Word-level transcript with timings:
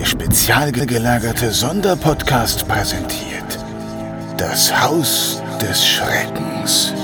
Der 0.00 0.06
spezial 0.06 0.72
gelagerte 0.72 1.50
Sonderpodcast 1.52 2.66
präsentiert. 2.66 3.58
Das 4.38 4.72
Haus 4.82 5.42
des 5.60 5.86
Schreckens. 5.86 6.94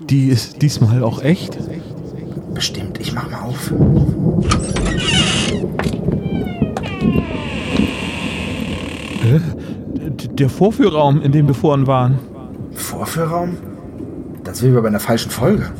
Die 0.00 0.28
ist 0.28 0.62
diesmal 0.62 1.02
auch 1.02 1.22
echt? 1.22 1.58
Bestimmt, 2.54 3.00
ich 3.00 3.12
mach 3.12 3.30
mal 3.30 3.40
auf. 3.40 3.72
Äh, 9.24 9.40
der 10.10 10.48
Vorführraum, 10.48 11.20
in 11.22 11.32
dem 11.32 11.46
wir 11.46 11.54
vorhin 11.54 11.86
waren. 11.86 12.18
Vorführraum? 12.72 13.56
Das 14.44 14.58
sind 14.58 14.74
wir 14.74 14.80
bei 14.80 14.88
einer 14.88 15.00
falschen 15.00 15.30
Folge. 15.30 15.72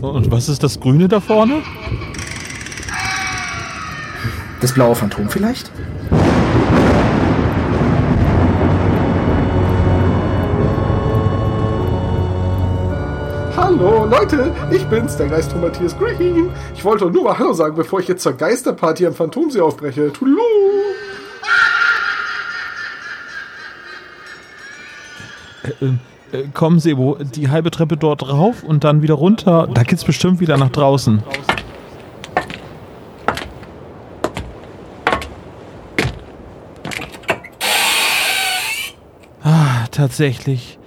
Und 0.00 0.30
was 0.30 0.48
ist 0.48 0.62
das 0.62 0.80
Grüne 0.80 1.08
da 1.08 1.20
vorne? 1.20 1.62
Das 4.60 4.72
blaue 4.72 4.94
Phantom 4.94 5.28
vielleicht? 5.28 5.70
Leute, 14.10 14.52
ich 14.72 14.84
bin's, 14.86 15.16
der 15.16 15.28
Geist 15.28 15.52
von 15.52 15.60
Matthias 15.60 15.96
Green. 15.96 16.50
Ich 16.74 16.84
wollte 16.84 17.08
nur 17.08 17.22
mal 17.22 17.38
Hallo 17.38 17.52
sagen, 17.52 17.76
bevor 17.76 18.00
ich 18.00 18.08
jetzt 18.08 18.24
zur 18.24 18.32
Geisterparty 18.32 19.06
am 19.06 19.14
Phantomsee 19.14 19.60
aufbreche. 19.60 20.12
Tudelu. 20.12 20.40
Äh, 26.32 26.42
kommen 26.52 26.80
Sebo, 26.80 27.18
die 27.20 27.50
halbe 27.50 27.70
Treppe 27.70 27.96
dort 27.96 28.28
rauf 28.28 28.64
und 28.64 28.82
dann 28.82 29.00
wieder 29.02 29.14
runter. 29.14 29.68
Da 29.72 29.84
geht's 29.84 30.04
bestimmt 30.04 30.40
wieder 30.40 30.56
nach 30.56 30.70
draußen. 30.70 31.22
Ah, 39.44 39.86
tatsächlich. 39.92 40.79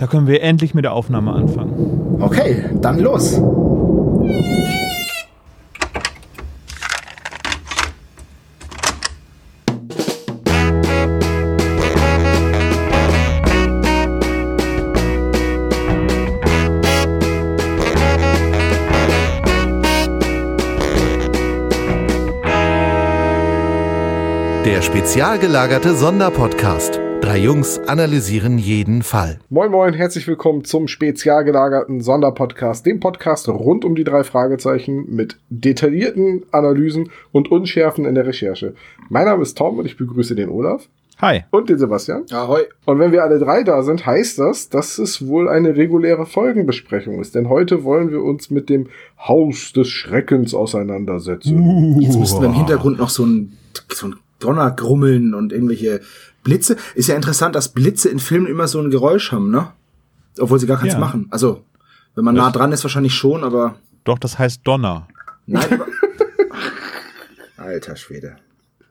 Da 0.00 0.06
können 0.06 0.26
wir 0.26 0.40
endlich 0.40 0.72
mit 0.72 0.84
der 0.84 0.94
Aufnahme 0.94 1.30
anfangen. 1.34 2.16
Okay, 2.22 2.64
dann 2.80 3.00
los. 3.00 3.38
Der 24.64 24.80
spezial 24.80 25.38
gelagerte 25.38 25.94
Sonderpodcast. 25.94 27.09
Drei 27.20 27.38
Jungs 27.38 27.78
analysieren 27.86 28.56
jeden 28.56 29.02
Fall. 29.02 29.38
Moin 29.50 29.70
Moin, 29.70 29.92
herzlich 29.92 30.26
willkommen 30.26 30.64
zum 30.64 30.88
spezial 30.88 31.44
gelagerten 31.44 32.00
Sonderpodcast, 32.00 32.86
dem 32.86 32.98
Podcast 32.98 33.46
rund 33.48 33.84
um 33.84 33.94
die 33.94 34.04
drei 34.04 34.24
Fragezeichen 34.24 35.04
mit 35.14 35.36
detaillierten 35.50 36.44
Analysen 36.50 37.10
und 37.30 37.50
Unschärfen 37.50 38.06
in 38.06 38.14
der 38.14 38.26
Recherche. 38.26 38.74
Mein 39.10 39.26
Name 39.26 39.42
ist 39.42 39.58
Tom 39.58 39.78
und 39.78 39.84
ich 39.84 39.98
begrüße 39.98 40.34
den 40.34 40.48
Olaf 40.48 40.88
Hi. 41.18 41.44
und 41.50 41.68
den 41.68 41.78
Sebastian. 41.78 42.24
Ahoi. 42.30 42.62
Und 42.86 42.98
wenn 42.98 43.12
wir 43.12 43.22
alle 43.22 43.38
drei 43.38 43.64
da 43.64 43.82
sind, 43.82 44.06
heißt 44.06 44.38
das, 44.38 44.70
dass 44.70 44.96
es 44.96 45.26
wohl 45.26 45.50
eine 45.50 45.76
reguläre 45.76 46.24
Folgenbesprechung 46.24 47.20
ist. 47.20 47.34
Denn 47.34 47.50
heute 47.50 47.84
wollen 47.84 48.10
wir 48.10 48.22
uns 48.22 48.50
mit 48.50 48.70
dem 48.70 48.86
Haus 49.18 49.74
des 49.74 49.88
Schreckens 49.88 50.54
auseinandersetzen. 50.54 52.00
Jetzt 52.00 52.18
müssten 52.18 52.40
wir 52.40 52.48
im 52.48 52.54
Hintergrund 52.54 52.98
noch 52.98 53.10
so 53.10 53.26
ein, 53.26 53.58
so 53.92 54.06
ein 54.06 54.14
Donner 54.38 54.70
grummeln 54.70 55.34
und 55.34 55.52
irgendwelche 55.52 56.00
Blitze. 56.42 56.76
Ist 56.94 57.08
ja 57.08 57.16
interessant, 57.16 57.54
dass 57.54 57.68
Blitze 57.70 58.08
in 58.08 58.18
Filmen 58.18 58.46
immer 58.46 58.66
so 58.68 58.80
ein 58.80 58.90
Geräusch 58.90 59.32
haben, 59.32 59.50
ne? 59.50 59.68
Obwohl 60.38 60.58
sie 60.58 60.66
gar 60.66 60.78
keins 60.78 60.94
Ja. 60.94 60.98
machen. 60.98 61.26
Also, 61.30 61.64
wenn 62.14 62.24
man 62.24 62.34
nah 62.34 62.50
dran 62.50 62.72
ist, 62.72 62.82
wahrscheinlich 62.84 63.14
schon, 63.14 63.44
aber 63.44 63.76
Doch, 64.04 64.18
das 64.18 64.38
heißt 64.38 64.60
Donner. 64.64 65.06
nein. 65.46 65.64
aber 65.72 65.86
Alter 67.56 67.96
Schwede. 67.96 68.36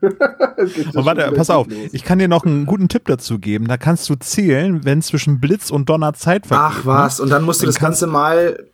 Und 0.00 1.04
warte, 1.04 1.30
pass 1.32 1.50
auf, 1.50 1.66
ich 1.92 2.04
kann 2.04 2.18
dir 2.18 2.28
noch 2.28 2.46
einen 2.46 2.64
guten 2.64 2.88
Tipp 2.88 3.02
dazu 3.06 3.38
geben. 3.38 3.68
Da 3.68 3.76
kannst 3.76 4.08
du 4.08 4.14
zählen, 4.14 4.84
wenn 4.84 5.02
zwischen 5.02 5.40
Blitz 5.40 5.70
und 5.70 5.90
Donner 5.90 6.14
Zeit 6.14 6.46
vergeht. 6.46 6.78
Ach 6.78 6.86
was, 6.86 7.20
und 7.20 7.28
dann 7.30 7.42
musst 7.42 7.60
du 7.60 7.66
Dann 7.66 7.74
das 7.74 7.80
Ganze 7.80 8.06
mal, 8.06 8.64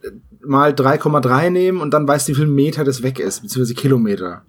mal 0.44 0.70
3,3 0.72 1.50
nehmen 1.50 1.80
und 1.80 1.92
dann 1.94 2.06
weißt 2.06 2.28
du, 2.28 2.32
wie 2.32 2.36
viel 2.36 2.46
Meter 2.46 2.84
das 2.84 3.02
weg 3.02 3.18
ist, 3.18 3.40
beziehungsweise 3.42 3.74
Kilometer. 3.74 4.42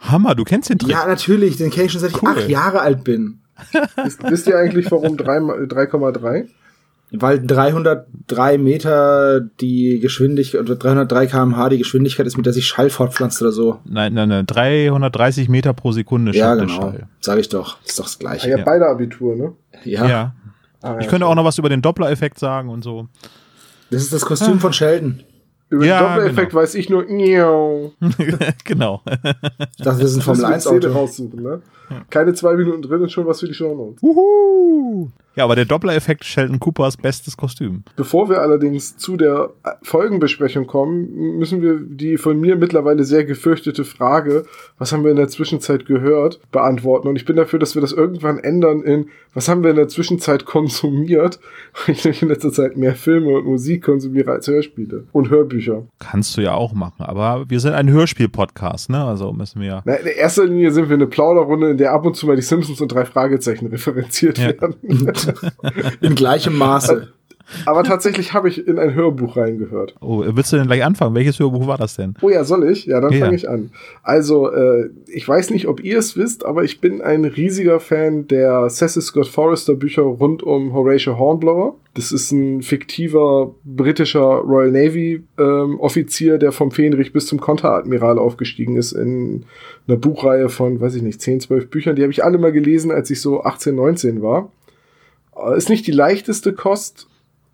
Hammer, 0.00 0.34
du 0.34 0.42
kennst 0.42 0.70
den 0.70 0.78
Trick. 0.80 0.90
Ja, 0.90 1.06
natürlich, 1.06 1.56
den 1.58 1.70
kenne 1.70 1.86
ich 1.86 1.92
schon 1.92 2.00
seit 2.00 2.10
ich 2.10 2.20
Cool. 2.22 2.30
acht 2.30 2.48
Jahre 2.48 2.80
alt 2.80 3.04
bin. 3.04 3.38
Wisst, 4.04 4.22
wisst 4.22 4.46
ihr 4.46 4.56
eigentlich, 4.58 4.90
warum 4.90 5.16
drei 5.16 5.40
mal- 5.40 5.66
3,3? 5.66 6.48
Weil 7.14 7.46
303 7.46 8.56
Meter 8.56 9.40
die 9.60 10.00
Geschwindigkeit, 10.00 10.62
oder 10.62 10.76
303 10.76 11.26
kmh 11.26 11.68
die 11.68 11.76
Geschwindigkeit 11.78 12.26
ist, 12.26 12.38
mit 12.38 12.46
der 12.46 12.54
sich 12.54 12.66
Schall 12.66 12.88
fortpflanzt 12.88 13.42
oder 13.42 13.52
so. 13.52 13.80
Nein, 13.84 14.14
nein, 14.14 14.30
nein, 14.30 14.46
330 14.46 15.50
Meter 15.50 15.74
pro 15.74 15.92
Sekunde 15.92 16.32
Ja, 16.32 16.54
genau. 16.54 16.68
Schall. 16.72 17.06
Sag 17.20 17.38
ich 17.38 17.50
doch. 17.50 17.76
Ist 17.84 17.98
doch 17.98 18.04
das 18.04 18.16
Ah, 18.16 18.18
Gleiche. 18.18 18.48
ihr 18.48 18.54
habt 18.56 18.64
beide 18.64 18.86
Abitur, 18.86 19.36
ne? 19.36 19.52
Ja. 19.84 20.06
Ja. 20.08 20.34
Ah, 20.80 20.96
Ich 20.98 21.04
ja, 21.04 21.10
könnte 21.10 21.26
auch 21.26 21.34
noch 21.34 21.44
was 21.44 21.58
über 21.58 21.68
den 21.68 21.82
Doppler-Effekt 21.82 22.38
sagen 22.38 22.70
und 22.70 22.82
so. 22.82 23.08
Das 23.90 24.02
ist 24.02 24.12
das 24.14 24.22
Kostüm 24.24 24.58
von 24.58 24.72
Sheldon. 24.72 25.20
Über 25.72 25.86
Ja, 25.86 26.00
den 26.00 26.08
Doppeleffekt 26.16 26.50
genau. 26.50 26.62
weiß 26.62 26.74
ich 26.74 26.90
nur, 26.90 27.04
genau. 28.64 29.00
Ich 29.06 29.84
dachte, 29.84 30.02
das 30.02 30.10
ist 30.10 30.16
ein 30.16 30.22
Formel 30.22 30.42
Müssen 30.42 30.52
1 30.54 30.64
wir 30.66 30.70
Szene 30.70 30.86
Auto. 30.86 30.98
raussuchen, 31.00 31.42
ne? 31.42 31.62
Keine 32.10 32.34
zwei 32.34 32.54
Minuten 32.54 32.82
drin 32.82 33.00
und 33.02 33.10
schon 33.10 33.26
was 33.26 33.40
für 33.40 33.46
die 33.46 33.54
Show 33.54 33.74
Notes. 33.74 34.02
Wuhu. 34.02 35.08
Ja, 35.34 35.44
aber 35.44 35.54
der 35.56 35.64
Doppler-Effekt 35.64 36.24
Sheldon 36.24 36.60
Coopers 36.60 36.96
bestes 36.96 37.36
Kostüm. 37.36 37.84
Bevor 37.96 38.28
wir 38.28 38.40
allerdings 38.42 38.96
zu 38.96 39.16
der 39.16 39.50
Folgenbesprechung 39.82 40.66
kommen, 40.66 41.38
müssen 41.38 41.62
wir 41.62 41.78
die 41.80 42.18
von 42.18 42.38
mir 42.40 42.56
mittlerweile 42.56 43.04
sehr 43.04 43.24
gefürchtete 43.24 43.84
Frage, 43.84 44.44
was 44.78 44.92
haben 44.92 45.04
wir 45.04 45.10
in 45.10 45.16
der 45.16 45.28
Zwischenzeit 45.28 45.86
gehört, 45.86 46.40
beantworten. 46.50 47.08
Und 47.08 47.16
ich 47.16 47.24
bin 47.24 47.36
dafür, 47.36 47.58
dass 47.58 47.74
wir 47.74 47.80
das 47.82 47.92
irgendwann 47.92 48.38
ändern 48.38 48.82
in, 48.82 49.06
was 49.34 49.48
haben 49.48 49.62
wir 49.62 49.70
in 49.70 49.76
der 49.76 49.88
Zwischenzeit 49.88 50.44
konsumiert, 50.44 51.40
weil 51.86 51.94
ich 51.94 52.04
nämlich 52.04 52.22
in 52.22 52.28
letzter 52.28 52.52
Zeit 52.52 52.76
mehr 52.76 52.94
Filme 52.94 53.30
und 53.30 53.46
Musik 53.46 53.84
konsumiere 53.84 54.32
als 54.32 54.46
Hörspiele 54.48 55.04
und 55.12 55.30
Hörbücher. 55.30 55.84
Kannst 55.98 56.36
du 56.36 56.42
ja 56.42 56.54
auch 56.54 56.74
machen. 56.74 57.02
Aber 57.02 57.44
wir 57.48 57.60
sind 57.60 57.72
ein 57.74 57.88
Hörspiel-Podcast, 57.90 58.90
ne? 58.90 59.02
Also 59.04 59.32
müssen 59.32 59.60
wir 59.60 59.68
ja. 59.68 59.82
Na, 59.84 59.94
in 59.94 60.06
erster 60.06 60.44
Linie 60.44 60.70
sind 60.72 60.88
wir 60.88 60.94
eine 60.94 61.06
Plauderrunde, 61.06 61.70
in 61.70 61.78
der 61.78 61.92
ab 61.92 62.04
und 62.04 62.16
zu 62.16 62.26
mal 62.26 62.36
die 62.36 62.42
Simpsons 62.42 62.80
und 62.80 62.92
drei 62.92 63.04
Fragezeichen 63.04 63.66
referenziert 63.68 64.38
Ja. 64.38 64.48
werden. 64.48 64.74
In 66.00 66.14
gleichem 66.14 66.56
Maße. 66.56 67.08
Aber 67.66 67.84
tatsächlich 67.84 68.32
habe 68.32 68.48
ich 68.48 68.66
in 68.66 68.78
ein 68.78 68.94
Hörbuch 68.94 69.36
reingehört. 69.36 69.94
Oh, 70.00 70.24
willst 70.26 70.52
du 70.52 70.56
denn 70.56 70.68
gleich 70.68 70.84
anfangen? 70.84 71.14
Welches 71.14 71.38
Hörbuch 71.38 71.66
war 71.66 71.76
das 71.76 71.96
denn? 71.96 72.14
Oh 72.22 72.30
ja, 72.30 72.44
soll 72.44 72.66
ich? 72.70 72.86
Ja, 72.86 73.00
dann 73.00 73.12
Ja. 73.12 73.24
fange 73.26 73.36
ich 73.36 73.46
an. 73.48 73.70
Also, 74.02 74.50
äh, 74.50 74.88
ich 75.06 75.28
weiß 75.28 75.50
nicht, 75.50 75.68
ob 75.68 75.82
ihr 75.84 75.98
es 75.98 76.16
wisst, 76.16 76.46
aber 76.46 76.64
ich 76.64 76.80
bin 76.80 77.02
ein 77.02 77.24
riesiger 77.26 77.78
Fan 77.80 78.26
der 78.28 78.68
Cecil 78.70 79.02
Scott 79.02 79.26
Forrester 79.26 79.74
Bücher 79.74 80.02
rund 80.02 80.42
um 80.42 80.72
Horatio 80.72 81.18
Hornblower. 81.18 81.74
Das 81.94 82.10
ist 82.10 82.32
ein 82.32 82.62
fiktiver 82.62 83.54
britischer 83.64 84.20
Royal 84.20 84.70
Navy 84.70 85.22
ähm, 85.38 85.78
Offizier, 85.78 86.38
der 86.38 86.52
vom 86.52 86.70
Fähnrich 86.70 87.12
bis 87.12 87.26
zum 87.26 87.38
Konteradmiral 87.38 88.18
aufgestiegen 88.18 88.76
ist 88.76 88.92
in 88.92 89.44
einer 89.88 89.98
Buchreihe 89.98 90.48
von, 90.48 90.80
weiß 90.80 90.94
ich 90.94 91.02
nicht, 91.02 91.20
10, 91.20 91.40
12 91.40 91.68
Büchern. 91.68 91.96
Die 91.96 92.02
habe 92.02 92.12
ich 92.12 92.24
alle 92.24 92.38
mal 92.38 92.52
gelesen, 92.52 92.90
als 92.90 93.10
ich 93.10 93.20
so 93.20 93.42
18, 93.42 93.74
19 93.74 94.22
war. 94.22 94.50
Äh, 95.36 95.56
Ist 95.56 95.68
nicht 95.68 95.86
die 95.86 95.92
leichteste 95.92 96.52
Kost, 96.52 97.08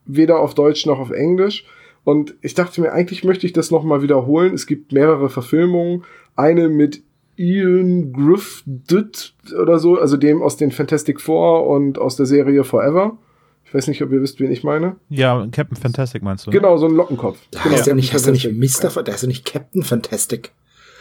weder 0.04 0.40
auf 0.40 0.54
Deutsch 0.54 0.86
noch 0.86 0.98
auf 0.98 1.10
Englisch. 1.10 1.64
Und 2.04 2.34
ich 2.40 2.54
dachte 2.54 2.80
mir, 2.80 2.92
eigentlich 2.92 3.25
möchte 3.25 3.46
ich 3.46 3.52
das 3.52 3.70
nochmal 3.70 4.02
wiederholen. 4.02 4.54
Es 4.54 4.66
gibt 4.66 4.92
mehrere 4.92 5.28
Verfilmungen. 5.28 6.04
Eine 6.36 6.69
mit 6.69 7.02
Ian 7.36 8.12
Griffith 8.12 9.34
oder 9.60 9.78
so, 9.78 9.98
also 9.98 10.16
dem 10.16 10.42
aus 10.42 10.56
den 10.56 10.72
Fantastic 10.72 11.20
Four 11.20 11.66
und 11.66 11.98
aus 11.98 12.16
der 12.16 12.26
Serie 12.26 12.64
Forever. 12.64 13.19
Ich 13.64 13.75
weiß 13.75 13.86
nicht, 13.88 14.02
ob 14.02 14.10
ihr 14.12 14.22
wisst, 14.22 14.40
wen 14.40 14.50
ich 14.50 14.64
meine. 14.64 14.96
Ja, 15.10 15.46
Captain 15.52 15.76
Fantastic 15.76 16.22
meinst 16.22 16.46
du? 16.46 16.50
Ne? 16.50 16.56
Genau, 16.56 16.78
so 16.78 16.86
ein 16.86 16.94
Lockenkopf. 16.94 17.38
Da 17.50 17.62
genau, 17.62 17.76
heißt 17.76 17.86
ja 17.86 17.94
nicht, 17.94 18.12
heißt 18.12 18.26
ja 18.26 18.32
nicht 18.32 18.50
Mr. 18.50 19.02
Da 19.02 19.12
heißt 19.12 19.22
ja 19.22 19.28
nicht 19.28 19.44
Captain 19.44 19.82
Fantastic. 19.82 20.52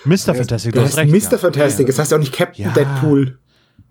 Mr. 0.04 0.36
Fantastic, 0.36 0.74
du 0.74 0.82
hast 0.82 0.98
recht. 0.98 1.12
Mr. 1.12 1.32
Ja. 1.32 1.38
Fantastic, 1.38 1.88
das 1.88 1.98
heißt 1.98 2.12
ja 2.12 2.18
auch 2.18 2.22
nicht 2.22 2.34
Captain 2.34 2.66
ja. 2.66 2.74
Deadpool. 2.74 3.40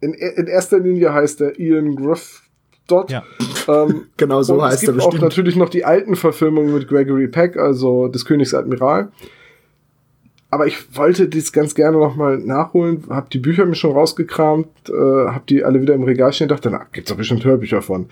In, 0.01 0.13
in 0.13 0.47
erster 0.47 0.79
Linie 0.79 1.13
heißt 1.13 1.41
er 1.41 1.59
Ian 1.59 1.97
Griff 1.97 2.43
dort. 2.87 3.11
Ja. 3.11 3.23
Ähm, 3.69 4.07
genau 4.17 4.43
so 4.43 4.63
heißt 4.63 4.85
er 4.85 4.93
bestimmt. 4.93 5.15
Es 5.15 5.21
gibt 5.21 5.25
auch 5.25 5.29
natürlich 5.29 5.57
noch 5.57 5.69
die 5.69 5.85
alten 5.85 6.17
Verfilmungen 6.17 6.75
mit 6.75 6.89
Gregory 6.89 7.29
Peck, 7.29 7.57
also 7.57 8.09
des 8.09 8.25
Königs 8.25 8.55
Admiral. 8.55 9.11
Aber 10.51 10.67
ich 10.67 10.97
wollte 10.97 11.29
das 11.29 11.53
ganz 11.53 11.75
gerne 11.75 11.99
nochmal 11.99 12.39
nachholen, 12.39 13.05
hab 13.11 13.31
die 13.31 13.39
Bücher 13.39 13.67
mir 13.67 13.75
schon 13.75 13.93
rausgekramt, 13.93 14.69
äh, 14.89 15.27
hab 15.29 15.47
die 15.49 15.65
alle 15.65 15.83
wieder 15.83 15.95
im 15.95 16.05
Regal 16.05 16.33
stehen 16.33 16.47
und 16.47 16.53
dachte, 16.53 16.71
na, 16.71 16.87
gibt's 16.93 17.11
doch 17.11 17.17
bestimmt 17.17 17.45
Hörbücher 17.45 17.83
von. 17.83 18.07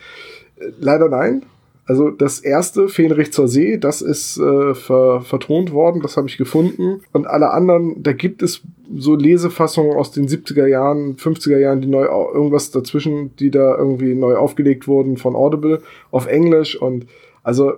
Äh, 0.56 0.70
leider 0.80 1.08
nein. 1.08 1.44
Also 1.86 2.10
das 2.10 2.40
erste, 2.40 2.88
Fähnrich 2.88 3.32
zur 3.32 3.46
See, 3.46 3.76
das 3.76 4.00
ist 4.00 4.38
äh, 4.38 4.74
ver 4.74 5.20
vertont 5.20 5.72
worden, 5.72 6.00
das 6.00 6.16
habe 6.16 6.28
ich 6.28 6.38
gefunden. 6.38 7.02
Und 7.12 7.26
alle 7.26 7.50
anderen, 7.50 8.02
da 8.02 8.12
gibt 8.12 8.42
es 8.42 8.62
so 8.96 9.14
Lesefassungen 9.14 9.94
aus 9.94 10.10
den 10.10 10.26
70er 10.26 10.66
Jahren, 10.66 11.16
50er 11.16 11.58
Jahren, 11.58 11.82
die 11.82 11.88
neu 11.88 12.06
irgendwas 12.06 12.70
dazwischen, 12.70 13.36
die 13.36 13.50
da 13.50 13.76
irgendwie 13.76 14.14
neu 14.14 14.36
aufgelegt 14.36 14.88
wurden 14.88 15.18
von 15.18 15.36
Audible 15.36 15.82
auf 16.10 16.26
Englisch. 16.26 16.80
Und 16.80 17.06
also 17.42 17.74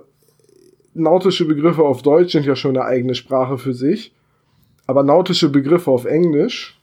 nautische 0.93 1.45
Begriffe 1.45 1.83
auf 1.83 2.01
Deutsch 2.01 2.31
sind 2.31 2.45
ja 2.45 2.55
schon 2.55 2.77
eine 2.77 2.85
eigene 2.85 3.13
Sprache 3.15 3.57
für 3.57 3.73
sich. 3.73 4.13
Aber 4.85 5.03
nautische 5.03 5.49
Begriffe 5.49 5.91
auf 5.91 6.05
Englisch, 6.05 6.79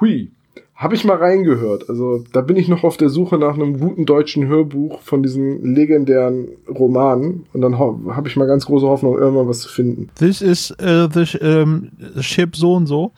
hui, 0.00 0.30
habe 0.74 0.94
ich 0.96 1.04
mal 1.04 1.16
reingehört. 1.16 1.88
Also 1.88 2.24
da 2.32 2.40
bin 2.40 2.56
ich 2.56 2.68
noch 2.68 2.82
auf 2.82 2.96
der 2.96 3.08
Suche 3.08 3.38
nach 3.38 3.54
einem 3.54 3.78
guten 3.78 4.06
deutschen 4.06 4.46
Hörbuch 4.48 5.00
von 5.02 5.22
diesen 5.22 5.74
legendären 5.74 6.48
Romanen. 6.68 7.46
Und 7.52 7.60
dann 7.60 7.78
habe 7.78 8.28
ich 8.28 8.36
mal 8.36 8.46
ganz 8.46 8.66
große 8.66 8.86
Hoffnung, 8.86 9.16
irgendwann 9.16 9.48
was 9.48 9.60
zu 9.60 9.68
finden. 9.68 10.10
This 10.16 10.42
is 10.42 10.72
uh, 10.82 11.08
the 11.08 11.38
um, 11.40 11.90
ship 12.20 12.56
so 12.56 12.74
und 12.74 12.86
so. 12.86 13.12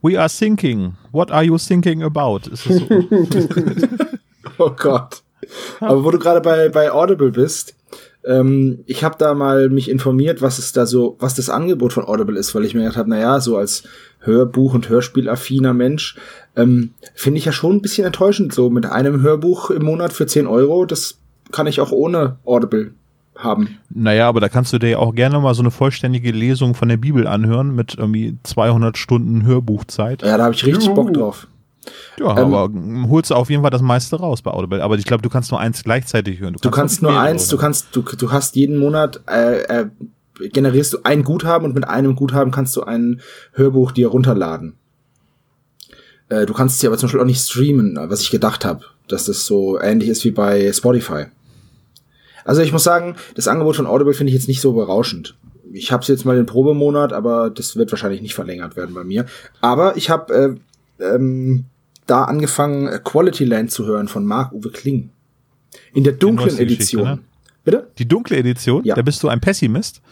We 0.00 0.18
are 0.18 0.28
thinking. 0.28 0.94
What 1.10 1.30
are 1.30 1.44
you 1.44 1.58
thinking 1.58 2.02
about? 2.02 2.48
Ist 2.50 2.68
das 2.68 2.76
so? 2.76 2.86
oh 4.58 4.70
Gott. 4.76 5.22
Aber 5.80 6.04
wo 6.04 6.10
du 6.10 6.18
gerade 6.18 6.40
bei, 6.40 6.68
bei 6.68 6.90
Audible 6.90 7.30
bist, 7.30 7.74
ähm, 8.24 8.80
ich 8.86 9.04
habe 9.04 9.16
da 9.18 9.34
mal 9.34 9.68
mich 9.68 9.90
informiert, 9.90 10.42
was 10.42 10.58
es 10.58 10.72
da 10.72 10.86
so, 10.86 11.16
was 11.18 11.34
das 11.34 11.50
Angebot 11.50 11.92
von 11.92 12.04
Audible 12.04 12.38
ist, 12.38 12.54
weil 12.54 12.64
ich 12.64 12.74
mir 12.74 12.80
gedacht 12.80 12.96
habe, 12.96 13.10
naja, 13.10 13.40
so 13.40 13.56
als 13.56 13.84
Hörbuch- 14.20 14.74
und 14.74 14.88
Hörspielaffiner 14.88 15.74
Mensch, 15.74 16.16
ähm, 16.54 16.94
finde 17.14 17.38
ich 17.38 17.44
ja 17.44 17.52
schon 17.52 17.76
ein 17.76 17.82
bisschen 17.82 18.06
enttäuschend. 18.06 18.52
So 18.52 18.70
mit 18.70 18.86
einem 18.86 19.22
Hörbuch 19.22 19.70
im 19.70 19.84
Monat 19.84 20.12
für 20.12 20.26
10 20.26 20.46
Euro, 20.46 20.84
das 20.84 21.18
kann 21.50 21.66
ich 21.66 21.80
auch 21.80 21.90
ohne 21.90 22.36
Audible 22.44 22.92
haben. 23.36 23.78
Naja, 23.90 24.28
aber 24.28 24.40
da 24.40 24.48
kannst 24.48 24.72
du 24.72 24.78
dir 24.78 24.90
ja 24.90 24.98
auch 24.98 25.14
gerne 25.14 25.40
mal 25.40 25.54
so 25.54 25.62
eine 25.62 25.70
vollständige 25.70 26.30
Lesung 26.30 26.74
von 26.74 26.88
der 26.88 26.98
Bibel 26.98 27.26
anhören 27.26 27.74
mit 27.74 27.96
irgendwie 27.98 28.38
200 28.42 28.96
Stunden 28.96 29.44
Hörbuchzeit. 29.44 30.22
Ja, 30.22 30.36
da 30.36 30.44
habe 30.44 30.54
ich 30.54 30.64
richtig 30.64 30.84
Juhu. 30.84 30.94
Bock 30.94 31.12
drauf. 31.12 31.48
Ja, 32.18 32.38
ähm, 32.38 32.54
aber 32.54 32.70
holst 33.08 33.30
du 33.30 33.34
auf 33.34 33.50
jeden 33.50 33.62
Fall 33.62 33.70
das 33.70 33.82
meiste 33.82 34.16
raus 34.16 34.42
bei 34.42 34.50
Audible. 34.50 34.82
Aber 34.82 34.96
ich 34.96 35.04
glaube, 35.04 35.22
du 35.22 35.28
kannst 35.28 35.50
nur 35.50 35.60
eins 35.60 35.82
gleichzeitig 35.82 36.40
hören. 36.40 36.54
Du 36.54 36.58
kannst, 36.58 36.64
du 36.64 36.70
kannst 36.70 37.02
nur 37.02 37.20
eins, 37.20 37.48
du 37.48 37.56
kannst, 37.56 37.86
du, 37.92 38.02
du 38.02 38.32
hast 38.32 38.56
jeden 38.56 38.78
Monat 38.78 39.20
äh, 39.28 39.62
äh, 39.62 39.86
generierst 40.48 40.92
du 40.92 40.98
ein 41.04 41.24
Guthaben 41.24 41.66
und 41.66 41.74
mit 41.74 41.86
einem 41.86 42.14
Guthaben 42.14 42.52
kannst 42.52 42.76
du 42.76 42.82
ein 42.82 43.20
Hörbuch 43.52 43.92
dir 43.92 44.08
runterladen. 44.08 44.74
Äh, 46.28 46.46
du 46.46 46.54
kannst 46.54 46.80
sie 46.80 46.86
aber 46.86 46.96
zum 46.96 47.08
Beispiel 47.08 47.20
auch 47.20 47.26
nicht 47.26 47.42
streamen, 47.42 47.98
was 48.08 48.22
ich 48.22 48.30
gedacht 48.30 48.64
habe, 48.64 48.84
dass 49.08 49.24
das 49.24 49.46
so 49.46 49.78
ähnlich 49.80 50.08
ist 50.08 50.24
wie 50.24 50.30
bei 50.30 50.72
Spotify. 50.72 51.26
Also 52.44 52.62
ich 52.62 52.72
muss 52.72 52.84
sagen, 52.84 53.16
das 53.34 53.48
Angebot 53.48 53.76
von 53.76 53.86
Audible 53.86 54.14
finde 54.14 54.30
ich 54.30 54.34
jetzt 54.34 54.48
nicht 54.48 54.60
so 54.60 54.72
berauschend. 54.72 55.36
Ich 55.72 55.92
habe 55.92 56.02
es 56.02 56.08
jetzt 56.08 56.24
mal 56.24 56.36
den 56.36 56.46
Probemonat, 56.46 57.12
aber 57.12 57.50
das 57.50 57.76
wird 57.76 57.92
wahrscheinlich 57.92 58.20
nicht 58.20 58.34
verlängert 58.34 58.76
werden 58.76 58.94
bei 58.94 59.04
mir. 59.04 59.26
Aber 59.60 59.96
ich 59.96 60.10
habe 60.10 60.34
äh, 60.34 60.54
ähm, 61.02 61.64
da 62.06 62.24
angefangen, 62.24 63.02
Quality 63.04 63.44
Land 63.44 63.70
zu 63.70 63.86
hören 63.86 64.08
von 64.08 64.24
Marc-Uwe 64.24 64.70
Kling. 64.70 65.10
In 65.94 66.04
der 66.04 66.14
dunklen 66.14 66.58
Edition. 66.58 67.04
Ne? 67.04 67.18
Bitte? 67.64 67.90
Die 67.98 68.08
dunkle 68.08 68.36
Edition? 68.36 68.84
Ja. 68.84 68.94
Da 68.94 69.02
bist 69.02 69.22
du 69.22 69.28
ein 69.28 69.40
Pessimist? 69.40 70.02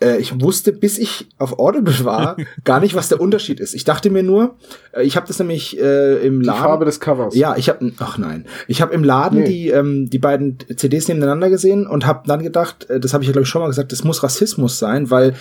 Äh, 0.00 0.18
ich 0.18 0.40
wusste, 0.40 0.72
bis 0.72 0.98
ich 0.98 1.28
auf 1.38 1.58
Audible 1.58 2.04
war, 2.04 2.36
gar 2.64 2.80
nicht, 2.80 2.94
was 2.94 3.08
der 3.08 3.20
Unterschied 3.20 3.60
ist. 3.60 3.74
Ich 3.74 3.84
dachte 3.84 4.10
mir 4.10 4.22
nur, 4.22 4.56
äh, 4.92 5.02
ich 5.02 5.16
habe 5.16 5.26
das 5.26 5.38
nämlich 5.38 5.78
äh, 5.78 6.26
im 6.26 6.40
Laden. 6.40 6.58
Die 6.58 6.62
Farbe 6.62 6.84
des 6.84 7.00
Covers. 7.00 7.34
Ja, 7.34 7.56
ich 7.56 7.68
habe, 7.68 7.92
ach 7.98 8.18
nein, 8.18 8.46
ich 8.66 8.82
habe 8.82 8.92
im 8.94 9.04
Laden 9.04 9.40
nee. 9.40 9.48
die 9.48 9.68
ähm, 9.68 10.10
die 10.10 10.18
beiden 10.18 10.58
CDs 10.76 11.08
nebeneinander 11.08 11.48
gesehen 11.48 11.86
und 11.86 12.06
habe 12.06 12.26
dann 12.26 12.42
gedacht, 12.42 12.90
äh, 12.90 13.00
das 13.00 13.14
habe 13.14 13.22
ich 13.22 13.28
ja 13.28 13.32
glaube 13.32 13.44
ich 13.44 13.48
schon 13.48 13.62
mal 13.62 13.68
gesagt, 13.68 13.92
das 13.92 14.04
muss 14.04 14.22
Rassismus 14.22 14.78
sein, 14.78 15.10
weil 15.10 15.34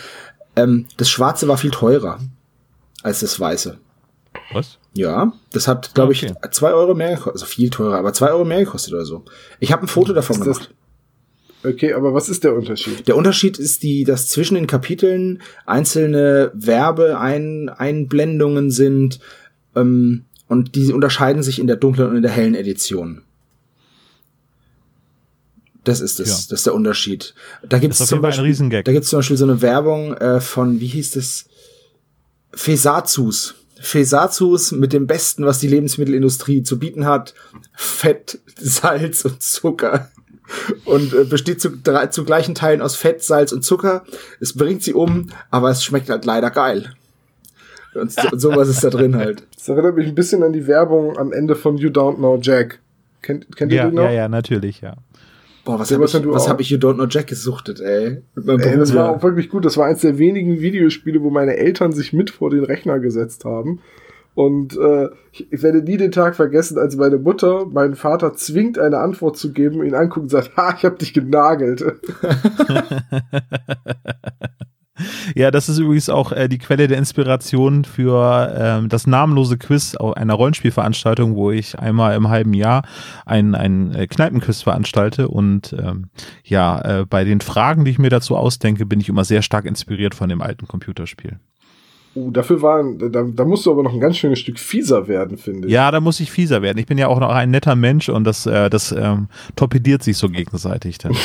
ähm, 0.55 0.85
das 0.97 1.09
Schwarze 1.09 1.47
war 1.47 1.57
viel 1.57 1.71
teurer 1.71 2.19
als 3.01 3.21
das 3.21 3.39
Weiße. 3.39 3.79
Was? 4.51 4.77
Ja, 4.93 5.33
das 5.51 5.67
hat, 5.67 5.93
glaube 5.95 6.13
okay. 6.13 6.33
ich, 6.43 6.51
zwei 6.51 6.71
Euro 6.73 6.93
mehr 6.93 7.09
gekostet. 7.11 7.33
Also 7.33 7.45
viel 7.45 7.69
teurer, 7.69 7.97
aber 7.97 8.13
zwei 8.13 8.29
Euro 8.29 8.45
mehr 8.45 8.59
gekostet 8.59 8.93
oder 8.93 9.05
so. 9.05 9.25
Ich 9.59 9.71
habe 9.71 9.83
ein 9.83 9.87
Foto 9.87 10.13
davon 10.13 10.35
ist 10.37 10.43
gemacht. 10.43 10.73
Okay, 11.65 11.93
aber 11.93 12.13
was 12.13 12.27
ist 12.29 12.43
der 12.43 12.53
Unterschied? 12.53 13.07
Der 13.07 13.15
Unterschied 13.15 13.57
ist 13.57 13.83
die, 13.83 14.03
dass 14.03 14.27
zwischen 14.27 14.55
den 14.55 14.67
Kapiteln 14.67 15.41
einzelne 15.65 16.51
Werbeeinblendungen 16.53 18.69
sind 18.69 19.21
ähm, 19.75 20.25
und 20.49 20.75
die 20.75 20.91
unterscheiden 20.91 21.41
sich 21.41 21.59
in 21.59 21.67
der 21.67 21.77
dunklen 21.77 22.09
und 22.09 22.17
in 22.17 22.21
der 22.21 22.31
hellen 22.31 22.55
Edition. 22.55 23.21
Das 25.85 26.01
ist 26.01 26.19
das, 26.19 26.27
ja. 26.27 26.33
das 26.33 26.51
ist 26.51 26.65
der 26.65 26.73
Unterschied. 26.73 27.33
Da 27.67 27.79
gibt 27.79 27.93
es 27.93 28.05
zum 28.05 28.21
Beispiel, 28.21 28.83
da 28.83 28.91
gibt's 28.91 29.09
zum 29.09 29.19
Beispiel 29.19 29.37
so 29.37 29.45
eine 29.45 29.61
Werbung 29.61 30.13
äh, 30.15 30.41
von, 30.41 30.79
wie 30.79 30.87
hieß 30.87 31.11
das? 31.11 31.45
Fesazus. 32.53 33.55
Fesazus 33.83 34.71
mit 34.71 34.93
dem 34.93 35.07
Besten, 35.07 35.45
was 35.45 35.59
die 35.59 35.67
Lebensmittelindustrie 35.67 36.63
zu 36.63 36.79
bieten 36.79 37.05
hat. 37.05 37.33
Fett, 37.73 38.39
Salz 38.55 39.25
und 39.25 39.41
Zucker 39.41 40.09
und 40.85 41.13
äh, 41.13 41.25
besteht 41.25 41.59
zu, 41.61 41.69
drei, 41.69 42.07
zu 42.07 42.23
gleichen 42.23 42.55
Teilen 42.55 42.81
aus 42.81 42.95
Fett, 42.95 43.21
Salz 43.23 43.51
und 43.51 43.63
Zucker. 43.63 44.03
Es 44.39 44.55
bringt 44.55 44.83
sie 44.83 44.93
um, 44.93 45.27
aber 45.51 45.69
es 45.69 45.83
schmeckt 45.83 46.09
halt 46.09 46.23
leider 46.23 46.49
geil. 46.49 46.93
Und 47.93 48.11
so, 48.11 48.21
sowas 48.37 48.69
ist 48.69 48.83
da 48.85 48.89
drin 48.89 49.17
halt. 49.17 49.43
Das 49.55 49.67
erinnert 49.67 49.97
mich 49.97 50.07
ein 50.07 50.15
bisschen 50.15 50.43
an 50.43 50.53
die 50.53 50.65
Werbung 50.65 51.17
am 51.17 51.33
Ende 51.33 51.55
von 51.55 51.77
You 51.77 51.89
Don't 51.89 52.15
Know 52.15 52.39
Jack. 52.41 52.79
Kennt, 53.21 53.53
kennt 53.55 53.73
ja, 53.73 53.83
ihr 53.83 53.89
die 53.89 53.95
noch? 53.97 54.03
Ja, 54.03 54.11
ja, 54.11 54.27
natürlich, 54.29 54.79
ja. 54.79 54.95
Boah, 55.65 55.79
was 55.79 55.91
habe 55.91 56.03
ich, 56.03 56.13
was 56.13 56.49
hab 56.49 56.59
ich 56.59 56.69
You 56.69 56.77
Don't 56.77 56.95
Know 56.95 57.07
Jack 57.07 57.27
gesucht, 57.27 57.69
ey? 57.79 58.21
ey 58.35 58.77
das 58.77 58.93
war 58.93 59.09
auch 59.09 59.23
wirklich 59.23 59.49
gut. 59.49 59.63
Das 59.63 59.77
war 59.77 59.85
eins 59.85 60.01
der 60.01 60.17
wenigen 60.17 60.59
Videospiele, 60.59 61.21
wo 61.21 61.29
meine 61.29 61.55
Eltern 61.55 61.93
sich 61.93 62.11
mit 62.11 62.31
vor 62.31 62.49
den 62.49 62.63
Rechner 62.63 62.99
gesetzt 62.99 63.45
haben 63.45 63.79
und 64.35 64.75
äh, 64.77 65.09
ich, 65.31 65.51
ich 65.51 65.61
werde 65.61 65.83
nie 65.83 65.97
den 65.97 66.11
Tag 66.11 66.35
vergessen, 66.35 66.79
als 66.79 66.95
meine 66.95 67.17
Mutter 67.17 67.65
meinen 67.67 67.95
Vater 67.95 68.33
zwingt, 68.33 68.79
eine 68.79 68.97
Antwort 68.97 69.37
zu 69.37 69.53
geben, 69.53 69.83
ihn 69.83 69.93
anguckt 69.93 70.23
und 70.23 70.29
sagt, 70.29 70.57
ha, 70.57 70.73
ich 70.75 70.85
hab 70.85 70.97
dich 70.97 71.13
genagelt. 71.13 71.83
Ja, 75.35 75.49
das 75.49 75.69
ist 75.69 75.79
übrigens 75.79 76.09
auch 76.09 76.31
äh, 76.31 76.47
die 76.47 76.59
Quelle 76.59 76.87
der 76.87 76.99
Inspiration 76.99 77.83
für 77.83 78.53
ähm, 78.55 78.89
das 78.89 79.07
namenlose 79.07 79.57
Quiz 79.57 79.95
einer 79.95 80.35
Rollenspielveranstaltung, 80.35 81.35
wo 81.35 81.49
ich 81.49 81.79
einmal 81.79 82.15
im 82.15 82.29
halben 82.29 82.53
Jahr 82.53 82.83
ein, 83.25 83.55
ein 83.55 83.93
äh, 83.95 84.05
Kneipenquiz 84.05 84.61
veranstalte. 84.61 85.29
Und 85.29 85.75
ähm, 85.79 86.09
ja, 86.43 86.99
äh, 86.99 87.05
bei 87.05 87.23
den 87.23 87.41
Fragen, 87.41 87.85
die 87.85 87.91
ich 87.91 87.99
mir 87.99 88.11
dazu 88.11 88.37
ausdenke, 88.37 88.85
bin 88.85 88.99
ich 88.99 89.09
immer 89.09 89.25
sehr 89.25 89.41
stark 89.41 89.65
inspiriert 89.65 90.13
von 90.13 90.29
dem 90.29 90.41
alten 90.41 90.67
Computerspiel. 90.67 91.39
Uh, 92.15 92.29
dafür 92.29 92.61
waren, 92.61 92.99
da, 92.99 93.23
da 93.23 93.45
musst 93.45 93.65
du 93.65 93.71
aber 93.71 93.81
noch 93.81 93.93
ein 93.93 93.99
ganz 93.99 94.17
schönes 94.17 94.37
Stück 94.37 94.59
fieser 94.59 95.07
werden, 95.07 95.37
finde 95.37 95.67
ich. 95.67 95.73
Ja, 95.73 95.89
da 95.89 95.99
muss 95.99 96.19
ich 96.19 96.29
fieser 96.29 96.61
werden. 96.61 96.77
Ich 96.77 96.85
bin 96.85 96.99
ja 96.99 97.07
auch 97.07 97.19
noch 97.19 97.31
ein 97.31 97.49
netter 97.49 97.75
Mensch 97.75 98.09
und 98.09 98.25
das, 98.25 98.45
äh, 98.45 98.69
das 98.69 98.91
ähm, 98.91 99.29
torpediert 99.55 100.03
sich 100.03 100.17
so 100.17 100.29
gegenseitig 100.29 100.99
dann. 100.99 101.13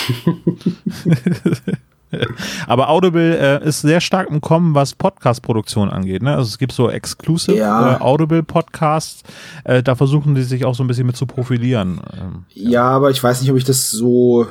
Aber 2.66 2.88
Audible 2.88 3.36
äh, 3.36 3.66
ist 3.66 3.82
sehr 3.82 4.00
stark 4.00 4.30
im 4.30 4.40
Kommen, 4.40 4.74
was 4.74 4.94
Podcast-Produktion 4.94 5.90
angeht. 5.90 6.22
Ne? 6.22 6.34
Also 6.34 6.48
es 6.48 6.58
gibt 6.58 6.72
so 6.72 6.90
Exclusive 6.90 7.56
ja. 7.56 7.96
äh, 7.96 8.00
Audible-Podcasts. 8.00 9.22
Äh, 9.64 9.82
da 9.82 9.94
versuchen 9.94 10.34
die 10.34 10.42
sich 10.42 10.64
auch 10.64 10.74
so 10.74 10.84
ein 10.84 10.86
bisschen 10.86 11.06
mit 11.06 11.16
zu 11.16 11.26
profilieren. 11.26 12.00
Ähm, 12.12 12.44
ja. 12.54 12.70
ja, 12.70 12.84
aber 12.84 13.10
ich 13.10 13.22
weiß 13.22 13.40
nicht, 13.40 13.50
ob 13.50 13.56
ich 13.56 13.64
das 13.64 13.90
so 13.90 14.46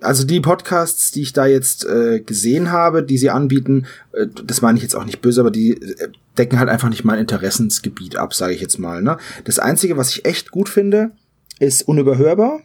also 0.00 0.24
die 0.24 0.40
Podcasts, 0.40 1.10
die 1.10 1.22
ich 1.22 1.32
da 1.32 1.46
jetzt 1.46 1.84
äh, 1.86 2.20
gesehen 2.20 2.70
habe, 2.70 3.02
die 3.02 3.18
sie 3.18 3.30
anbieten, 3.30 3.86
äh, 4.12 4.26
das 4.44 4.62
meine 4.62 4.76
ich 4.78 4.82
jetzt 4.82 4.94
auch 4.94 5.04
nicht 5.04 5.20
böse, 5.20 5.40
aber 5.40 5.50
die 5.50 5.72
äh, 5.72 6.08
decken 6.38 6.58
halt 6.58 6.68
einfach 6.68 6.88
nicht 6.88 7.04
mein 7.04 7.18
Interessensgebiet 7.18 8.16
ab, 8.16 8.34
sage 8.34 8.54
ich 8.54 8.60
jetzt 8.60 8.78
mal. 8.78 9.02
Ne? 9.02 9.16
Das 9.44 9.58
Einzige, 9.58 9.96
was 9.96 10.10
ich 10.10 10.24
echt 10.24 10.50
gut 10.50 10.68
finde, 10.68 11.12
ist 11.58 11.82
Unüberhörbar 11.88 12.60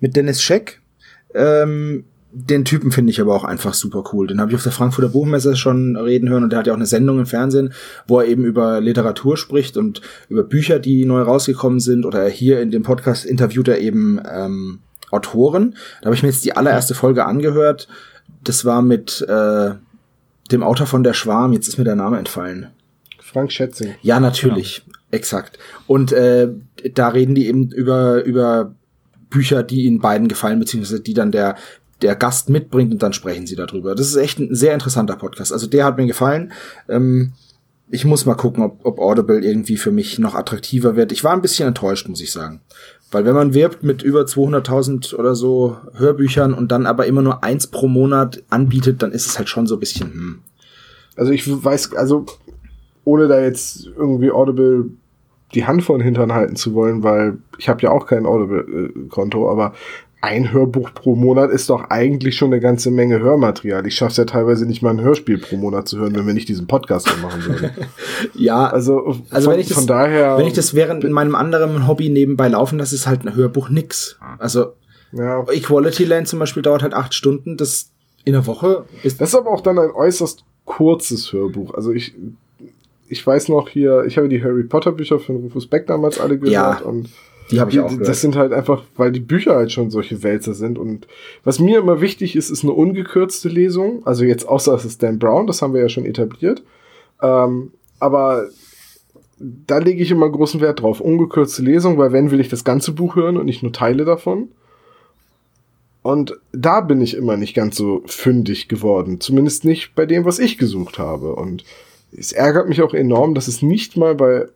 mit 0.00 0.16
Dennis 0.16 0.42
Scheck. 0.42 0.80
Ähm, 1.34 2.04
den 2.38 2.66
Typen 2.66 2.92
finde 2.92 3.10
ich 3.10 3.20
aber 3.20 3.34
auch 3.34 3.44
einfach 3.44 3.72
super 3.72 4.04
cool. 4.12 4.26
Den 4.26 4.40
habe 4.40 4.50
ich 4.50 4.56
auf 4.56 4.62
der 4.62 4.72
Frankfurter 4.72 5.08
Buchmesse 5.08 5.56
schon 5.56 5.96
reden 5.96 6.28
hören 6.28 6.44
und 6.44 6.50
der 6.50 6.58
hat 6.58 6.66
ja 6.66 6.74
auch 6.74 6.76
eine 6.76 6.86
Sendung 6.86 7.18
im 7.18 7.24
Fernsehen, 7.24 7.72
wo 8.06 8.20
er 8.20 8.26
eben 8.26 8.44
über 8.44 8.80
Literatur 8.80 9.38
spricht 9.38 9.78
und 9.78 10.02
über 10.28 10.44
Bücher, 10.44 10.78
die 10.78 11.06
neu 11.06 11.22
rausgekommen 11.22 11.80
sind. 11.80 12.04
Oder 12.04 12.28
hier 12.28 12.60
in 12.60 12.70
dem 12.70 12.82
Podcast 12.82 13.24
interviewt 13.24 13.68
er 13.68 13.78
eben 13.78 14.20
ähm, 14.30 14.80
Autoren. 15.10 15.76
Da 16.00 16.06
habe 16.06 16.14
ich 16.14 16.22
mir 16.22 16.28
jetzt 16.28 16.44
die 16.44 16.54
allererste 16.54 16.94
Folge 16.94 17.24
angehört. 17.24 17.88
Das 18.44 18.66
war 18.66 18.82
mit 18.82 19.22
äh, 19.26 19.70
dem 20.52 20.62
Autor 20.62 20.86
von 20.86 21.02
Der 21.02 21.14
Schwarm. 21.14 21.54
Jetzt 21.54 21.68
ist 21.68 21.78
mir 21.78 21.84
der 21.84 21.96
Name 21.96 22.18
entfallen. 22.18 22.66
Frank 23.18 23.50
Schätzing. 23.50 23.94
Ja, 24.02 24.20
natürlich. 24.20 24.82
Ja. 24.86 24.92
Exakt. 25.10 25.58
Und 25.86 26.12
äh, 26.12 26.48
da 26.92 27.08
reden 27.08 27.34
die 27.34 27.46
eben 27.46 27.70
über, 27.70 28.22
über 28.24 28.74
Bücher, 29.30 29.62
die 29.62 29.84
ihnen 29.84 30.00
beiden 30.00 30.28
gefallen, 30.28 30.58
beziehungsweise 30.58 31.00
die 31.00 31.14
dann 31.14 31.32
der, 31.32 31.56
der 32.02 32.16
Gast 32.16 32.50
mitbringt 32.50 32.92
und 32.92 33.02
dann 33.02 33.12
sprechen 33.12 33.46
sie 33.46 33.56
darüber. 33.56 33.94
Das 33.94 34.08
ist 34.08 34.16
echt 34.16 34.38
ein 34.38 34.54
sehr 34.54 34.74
interessanter 34.74 35.16
Podcast. 35.16 35.52
Also 35.52 35.66
der 35.66 35.84
hat 35.84 35.96
mir 35.96 36.06
gefallen. 36.06 36.52
Ähm, 36.88 37.32
ich 37.88 38.04
muss 38.04 38.26
mal 38.26 38.34
gucken, 38.34 38.64
ob, 38.64 38.84
ob 38.84 38.98
Audible 38.98 39.44
irgendwie 39.44 39.76
für 39.76 39.92
mich 39.92 40.18
noch 40.18 40.34
attraktiver 40.34 40.96
wird. 40.96 41.12
Ich 41.12 41.24
war 41.24 41.32
ein 41.32 41.42
bisschen 41.42 41.68
enttäuscht, 41.68 42.08
muss 42.08 42.20
ich 42.20 42.32
sagen. 42.32 42.60
Weil 43.10 43.24
wenn 43.24 43.34
man 43.34 43.54
wirbt 43.54 43.84
mit 43.84 44.02
über 44.02 44.22
200.000 44.22 45.14
oder 45.14 45.34
so 45.34 45.76
Hörbüchern 45.94 46.52
und 46.52 46.72
dann 46.72 46.86
aber 46.86 47.06
immer 47.06 47.22
nur 47.22 47.44
eins 47.44 47.68
pro 47.68 47.86
Monat 47.86 48.42
anbietet, 48.50 49.02
dann 49.02 49.12
ist 49.12 49.26
es 49.26 49.38
halt 49.38 49.48
schon 49.48 49.66
so 49.66 49.76
ein 49.76 49.80
bisschen, 49.80 50.12
hm. 50.12 50.38
Also 51.16 51.32
ich 51.32 51.46
weiß, 51.46 51.94
also 51.94 52.26
ohne 53.04 53.28
da 53.28 53.40
jetzt 53.40 53.86
irgendwie 53.96 54.30
Audible 54.30 54.90
die 55.54 55.64
Hand 55.64 55.84
von 55.84 56.00
Hintern 56.00 56.32
halten 56.32 56.56
zu 56.56 56.74
wollen, 56.74 57.02
weil 57.02 57.38
ich 57.56 57.68
habe 57.68 57.80
ja 57.82 57.90
auch 57.90 58.06
kein 58.06 58.26
Audible-Konto, 58.26 59.50
aber 59.50 59.72
ein 60.20 60.52
Hörbuch 60.52 60.92
pro 60.94 61.14
Monat 61.14 61.50
ist 61.50 61.70
doch 61.70 61.90
eigentlich 61.90 62.36
schon 62.36 62.52
eine 62.52 62.60
ganze 62.60 62.90
Menge 62.90 63.20
Hörmaterial. 63.20 63.86
Ich 63.86 63.96
schaffe 63.96 64.12
es 64.12 64.16
ja 64.16 64.24
teilweise 64.24 64.66
nicht 64.66 64.82
mal 64.82 64.90
ein 64.90 65.00
Hörspiel 65.00 65.38
pro 65.38 65.56
Monat 65.56 65.88
zu 65.88 65.98
hören, 65.98 66.16
wenn 66.16 66.26
wir 66.26 66.34
nicht 66.34 66.48
diesen 66.48 66.66
Podcast 66.66 67.08
machen 67.22 67.44
würden. 67.44 67.70
ja, 68.34 68.66
also, 68.66 69.16
also 69.30 69.44
von, 69.44 69.54
wenn 69.54 69.60
ich 69.60 69.68
das, 69.68 69.76
von 69.76 69.86
daher, 69.86 70.38
wenn 70.38 70.46
ich 70.46 70.54
das 70.54 70.74
während 70.74 71.04
in 71.04 71.12
meinem 71.12 71.34
anderen 71.34 71.86
Hobby 71.86 72.08
nebenbei 72.08 72.48
laufen 72.48 72.78
lasse, 72.78 72.94
ist 72.94 73.06
halt 73.06 73.24
ein 73.24 73.34
Hörbuch 73.34 73.68
nix. 73.68 74.18
Also 74.38 74.72
ja. 75.12 75.44
Equality 75.48 76.04
Land 76.04 76.28
zum 76.28 76.38
Beispiel 76.38 76.62
dauert 76.62 76.82
halt 76.82 76.94
acht 76.94 77.14
Stunden. 77.14 77.56
Das 77.56 77.90
in 78.24 78.32
der 78.32 78.46
Woche 78.46 78.84
ist. 79.02 79.20
Das 79.20 79.28
ist 79.28 79.34
aber 79.36 79.50
auch 79.50 79.60
dann 79.60 79.78
ein 79.78 79.90
äußerst 79.90 80.44
kurzes 80.64 81.32
Hörbuch. 81.32 81.74
Also 81.74 81.92
ich 81.92 82.14
ich 83.08 83.24
weiß 83.24 83.48
noch 83.48 83.68
hier, 83.68 84.04
ich 84.04 84.18
habe 84.18 84.28
die 84.28 84.42
Harry 84.42 84.64
Potter 84.64 84.92
Bücher 84.92 85.20
von 85.20 85.36
Rufus 85.36 85.68
Beck 85.68 85.86
damals 85.86 86.18
alle 86.18 86.38
gehört 86.38 86.52
ja. 86.52 86.78
und 86.80 87.08
die 87.50 87.60
habe 87.60 87.70
ich 87.70 87.80
auch. 87.80 87.90
Gehört. 87.90 88.08
Das 88.08 88.20
sind 88.20 88.36
halt 88.36 88.52
einfach, 88.52 88.82
weil 88.96 89.12
die 89.12 89.20
Bücher 89.20 89.54
halt 89.54 89.72
schon 89.72 89.90
solche 89.90 90.22
Wälzer 90.22 90.54
sind. 90.54 90.78
Und 90.78 91.06
was 91.44 91.58
mir 91.58 91.78
immer 91.78 92.00
wichtig 92.00 92.36
ist, 92.36 92.50
ist 92.50 92.64
eine 92.64 92.72
ungekürzte 92.72 93.48
Lesung. 93.48 94.06
Also 94.06 94.24
jetzt 94.24 94.48
außer 94.48 94.74
es 94.74 94.84
ist 94.84 95.02
Dan 95.02 95.18
Brown, 95.18 95.46
das 95.46 95.62
haben 95.62 95.74
wir 95.74 95.80
ja 95.80 95.88
schon 95.88 96.06
etabliert. 96.06 96.62
Ähm, 97.22 97.72
aber 97.98 98.48
da 99.38 99.78
lege 99.78 100.02
ich 100.02 100.10
immer 100.10 100.30
großen 100.30 100.60
Wert 100.60 100.80
drauf. 100.80 101.00
Ungekürzte 101.00 101.62
Lesung, 101.62 101.98
weil 101.98 102.12
wenn 102.12 102.30
will 102.30 102.40
ich 102.40 102.48
das 102.48 102.64
ganze 102.64 102.92
Buch 102.92 103.16
hören 103.16 103.36
und 103.36 103.46
nicht 103.46 103.62
nur 103.62 103.72
Teile 103.72 104.04
davon. 104.04 104.48
Und 106.02 106.38
da 106.52 106.80
bin 106.80 107.00
ich 107.00 107.16
immer 107.16 107.36
nicht 107.36 107.54
ganz 107.54 107.76
so 107.76 108.02
fündig 108.06 108.68
geworden. 108.68 109.20
Zumindest 109.20 109.64
nicht 109.64 109.94
bei 109.94 110.06
dem, 110.06 110.24
was 110.24 110.38
ich 110.38 110.56
gesucht 110.56 110.98
habe. 110.98 111.34
Und 111.34 111.64
es 112.16 112.32
ärgert 112.32 112.68
mich 112.68 112.80
auch 112.82 112.94
enorm, 112.94 113.34
dass 113.34 113.48
es 113.48 113.60
nicht 113.60 113.96
mal 113.96 114.14
bei 114.14 114.46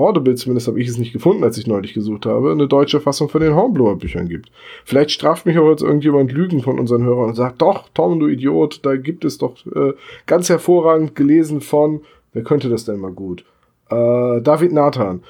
Audible, 0.00 0.34
zumindest 0.34 0.68
habe 0.68 0.80
ich 0.80 0.88
es 0.88 0.98
nicht 0.98 1.12
gefunden, 1.12 1.44
als 1.44 1.58
ich 1.58 1.66
neulich 1.66 1.94
gesucht 1.94 2.26
habe, 2.26 2.50
eine 2.50 2.68
deutsche 2.68 3.00
Fassung 3.00 3.28
von 3.28 3.40
den 3.40 3.54
Hornblower-Büchern 3.54 4.28
gibt. 4.28 4.50
Vielleicht 4.84 5.10
straft 5.10 5.46
mich 5.46 5.58
auch 5.58 5.70
jetzt 5.70 5.82
irgendjemand 5.82 6.32
Lügen 6.32 6.62
von 6.62 6.78
unseren 6.78 7.04
Hörern 7.04 7.30
und 7.30 7.34
sagt, 7.34 7.62
doch, 7.62 7.88
Tom, 7.94 8.18
du 8.20 8.28
Idiot, 8.28 8.80
da 8.84 8.96
gibt 8.96 9.24
es 9.24 9.38
doch 9.38 9.54
äh, 9.66 9.92
ganz 10.26 10.48
hervorragend 10.48 11.14
gelesen 11.14 11.60
von, 11.60 12.02
wer 12.32 12.42
könnte 12.42 12.68
das 12.68 12.84
denn 12.84 12.98
mal 12.98 13.12
gut? 13.12 13.44
Äh, 13.90 14.40
David 14.40 14.72
Nathan. 14.72 15.22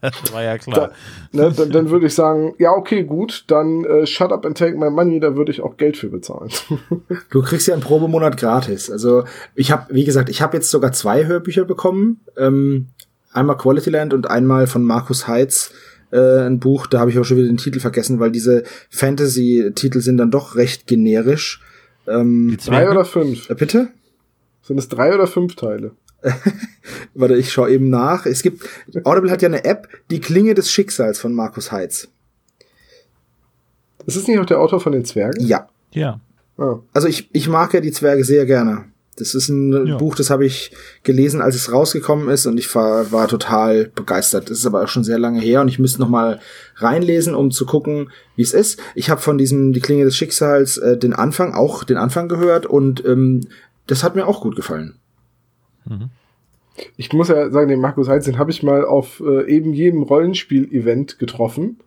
das 0.00 0.32
war 0.32 0.42
ja 0.42 0.58
klar. 0.58 0.90
Da, 1.32 1.44
ne, 1.44 1.52
dann, 1.56 1.70
dann 1.70 1.90
würde 1.90 2.06
ich 2.06 2.14
sagen, 2.14 2.54
ja, 2.58 2.72
okay, 2.72 3.04
gut, 3.04 3.44
dann 3.46 3.84
äh, 3.84 4.06
shut 4.06 4.32
up 4.32 4.44
and 4.44 4.58
take 4.58 4.76
my 4.76 4.90
money, 4.90 5.20
da 5.20 5.36
würde 5.36 5.52
ich 5.52 5.60
auch 5.60 5.76
Geld 5.76 5.96
für 5.96 6.08
bezahlen. 6.08 6.50
du 7.30 7.42
kriegst 7.42 7.68
ja 7.68 7.74
einen 7.74 7.82
Probemonat 7.82 8.36
gratis. 8.36 8.90
Also 8.90 9.24
ich 9.54 9.70
habe, 9.70 9.86
wie 9.94 10.04
gesagt, 10.04 10.28
ich 10.28 10.42
habe 10.42 10.56
jetzt 10.56 10.70
sogar 10.70 10.92
zwei 10.92 11.26
Hörbücher 11.26 11.64
bekommen. 11.64 12.20
Ähm, 12.36 12.88
einmal 13.32 13.56
Quality 13.56 13.90
Land 13.90 14.14
und 14.14 14.30
einmal 14.30 14.66
von 14.66 14.82
Markus 14.82 15.28
Heitz 15.28 15.72
äh, 16.10 16.46
ein 16.46 16.58
Buch, 16.58 16.86
da 16.86 17.00
habe 17.00 17.10
ich 17.10 17.18
auch 17.18 17.24
schon 17.24 17.36
wieder 17.36 17.48
den 17.48 17.58
Titel 17.58 17.80
vergessen, 17.80 18.20
weil 18.20 18.30
diese 18.30 18.64
Fantasy-Titel 18.90 20.00
sind 20.00 20.16
dann 20.16 20.30
doch 20.30 20.56
recht 20.56 20.86
generisch. 20.86 21.62
Ähm, 22.06 22.56
drei 22.64 22.90
oder 22.90 23.04
fünf? 23.04 23.50
Äh, 23.50 23.54
bitte? 23.54 23.88
Sind 24.62 24.78
es 24.78 24.88
drei 24.88 25.14
oder 25.14 25.26
fünf 25.26 25.56
Teile? 25.56 25.92
Warte, 27.14 27.36
ich 27.36 27.52
schaue 27.52 27.70
eben 27.70 27.90
nach. 27.90 28.26
Es 28.26 28.42
gibt, 28.42 28.66
Audible 29.04 29.30
hat 29.30 29.42
ja 29.42 29.48
eine 29.48 29.64
App, 29.64 29.88
die 30.10 30.20
Klinge 30.20 30.54
des 30.54 30.70
Schicksals 30.70 31.18
von 31.20 31.32
Markus 31.32 31.70
Heitz. 31.70 32.08
Ist 34.06 34.16
es 34.16 34.26
nicht 34.26 34.38
auch 34.38 34.46
der 34.46 34.58
Autor 34.58 34.80
von 34.80 34.92
den 34.92 35.04
Zwergen? 35.04 35.44
Ja. 35.44 35.68
Ja. 35.92 36.20
Oh. 36.56 36.80
Also 36.92 37.08
ich, 37.08 37.28
ich 37.32 37.48
mag 37.48 37.72
ja 37.74 37.80
die 37.80 37.92
Zwerge 37.92 38.24
sehr 38.24 38.46
gerne. 38.46 38.86
Das 39.20 39.34
ist 39.34 39.48
ein 39.48 39.86
ja. 39.86 39.96
Buch, 39.96 40.14
das 40.14 40.30
habe 40.30 40.46
ich 40.46 40.72
gelesen, 41.02 41.40
als 41.40 41.54
es 41.54 41.72
rausgekommen 41.72 42.28
ist 42.28 42.46
und 42.46 42.58
ich 42.58 42.72
war, 42.74 43.10
war 43.12 43.28
total 43.28 43.90
begeistert. 43.94 44.50
Das 44.50 44.58
ist 44.58 44.66
aber 44.66 44.82
auch 44.82 44.88
schon 44.88 45.04
sehr 45.04 45.18
lange 45.18 45.40
her 45.40 45.60
und 45.60 45.68
ich 45.68 45.78
müsste 45.78 46.00
noch 46.00 46.08
mal 46.08 46.40
reinlesen, 46.76 47.34
um 47.34 47.50
zu 47.50 47.66
gucken, 47.66 48.10
wie 48.36 48.42
es 48.42 48.54
ist. 48.54 48.80
Ich 48.94 49.10
habe 49.10 49.20
von 49.20 49.38
diesem 49.38 49.72
Die 49.72 49.80
Klinge 49.80 50.04
des 50.04 50.16
Schicksals 50.16 50.78
äh, 50.78 50.96
den 50.96 51.12
Anfang, 51.12 51.54
auch 51.54 51.84
den 51.84 51.96
Anfang 51.96 52.28
gehört 52.28 52.66
und 52.66 53.04
ähm, 53.04 53.42
das 53.86 54.04
hat 54.04 54.14
mir 54.14 54.26
auch 54.26 54.40
gut 54.40 54.56
gefallen. 54.56 54.94
Mhm. 55.84 56.10
Ich 56.96 57.12
muss 57.12 57.28
ja 57.28 57.50
sagen, 57.50 57.68
den 57.68 57.80
Markus 57.80 58.08
Heinz, 58.08 58.24
den 58.24 58.38
habe 58.38 58.50
ich 58.50 58.62
mal 58.62 58.84
auf 58.84 59.20
äh, 59.20 59.50
eben 59.50 59.72
jedem 59.72 60.02
Rollenspiel-Event 60.02 61.18
getroffen. 61.18 61.78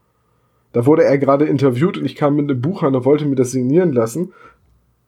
Da 0.74 0.86
wurde 0.86 1.04
er 1.04 1.18
gerade 1.18 1.46
interviewt 1.46 1.98
und 1.98 2.06
ich 2.06 2.16
kam 2.16 2.36
mit 2.36 2.50
einem 2.50 2.62
Buch 2.62 2.84
an 2.84 2.96
und 2.96 3.06
wollte 3.06 3.26
mir 3.26 3.36
das 3.36 3.52
signieren 3.52 3.94
lassen. 3.94 4.34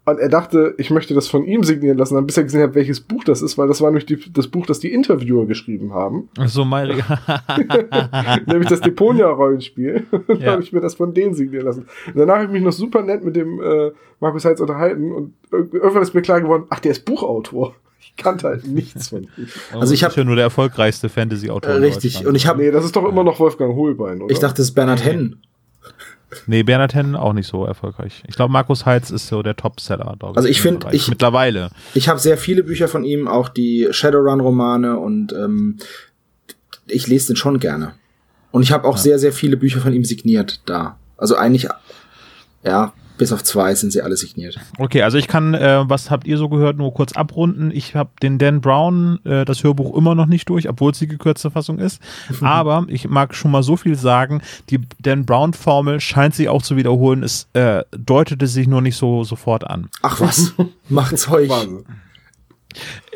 Und 0.06 0.20
er 0.20 0.28
dachte, 0.28 0.76
ich 0.78 0.90
möchte 0.90 1.14
das 1.14 1.30
von 1.30 1.46
ihm 1.46 1.64
signieren 1.64 1.98
lassen, 1.98 2.16
dann 2.16 2.26
bis 2.26 2.36
er 2.36 2.44
gesehen 2.44 2.62
hat, 2.62 2.76
welches 2.76 3.00
Buch 3.00 3.24
das 3.24 3.42
ist, 3.42 3.58
weil 3.58 3.70
das 3.70 3.80
war 3.80 3.90
nämlich 3.90 4.06
die, 4.06 4.20
das 4.34 4.50
Buch, 4.50 4.66
das 4.66 4.80
die 4.80 4.92
Interviewer 4.92 5.46
geschrieben 5.46 5.94
haben. 5.94 6.30
Ach 6.38 6.50
so, 6.50 6.66
Mario. 6.66 7.04
nämlich 8.46 8.68
das 8.68 8.82
Deponia-Rollenspiel. 8.82 10.06
Ja. 10.40 10.54
habe 10.54 10.64
ich 10.64 10.74
mir 10.74 10.82
das 10.82 10.96
von 10.96 11.14
denen 11.14 11.34
signieren 11.36 11.66
lassen. 11.66 11.86
Und 12.08 12.18
danach 12.18 12.36
habe 12.36 12.46
ich 12.46 12.52
mich 12.52 12.64
noch 12.64 12.72
super 12.72 13.02
nett 13.02 13.24
mit 13.24 13.36
dem 13.36 13.62
äh, 13.62 13.92
Markus 14.20 14.46
Heitz 14.46 14.60
unterhalten 14.60 15.12
und 15.12 15.34
irgendwann 15.52 16.02
ist 16.02 16.14
mir 16.14 16.22
klar 16.22 16.42
geworden, 16.42 16.66
ach, 16.70 16.80
der 16.80 16.92
ist 16.92 17.06
Buchautor. 17.06 17.76
Ich 18.00 18.16
kannte 18.16 18.48
halt 18.48 18.68
nichts 18.68 19.10
von 19.10 19.24
ihm. 19.24 19.30
Also 19.72 19.94
ich 19.94 20.04
habe 20.04 20.14
ja 20.16 20.24
nur 20.24 20.36
der 20.36 20.46
erfolgreichste 20.46 21.10
Fantasy-Autor. 21.10 21.74
Äh, 21.74 21.78
richtig. 21.78 22.26
Und 22.26 22.36
ich 22.36 22.48
habe. 22.48 22.62
Nee, 22.62 22.72
das 22.72 22.84
ist 22.84 22.96
doch 22.96 23.06
immer 23.08 23.24
noch 23.24 23.40
Wolfgang 23.40 23.76
Hohlbein, 23.76 24.22
oder? 24.22 24.32
Ich 24.32 24.40
dachte, 24.40 24.58
das 24.58 24.68
ist 24.68 24.74
Bernhard 24.74 25.06
Henn. 25.06 25.38
Nee, 26.48 26.64
Bernhard 26.64 26.94
Hennen 26.94 27.16
auch 27.16 27.34
nicht 27.34 27.48
so 27.48 27.66
erfolgreich. 27.66 28.24
Ich 28.28 28.36
glaube, 28.36 28.52
Markus 28.52 28.86
Heitz 28.86 29.10
ist 29.10 29.28
so 29.28 29.44
der 29.44 29.56
Topseller. 29.56 30.16
Also 30.36 30.48
ich 30.48 30.62
finde, 30.62 30.88
ich 30.92 31.08
mittlerweile. 31.08 31.70
Ich 31.94 32.10
habe 32.10 32.20
sehr 32.20 32.38
viele 32.38 32.64
Bücher 32.64 32.88
von 32.88 33.04
ihm, 33.04 33.28
auch 33.28 33.50
die 33.50 33.88
Shadowrun-Romane 33.92 34.98
und 34.98 35.34
ähm, 35.34 35.78
ich 36.88 37.08
lese 37.08 37.28
den 37.28 37.36
schon 37.36 37.60
gerne. 37.60 37.94
Und 38.52 38.64
ich 38.64 38.72
habe 38.72 38.88
auch 38.88 38.98
ja. 38.98 39.02
sehr, 39.02 39.20
sehr 39.20 39.34
viele 39.34 39.58
Bücher 39.58 39.80
von 39.80 39.94
ihm 39.94 40.06
signiert 40.06 40.62
da. 40.66 40.98
Also 41.18 41.36
eigentlich, 41.36 41.68
ja, 42.64 42.94
bis 43.24 43.32
auf 43.32 43.42
zwei 43.42 43.74
sind 43.74 43.94
sie 43.94 44.02
alle 44.02 44.18
signiert. 44.18 44.60
Okay, 44.78 45.02
also 45.02 45.18
ich 45.18 45.30
kann, 45.30 45.54
äh, 45.54 45.86
was 45.88 46.12
habt 46.12 46.28
ihr 46.28 46.38
so 46.38 46.50
gehört, 46.50 46.76
nur 46.76 46.94
kurz 46.94 47.14
abrunden. 47.14 47.72
Ich 47.74 47.96
habe 47.96 48.10
den 48.22 48.38
Dan 48.38 48.60
Brown, 48.60 49.22
äh, 49.24 49.46
das 49.46 49.64
Hörbuch 49.64 49.96
immer 49.96 50.14
noch 50.14 50.26
nicht 50.26 50.50
durch, 50.50 50.68
obwohl 50.68 50.92
es 50.92 51.00
die 51.00 51.08
gekürzte 51.08 51.50
Fassung 51.50 51.80
ist. 51.80 52.02
Aber 52.42 52.86
ich 52.90 53.08
mag 53.08 53.34
schon 53.34 53.52
mal 53.52 53.64
so 53.64 53.78
viel 53.78 53.96
sagen, 53.96 54.42
die 54.70 54.82
Dan 55.00 55.24
Brown-Formel 55.26 56.02
scheint 56.02 56.36
sich 56.36 56.50
auch 56.50 56.62
zu 56.62 56.76
wiederholen. 56.76 57.24
Es 57.24 57.48
äh, 57.54 57.86
deutete 57.98 58.46
sich 58.48 58.68
nur 58.68 58.82
nicht 58.82 58.98
so 58.98 59.24
sofort 59.24 59.66
an. 59.66 59.88
Ach 60.02 60.20
was, 60.20 60.52
macht's 60.90 61.30
euch. 61.30 61.50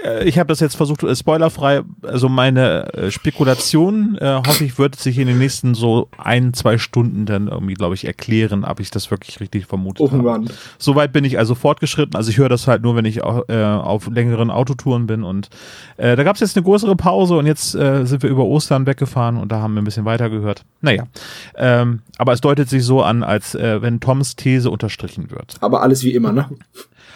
Äh, 0.03 0.27
ich 0.27 0.37
habe 0.39 0.47
das 0.47 0.59
jetzt 0.59 0.75
versucht, 0.75 1.03
äh, 1.03 1.15
spoilerfrei, 1.15 1.81
also 2.01 2.29
meine 2.29 2.93
äh, 2.93 3.11
Spekulation, 3.11 4.17
äh, 4.19 4.41
hoffe 4.45 4.63
ich, 4.63 4.77
wird 4.77 4.95
sich 4.95 5.17
in 5.17 5.27
den 5.27 5.37
nächsten 5.37 5.75
so 5.75 6.09
ein, 6.17 6.53
zwei 6.53 6.77
Stunden 6.77 7.25
dann 7.25 7.47
irgendwie, 7.47 7.73
glaube 7.73 7.95
ich, 7.95 8.05
erklären, 8.05 8.63
ob 8.63 8.79
ich 8.79 8.91
das 8.91 9.11
wirklich 9.11 9.39
richtig 9.39 9.65
vermutet 9.65 10.01
oh, 10.01 10.11
habe. 10.11 10.45
Soweit 10.77 11.13
bin 11.13 11.23
ich 11.23 11.37
also 11.37 11.55
fortgeschritten, 11.55 12.15
also 12.15 12.29
ich 12.29 12.37
höre 12.37 12.49
das 12.49 12.67
halt 12.67 12.81
nur, 12.81 12.95
wenn 12.95 13.05
ich 13.05 13.17
äh, 13.17 13.63
auf 13.63 14.07
längeren 14.07 14.51
Autotouren 14.51 15.07
bin 15.07 15.23
und 15.23 15.49
äh, 15.97 16.15
da 16.15 16.23
gab 16.23 16.35
es 16.35 16.41
jetzt 16.41 16.57
eine 16.57 16.63
größere 16.63 16.95
Pause 16.95 17.37
und 17.37 17.45
jetzt 17.45 17.75
äh, 17.75 18.05
sind 18.05 18.23
wir 18.23 18.29
über 18.29 18.45
Ostern 18.45 18.85
weggefahren 18.85 19.37
und 19.37 19.51
da 19.51 19.61
haben 19.61 19.73
wir 19.73 19.81
ein 19.81 19.85
bisschen 19.85 20.05
weiter 20.05 20.29
gehört. 20.29 20.63
Naja, 20.81 21.07
ähm, 21.55 22.01
aber 22.17 22.33
es 22.33 22.41
deutet 22.41 22.69
sich 22.69 22.83
so 22.83 23.01
an, 23.01 23.23
als 23.23 23.55
äh, 23.55 23.81
wenn 23.81 23.99
Toms 23.99 24.35
These 24.35 24.69
unterstrichen 24.69 25.31
wird. 25.31 25.55
Aber 25.61 25.81
alles 25.81 26.03
wie 26.03 26.13
immer, 26.13 26.31
ne? 26.31 26.49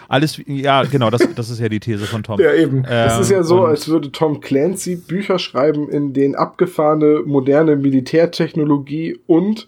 Alles, 0.07 0.41
ja, 0.45 0.83
genau, 0.83 1.09
das, 1.09 1.27
das 1.35 1.49
ist 1.49 1.59
ja 1.59 1.69
die 1.69 1.79
These 1.79 2.05
von 2.05 2.23
Tom. 2.23 2.39
Ja, 2.39 2.53
eben. 2.53 2.77
Ähm, 2.77 2.83
das 2.83 3.19
ist 3.19 3.31
ja 3.31 3.43
so, 3.43 3.65
als 3.65 3.87
würde 3.87 4.11
Tom 4.11 4.41
Clancy 4.41 4.95
Bücher 4.95 5.39
schreiben, 5.39 5.89
in 5.89 6.13
denen 6.13 6.35
abgefahrene, 6.35 7.23
moderne 7.25 7.75
Militärtechnologie 7.75 9.19
und 9.27 9.67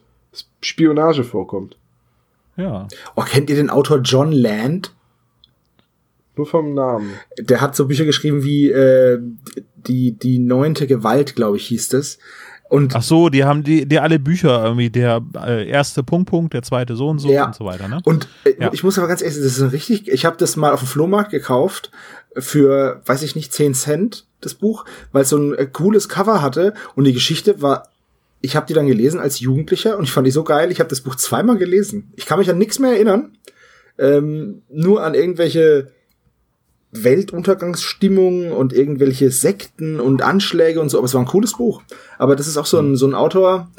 Spionage 0.62 1.24
vorkommt. 1.24 1.78
Ja. 2.56 2.88
Oh, 3.16 3.22
kennt 3.22 3.50
ihr 3.50 3.56
den 3.56 3.70
Autor 3.70 4.00
John 4.00 4.32
Land? 4.32 4.94
Nur 6.36 6.48
vom 6.48 6.74
Namen. 6.74 7.12
Der 7.40 7.62
hat 7.62 7.76
so 7.76 7.88
Bücher 7.88 8.06
geschrieben 8.06 8.44
wie 8.44 8.70
äh, 8.70 9.20
die 9.76 10.14
die 10.14 10.40
neunte 10.40 10.88
Gewalt, 10.88 11.36
glaube 11.36 11.58
ich, 11.58 11.68
hieß 11.68 11.90
das. 11.90 12.18
Und 12.74 12.96
Ach 12.96 13.04
so, 13.04 13.30
die 13.30 13.44
haben 13.44 13.64
die, 13.64 13.86
die 13.88 14.00
alle 14.00 14.18
Bücher 14.18 14.64
irgendwie, 14.64 14.90
der 14.90 15.22
äh, 15.46 15.70
erste 15.70 16.02
Punkt, 16.02 16.28
Punkt, 16.32 16.56
der 16.56 16.64
zweite 16.64 16.96
so 16.96 17.08
und 17.10 17.20
so 17.20 17.30
Ja. 17.32 17.46
und 17.46 17.54
so 17.54 17.66
weiter, 17.66 17.88
ne? 17.88 18.00
Und 18.04 18.28
äh, 18.46 18.56
Ja. 18.60 18.72
ich 18.74 18.84
muss 18.84 18.98
aber 18.98 19.08
ganz 19.08 19.22
ehrlich 19.22 19.36
sagen, 19.36 19.46
das 19.46 19.54
ist 19.58 19.62
ein 19.62 19.70
richtig, 19.70 20.08
ich 20.08 20.26
habe 20.26 20.38
das 20.38 20.56
mal 20.56 20.74
auf 20.74 20.80
dem 20.80 20.88
Flohmarkt 20.88 21.30
gekauft 21.30 21.92
für, 22.36 23.02
weiß 23.06 23.22
ich 23.22 23.36
nicht, 23.36 23.54
10 23.54 23.76
Cent, 23.76 24.26
das 24.42 24.56
Buch, 24.56 24.86
weil 25.12 25.22
es 25.22 25.30
so 25.30 25.38
ein 25.38 25.54
äh, 25.54 25.68
cooles 25.68 26.10
Cover 26.10 26.42
hatte 26.42 26.74
und 26.96 27.04
die 27.04 27.14
Geschichte 27.14 27.62
war, 27.62 27.90
ich 28.42 28.56
habe 28.56 28.66
die 28.66 28.74
dann 28.74 28.88
gelesen 28.88 29.20
als 29.20 29.40
Jugendlicher 29.40 29.96
und 29.96 30.06
ich 30.06 30.12
fand 30.12 30.26
die 30.26 30.32
so 30.32 30.44
geil, 30.44 30.72
ich 30.72 30.80
habe 30.80 30.90
das 30.90 31.02
Buch 31.02 31.14
zweimal 31.16 31.58
gelesen. 31.58 32.12
Ich 32.16 32.26
kann 32.26 32.40
mich 32.40 32.50
an 32.50 32.58
nichts 32.58 32.80
mehr 32.80 32.94
erinnern, 32.94 33.38
ähm, 34.00 34.64
nur 34.72 35.04
an 35.04 35.14
irgendwelche 35.14 35.92
Weltuntergangsstimmung 36.94 38.52
und 38.52 38.72
irgendwelche 38.72 39.32
Sekten 39.32 40.00
und 40.00 40.22
Anschläge 40.22 40.80
und 40.80 40.90
so, 40.90 40.98
aber 40.98 41.06
es 41.06 41.14
war 41.14 41.22
ein 41.22 41.28
cooles 41.28 41.54
Buch. 41.54 41.82
Aber 42.18 42.36
das 42.36 42.48
ist 42.48 42.58
auch 42.58 42.66
so 42.66 42.80
ein, 42.80 42.96
so 42.96 43.08
ein 43.08 43.16
Autor, 43.16 43.70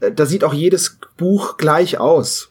äh, 0.00 0.12
da 0.12 0.26
sieht 0.26 0.44
auch 0.44 0.54
jedes 0.54 0.98
Buch 1.16 1.56
gleich 1.56 1.98
aus. 1.98 2.50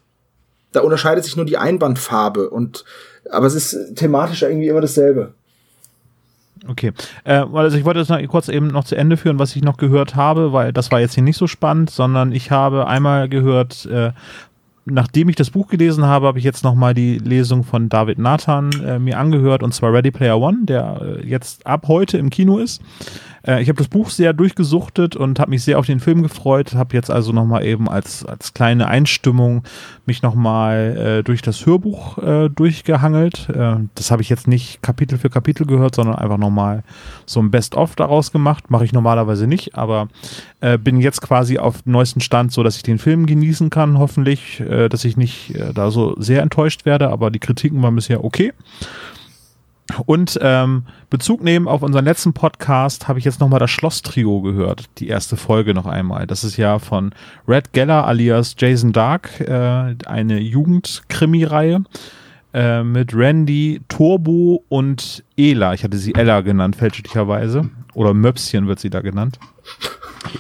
Da 0.72 0.82
unterscheidet 0.82 1.24
sich 1.24 1.36
nur 1.36 1.46
die 1.46 1.58
Einbandfarbe 1.58 2.50
und 2.50 2.84
aber 3.30 3.46
es 3.46 3.56
ist 3.56 3.96
thematisch 3.96 4.42
irgendwie 4.42 4.68
immer 4.68 4.82
dasselbe. 4.82 5.34
Okay. 6.68 6.94
Äh, 7.24 7.46
also 7.54 7.78
ich 7.78 7.86
wollte 7.86 8.00
das 8.00 8.10
noch 8.10 8.22
kurz 8.28 8.50
eben 8.50 8.68
noch 8.68 8.84
zu 8.84 8.96
Ende 8.96 9.18
führen, 9.18 9.40
was 9.40 9.56
ich 9.56 9.64
noch 9.64 9.78
gehört 9.78 10.16
habe, 10.16 10.54
weil 10.54 10.74
das 10.74 10.92
war 10.92 11.00
jetzt 11.00 11.14
hier 11.14 11.24
nicht 11.24 11.38
so 11.38 11.48
spannend, 11.48 11.90
sondern 11.90 12.32
ich 12.32 12.52
habe 12.52 12.88
einmal 12.88 13.30
gehört, 13.30 13.86
äh, 13.86 14.12
nachdem 14.90 15.30
ich 15.30 15.36
das 15.36 15.52
Buch 15.52 15.68
gelesen 15.68 16.06
habe, 16.06 16.28
habe 16.28 16.40
ich 16.40 16.46
jetzt 16.46 16.64
nochmal 16.64 16.94
die 16.94 17.18
Lesung 17.18 17.64
von 17.64 17.90
David 17.90 18.20
Nathan 18.20 18.72
äh, 18.84 19.00
mir 19.00 19.20
angehört, 19.20 19.64
und 19.64 19.74
zwar 19.74 19.94
Ready 19.94 20.12
Player 20.12 20.40
One, 20.40 20.60
der 20.64 21.02
äh, 21.02 21.28
jetzt 21.28 21.66
ab 21.66 21.88
heute 21.88 22.18
im 22.18 22.30
Kino 22.30 22.58
ist. 22.58 22.82
Äh, 23.48 23.62
ich 23.62 23.70
habe 23.70 23.78
das 23.78 23.88
Buch 23.88 24.10
sehr 24.10 24.34
durchgesuchtet 24.34 25.16
und 25.16 25.40
habe 25.40 25.52
mich 25.52 25.64
sehr 25.64 25.80
auf 25.80 25.86
den 25.86 26.00
Film 26.00 26.22
gefreut, 26.22 26.76
habe 26.76 26.96
jetzt 26.96 27.10
also 27.10 27.32
nochmal 27.32 27.66
eben 27.66 27.90
als, 27.90 28.26
als 28.26 28.54
kleine 28.54 28.88
Einstimmung 28.88 29.64
mich 30.06 30.22
nochmal 30.22 31.20
äh, 31.20 31.24
durch 31.24 31.42
das 31.42 31.66
Hörbuch 31.66 32.18
äh, 32.18 32.50
durchgehangelt. 32.50 33.50
Äh, 33.50 33.78
das 33.96 34.12
habe 34.12 34.22
ich 34.22 34.30
jetzt 34.30 34.48
nicht 34.48 34.82
Kapitel 34.82 35.18
für 35.18 35.30
Kapitel 35.30 35.66
gehört, 35.66 35.96
sondern 35.96 36.16
einfach 36.16 36.38
nochmal 36.38 36.84
so 37.26 37.40
ein 37.40 37.52
Best-of 37.52 37.96
daraus 37.96 38.32
gemacht. 38.32 38.70
Mache 38.70 38.86
ich 38.86 38.94
normalerweise 38.94 39.48
nicht, 39.48 39.76
aber 39.76 40.10
äh, 40.60 40.78
bin 40.78 41.00
jetzt 41.00 41.22
quasi 41.22 41.58
auf 41.58 41.86
neuesten 41.86 42.22
Stand, 42.22 42.52
so 42.52 42.64
dass 42.64 42.76
ich 42.76 42.84
den 42.84 43.00
Film 43.00 43.26
genießen 43.26 43.70
kann, 43.70 43.98
hoffentlich, 43.98 44.60
äh, 44.60 44.90
dass 44.90 45.06
ich 45.06 45.18
nicht 45.18 45.56
äh, 45.56 45.74
da 45.74 45.92
so 45.92 46.16
sehr 46.20 46.42
enttäuscht 46.42 46.86
werde, 46.86 47.10
aber 47.10 47.32
die 47.32 47.40
Kritiken 47.40 47.82
waren 47.82 47.96
bisher 47.96 48.24
okay. 48.24 48.54
Und 50.06 50.38
ähm, 50.42 50.84
Bezug 51.10 51.44
nehmen 51.44 51.68
auf 51.68 51.82
unseren 51.82 52.06
letzten 52.06 52.34
Podcast 52.34 53.08
habe 53.08 53.20
ich 53.20 53.26
jetzt 53.26 53.40
nochmal 53.40 53.60
das 53.60 53.72
Schloss-Trio 53.72 54.42
gehört, 54.42 54.86
die 54.98 55.08
erste 55.08 55.38
Folge 55.38 55.74
noch 55.74 55.86
einmal. 55.86 56.28
Das 56.28 56.44
ist 56.44 56.58
ja 56.58 56.80
von 56.80 57.14
Red 57.48 57.74
Geller 57.74 58.06
alias 58.06 58.56
Jason 58.58 58.92
Dark, 58.92 59.40
äh, 59.40 59.96
eine 60.06 60.40
Jugendkrimi-Reihe 60.40 61.84
äh, 62.54 62.84
mit 62.84 63.16
Randy, 63.16 63.82
Turbo 63.88 64.64
und 64.70 65.24
Ela. 65.38 65.74
Ich 65.74 65.84
hatte 65.84 65.98
sie 65.98 66.16
Ella 66.16 66.42
genannt, 66.42 66.76
fälschlicherweise. 66.76 67.70
Oder 67.94 68.14
Möpschen 68.14 68.68
wird 68.68 68.80
sie 68.80 68.90
da 68.90 69.02
genannt. 69.02 69.40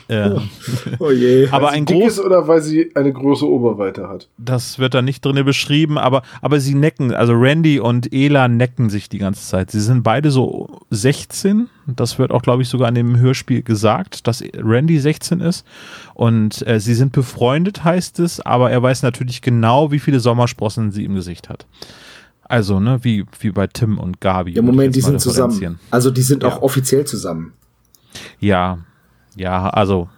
Äh, 0.08 0.32
Oh 1.00 1.12
je. 1.12 1.48
aber 1.52 1.70
ein 1.70 1.86
groß, 1.86 2.20
oder 2.20 2.48
weil 2.48 2.62
sie 2.62 2.92
eine 2.96 3.12
große 3.14 3.46
Oberweite 3.48 4.08
hat. 4.10 4.28
das 4.38 4.80
wird 4.80 4.94
da 4.94 5.02
nicht 5.02 5.24
drinne 5.24 5.44
beschrieben, 5.44 5.98
aber, 5.98 6.24
aber 6.42 6.60
sie 6.60 6.76
necken, 6.76 7.14
also 7.14 7.34
Randy 7.34 7.80
und 7.80 8.12
Ela 8.14 8.48
necken 8.48 8.90
sich 8.90 9.10
die 9.10 9.18
ganze 9.18 9.46
Zeit. 9.48 9.72
Sie 9.72 9.80
sind 9.82 10.04
beide 10.04 10.32
so 10.32 10.68
16. 10.92 11.70
Das 11.88 12.20
wird 12.20 12.32
auch, 12.32 12.42
glaube 12.42 12.62
ich, 12.64 12.70
sogar 12.70 12.88
an 12.90 12.96
dem 12.96 13.18
Hörspiel 13.20 13.64
gesagt, 13.64 14.28
dass 14.28 14.44
Randy 14.56 15.00
16 15.00 15.40
ist. 15.40 15.66
Und 16.14 16.66
äh, 16.68 16.80
sie 16.80 16.94
sind 16.96 17.12
befreundet, 17.14 17.84
heißt 17.84 18.20
es, 18.20 18.40
aber 18.42 18.72
er 18.72 18.82
weiß 18.84 19.04
natürlich 19.04 19.42
genau, 19.42 19.92
wie 19.92 20.00
viele 20.00 20.20
Sommersprossen 20.20 20.92
sie 20.92 21.06
im 21.06 21.16
Gesicht 21.16 21.50
hat. 21.50 21.66
Also, 22.44 22.80
ne, 22.80 23.00
wie, 23.04 23.26
wie 23.40 23.52
bei 23.52 23.68
Tim 23.68 23.98
und 23.98 24.22
Gabi. 24.22 24.52
Ja, 24.54 24.62
Moment, 24.62 24.96
die 24.96 25.02
sind 25.02 25.20
zusammen. 25.20 25.80
Also 25.92 26.12
die 26.12 26.22
sind 26.22 26.44
Ja. 26.44 26.50
auch 26.50 26.62
offiziell 26.62 27.06
zusammen. 27.06 27.54
Ja, 28.40 28.80
ja, 29.38 29.70
also 29.70 30.10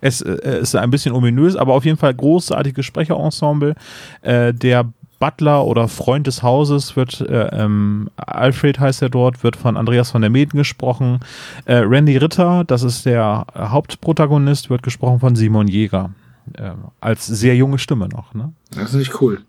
es 0.00 0.22
äh, 0.22 0.60
ist 0.60 0.74
ein 0.74 0.90
bisschen 0.90 1.12
ominös, 1.12 1.56
aber 1.56 1.74
auf 1.74 1.84
jeden 1.84 1.98
Fall 1.98 2.14
großartiges 2.14 2.86
Sprecherensemble. 2.86 3.74
Äh, 4.22 4.54
der 4.54 4.92
Butler 5.18 5.66
oder 5.66 5.86
Freund 5.88 6.26
des 6.26 6.42
Hauses 6.42 6.96
wird, 6.96 7.20
äh, 7.20 7.48
ähm, 7.52 8.08
Alfred 8.16 8.80
heißt 8.80 9.02
er 9.02 9.10
dort, 9.10 9.44
wird 9.44 9.56
von 9.56 9.76
Andreas 9.76 10.10
von 10.10 10.22
der 10.22 10.30
Meden 10.30 10.56
gesprochen. 10.56 11.20
Äh, 11.66 11.76
Randy 11.76 12.16
Ritter, 12.16 12.64
das 12.64 12.82
ist 12.82 13.04
der 13.04 13.46
Hauptprotagonist, 13.54 14.70
wird 14.70 14.82
gesprochen 14.82 15.20
von 15.20 15.36
Simon 15.36 15.68
Jäger. 15.68 16.10
Äh, 16.54 16.70
als 17.00 17.26
sehr 17.26 17.54
junge 17.54 17.78
Stimme 17.78 18.08
noch, 18.08 18.32
ne? 18.34 18.52
Das 18.70 18.90
ist 18.90 18.94
nicht 18.94 19.20
cool. 19.20 19.42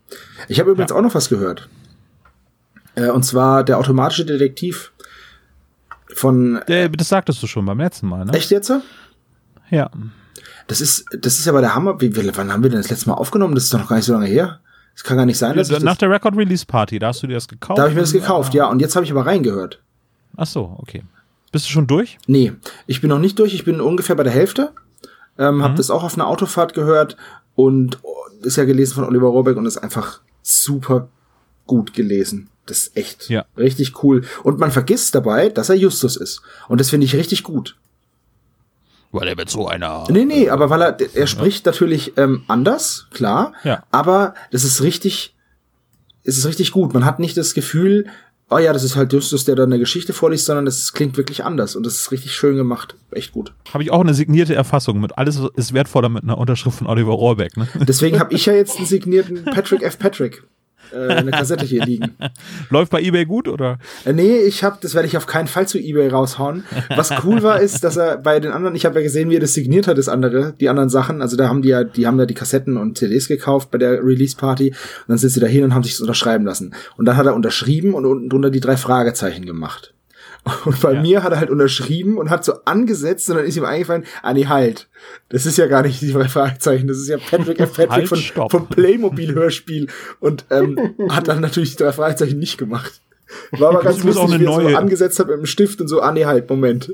Ich 0.48 0.60
habe 0.60 0.70
übrigens 0.70 0.92
auch 0.92 1.00
noch 1.00 1.14
was 1.14 1.30
gehört. 1.30 1.68
Äh, 2.94 3.08
und 3.08 3.24
zwar 3.24 3.64
der 3.64 3.78
automatische 3.78 4.26
Detektiv 4.26 4.91
von 6.14 6.56
Äh, 6.66 6.90
das 6.90 7.08
sagtest 7.08 7.42
du 7.42 7.46
schon 7.46 7.64
beim 7.66 7.78
letzten 7.78 8.08
Mal, 8.08 8.24
ne? 8.24 8.32
Echt 8.32 8.50
jetzt? 8.50 8.72
Ja. 9.70 9.90
Das 10.66 10.80
ist, 10.80 11.04
das 11.18 11.38
ist 11.38 11.48
aber 11.48 11.60
der 11.60 11.74
Hammer. 11.74 12.00
Wie, 12.00 12.14
wann 12.36 12.52
haben 12.52 12.62
wir 12.62 12.70
denn 12.70 12.78
das 12.80 12.90
letzte 12.90 13.08
Mal 13.08 13.16
aufgenommen? 13.16 13.54
Das 13.54 13.64
ist 13.64 13.74
doch 13.74 13.80
noch 13.80 13.88
gar 13.88 13.96
nicht 13.96 14.04
so 14.04 14.12
lange 14.12 14.26
her. 14.26 14.60
Das 14.94 15.04
kann 15.04 15.16
gar 15.16 15.26
nicht 15.26 15.38
sein. 15.38 15.56
Dass 15.56 15.70
ich 15.70 15.80
Nach 15.80 15.96
der 15.96 16.10
Record 16.10 16.36
Release 16.36 16.66
Party, 16.66 16.98
da 16.98 17.08
hast 17.08 17.22
du 17.22 17.26
dir 17.26 17.34
das 17.34 17.48
gekauft. 17.48 17.78
da 17.78 17.82
habe 17.82 17.90
ich 17.90 17.96
mir 17.96 18.02
das 18.02 18.12
gekauft, 18.12 18.52
ja. 18.54 18.66
Und 18.66 18.80
jetzt 18.80 18.94
habe 18.94 19.04
ich 19.04 19.10
aber 19.10 19.24
reingehört. 19.26 19.80
Ach 20.36 20.46
so, 20.46 20.76
okay. 20.78 21.02
Bist 21.50 21.66
du 21.66 21.70
schon 21.70 21.86
durch? 21.86 22.18
Nee, 22.26 22.52
ich 22.86 23.00
bin 23.00 23.10
noch 23.10 23.18
nicht 23.18 23.38
durch. 23.38 23.54
Ich 23.54 23.64
bin 23.64 23.80
ungefähr 23.80 24.16
bei 24.16 24.22
der 24.22 24.32
Hälfte. 24.32 24.72
Ähm, 25.38 25.56
Mhm. 25.56 25.62
Hab 25.62 25.76
das 25.76 25.90
auch 25.90 26.04
auf 26.04 26.14
einer 26.14 26.26
Autofahrt 26.26 26.74
gehört 26.74 27.16
und 27.54 27.98
oh, 28.02 28.14
ist 28.42 28.56
ja 28.56 28.64
gelesen 28.64 28.94
von 28.94 29.04
Oliver 29.04 29.28
Rohrbeck 29.28 29.56
und 29.56 29.66
ist 29.66 29.78
einfach 29.78 30.20
super 30.42 31.08
gut 31.66 31.94
gelesen. 31.94 32.48
Das 32.66 32.78
ist 32.84 32.96
echt 32.96 33.28
Ja. 33.28 33.44
richtig 33.56 34.02
cool. 34.04 34.24
Und 34.42 34.58
man 34.58 34.70
vergisst 34.70 35.14
dabei, 35.14 35.48
dass 35.48 35.68
er 35.68 35.74
Justus 35.74 36.16
ist. 36.16 36.42
Und 36.68 36.80
das 36.80 36.90
finde 36.90 37.04
ich 37.06 37.14
richtig 37.14 37.42
gut. 37.42 37.76
Weil 39.10 39.28
er 39.28 39.36
mit 39.36 39.50
so 39.50 39.66
einer. 39.68 40.06
Nee, 40.08 40.24
nee, 40.24 40.48
aber 40.48 40.70
weil 40.70 40.80
er, 40.82 40.96
er 41.14 41.26
spricht 41.26 41.66
natürlich 41.66 42.16
ähm, 42.16 42.44
anders, 42.48 43.08
klar. 43.12 43.52
Ja. 43.62 43.82
Aber 43.90 44.34
das 44.52 44.64
ist 44.64 44.80
richtig, 44.82 45.34
es 46.24 46.38
ist 46.38 46.46
richtig 46.46 46.72
gut. 46.72 46.94
Man 46.94 47.04
hat 47.04 47.18
nicht 47.18 47.36
das 47.36 47.52
Gefühl, 47.52 48.06
oh 48.48 48.56
ja, 48.58 48.72
das 48.72 48.84
ist 48.84 48.96
halt 48.96 49.12
Justus, 49.12 49.44
der 49.44 49.54
da 49.54 49.64
eine 49.64 49.78
Geschichte 49.78 50.14
vorliest, 50.14 50.46
sondern 50.46 50.64
das 50.64 50.94
klingt 50.94 51.16
wirklich 51.18 51.44
anders 51.44 51.76
und 51.76 51.84
das 51.84 51.96
ist 51.96 52.10
richtig 52.10 52.32
schön 52.34 52.56
gemacht. 52.56 52.94
Echt 53.10 53.32
gut. 53.32 53.52
Habe 53.74 53.82
ich 53.82 53.90
auch 53.90 54.00
eine 54.00 54.14
signierte 54.14 54.54
Erfassung 54.54 55.00
mit. 55.00 55.18
Alles 55.18 55.38
ist 55.56 55.74
wertvoller 55.74 56.08
mit 56.08 56.22
einer 56.22 56.38
Unterschrift 56.38 56.78
von 56.78 56.86
Oliver 56.86 57.12
Rohrbeck. 57.12 57.56
Ne? 57.58 57.68
Deswegen 57.86 58.18
habe 58.18 58.32
ich 58.32 58.46
ja 58.46 58.54
jetzt 58.54 58.78
einen 58.78 58.86
signierten 58.86 59.44
Patrick 59.52 59.82
F. 59.82 59.98
Patrick. 59.98 60.42
Äh, 60.92 61.08
eine 61.14 61.30
Kassette 61.30 61.64
hier 61.64 61.84
liegen. 61.84 62.12
Läuft 62.70 62.90
bei 62.90 63.00
eBay 63.00 63.24
gut 63.24 63.48
oder? 63.48 63.78
Äh, 64.04 64.12
nee, 64.12 64.38
ich 64.38 64.64
habe, 64.64 64.78
das 64.80 64.94
werde 64.94 65.08
ich 65.08 65.16
auf 65.16 65.26
keinen 65.26 65.48
Fall 65.48 65.66
zu 65.66 65.78
eBay 65.78 66.08
raushauen. 66.08 66.64
Was 66.94 67.10
cool 67.24 67.42
war, 67.42 67.60
ist, 67.60 67.84
dass 67.84 67.96
er 67.96 68.18
bei 68.18 68.40
den 68.40 68.52
anderen, 68.52 68.74
ich 68.74 68.84
habe 68.84 68.96
ja 68.96 69.02
gesehen, 69.02 69.30
wie 69.30 69.36
er 69.36 69.40
das 69.40 69.54
signiert 69.54 69.86
hat, 69.86 69.98
das 69.98 70.08
andere, 70.08 70.54
die 70.60 70.68
anderen 70.68 70.88
Sachen. 70.88 71.22
Also 71.22 71.36
da 71.36 71.48
haben 71.48 71.62
die 71.62 71.70
ja, 71.70 71.84
die 71.84 72.06
haben 72.06 72.18
da 72.18 72.26
die 72.26 72.34
Kassetten 72.34 72.76
und 72.76 72.98
CDs 72.98 73.28
gekauft 73.28 73.70
bei 73.70 73.78
der 73.78 74.04
Release 74.04 74.36
Party 74.36 74.70
und 74.70 75.08
dann 75.08 75.18
sind 75.18 75.30
sie 75.30 75.40
da 75.40 75.46
hin 75.46 75.64
und 75.64 75.74
haben 75.74 75.82
sich 75.82 76.00
unterschreiben 76.00 76.44
lassen. 76.44 76.74
Und 76.96 77.06
dann 77.06 77.16
hat 77.16 77.26
er 77.26 77.34
unterschrieben 77.34 77.94
und 77.94 78.06
unten 78.06 78.28
drunter 78.28 78.50
die 78.50 78.60
drei 78.60 78.76
Fragezeichen 78.76 79.46
gemacht. 79.46 79.94
Und 80.64 80.80
bei 80.80 80.94
Ja. 80.94 81.00
mir 81.02 81.22
hat 81.22 81.32
er 81.32 81.38
halt 81.38 81.50
unterschrieben 81.50 82.18
und 82.18 82.28
hat 82.30 82.44
so 82.44 82.54
angesetzt 82.64 83.30
und 83.30 83.36
dann 83.36 83.44
ist 83.46 83.56
ihm 83.56 83.64
eingefallen, 83.64 84.04
ah 84.22 84.32
nee, 84.34 84.46
halt. 84.46 84.88
Das 85.28 85.46
ist 85.46 85.56
ja 85.56 85.66
gar 85.68 85.82
nicht 85.82 86.00
die 86.00 86.12
drei 86.12 86.28
Fragezeichen, 86.28 86.88
das 86.88 86.98
ist 86.98 87.08
ja 87.08 87.16
Patrick 87.18 87.60
F. 87.60 87.72
Patrick 87.76 87.90
Halt, 87.90 88.08
von, 88.08 88.18
stopp. 88.18 88.50
von 88.50 88.66
Playmobil-Hörspiel 88.66 89.86
und 90.20 90.44
ähm, 90.50 90.78
hat 91.10 91.28
dann 91.28 91.40
natürlich 91.40 91.76
die 91.76 91.82
drei 91.84 91.92
Fragezeichen 91.92 92.38
nicht 92.40 92.58
gemacht. 92.58 93.00
War 93.52 93.70
aber 93.70 93.82
ganz 93.82 94.02
lustig, 94.02 94.40
wie 94.40 94.44
er 94.44 94.52
so 94.52 94.76
angesetzt 94.76 95.18
hat 95.20 95.28
mit 95.28 95.36
dem 95.38 95.46
Stift 95.46 95.80
und 95.80 95.86
so, 95.88 96.00
ah 96.02 96.10
nee, 96.12 96.24
halt, 96.26 96.50
Moment. 96.50 96.92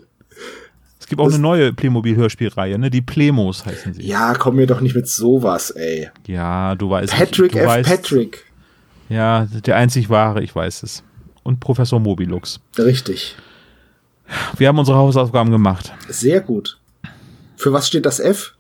Es 1.00 1.06
gibt 1.06 1.20
auch 1.20 1.24
Das- 1.24 1.34
eine 1.34 1.42
neue 1.42 1.72
Playmobil-Hörspielreihe, 1.72 2.78
ne? 2.78 2.90
Die 2.90 3.00
Plemos 3.00 3.64
heißen 3.64 3.94
sie. 3.94 4.02
Ja, 4.06 4.34
komm 4.34 4.56
mir 4.56 4.66
doch 4.66 4.82
nicht 4.82 4.94
mit 4.94 5.08
sowas, 5.08 5.70
ey. 5.70 6.10
Ja, 6.26 6.74
du 6.74 6.90
weißt 6.90 7.14
Patrick 7.14 7.52
du 7.52 7.58
F. 7.60 7.66
weißt, 7.66 7.88
Patrick. 7.88 8.44
Ja, 9.08 9.46
der 9.64 9.76
einzig 9.76 10.10
wahre, 10.10 10.42
ich 10.42 10.54
weiß 10.54 10.82
es. 10.82 11.02
Und 11.48 11.60
Professor 11.60 11.98
Mobilux. 11.98 12.60
Richtig. 12.76 13.34
Wir 14.58 14.68
haben 14.68 14.78
unsere 14.78 14.98
Hausaufgaben 14.98 15.50
gemacht. 15.50 15.94
Sehr 16.06 16.42
gut. 16.42 16.78
Für 17.56 17.72
was 17.72 17.88
steht 17.88 18.04
das 18.04 18.20
F? 18.20 18.52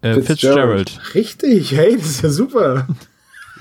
Äh, 0.00 0.14
Fitzgerald. 0.14 0.90
Fitzgerald. 0.90 1.14
Richtig, 1.14 1.70
hey, 1.70 1.96
das 1.96 2.06
ist 2.06 2.22
ja 2.22 2.30
super. 2.30 2.88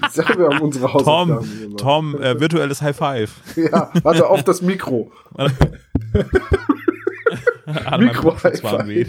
Ich 0.02 0.13
sag, 0.13 0.36
wir 0.36 0.48
haben 0.48 0.62
unsere 0.62 0.92
Hausaufgaben 0.92 1.48
Tom, 1.48 1.60
gemacht. 1.60 1.80
Tom, 1.80 2.20
äh, 2.20 2.39
virtuelles 2.39 2.82
High 2.82 2.98
Five. 2.98 3.36
Ja, 3.56 3.92
warte 4.02 4.28
auf 4.28 4.44
das 4.44 4.63
Mikro. 4.63 5.12
Mikro 8.00 8.36
High 8.44 8.63
wir. 8.88 9.06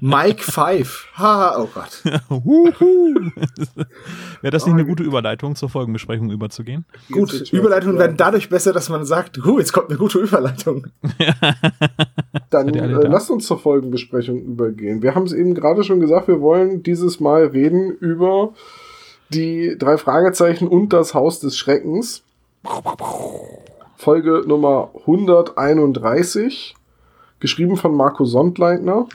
Mike 0.00 0.42
Five. 0.42 1.06
Haha, 1.14 1.60
oh 1.60 1.68
Gott. 1.72 2.02
Wäre 4.40 4.50
das 4.50 4.66
nicht 4.66 4.74
eine 4.74 4.84
gute 4.84 5.02
Überleitung 5.02 5.56
zur 5.56 5.68
Folgenbesprechung 5.68 6.30
überzugehen? 6.30 6.84
Gut, 7.10 7.52
Überleitungen 7.52 7.98
werden 7.98 8.16
dadurch 8.16 8.48
besser, 8.48 8.72
dass 8.72 8.88
man 8.88 9.04
sagt, 9.04 9.38
huh, 9.44 9.58
jetzt 9.58 9.72
kommt 9.72 9.90
eine 9.90 9.98
gute 9.98 10.18
Überleitung. 10.18 10.86
Dann 12.50 12.74
äh, 12.74 12.86
lasst 12.86 13.30
uns 13.30 13.46
zur 13.46 13.58
Folgenbesprechung 13.58 14.40
übergehen. 14.40 15.02
Wir 15.02 15.14
haben 15.14 15.24
es 15.24 15.32
eben 15.32 15.54
gerade 15.54 15.84
schon 15.84 16.00
gesagt, 16.00 16.28
wir 16.28 16.40
wollen 16.40 16.82
dieses 16.82 17.20
Mal 17.20 17.46
reden 17.46 17.90
über 17.90 18.54
die 19.30 19.76
drei 19.78 19.98
Fragezeichen 19.98 20.68
und 20.68 20.92
das 20.92 21.14
Haus 21.14 21.40
des 21.40 21.56
Schreckens. 21.56 22.22
Folge 23.96 24.42
Nummer 24.46 24.90
131, 25.00 26.74
geschrieben 27.40 27.76
von 27.76 27.94
Marco 27.94 28.24
Sondleitner. 28.24 29.06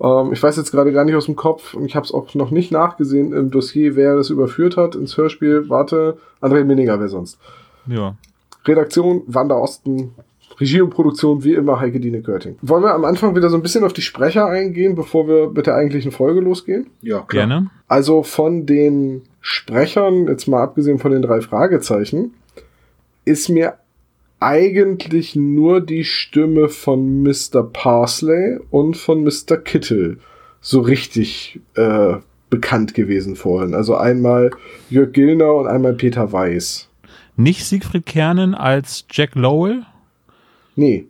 Ähm, 0.00 0.32
ich 0.32 0.42
weiß 0.42 0.56
jetzt 0.56 0.70
gerade 0.70 0.92
gar 0.92 1.04
nicht 1.04 1.16
aus 1.16 1.26
dem 1.26 1.36
Kopf 1.36 1.74
und 1.74 1.84
ich 1.84 1.96
habe 1.96 2.04
es 2.04 2.12
auch 2.12 2.34
noch 2.34 2.50
nicht 2.50 2.70
nachgesehen 2.70 3.32
im 3.32 3.50
Dossier, 3.50 3.96
wer 3.96 4.16
das 4.16 4.30
überführt 4.30 4.76
hat 4.76 4.94
ins 4.94 5.16
Hörspiel. 5.16 5.68
Warte, 5.68 6.18
André 6.40 6.64
Minninger, 6.64 6.98
wer 7.00 7.08
sonst? 7.08 7.38
Ja. 7.86 8.14
Redaktion 8.64 9.22
Wanda 9.26 9.56
Osten, 9.56 10.14
Regie 10.60 10.80
und 10.80 10.90
Produktion 10.90 11.44
wie 11.44 11.54
immer 11.54 11.80
Heike 11.80 12.00
Dine 12.00 12.22
Körting. 12.22 12.56
Wollen 12.62 12.82
wir 12.82 12.94
am 12.94 13.04
Anfang 13.04 13.36
wieder 13.36 13.48
so 13.48 13.56
ein 13.56 13.62
bisschen 13.62 13.84
auf 13.84 13.92
die 13.92 14.02
Sprecher 14.02 14.46
eingehen, 14.46 14.94
bevor 14.94 15.28
wir 15.28 15.50
mit 15.50 15.66
der 15.66 15.74
eigentlichen 15.74 16.10
Folge 16.10 16.40
losgehen? 16.40 16.88
Ja, 17.00 17.20
klar. 17.20 17.46
Gerne. 17.46 17.70
Also 17.86 18.22
von 18.22 18.66
den 18.66 19.22
Sprechern, 19.40 20.26
jetzt 20.26 20.48
mal 20.48 20.62
abgesehen 20.62 20.98
von 20.98 21.12
den 21.12 21.22
drei 21.22 21.40
Fragezeichen, 21.40 22.34
ist 23.24 23.48
mir 23.48 23.74
eigentlich 24.40 25.34
nur 25.34 25.80
die 25.80 26.04
Stimme 26.04 26.68
von 26.68 27.22
Mr. 27.22 27.62
Parsley 27.62 28.58
und 28.70 28.96
von 28.96 29.24
Mr. 29.24 29.56
Kittel 29.56 30.18
so 30.60 30.80
richtig 30.80 31.60
äh, 31.74 32.16
bekannt 32.50 32.94
gewesen 32.94 33.36
vorhin. 33.36 33.74
Also 33.74 33.96
einmal 33.96 34.50
Jörg 34.90 35.12
Gilner 35.12 35.54
und 35.54 35.66
einmal 35.66 35.94
Peter 35.94 36.32
Weiß. 36.32 36.88
Nicht 37.36 37.64
Siegfried 37.64 38.06
Kernen 38.06 38.54
als 38.54 39.06
Jack 39.10 39.34
Lowell. 39.34 39.84
Nee, 40.76 41.06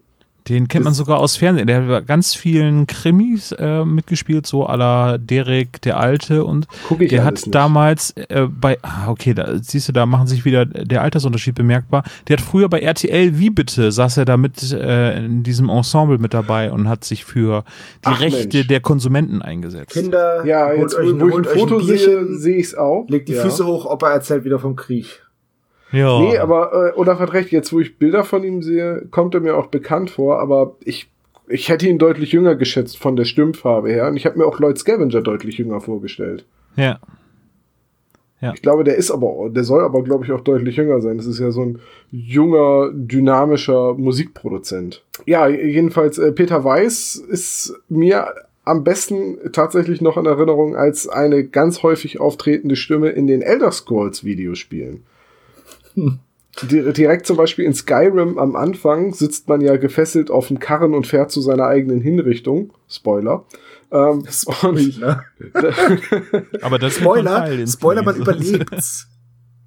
Den 0.48 0.68
kennt 0.68 0.84
man 0.84 0.94
sogar 0.94 1.18
aus 1.18 1.36
Fernsehen. 1.36 1.66
Der 1.66 1.82
hat 1.82 1.88
bei 1.88 2.00
ganz 2.00 2.34
vielen 2.34 2.86
Krimis 2.86 3.52
äh, 3.52 3.84
mitgespielt, 3.84 4.46
so 4.46 4.66
à 4.68 4.76
la 4.76 5.18
Derek 5.18 5.80
der 5.82 5.98
Alte 5.98 6.44
und 6.44 6.66
Guck 6.88 7.00
ich 7.02 7.10
der 7.10 7.24
hat 7.24 7.34
nicht. 7.34 7.54
damals 7.54 8.12
äh, 8.12 8.46
bei, 8.48 8.78
ah, 8.82 9.08
okay, 9.08 9.34
da 9.34 9.58
siehst 9.60 9.88
du, 9.88 9.92
da 9.92 10.06
machen 10.06 10.26
sich 10.26 10.44
wieder 10.44 10.64
der 10.66 11.02
Altersunterschied 11.02 11.54
bemerkbar. 11.54 12.02
Der 12.28 12.36
hat 12.38 12.44
früher 12.44 12.68
bei 12.68 12.80
RTL 12.80 13.38
Wie 13.38 13.50
bitte 13.50 13.92
saß 13.92 14.16
er 14.18 14.24
da 14.24 14.36
mit 14.36 14.72
äh, 14.72 15.24
in 15.24 15.42
diesem 15.42 15.68
Ensemble 15.68 16.18
mit 16.18 16.34
dabei 16.34 16.70
und 16.72 16.88
hat 16.88 17.04
sich 17.04 17.24
für 17.24 17.64
die 18.04 18.08
Ach, 18.08 18.20
Rechte 18.20 18.58
Mensch. 18.58 18.68
der 18.68 18.80
Konsumenten 18.80 19.42
eingesetzt. 19.42 19.92
Kinder, 19.92 20.44
Ja, 20.46 20.68
holt 20.68 20.78
jetzt 20.78 20.94
euch, 20.96 21.06
wo, 21.06 21.10
ich 21.10 21.22
ein 21.22 21.30
holt 21.32 21.46
euch 21.46 21.58
Foto 21.58 21.80
sehe, 21.80 22.26
sehe 22.36 22.56
ich 22.56 22.66
es 22.66 22.74
auch. 22.74 23.06
legt 23.08 23.28
die 23.28 23.34
ja. 23.34 23.42
Füße 23.42 23.66
hoch, 23.66 23.84
ob 23.86 24.02
er 24.02 24.10
erzählt 24.12 24.44
wieder 24.44 24.58
vom 24.58 24.76
Krieg. 24.76 25.22
Ja. 25.92 26.20
Nee, 26.20 26.38
aber, 26.38 26.92
äh, 26.94 26.98
oder 26.98 27.18
hat 27.18 27.32
recht, 27.32 27.50
jetzt 27.50 27.72
wo 27.72 27.80
ich 27.80 27.98
Bilder 27.98 28.24
von 28.24 28.44
ihm 28.44 28.62
sehe, 28.62 29.06
kommt 29.10 29.34
er 29.34 29.40
mir 29.40 29.56
auch 29.56 29.68
bekannt 29.68 30.10
vor, 30.10 30.38
aber 30.40 30.76
ich, 30.84 31.10
ich 31.48 31.68
hätte 31.68 31.88
ihn 31.88 31.98
deutlich 31.98 32.32
jünger 32.32 32.56
geschätzt 32.56 32.98
von 32.98 33.16
der 33.16 33.24
Stimmfarbe 33.24 33.90
her 33.90 34.08
und 34.08 34.16
ich 34.16 34.26
habe 34.26 34.38
mir 34.38 34.46
auch 34.46 34.60
Lloyd 34.60 34.78
Scavenger 34.78 35.22
deutlich 35.22 35.58
jünger 35.58 35.80
vorgestellt. 35.80 36.44
ja. 38.40 38.52
Ich 38.54 38.62
glaube, 38.62 38.84
der 38.84 38.96
ist 38.96 39.10
aber, 39.10 39.50
der 39.50 39.64
soll 39.64 39.82
aber, 39.82 40.04
glaube 40.04 40.24
ich, 40.24 40.32
auch 40.32 40.42
deutlich 40.42 40.76
jünger 40.76 41.00
sein. 41.00 41.16
Das 41.16 41.26
ist 41.26 41.40
ja 41.40 41.50
so 41.50 41.62
ein 41.62 41.80
junger, 42.12 42.90
dynamischer 42.92 43.94
Musikproduzent. 43.94 45.02
Ja, 45.26 45.48
jedenfalls, 45.48 46.18
äh, 46.18 46.30
Peter 46.32 46.62
Weiß 46.62 47.16
ist 47.16 47.74
mir 47.88 48.32
am 48.64 48.84
besten 48.84 49.38
tatsächlich 49.52 50.00
noch 50.02 50.16
in 50.18 50.26
Erinnerung 50.26 50.76
als 50.76 51.08
eine 51.08 51.44
ganz 51.44 51.82
häufig 51.82 52.20
auftretende 52.20 52.76
Stimme 52.76 53.08
in 53.08 53.26
den 53.26 53.42
Elder 53.42 53.72
Scrolls 53.72 54.24
Videospielen. 54.24 55.04
Di- 55.96 56.92
Direkt 56.92 57.26
zum 57.26 57.36
Beispiel 57.36 57.64
in 57.64 57.74
Skyrim 57.74 58.38
am 58.38 58.56
Anfang 58.56 59.12
sitzt 59.12 59.48
man 59.48 59.60
ja 59.60 59.76
gefesselt 59.76 60.30
auf 60.30 60.48
dem 60.48 60.58
Karren 60.58 60.94
und 60.94 61.06
fährt 61.06 61.30
zu 61.30 61.40
seiner 61.40 61.66
eigenen 61.66 62.00
Hinrichtung. 62.00 62.72
Spoiler. 62.88 63.44
Ähm, 63.90 64.24
Spoiler. 64.28 65.24
Aber 66.62 66.78
das 66.78 66.94
Spoiler, 66.96 67.66
Spoiler, 67.66 68.02
man 68.02 68.16
überlebt's. 68.16 69.06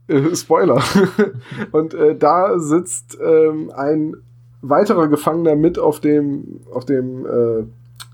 Äh, 0.07 0.35
Spoiler. 0.35 0.83
Und 1.71 1.93
äh, 1.93 2.15
da 2.17 2.59
sitzt 2.59 3.17
ähm, 3.23 3.71
ein 3.73 4.15
weiterer 4.61 5.07
Gefangener 5.07 5.55
mit 5.55 5.77
auf 5.79 6.01
dem, 6.01 6.59
auf 6.73 6.85
dem 6.85 7.25
äh, 7.25 7.63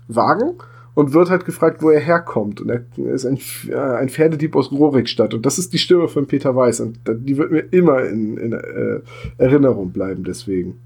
Wagen 0.06 0.58
und 0.98 1.12
wird 1.12 1.30
halt 1.30 1.44
gefragt, 1.44 1.80
wo 1.80 1.90
er 1.90 2.00
herkommt. 2.00 2.60
Und 2.60 2.70
er 2.70 2.82
ist 3.14 3.24
ein, 3.24 3.38
äh, 3.68 3.76
ein 3.76 4.08
Pferdedieb 4.08 4.56
aus 4.56 4.72
Rorikstadt. 4.72 5.32
Und 5.32 5.46
das 5.46 5.56
ist 5.56 5.72
die 5.72 5.78
Stimme 5.78 6.08
von 6.08 6.26
Peter 6.26 6.56
Weiß. 6.56 6.80
Und 6.80 6.98
die 7.06 7.36
wird 7.36 7.52
mir 7.52 7.60
immer 7.70 8.02
in, 8.02 8.36
in 8.36 8.52
äh, 8.52 9.00
Erinnerung 9.38 9.92
bleiben, 9.92 10.24
deswegen. 10.24 10.80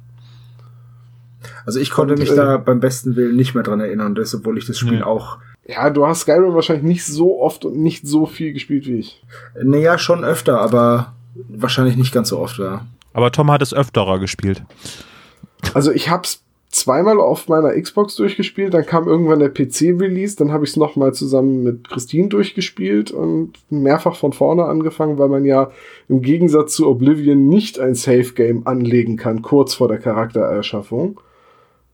Also 1.64 1.80
ich 1.80 1.90
konnte 1.90 2.12
Und, 2.12 2.20
mich 2.20 2.30
äh, 2.30 2.36
da 2.36 2.58
beim 2.58 2.78
besten 2.78 3.16
Willen 3.16 3.36
nicht 3.36 3.54
mehr 3.54 3.64
dran 3.64 3.80
erinnern, 3.80 4.14
das, 4.14 4.34
obwohl 4.34 4.58
ich 4.58 4.66
das 4.66 4.78
Spiel 4.78 4.98
Nee. 4.98 5.02
auch, 5.02 5.38
Ja, 5.66 5.88
du 5.88 6.06
hast 6.06 6.20
Skyrim 6.20 6.52
wahrscheinlich 6.54 6.84
nicht 6.84 7.06
so 7.06 7.40
oft 7.40 7.64
und 7.64 7.78
nicht 7.78 8.06
so 8.06 8.26
viel 8.26 8.52
gespielt 8.52 8.86
wie 8.86 8.96
ich. 8.98 9.24
naja, 9.62 9.96
schon 9.96 10.24
öfter, 10.24 10.60
aber 10.60 11.14
wahrscheinlich 11.48 11.96
nicht 11.96 12.12
ganz 12.12 12.28
so 12.28 12.38
oft, 12.38 12.58
ja. 12.58 12.84
Aber 13.14 13.32
Tom 13.32 13.50
hat 13.50 13.62
es 13.62 13.72
öfterer 13.72 14.18
gespielt. 14.18 14.62
Also 15.72 15.90
ich 15.90 16.10
hab's 16.10 16.42
zweimal 16.72 17.20
auf 17.20 17.48
meiner 17.48 17.78
Xbox 17.80 18.16
durchgespielt, 18.16 18.72
dann 18.74 18.86
kam 18.86 19.06
irgendwann 19.06 19.38
der 19.38 19.50
PC-Release, 19.50 20.36
dann 20.36 20.52
habe 20.52 20.64
ich 20.64 20.70
es 20.70 20.76
nochmal 20.76 21.12
zusammen 21.12 21.62
mit 21.62 21.88
Christine 21.88 22.28
durchgespielt 22.28 23.10
und 23.10 23.52
mehrfach 23.70 24.16
von 24.16 24.32
vorne 24.32 24.64
angefangen, 24.64 25.18
weil 25.18 25.28
man 25.28 25.44
ja 25.44 25.70
im 26.08 26.22
Gegensatz 26.22 26.74
zu 26.74 26.88
Oblivion 26.88 27.46
nicht 27.46 27.78
ein 27.78 27.94
Safe-Game 27.94 28.66
anlegen 28.66 29.18
kann, 29.18 29.42
kurz 29.42 29.74
vor 29.74 29.86
der 29.86 29.98
Charaktererschaffung. 29.98 31.20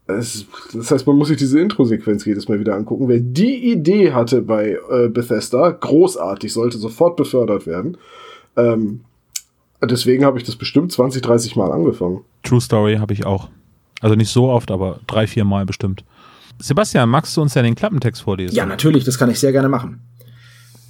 Das 0.07 0.47
heißt, 0.75 1.07
man 1.07 1.17
muss 1.17 1.29
sich 1.29 1.37
diese 1.37 1.61
Intro-Sequenz 1.61 2.25
jedes 2.25 2.49
Mal 2.49 2.61
wieder 2.61 2.75
angucken. 2.77 3.09
Wer 3.09 3.21
die 3.21 3.71
Idee 3.71 4.12
hatte 4.12 4.41
bei 4.41 4.79
äh, 4.91 5.09
Bethesda, 5.09 5.71
großartig, 5.71 6.51
sollte 6.51 6.79
sofort 6.79 7.17
befördert 7.17 7.67
werden. 7.67 7.99
Ähm, 8.57 9.01
deswegen 9.83 10.25
habe 10.25 10.38
ich 10.38 10.45
das 10.45 10.57
bestimmt 10.57 10.93
20, 10.93 11.21
30 11.21 11.57
Mal 11.57 11.73
angefangen. 11.73 12.21
True 12.43 12.61
Story 12.61 12.97
habe 12.97 13.12
ich 13.12 13.27
auch. 13.27 13.49
Also 14.01 14.15
nicht 14.15 14.31
so 14.31 14.49
oft, 14.49 14.71
aber 14.71 15.01
drei, 15.07 15.27
vier 15.27 15.45
Mal 15.45 15.67
bestimmt. 15.67 16.05
Sebastian, 16.61 17.09
magst 17.09 17.37
du 17.37 17.43
uns 17.43 17.55
ja 17.55 17.63
den 17.63 17.75
Klappentext 17.75 18.23
vorlesen? 18.23 18.55
Ja, 18.55 18.67
natürlich, 18.67 19.05
das 19.05 19.19
kann 19.19 19.31
ich 19.31 19.39
sehr 19.39 19.53
gerne 19.53 19.69
machen. 19.69 20.01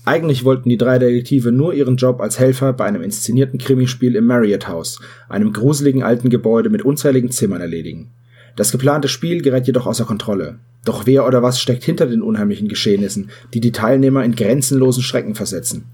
Eigentlich 0.04 0.44
wollten 0.44 0.70
die 0.70 0.78
drei 0.78 0.98
Detektive 0.98 1.52
nur 1.52 1.74
ihren 1.74 1.96
Job 1.96 2.20
als 2.22 2.38
Helfer 2.38 2.72
bei 2.72 2.86
einem 2.86 3.02
inszenierten 3.02 3.58
Krimispiel 3.58 4.16
im 4.16 4.24
Marriott 4.24 4.66
House, 4.66 5.00
einem 5.28 5.52
gruseligen 5.52 6.02
alten 6.02 6.30
Gebäude 6.30 6.70
mit 6.70 6.82
unzähligen 6.82 7.30
Zimmern 7.30 7.60
erledigen. 7.60 8.10
Das 8.56 8.72
geplante 8.72 9.08
Spiel 9.08 9.42
gerät 9.42 9.66
jedoch 9.66 9.86
außer 9.86 10.06
Kontrolle. 10.06 10.60
Doch 10.84 11.04
wer 11.04 11.26
oder 11.26 11.42
was 11.42 11.60
steckt 11.60 11.84
hinter 11.84 12.06
den 12.06 12.22
unheimlichen 12.22 12.68
Geschehnissen, 12.68 13.30
die 13.52 13.60
die 13.60 13.72
Teilnehmer 13.72 14.24
in 14.24 14.34
grenzenlosen 14.34 15.02
Schrecken 15.02 15.34
versetzen? 15.34 15.84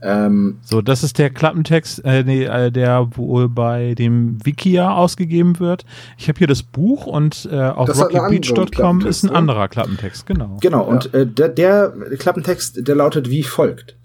Ähm, 0.00 0.58
So, 0.62 0.80
das 0.80 1.02
ist 1.02 1.18
der 1.18 1.30
Klappentext, 1.30 2.04
äh, 2.04 2.22
nee, 2.22 2.44
äh, 2.44 2.70
der 2.70 3.08
wohl 3.16 3.48
bei 3.48 3.94
dem 3.94 4.44
Wikia 4.44 4.94
ausgegeben 4.94 5.58
wird. 5.58 5.84
Ich 6.16 6.28
habe 6.28 6.38
hier 6.38 6.46
das 6.46 6.62
Buch 6.62 7.06
und 7.06 7.48
äh, 7.50 7.56
auf 7.56 7.88
rockybeach.com 7.88 9.06
ist 9.06 9.24
ein 9.24 9.30
ne? 9.30 9.34
anderer 9.34 9.68
Klappentext, 9.68 10.26
genau. 10.26 10.58
Genau, 10.60 10.84
und 10.84 11.12
äh, 11.14 11.26
der, 11.26 11.48
der 11.48 11.92
Klappentext, 12.18 12.86
der 12.86 12.94
lautet 12.94 13.28
wie 13.30 13.42
folgt. 13.42 13.96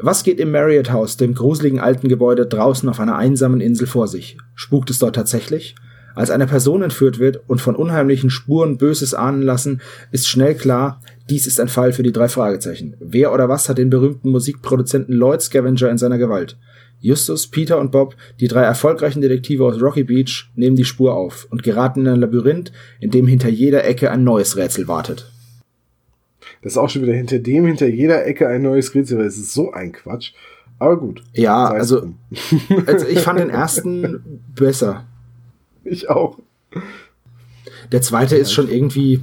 Was 0.00 0.24
geht 0.24 0.40
im 0.40 0.50
Marriott 0.50 0.90
House, 0.90 1.16
dem 1.16 1.34
gruseligen 1.34 1.78
alten 1.78 2.08
Gebäude 2.08 2.46
draußen 2.46 2.88
auf 2.88 2.98
einer 2.98 3.16
einsamen 3.16 3.60
Insel 3.60 3.86
vor 3.86 4.08
sich? 4.08 4.38
Spukt 4.54 4.90
es 4.90 4.98
dort 4.98 5.14
tatsächlich? 5.14 5.76
Als 6.14 6.30
eine 6.30 6.46
Person 6.46 6.82
entführt 6.82 7.18
wird 7.18 7.42
und 7.48 7.60
von 7.60 7.74
unheimlichen 7.74 8.30
Spuren 8.30 8.78
Böses 8.78 9.14
ahnen 9.14 9.42
lassen, 9.42 9.80
ist 10.12 10.28
schnell 10.28 10.54
klar, 10.54 11.00
dies 11.28 11.46
ist 11.46 11.58
ein 11.60 11.68
Fall 11.68 11.92
für 11.92 12.02
die 12.02 12.12
drei 12.12 12.28
Fragezeichen. 12.28 12.96
Wer 13.00 13.32
oder 13.32 13.48
was 13.48 13.68
hat 13.68 13.78
den 13.78 13.90
berühmten 13.90 14.30
Musikproduzenten 14.30 15.14
Lloyd 15.14 15.42
Scavenger 15.42 15.90
in 15.90 15.98
seiner 15.98 16.18
Gewalt? 16.18 16.56
Justus, 17.00 17.48
Peter 17.48 17.78
und 17.78 17.92
Bob, 17.92 18.16
die 18.40 18.48
drei 18.48 18.62
erfolgreichen 18.62 19.20
Detektive 19.20 19.64
aus 19.64 19.80
Rocky 19.82 20.04
Beach, 20.04 20.50
nehmen 20.54 20.76
die 20.76 20.86
Spur 20.86 21.14
auf 21.14 21.46
und 21.50 21.62
geraten 21.62 22.00
in 22.00 22.08
ein 22.08 22.20
Labyrinth, 22.20 22.72
in 23.00 23.10
dem 23.10 23.26
hinter 23.26 23.50
jeder 23.50 23.84
Ecke 23.84 24.10
ein 24.10 24.24
neues 24.24 24.56
Rätsel 24.56 24.88
wartet. 24.88 25.30
Das 26.62 26.72
ist 26.72 26.78
auch 26.78 26.88
schon 26.88 27.02
wieder 27.02 27.12
hinter 27.12 27.40
dem, 27.40 27.66
hinter 27.66 27.86
jeder 27.86 28.24
Ecke 28.24 28.48
ein 28.48 28.62
neues 28.62 28.94
Rätsel. 28.94 29.22
Das 29.22 29.36
ist 29.36 29.52
so 29.52 29.72
ein 29.72 29.92
Quatsch. 29.92 30.32
Aber 30.78 30.98
gut. 30.98 31.22
Ja, 31.34 31.74
es 31.74 31.92
also, 31.92 32.14
also 32.86 33.06
ich 33.06 33.20
fand 33.20 33.38
den 33.38 33.50
ersten 33.50 34.42
besser. 34.54 35.06
Ich 35.84 36.10
auch. 36.10 36.38
Der 37.92 38.02
zweite 38.02 38.36
ist 38.36 38.52
schon 38.52 38.68
irgendwie, 38.68 39.20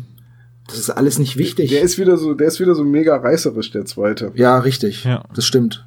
das 0.67 0.79
ist 0.79 0.89
alles 0.89 1.19
nicht 1.19 1.37
wichtig. 1.37 1.69
Der 1.69 1.81
ist 1.81 1.97
wieder 1.97 2.17
so, 2.17 2.33
der 2.33 2.47
ist 2.47 2.59
wieder 2.59 2.75
so 2.75 2.83
mega 2.83 3.15
reißerisch, 3.15 3.71
der 3.71 3.85
zweite. 3.85 4.31
ja, 4.35 4.57
richtig. 4.59 5.03
Ja. 5.03 5.23
Das 5.33 5.45
stimmt. 5.45 5.85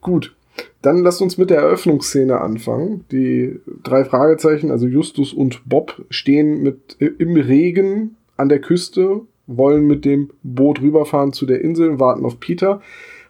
Gut. 0.00 0.34
Dann 0.82 1.02
lasst 1.02 1.20
uns 1.20 1.36
mit 1.36 1.50
der 1.50 1.58
Eröffnungsszene 1.58 2.40
anfangen. 2.40 3.04
Die 3.10 3.60
drei 3.82 4.04
Fragezeichen, 4.04 4.70
also 4.70 4.86
Justus 4.86 5.32
und 5.32 5.68
Bob, 5.68 6.04
stehen 6.10 6.62
mit 6.62 6.96
äh, 7.00 7.10
im 7.18 7.36
Regen 7.36 8.16
an 8.36 8.48
der 8.48 8.60
Küste, 8.60 9.20
wollen 9.46 9.86
mit 9.86 10.04
dem 10.04 10.30
Boot 10.42 10.80
rüberfahren 10.80 11.32
zu 11.32 11.46
der 11.46 11.60
Insel, 11.60 11.98
warten 12.00 12.24
auf 12.24 12.40
Peter. 12.40 12.80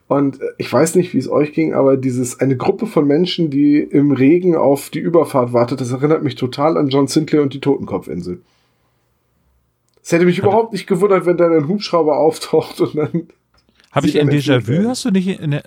Und 0.09 0.40
äh, 0.40 0.45
ich 0.59 0.73
weiß 0.73 0.95
nicht, 0.95 1.14
wie 1.14 1.19
es 1.19 1.29
euch 1.29 1.53
ging, 1.53 1.75
aber 1.75 1.97
dieses, 1.97 2.40
eine 2.40 2.57
Gruppe 2.57 2.87
von 2.87 3.07
Menschen, 3.07 3.51
die 3.51 3.79
im 3.79 4.12
Regen 4.12 4.57
auf 4.57 4.90
die 4.90 5.01
Überfahrt 5.01 5.53
wartet, 5.53 5.81
das 5.81 5.92
erinnert 5.92 6.23
mich 6.23 6.37
total 6.37 6.77
an 6.77 6.88
John 6.88 7.09
Sinclair 7.09 7.42
und 7.42 7.55
die 7.55 7.61
Totenkopfinsel. 7.61 8.40
Es 10.03 10.12
hätte 10.12 10.25
mich 10.25 10.38
überhaupt 10.38 10.73
nicht 10.73 10.87
gewundert, 10.87 11.27
wenn 11.27 11.37
dann 11.37 11.53
ein 11.53 11.66
Hubschrauber 11.66 12.19
auftaucht 12.19 12.81
und 12.81 12.95
dann. 12.95 13.29
Habe 13.90 14.07
ich 14.07 14.21
ein 14.21 14.31
Déjà-vu? 14.31 14.87
Hast 14.87 15.05
du 15.05 15.11
nicht 15.11 15.40
in 15.40 15.51
der, 15.51 15.64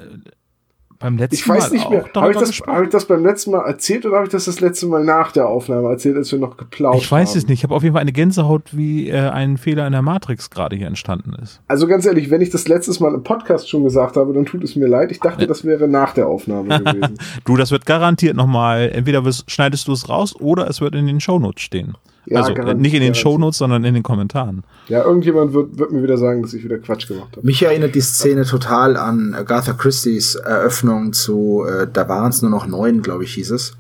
beim 0.99 1.17
letzten 1.17 1.35
Ich 1.35 1.47
weiß 1.47 1.69
Mal 1.69 1.77
nicht 1.77 1.89
mehr. 1.89 2.05
Habe 2.13 2.31
ich, 2.31 2.38
das, 2.38 2.59
hab 2.59 2.83
ich 2.83 2.89
das 2.89 3.05
beim 3.05 3.23
letzten 3.25 3.51
Mal 3.51 3.65
erzählt 3.65 4.05
oder 4.05 4.17
habe 4.17 4.25
ich 4.25 4.31
das 4.31 4.45
das 4.45 4.59
letzte 4.59 4.85
Mal 4.85 5.03
nach 5.03 5.31
der 5.31 5.47
Aufnahme 5.47 5.88
erzählt, 5.88 6.17
als 6.17 6.31
wir 6.31 6.39
noch 6.39 6.57
geplauscht 6.57 7.03
Ich 7.03 7.12
weiß 7.12 7.29
haben? 7.29 7.38
es 7.38 7.47
nicht. 7.47 7.59
Ich 7.59 7.63
habe 7.63 7.73
auf 7.73 7.83
jeden 7.83 7.93
Fall 7.93 8.01
eine 8.01 8.12
Gänsehaut, 8.12 8.75
wie 8.75 9.09
äh, 9.09 9.29
ein 9.29 9.57
Fehler 9.57 9.85
in 9.88 9.93
der 9.93 10.01
Matrix 10.01 10.49
gerade 10.49 10.75
hier 10.75 10.88
entstanden 10.88 11.33
ist. 11.41 11.62
Also 11.67 11.88
ganz 11.88 12.05
ehrlich, 12.05 12.29
wenn 12.29 12.41
ich 12.41 12.49
das 12.49 12.67
letztes 12.67 12.99
Mal 12.99 13.13
im 13.13 13.23
Podcast 13.23 13.69
schon 13.69 13.83
gesagt 13.85 14.17
habe, 14.17 14.33
dann 14.33 14.45
tut 14.45 14.63
es 14.63 14.75
mir 14.75 14.88
leid. 14.88 15.12
Ich 15.12 15.19
dachte, 15.19 15.47
das 15.47 15.63
wäre 15.63 15.88
nach 15.88 16.13
der 16.13 16.27
Aufnahme 16.27 16.79
gewesen. 16.83 17.17
Du, 17.45 17.55
das 17.55 17.71
wird 17.71 17.85
garantiert 17.85 18.35
nochmal, 18.35 18.89
entweder 18.93 19.23
schneidest 19.47 19.88
du 19.88 19.93
es 19.93 20.09
raus 20.09 20.35
oder 20.35 20.69
es 20.69 20.81
wird 20.81 20.95
in 20.95 21.07
den 21.07 21.21
Shownotes 21.21 21.62
stehen. 21.63 21.95
Ja, 22.29 22.41
also 22.41 22.53
garantiert, 22.53 22.81
nicht 22.81 22.93
in 22.93 23.01
den. 23.01 23.15
Shownotes, 23.15 23.57
sondern 23.57 23.83
in 23.83 23.95
den 23.95 24.03
Kommentaren. 24.03 24.63
Ja, 24.87 25.03
irgendjemand 25.03 25.53
wird, 25.53 25.79
wird 25.79 25.91
mir 25.91 26.03
wieder 26.03 26.17
sagen, 26.17 26.43
dass 26.43 26.53
ich 26.53 26.63
wieder 26.63 26.77
Quatsch 26.77 27.07
gemacht 27.07 27.35
habe. 27.35 27.45
Mich 27.45 27.61
erinnert 27.63 27.95
die 27.95 28.01
Szene 28.01 28.45
total 28.45 28.97
an 28.97 29.33
Agatha 29.33 29.73
Christie's 29.73 30.35
Eröffnung 30.35 31.13
zu, 31.13 31.65
äh, 31.67 31.87
da 31.91 32.07
waren 32.07 32.29
es 32.29 32.41
nur 32.41 32.51
noch 32.51 32.67
neun, 32.67 33.01
glaube 33.01 33.23
ich, 33.23 33.33
hieß 33.33 33.51
es. 33.51 33.73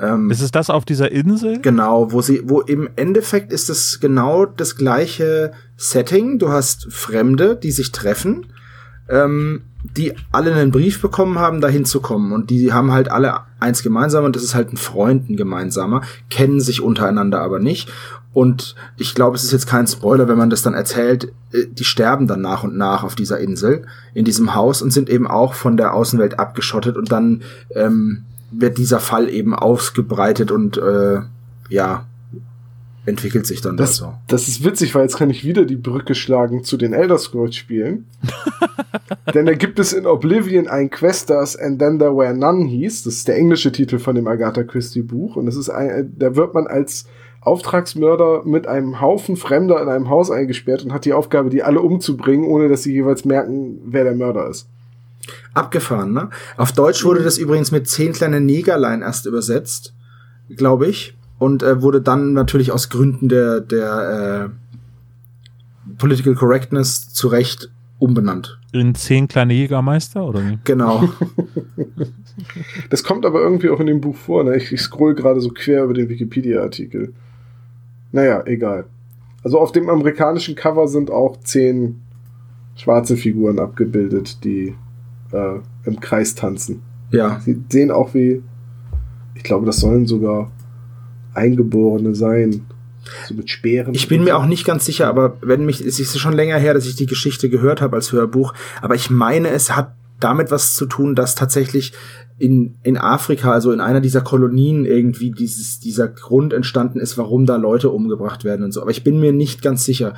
Ähm, 0.00 0.30
Ist 0.30 0.40
es 0.40 0.50
das 0.50 0.70
auf 0.70 0.84
dieser 0.84 1.12
Insel? 1.12 1.60
Genau, 1.60 2.12
wo 2.12 2.22
sie, 2.22 2.42
wo 2.44 2.60
im 2.60 2.88
Endeffekt 2.96 3.52
ist 3.52 3.68
es 3.68 4.00
genau 4.00 4.46
das 4.46 4.76
gleiche 4.76 5.52
Setting. 5.76 6.38
Du 6.38 6.48
hast 6.48 6.86
Fremde, 6.90 7.56
die 7.56 7.72
sich 7.72 7.92
treffen, 7.92 8.46
ähm, 9.08 9.62
die 9.82 10.12
alle 10.30 10.54
einen 10.54 10.70
Brief 10.70 11.00
bekommen 11.00 11.38
haben, 11.38 11.60
dahin 11.60 11.84
zu 11.84 12.00
kommen. 12.00 12.32
Und 12.32 12.50
die 12.50 12.72
haben 12.72 12.92
halt 12.92 13.10
alle 13.10 13.40
eins 13.58 13.82
gemeinsam 13.82 14.24
und 14.24 14.36
das 14.36 14.42
ist 14.42 14.54
halt 14.54 14.72
ein 14.72 14.76
Freund, 14.76 15.30
ein 15.30 15.36
gemeinsamer, 15.36 16.02
kennen 16.28 16.60
sich 16.60 16.82
untereinander 16.82 17.40
aber 17.40 17.58
nicht. 17.58 17.90
Und 18.32 18.76
ich 18.96 19.14
glaube, 19.14 19.36
es 19.36 19.42
ist 19.42 19.52
jetzt 19.52 19.66
kein 19.66 19.86
Spoiler, 19.86 20.28
wenn 20.28 20.38
man 20.38 20.50
das 20.50 20.62
dann 20.62 20.74
erzählt, 20.74 21.32
äh, 21.52 21.66
die 21.66 21.84
sterben 21.84 22.26
dann 22.28 22.40
nach 22.40 22.62
und 22.62 22.76
nach 22.76 23.02
auf 23.02 23.14
dieser 23.14 23.40
Insel, 23.40 23.86
in 24.14 24.24
diesem 24.24 24.54
Haus 24.54 24.82
und 24.82 24.92
sind 24.92 25.08
eben 25.08 25.26
auch 25.26 25.54
von 25.54 25.76
der 25.76 25.94
Außenwelt 25.94 26.38
abgeschottet 26.38 26.96
und 26.96 27.10
dann 27.10 27.42
ähm, 27.74 28.24
wird 28.52 28.78
dieser 28.78 29.00
Fall 29.00 29.28
eben 29.28 29.54
ausgebreitet 29.54 30.50
und 30.50 30.76
äh, 30.76 31.20
ja, 31.68 32.06
entwickelt 33.06 33.46
sich 33.46 33.60
dann 33.60 33.76
Das, 33.76 33.90
das 33.90 33.96
so. 33.96 34.14
das 34.28 34.48
ist 34.48 34.64
witzig, 34.64 34.94
weil 34.94 35.02
jetzt 35.02 35.16
kann 35.16 35.30
ich 35.30 35.44
wieder 35.44 35.64
die 35.64 35.76
Brücke 35.76 36.14
schlagen 36.14 36.64
zu 36.64 36.76
den 36.76 36.92
Elder 36.92 37.18
Scrolls 37.18 37.56
Spielen. 37.56 38.06
Denn 39.34 39.46
da 39.46 39.54
gibt 39.54 39.78
es 39.78 39.92
in 39.92 40.06
Oblivion 40.06 40.68
ein 40.68 40.90
Quest, 40.90 41.30
das 41.30 41.56
And 41.56 41.78
Then 41.78 41.98
There 41.98 42.16
Were 42.16 42.34
None 42.34 42.66
hieß. 42.66 43.04
Das 43.04 43.14
ist 43.14 43.28
der 43.28 43.36
englische 43.36 43.72
Titel 43.72 43.98
von 43.98 44.14
dem 44.14 44.26
Agatha 44.26 44.64
Christie 44.64 45.02
Buch. 45.02 45.36
Und 45.36 45.46
das 45.46 45.56
ist 45.56 45.70
ein, 45.70 46.14
da 46.18 46.36
wird 46.36 46.54
man 46.54 46.66
als 46.66 47.06
Auftragsmörder 47.42 48.42
mit 48.44 48.66
einem 48.66 49.00
Haufen 49.00 49.36
Fremder 49.36 49.80
in 49.80 49.88
einem 49.88 50.10
Haus 50.10 50.30
eingesperrt 50.30 50.84
und 50.84 50.92
hat 50.92 51.04
die 51.04 51.12
Aufgabe, 51.12 51.48
die 51.48 51.62
alle 51.62 51.80
umzubringen, 51.80 52.44
ohne 52.44 52.68
dass 52.68 52.82
sie 52.82 52.92
jeweils 52.92 53.24
merken, 53.24 53.80
wer 53.86 54.04
der 54.04 54.14
Mörder 54.14 54.48
ist. 54.48 54.68
Abgefahren, 55.54 56.12
ne? 56.12 56.30
Auf 56.56 56.72
Deutsch 56.72 57.04
wurde 57.04 57.22
das 57.22 57.38
übrigens 57.38 57.70
mit 57.72 57.88
zehn 57.88 58.12
kleine 58.12 58.40
Negerlein 58.40 59.02
erst 59.02 59.26
übersetzt, 59.26 59.94
glaube 60.54 60.86
ich. 60.86 61.16
Und 61.40 61.64
äh, 61.64 61.82
wurde 61.82 62.00
dann 62.00 62.34
natürlich 62.34 62.70
aus 62.70 62.88
Gründen 62.90 63.28
der, 63.28 63.60
der 63.60 64.50
äh, 64.52 65.94
Political 65.98 66.36
Correctness 66.36 67.12
zu 67.12 67.26
Recht 67.26 67.70
umbenannt. 67.98 68.60
In 68.72 68.94
zehn 68.94 69.26
kleine 69.26 69.54
Jägermeister 69.54 70.24
oder 70.24 70.46
wie? 70.46 70.58
Genau. 70.64 71.08
Das 72.88 73.04
kommt 73.04 73.26
aber 73.26 73.42
irgendwie 73.42 73.68
auch 73.68 73.80
in 73.80 73.86
dem 73.86 74.00
Buch 74.00 74.16
vor. 74.16 74.44
Ne? 74.44 74.56
Ich, 74.56 74.72
ich 74.72 74.80
scroll 74.80 75.14
gerade 75.14 75.42
so 75.42 75.50
quer 75.50 75.84
über 75.84 75.92
den 75.92 76.08
Wikipedia-Artikel. 76.08 77.12
Naja, 78.12 78.42
egal. 78.46 78.86
Also 79.44 79.58
auf 79.58 79.72
dem 79.72 79.90
amerikanischen 79.90 80.54
Cover 80.54 80.88
sind 80.88 81.10
auch 81.10 81.38
zehn 81.40 82.00
schwarze 82.76 83.16
Figuren 83.16 83.58
abgebildet, 83.58 84.42
die 84.44 84.74
äh, 85.32 85.58
im 85.84 86.00
Kreis 86.00 86.34
tanzen. 86.34 86.80
ja. 87.10 87.40
Sie 87.40 87.60
sehen 87.68 87.90
auch 87.90 88.14
wie, 88.14 88.42
ich 89.34 89.42
glaube, 89.42 89.66
das 89.66 89.78
sollen 89.78 90.06
sogar 90.06 90.50
Eingeborene 91.34 92.14
sein. 92.14 92.66
So 93.26 93.34
mit 93.34 93.50
Speeren. 93.50 93.94
Ich 93.94 94.08
bin 94.08 94.24
mir 94.24 94.36
auch 94.36 94.46
nicht 94.46 94.64
ganz 94.64 94.84
sicher, 94.84 95.08
aber 95.08 95.38
wenn 95.40 95.64
mich, 95.64 95.80
es 95.80 95.98
ist 95.98 96.18
schon 96.18 96.34
länger 96.34 96.58
her, 96.58 96.74
dass 96.74 96.86
ich 96.86 96.96
die 96.96 97.06
Geschichte 97.06 97.48
gehört 97.48 97.80
habe 97.80 97.96
als 97.96 98.12
Hörbuch, 98.12 98.52
aber 98.82 98.94
ich 98.94 99.10
meine, 99.10 99.48
es 99.48 99.74
hat 99.74 99.94
damit 100.20 100.50
was 100.50 100.74
zu 100.74 100.86
tun, 100.86 101.14
dass 101.14 101.34
tatsächlich 101.34 101.92
in, 102.38 102.76
in 102.82 102.96
Afrika, 102.96 103.52
also 103.52 103.72
in 103.72 103.80
einer 103.80 104.00
dieser 104.00 104.20
Kolonien 104.20 104.84
irgendwie 104.84 105.30
dieses, 105.30 105.80
dieser 105.80 106.08
Grund 106.08 106.52
entstanden 106.52 107.00
ist, 107.00 107.18
warum 107.18 107.46
da 107.46 107.56
Leute 107.56 107.90
umgebracht 107.90 108.44
werden 108.44 108.64
und 108.64 108.72
so. 108.72 108.80
Aber 108.80 108.90
ich 108.90 109.04
bin 109.04 109.20
mir 109.20 109.32
nicht 109.32 109.62
ganz 109.62 109.84
sicher. 109.84 110.14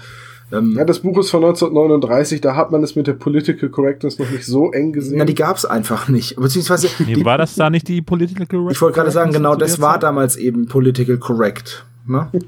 Ähm, 0.53 0.75
Ja, 0.77 0.85
das 0.85 1.01
Buch 1.01 1.19
ist 1.19 1.31
von 1.31 1.43
1939, 1.45 2.41
da 2.41 2.55
hat 2.57 2.71
man 2.71 2.83
es 2.83 2.95
mit 2.97 3.07
der 3.07 3.15
Political 3.15 3.69
Correctness 3.71 4.19
noch 4.19 4.31
nicht 4.31 4.45
so 4.47 4.71
eng 4.73 4.93
gesehen. 4.93 5.19
na, 5.19 5.25
die 5.25 5.35
gab's 5.35 5.65
einfach 5.65 6.09
nicht. 6.09 6.37
Beziehungsweise, 6.37 6.89
Nee, 7.07 7.15
die, 7.15 7.25
war 7.25 7.39
das 7.39 7.55
da 7.55 7.71
nicht 7.71 7.89
die 7.89 8.03
Political 8.03 8.47
Correct? 8.47 8.73
ich 8.77 8.83
wollte 8.83 8.97
gerade 8.97 9.11
sagen, 9.11 9.33
genau, 9.33 9.55
das 9.57 9.81
war 9.81 9.95
Zeit? 9.95 10.03
damals 10.05 10.37
eben 10.37 10.67
political 10.67 11.19
correct. 11.19 11.85
Ne? 12.07 12.29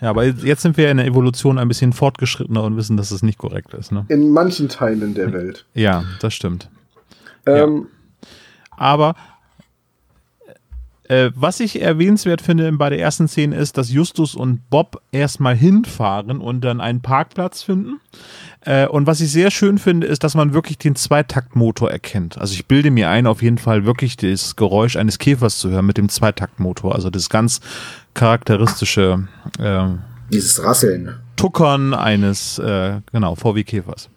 Ja, 0.00 0.10
aber 0.10 0.24
jetzt 0.24 0.60
sind 0.60 0.76
wir 0.76 0.90
in 0.90 0.98
der 0.98 1.06
Evolution 1.06 1.56
ein 1.58 1.66
bisschen 1.68 1.94
fortgeschrittener 1.94 2.62
und 2.64 2.76
wissen, 2.76 2.98
dass 2.98 3.10
es 3.10 3.22
nicht 3.22 3.38
korrekt 3.38 3.72
ist. 3.72 3.90
Ne? 3.90 4.04
in 4.08 4.28
manchen 4.30 4.68
Teilen 4.68 5.14
der 5.14 5.32
Welt. 5.32 5.64
Ja, 5.72 6.04
das 6.20 6.34
stimmt. 6.34 6.68
Ähm, 7.46 7.86
Aber 8.76 9.14
äh, 11.08 11.30
was 11.34 11.60
ich 11.60 11.82
erwähnenswert 11.82 12.40
finde 12.40 12.72
bei 12.72 12.88
der 12.88 12.98
ersten 12.98 13.28
Szene 13.28 13.56
ist, 13.56 13.76
dass 13.76 13.90
Justus 13.90 14.34
und 14.34 14.70
Bob 14.70 15.02
erstmal 15.12 15.54
hinfahren 15.54 16.40
und 16.40 16.62
dann 16.62 16.80
einen 16.80 17.02
Parkplatz 17.02 17.62
finden. 17.62 18.00
Äh, 18.60 18.86
und 18.86 19.06
was 19.06 19.20
ich 19.20 19.30
sehr 19.30 19.50
schön 19.50 19.76
finde, 19.76 20.06
ist, 20.06 20.24
dass 20.24 20.34
man 20.34 20.54
wirklich 20.54 20.78
den 20.78 20.96
Zweitaktmotor 20.96 21.90
erkennt. 21.90 22.38
Also 22.38 22.54
ich 22.54 22.66
bilde 22.66 22.90
mir 22.90 23.10
ein, 23.10 23.26
auf 23.26 23.42
jeden 23.42 23.58
Fall 23.58 23.84
wirklich 23.84 24.16
das 24.16 24.56
Geräusch 24.56 24.96
eines 24.96 25.18
Käfers 25.18 25.58
zu 25.58 25.68
hören 25.70 25.84
mit 25.84 25.98
dem 25.98 26.08
Zweitaktmotor. 26.08 26.94
Also 26.94 27.10
das 27.10 27.28
ganz 27.28 27.60
charakteristische 28.14 29.28
äh, 29.58 29.88
Dieses 30.32 30.62
Rasseln. 30.62 31.16
Tuckern 31.36 31.92
eines, 31.92 32.58
äh, 32.58 33.00
genau, 33.12 33.34
VW-Käfers. 33.34 34.08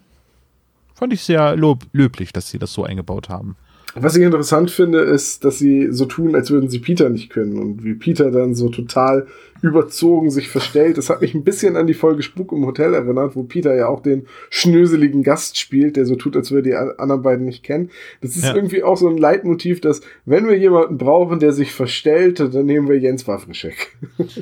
Fand 0.93 1.12
ich 1.12 1.23
sehr 1.23 1.56
lob 1.58 1.86
löblich, 1.91 2.32
dass 2.32 2.50
sie 2.50 2.60
das 2.60 2.71
so 2.71 2.86
eingebaut 2.86 3.28
haben. 3.28 3.58
Was 4.02 4.16
ich 4.16 4.24
interessant 4.24 4.72
finde, 4.72 5.00
ist, 5.00 5.44
dass 5.44 5.58
sie 5.58 5.92
so 5.92 6.06
tun, 6.06 6.36
als 6.36 6.52
würden 6.52 6.70
sie 6.70 6.80
Peter 6.80 7.10
nicht 7.10 7.30
können 7.30 7.58
und 7.58 7.84
wie 7.84 7.94
Peter 7.94 8.32
dann 8.32 8.56
so 8.56 8.70
total 8.70 9.28
überzogen 9.62 10.30
sich 10.30 10.50
verstellt. 10.50 10.98
Das 10.98 11.10
hat 11.10 11.22
mich 11.22 11.34
ein 11.34 11.43
bisschen 11.43 11.76
an 11.76 11.88
die 11.88 11.93
Folge 11.93 12.22
Spuk 12.24 12.52
im 12.52 12.65
Hotel 12.65 12.93
erinnert, 12.93 13.36
wo 13.36 13.43
Peter 13.43 13.76
ja 13.76 13.88
auch 13.88 14.02
den 14.02 14.26
schnöseligen 14.50 15.24
Gast 15.24 15.58
spielt, 15.60 15.96
der 15.96 16.06
so 16.06 16.15
tut, 16.15 16.36
als 16.36 16.52
würde 16.52 16.70
die 16.70 16.76
a- 16.76 16.93
anderen 16.98 17.22
beiden 17.22 17.46
nicht 17.46 17.63
kennen. 17.63 17.89
Das 18.22 18.36
ist 18.36 18.46
Ja. 18.46 18.56
irgendwie 18.56 18.84
auch 18.84 18.98
so 18.98 19.08
ein 19.10 19.17
Leitmotiv, 19.17 19.82
dass 19.82 20.02
wenn 20.26 20.48
wir 20.48 20.58
jemanden 20.58 20.98
brauchen, 20.98 21.39
der 21.39 21.54
sich 21.54 21.72
verstellt, 21.74 22.39
dann 22.39 22.65
nehmen 22.65 22.88
wir 22.88 22.98
Jens 23.00 23.28
Waffenscheck. 23.28 23.96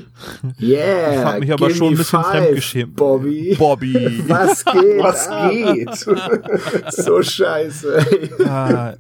Yeah. 0.62 1.14
Ich 1.14 1.20
fand 1.22 1.40
mich 1.42 1.52
aber 1.54 1.70
schon 1.70 1.94
ein 1.94 1.98
bisschen 1.98 2.20
five, 2.22 2.32
fremdgeschämt. 2.32 2.96
Bobby. 2.96 3.56
Bobby. 3.58 4.24
Was 4.28 4.64
geht? 4.66 5.00
Was 5.00 5.30
geht? 5.50 6.06
So 6.92 7.22
scheiße. 7.22 8.06
Ah, 8.48 8.94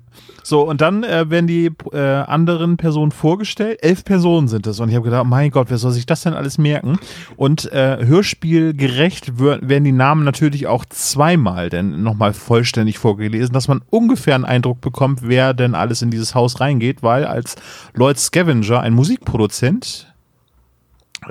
So, 0.43 0.61
und 0.67 0.81
dann 0.81 1.03
äh, 1.03 1.29
werden 1.29 1.47
die 1.47 1.71
äh, 1.91 1.97
anderen 1.97 2.77
Personen 2.77 3.11
vorgestellt. 3.11 3.79
Elf 3.81 4.03
Personen 4.03 4.47
sind 4.47 4.67
es. 4.67 4.79
Und 4.79 4.89
ich 4.89 4.95
habe 4.95 5.05
gedacht, 5.05 5.25
mein 5.25 5.49
Gott, 5.49 5.67
wer 5.69 5.77
soll 5.77 5.91
sich 5.91 6.04
das 6.05 6.23
denn 6.23 6.33
alles 6.33 6.57
merken? 6.57 6.97
Und 7.35 7.71
äh, 7.71 8.05
hörspielgerecht 8.05 9.39
werden 9.39 9.83
die 9.83 9.91
Namen 9.91 10.23
natürlich 10.23 10.67
auch 10.67 10.85
zweimal 10.85 11.69
denn 11.69 12.03
nochmal 12.03 12.33
vollständig 12.33 12.97
vorgelesen, 12.97 13.53
dass 13.53 13.67
man 13.67 13.81
ungefähr 13.89 14.35
einen 14.35 14.45
Eindruck 14.45 14.81
bekommt, 14.81 15.19
wer 15.23 15.53
denn 15.53 15.75
alles 15.75 16.01
in 16.01 16.11
dieses 16.11 16.35
Haus 16.35 16.59
reingeht, 16.59 17.03
weil 17.03 17.25
als 17.25 17.55
Lloyd 17.93 18.17
Scavenger, 18.17 18.81
ein 18.81 18.93
Musikproduzent, 18.93 20.13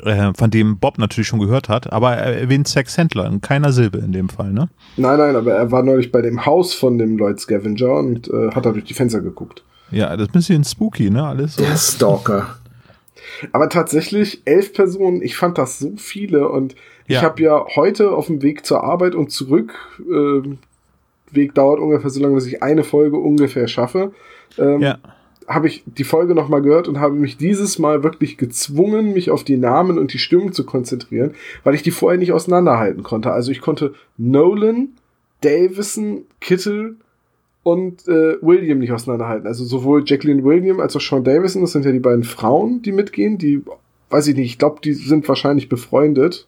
äh, 0.03 0.33
von 0.35 0.51
dem 0.51 0.79
Bob 0.79 0.99
natürlich 0.99 1.29
schon 1.29 1.39
gehört 1.39 1.69
hat, 1.69 1.93
aber 1.93 2.17
er 2.17 2.41
erwähnt 2.41 2.67
Sex 2.69 2.97
Händler 2.97 3.27
in 3.27 3.41
keiner 3.41 3.73
Silbe 3.73 3.99
in 3.99 4.13
dem 4.13 4.29
Fall, 4.29 4.53
ne? 4.53 4.69
Nein, 4.97 5.19
nein, 5.19 5.37
aber 5.37 5.53
er 5.53 5.71
war 5.71 5.83
neulich 5.83 6.11
bei 6.11 6.21
dem 6.21 6.45
Haus 6.45 6.75
von 6.75 6.99
dem 6.99 7.17
Lloyd 7.17 7.41
Scavenger 7.41 7.95
und 7.95 8.29
äh, 8.29 8.51
hat 8.51 8.67
da 8.67 8.73
durch 8.73 8.85
die 8.85 8.95
Fenster 8.95 9.21
geguckt. 9.21 9.63
Ja, 9.91 10.17
das 10.17 10.27
ist 10.27 10.31
ein 10.31 10.33
bisschen 10.33 10.65
spooky, 10.65 11.11
ne? 11.11 11.25
Alles 11.25 11.55
so. 11.55 11.63
Der 11.63 11.77
Stalker. 11.77 12.57
Aber 13.53 13.69
tatsächlich, 13.69 14.43
elf 14.45 14.73
Personen, 14.73 15.23
ich 15.23 15.37
fand 15.37 15.59
das 15.59 15.79
so 15.79 15.93
viele 15.97 16.49
und 16.49 16.75
Ja. 17.07 17.19
ich 17.19 17.23
habe 17.23 17.43
ja 17.43 17.67
heute 17.77 18.13
auf 18.13 18.27
dem 18.29 18.43
Weg 18.43 18.65
zur 18.65 18.83
Arbeit 18.83 19.15
und 19.15 19.31
zurück, 19.31 19.75
ähm, 20.11 20.59
Weg 21.31 21.55
dauert 21.55 21.81
ungefähr 21.81 22.11
so 22.11 22.21
lange, 22.21 22.37
dass 22.37 22.47
ich 22.47 22.63
eine 22.63 22.85
Folge 22.85 23.17
ungefähr 23.19 23.67
schaffe, 23.69 24.13
ähm, 24.59 24.81
Ja. 24.81 24.99
habe 25.49 25.67
ich 25.67 25.83
die 25.85 26.05
Folge 26.05 26.35
nochmal 26.35 26.63
gehört 26.63 26.89
und 26.89 27.01
habe 27.01 27.15
mich 27.17 27.37
dieses 27.37 27.79
Mal 27.79 28.03
wirklich 28.03 28.39
gezwungen, 28.39 29.13
mich 29.13 29.31
auf 29.31 29.45
die 29.45 29.57
Namen 29.59 29.99
und 29.99 30.13
die 30.15 30.19
Stimmen 30.19 30.53
zu 30.53 30.65
konzentrieren, 30.65 31.35
weil 31.65 31.75
ich 31.75 31.83
die 31.83 31.91
vorher 31.91 32.19
nicht 32.19 32.33
auseinanderhalten 32.33 33.03
konnte. 33.03 33.33
Also 33.33 33.51
ich 33.51 33.61
konnte 33.61 33.95
Nolan, 34.17 34.91
Davison, 35.43 36.23
Kittel 36.41 36.97
und 37.65 38.07
äh, 38.07 38.37
William 38.43 38.79
nicht 38.79 38.93
auseinanderhalten. 38.93 39.49
Also 39.49 39.65
sowohl 39.65 40.05
Jacqueline 40.07 40.45
William 40.45 40.79
als 40.79 40.95
auch 40.95 41.01
Sean 41.01 41.25
Davison, 41.25 41.63
das 41.63 41.73
sind 41.73 41.85
ja 41.85 41.93
die 41.93 41.99
beiden 41.99 42.23
Frauen, 42.23 42.83
die 42.83 42.93
mitgehen, 42.93 43.39
die, 43.39 43.63
weiß 44.11 44.29
ich 44.29 44.37
nicht, 44.37 44.51
ich 44.53 44.59
glaube, 44.59 44.81
die 44.85 44.93
sind 44.93 45.27
wahrscheinlich 45.27 45.69
befreundet. 45.69 46.47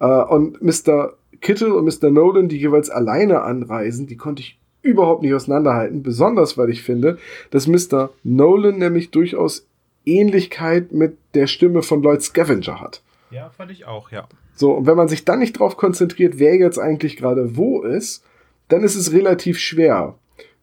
Äh, 0.00 0.06
und 0.06 0.62
Mr. 0.62 1.14
Kittel 1.40 1.72
und 1.72 1.84
Mr. 1.84 2.10
Nolan, 2.10 2.48
die 2.48 2.56
jeweils 2.56 2.88
alleine 2.88 3.42
anreisen, 3.42 4.06
die 4.06 4.16
konnte 4.16 4.40
ich 4.40 4.58
überhaupt 4.80 5.22
nicht 5.22 5.34
auseinanderhalten. 5.34 6.04
Besonders, 6.04 6.56
weil 6.56 6.70
ich 6.70 6.82
finde, 6.82 7.18
dass 7.50 7.66
Mr. 7.66 8.10
Nolan 8.22 8.78
nämlich 8.78 9.10
durchaus 9.10 9.66
Ähnlichkeit 10.06 10.92
mit 10.92 11.18
der 11.34 11.48
Stimme 11.48 11.82
von 11.82 12.00
Lloyd 12.02 12.22
Scavenger 12.22 12.80
hat. 12.80 13.02
Ja, 13.32 13.50
fand 13.50 13.72
ich 13.72 13.86
auch, 13.86 14.12
ja. 14.12 14.28
So, 14.54 14.72
und 14.72 14.86
wenn 14.86 14.96
man 14.96 15.08
sich 15.08 15.24
dann 15.24 15.40
nicht 15.40 15.58
drauf 15.58 15.76
konzentriert, 15.76 16.38
wer 16.38 16.56
jetzt 16.56 16.78
eigentlich 16.78 17.16
gerade 17.16 17.56
wo 17.56 17.82
ist, 17.82 18.24
dann 18.68 18.84
ist 18.84 18.94
es 18.94 19.12
relativ 19.12 19.58
schwer. 19.58 20.14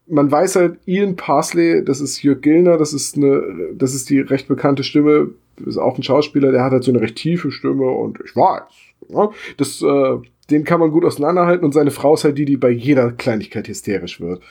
Man 0.08 0.32
weiß 0.32 0.56
halt, 0.56 0.78
Ian 0.86 1.15
Parsley, 1.15 1.84
das 1.84 2.00
ist 2.00 2.22
Jörg 2.22 2.41
Gilner, 2.41 2.78
das 2.78 2.94
ist 2.94 3.18
eine, 3.18 3.41
das 3.74 3.96
ist 3.96 4.10
die 4.10 4.20
recht 4.20 4.48
bekannte 4.48 4.84
Stimme, 4.84 5.30
ist 5.65 5.78
auch 5.78 5.98
ein 5.98 6.04
Schauspieler, 6.04 6.52
der 6.52 6.63
hat 6.63 6.72
halt 6.72 6.84
so 6.84 6.91
eine 6.91 7.02
recht 7.02 7.15
tiefe 7.15 7.52
Stimme 7.52 7.89
und 7.89 8.20
ich 8.24 8.36
weiß, 8.36 8.62
ja, 9.10 9.32
das, 9.58 9.82
äh, 9.82 10.18
den 10.52 10.63
kann 10.63 10.80
man 10.80 10.91
gut 10.91 11.06
auseinanderhalten 11.06 11.65
und 11.65 11.74
seine 11.74 11.91
Frau 11.91 12.13
ist 12.13 12.24
halt 12.24 12.38
die, 12.38 12.46
die 12.46 12.58
bei 12.58 12.70
jeder 12.70 13.12
Kleinigkeit 13.12 13.68
hysterisch 13.68 14.22
wird. 14.22 14.41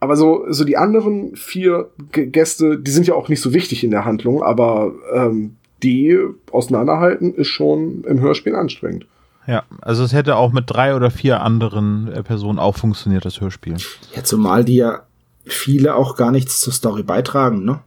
Aber 0.00 0.16
so, 0.16 0.44
so 0.48 0.64
die 0.64 0.76
anderen 0.76 1.34
vier 1.34 1.90
G 2.12 2.26
Gäste, 2.26 2.78
die 2.78 2.90
sind 2.90 3.06
ja 3.06 3.14
auch 3.14 3.28
nicht 3.28 3.40
so 3.40 3.52
wichtig 3.52 3.82
in 3.82 3.90
der 3.90 4.04
Handlung, 4.04 4.42
aber 4.42 4.94
ähm, 5.12 5.56
die 5.82 6.18
auseinanderhalten 6.52 7.34
ist 7.34 7.48
schon 7.48 8.04
im 8.04 8.20
Hörspiel 8.20 8.54
anstrengend. 8.54 9.06
Ja, 9.48 9.64
also 9.80 10.04
es 10.04 10.12
hätte 10.12 10.36
auch 10.36 10.52
mit 10.52 10.64
drei 10.66 10.94
oder 10.94 11.10
vier 11.10 11.40
anderen 11.40 12.12
äh, 12.12 12.22
Personen 12.22 12.58
auch 12.58 12.76
funktioniert, 12.76 13.24
das 13.24 13.40
Hörspiel. 13.40 13.76
Ja, 14.14 14.22
zumal 14.22 14.62
die 14.62 14.76
ja 14.76 15.04
viele 15.46 15.94
auch 15.94 16.16
gar 16.16 16.30
nichts 16.30 16.60
zur 16.60 16.74
Story 16.74 17.02
beitragen, 17.02 17.64
ne? 17.64 17.80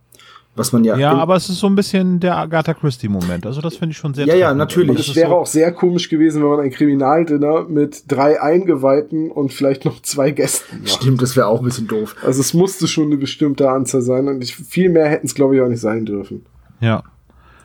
Was 0.55 0.73
man 0.73 0.83
ja. 0.83 0.97
Ja, 0.97 1.13
aber 1.13 1.35
es 1.37 1.47
ist 1.49 1.59
so 1.59 1.67
ein 1.67 1.75
bisschen 1.75 2.19
der 2.19 2.35
Agatha 2.35 2.73
Christie-Moment. 2.73 3.45
Also 3.45 3.61
das 3.61 3.77
finde 3.77 3.91
ich 3.91 3.97
schon 3.97 4.13
sehr 4.13 4.25
Ja, 4.25 4.35
ja, 4.35 4.53
natürlich. 4.53 4.89
Und 4.89 4.99
es 4.99 5.15
wäre 5.15 5.29
so 5.29 5.35
auch 5.35 5.45
sehr 5.45 5.71
komisch 5.71 6.09
gewesen, 6.09 6.41
wenn 6.41 6.49
man 6.49 6.59
ein 6.59 6.71
Kriminaldinner 6.71 7.63
mit 7.69 8.03
drei 8.11 8.41
Eingeweihten 8.41 9.31
und 9.31 9.53
vielleicht 9.53 9.85
noch 9.85 10.01
zwei 10.01 10.31
Gästen 10.31 10.79
macht. 10.81 10.89
Stimmt, 10.89 11.21
das 11.21 11.37
wäre 11.37 11.47
auch 11.47 11.59
ein 11.59 11.65
bisschen 11.65 11.87
doof. 11.87 12.15
Also 12.25 12.41
es 12.41 12.53
musste 12.53 12.87
schon 12.87 13.05
eine 13.05 13.17
bestimmte 13.17 13.69
Anzahl 13.69 14.01
sein 14.01 14.27
und 14.27 14.43
ich, 14.43 14.55
viel 14.55 14.89
mehr 14.89 15.07
hätten 15.07 15.27
es, 15.27 15.35
glaube 15.35 15.55
ich, 15.55 15.61
auch 15.61 15.69
nicht 15.69 15.79
sein 15.79 16.05
dürfen. 16.05 16.45
Ja. 16.81 17.03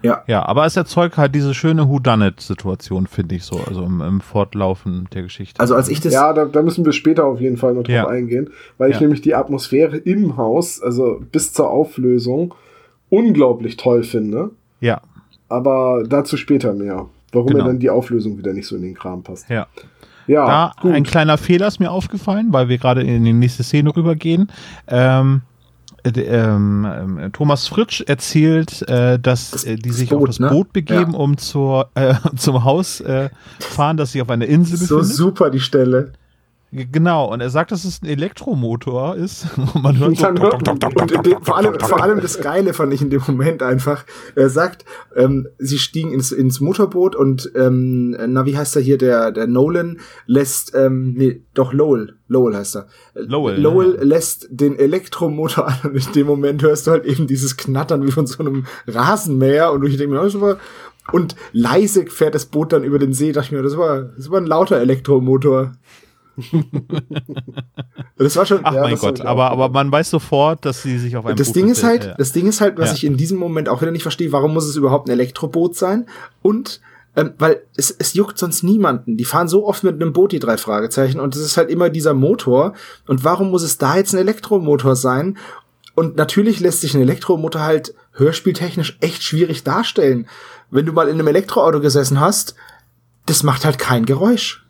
Ja. 0.06 0.22
Ja, 0.26 0.46
aber 0.46 0.64
es 0.66 0.76
erzeugt 0.76 1.16
halt 1.18 1.34
diese 1.34 1.52
schöne 1.54 1.88
Whodunit-Situation, 1.88 3.06
finde 3.06 3.34
ich 3.34 3.44
so, 3.44 3.58
also 3.66 3.82
im, 3.82 4.00
im 4.00 4.20
Fortlaufen 4.20 5.08
der 5.12 5.22
Geschichte. 5.22 5.60
Also 5.60 5.74
als 5.74 5.88
ich 5.88 6.00
das. 6.00 6.12
Ja, 6.14 6.32
da, 6.32 6.44
da 6.46 6.62
müssen 6.62 6.84
wir 6.84 6.92
später 6.92 7.24
auf 7.26 7.40
jeden 7.40 7.56
Fall 7.56 7.74
noch 7.74 7.82
drauf 7.82 7.94
Ja. 7.94 8.06
eingehen, 8.08 8.50
weil 8.78 8.90
ich 8.90 8.96
Ja. 8.96 9.02
nämlich 9.02 9.20
die 9.20 9.34
Atmosphäre 9.34 9.96
im 9.96 10.36
Haus, 10.36 10.80
also 10.82 11.20
bis 11.32 11.52
zur 11.52 11.70
Auflösung, 11.70 12.54
unglaublich 13.10 13.76
toll 13.76 14.02
finde. 14.02 14.50
ja, 14.80 15.00
Aber 15.48 16.02
dazu 16.08 16.36
später 16.36 16.72
mehr. 16.72 17.06
Warum 17.32 17.48
Genau. 17.48 17.64
mir 17.64 17.68
dann 17.70 17.78
die 17.78 17.90
Auflösung 17.90 18.36
wieder 18.38 18.52
nicht 18.52 18.66
so 18.66 18.76
in 18.76 18.82
den 18.82 18.94
Kram 18.94 19.22
passt. 19.22 19.48
ja. 19.48 19.66
Ja, 20.28 20.44
Da 20.46 20.72
gut. 20.82 20.92
ein 20.92 21.04
kleiner 21.04 21.38
Fehler 21.38 21.68
ist 21.68 21.78
mir 21.78 21.92
aufgefallen, 21.92 22.48
weil 22.50 22.68
wir 22.68 22.78
gerade 22.78 23.02
in 23.02 23.22
die 23.24 23.32
nächste 23.32 23.62
Szene 23.62 23.94
rübergehen. 23.96 24.48
Ähm, 24.88 25.42
äh, 25.55 25.55
ähm, 26.14 26.86
ähm, 27.18 27.32
Thomas 27.32 27.66
Fritsch 27.68 28.02
erzählt, 28.06 28.82
äh, 28.88 29.18
dass 29.18 29.50
Das- 29.50 29.64
äh, 29.64 29.76
die 29.76 29.90
sich 29.90 30.10
Boot, 30.10 30.18
auf 30.20 30.26
das 30.26 30.40
ne? 30.40 30.48
Boot 30.50 30.72
begeben, 30.72 31.12
Ja. 31.12 31.18
um 31.18 31.36
zur, 31.38 31.90
äh, 31.94 32.14
zum 32.36 32.64
Haus 32.64 33.00
äh, 33.00 33.30
fahren, 33.60 33.96
das 33.96 34.12
sich 34.12 34.22
auf 34.22 34.30
einer 34.30 34.46
Insel 34.46 34.76
so 34.78 34.96
befindet. 34.98 35.16
super 35.16 35.50
die 35.50 35.60
Stelle. 35.60 36.12
Genau, 36.76 37.32
und 37.32 37.40
er 37.40 37.48
sagt, 37.48 37.72
dass 37.72 37.84
es 37.84 38.02
ein 38.02 38.06
Elektromotor 38.06 39.16
ist. 39.16 39.46
Und 39.56 39.82
man 39.82 39.98
hört 39.98 40.16
so, 40.16 40.26
vor, 41.42 41.56
allem, 41.56 41.80
vor 41.80 42.02
allem 42.02 42.20
das 42.20 42.40
Geile 42.40 42.74
fand 42.74 42.92
ich 42.92 43.00
in 43.00 43.08
dem 43.08 43.22
Moment 43.26 43.62
einfach. 43.62 44.04
Er 44.34 44.50
sagt, 44.50 44.84
ähm, 45.14 45.48
sie 45.58 45.78
stiegen 45.78 46.12
ins, 46.12 46.32
ins 46.32 46.60
Motorboot 46.60 47.16
und 47.16 47.50
ähm, 47.54 48.10
na 48.10 48.44
wie 48.44 48.56
heißt 48.56 48.76
er 48.76 48.82
hier? 48.82 48.98
Der 48.98 49.32
der 49.32 49.46
Nolan 49.46 50.00
lässt 50.26 50.74
ähm, 50.74 51.14
nee 51.16 51.42
doch 51.54 51.72
Lowell. 51.72 52.14
Lowell 52.28 52.54
heißt 52.54 52.76
er. 52.76 52.86
Lowell, 53.14 53.60
Lowell 53.60 53.94
ja. 53.96 54.04
lässt 54.04 54.48
den 54.50 54.78
Elektromotor 54.78 55.68
an 55.68 55.78
und 55.84 56.06
in 56.06 56.12
dem 56.12 56.26
Moment 56.26 56.62
hörst 56.62 56.86
du 56.86 56.90
halt 56.90 57.04
eben 57.06 57.26
dieses 57.26 57.56
Knattern 57.56 58.04
wie 58.06 58.12
von 58.12 58.26
so 58.26 58.40
einem 58.40 58.66
Rasenmäher 58.86 59.72
und 59.72 59.84
ich 59.86 59.96
denke 59.96 60.14
mir 60.14 60.22
das 60.22 60.40
war 60.40 60.58
und 61.12 61.36
leise 61.52 62.06
fährt 62.06 62.34
das 62.34 62.46
Boot 62.46 62.72
dann 62.72 62.84
über 62.84 62.98
den 62.98 63.12
See. 63.12 63.32
Dachte 63.32 63.46
ich 63.46 63.52
mir 63.52 63.62
das 63.62 63.76
war 63.76 64.02
das 64.02 64.30
war 64.30 64.40
ein 64.40 64.46
lauter 64.46 64.78
Elektromotor 64.78 65.72
das 68.18 68.36
war 68.36 68.46
schon 68.46 68.60
Ach 68.62 68.74
Ja, 68.74 68.82
mein 68.82 68.96
Gott, 68.96 69.20
aber, 69.20 69.50
aber 69.50 69.68
man 69.68 69.90
weiß 69.90 70.10
sofort, 70.10 70.64
dass 70.64 70.82
sie 70.82 70.98
sich 70.98 71.16
auf 71.16 71.26
einem 71.26 71.36
das 71.36 71.48
Boot 71.48 71.56
Ding 71.56 71.68
ist 71.68 71.82
halt. 71.82 72.04
Ja. 72.04 72.14
das 72.14 72.32
Ding 72.32 72.46
ist 72.46 72.60
halt, 72.60 72.78
was 72.78 72.90
Ja. 72.90 72.94
ich 72.96 73.04
in 73.04 73.16
diesem 73.16 73.38
Moment 73.38 73.68
auch 73.68 73.80
wieder 73.82 73.92
nicht 73.92 74.02
verstehe, 74.02 74.32
warum 74.32 74.54
muss 74.54 74.66
es 74.66 74.76
überhaupt 74.76 75.08
ein 75.08 75.12
Elektroboot 75.12 75.76
sein? 75.76 76.06
Und 76.42 76.80
ähm, 77.16 77.32
weil 77.38 77.62
es, 77.76 77.90
es 77.98 78.12
juckt 78.12 78.36
sonst 78.38 78.62
niemanden. 78.62 79.16
Die 79.16 79.24
fahren 79.24 79.48
so 79.48 79.66
oft 79.66 79.82
mit 79.84 79.94
einem 79.94 80.12
Boot, 80.12 80.32
die 80.32 80.38
drei 80.38 80.58
Fragezeichen, 80.58 81.18
und 81.18 81.34
es 81.34 81.40
ist 81.40 81.56
halt 81.56 81.70
immer 81.70 81.88
dieser 81.88 82.12
Motor. 82.12 82.74
Und 83.06 83.24
warum 83.24 83.50
muss 83.50 83.62
es 83.62 83.78
da 83.78 83.96
jetzt 83.96 84.12
ein 84.14 84.18
Elektromotor 84.18 84.96
sein? 84.96 85.38
Und 85.94 86.16
natürlich 86.16 86.60
lässt 86.60 86.82
sich 86.82 86.94
ein 86.94 87.00
Elektromotor 87.00 87.62
halt 87.62 87.94
hörspieltechnisch 88.12 88.98
echt 89.00 89.22
schwierig 89.22 89.64
darstellen. 89.64 90.28
Wenn 90.70 90.84
du 90.84 90.92
mal 90.92 91.08
in 91.08 91.14
einem 91.14 91.28
Elektroauto 91.28 91.80
gesessen 91.80 92.20
hast, 92.20 92.54
das 93.24 93.42
macht 93.42 93.64
halt 93.64 93.78
kein 93.78 94.04
Geräusch. 94.04 94.65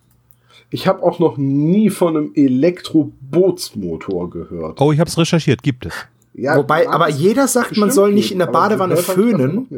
Ich 0.71 0.87
habe 0.87 1.03
auch 1.03 1.19
noch 1.19 1.37
nie 1.37 1.91
von 1.91 2.17
einem 2.17 2.33
Elektrobootsmotor 2.35 4.31
gehört. 4.31 4.81
Oh, 4.81 4.93
ich 4.93 4.99
habe 4.99 5.09
es 5.09 5.17
recherchiert, 5.17 5.63
gibt 5.63 5.87
es. 5.87 5.95
Ja, 6.35 6.57
Wobei, 6.57 6.89
aber 6.89 7.09
jeder 7.09 7.49
sagt, 7.49 7.77
man 7.77 7.91
soll 7.91 8.13
nicht 8.13 8.33
in 8.33 8.39
der 8.39 8.47
Badewanne 8.47 8.97
föhnen. 8.97 9.69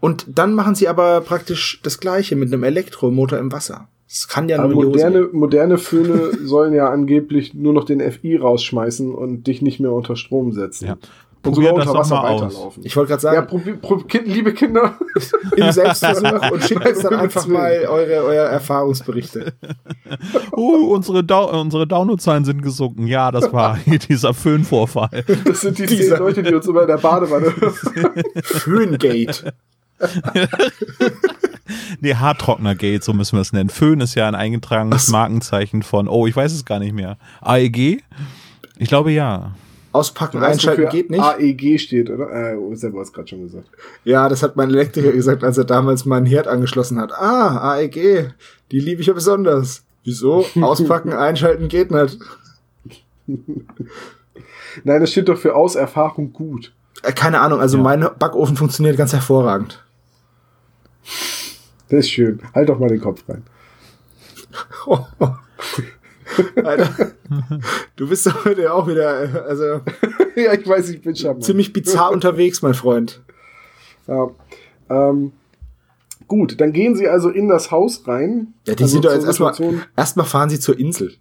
Und 0.00 0.26
dann 0.28 0.54
machen 0.54 0.74
sie 0.74 0.86
aber 0.86 1.20
praktisch 1.22 1.80
das 1.82 1.98
Gleiche 1.98 2.36
mit 2.36 2.52
einem 2.52 2.62
Elektromotor 2.62 3.38
im 3.38 3.50
Wasser. 3.50 3.88
Das 4.06 4.26
kann 4.28 4.48
ja 4.48 4.58
Aber 4.58 4.72
nur 4.72 4.84
moderne, 4.84 5.28
moderne 5.32 5.76
Föhne 5.76 6.30
sollen 6.44 6.72
ja 6.72 6.88
angeblich 6.88 7.52
nur 7.52 7.74
noch 7.74 7.84
den 7.84 8.00
FI 8.00 8.36
rausschmeißen 8.36 9.14
und 9.14 9.46
dich 9.46 9.60
nicht 9.60 9.80
mehr 9.80 9.92
unter 9.92 10.16
Strom 10.16 10.52
setzen. 10.52 10.86
Ja. 10.86 10.96
Und 11.44 11.52
Probiert 11.52 11.70
sogar 11.70 11.84
das 11.84 11.88
unter 11.88 12.00
Wasser 12.00 12.22
weiterlaufen. 12.22 12.84
Ich 12.84 12.96
wollte 12.96 13.10
gerade 13.10 13.26
Ja, 13.26 13.32
sagen, 13.34 13.46
probi 13.46 13.72
probi 13.74 14.04
kind, 14.04 14.26
liebe 14.26 14.52
Kinder, 14.52 14.98
im 15.56 15.70
Selbstversuch 15.70 16.50
und 16.52 16.64
schickt 16.64 16.84
uns 16.86 16.98
dann 17.00 17.14
einfach 17.14 17.46
mal 17.46 17.86
eure, 17.88 18.24
eure 18.24 18.48
Erfahrungsberichte. 18.48 19.52
Oh, 20.52 20.92
unsere, 20.94 21.22
Dau 21.22 21.60
unsere 21.60 21.86
Downloadzahlen 21.86 22.44
sind 22.44 22.62
gesunken. 22.62 23.06
Ja, 23.06 23.30
das 23.30 23.52
war 23.52 23.78
dieser 24.08 24.34
Föhnvorfall. 24.34 25.24
das 25.44 25.60
sind 25.60 25.78
die 25.78 25.86
zehn 25.86 26.18
Leute, 26.18 26.42
die 26.42 26.52
uns 26.52 26.66
immer 26.66 26.82
in 26.82 26.88
der 26.88 26.98
Badewanne. 26.98 27.52
Föhngate. 28.42 29.52
Nee, 32.00 32.14
Haartrockner-Gate, 32.14 33.04
so 33.04 33.12
müssen 33.12 33.36
wir 33.36 33.42
es 33.42 33.52
nennen. 33.52 33.68
Föhn 33.68 34.00
ist 34.00 34.14
ja 34.14 34.26
ein 34.26 34.34
eingetragenes. 34.34 35.08
Markenzeichen 35.08 35.82
von, 35.82 36.08
oh, 36.08 36.26
ich 36.26 36.34
weiß 36.34 36.52
es 36.52 36.64
gar 36.64 36.78
nicht 36.78 36.94
mehr. 36.94 37.18
AEG? 37.40 38.02
Ich 38.78 38.88
glaube 38.88 39.12
ja. 39.12 39.52
Auspacken, 39.92 40.40
weißt, 40.40 40.52
einschalten 40.52 40.88
geht 40.90 41.10
nicht. 41.10 41.22
AEG 41.22 41.78
steht, 41.80 42.10
oder? 42.10 42.30
Äh, 42.30 42.76
selber 42.76 43.00
hast 43.00 43.12
gerade 43.12 43.28
schon 43.28 43.42
gesagt. 43.42 43.68
Ja, 44.04 44.28
das 44.28 44.42
hat 44.42 44.54
mein 44.56 44.68
Elektriker 44.68 45.12
gesagt, 45.12 45.42
als 45.42 45.56
er 45.58 45.64
damals 45.64 46.04
meinen 46.04 46.26
Herd 46.26 46.46
angeschlossen 46.46 47.00
hat. 47.00 47.12
Ah, 47.12 47.74
AEG, 47.74 48.30
die 48.70 48.80
liebe 48.80 49.00
ich 49.00 49.06
ja 49.06 49.14
besonders. 49.14 49.82
Wieso? 50.04 50.44
Auspacken, 50.60 51.12
einschalten 51.14 51.68
geht 51.68 51.90
nicht. 51.90 52.18
Nein, 53.26 55.00
das 55.00 55.10
steht 55.10 55.28
doch 55.28 55.38
für 55.38 55.54
Auserfahrung 55.54 56.32
gut. 56.32 56.72
Äh, 57.02 57.12
keine 57.12 57.40
Ahnung, 57.40 57.60
also 57.60 57.76
Ja. 57.78 57.82
mein 57.82 58.00
Backofen 58.18 58.56
funktioniert 58.56 58.96
ganz 58.96 59.12
hervorragend. 59.12 59.82
Das 61.88 62.00
ist 62.00 62.10
schön. 62.10 62.40
Halt 62.54 62.68
doch 62.68 62.78
mal 62.78 62.88
den 62.88 63.00
Kopf 63.00 63.24
rein. 63.28 63.42
Alter, 66.64 67.12
du 67.96 68.08
bist 68.08 68.26
doch 68.26 68.44
heute 68.44 68.72
auch 68.72 68.86
wieder, 68.88 69.44
also 69.46 69.64
ja, 70.36 70.52
ich 70.54 70.66
weiß, 70.66 70.88
ich 70.90 71.02
bin 71.02 71.14
schon. 71.16 71.40
ziemlich 71.40 71.72
bizarr 71.72 72.10
unterwegs, 72.12 72.62
mein 72.62 72.74
Freund. 72.74 73.22
Ja. 74.06 74.28
Ähm, 74.90 75.32
gut, 76.26 76.60
dann 76.60 76.72
gehen 76.72 76.96
sie 76.96 77.08
also 77.08 77.28
in 77.28 77.48
das 77.48 77.70
Haus 77.70 78.06
rein. 78.06 78.54
Ja, 78.66 78.74
die 78.74 78.82
also 78.84 78.92
sind 78.94 79.04
doch 79.04 79.12
jetzt 79.12 79.24
erstmal, 79.26 79.54
erstmal 79.96 80.26
fahren 80.26 80.50
sie 80.50 80.60
zur 80.60 80.78
Insel. 80.78 81.14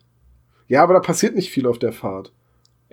Ja, 0.67 0.83
aber 0.83 0.93
da 0.95 0.99
passiert 0.99 1.35
nicht 1.35 1.49
viel 1.51 1.65
auf 1.67 1.79
der 1.79 1.93
Fahrt. 1.93 2.31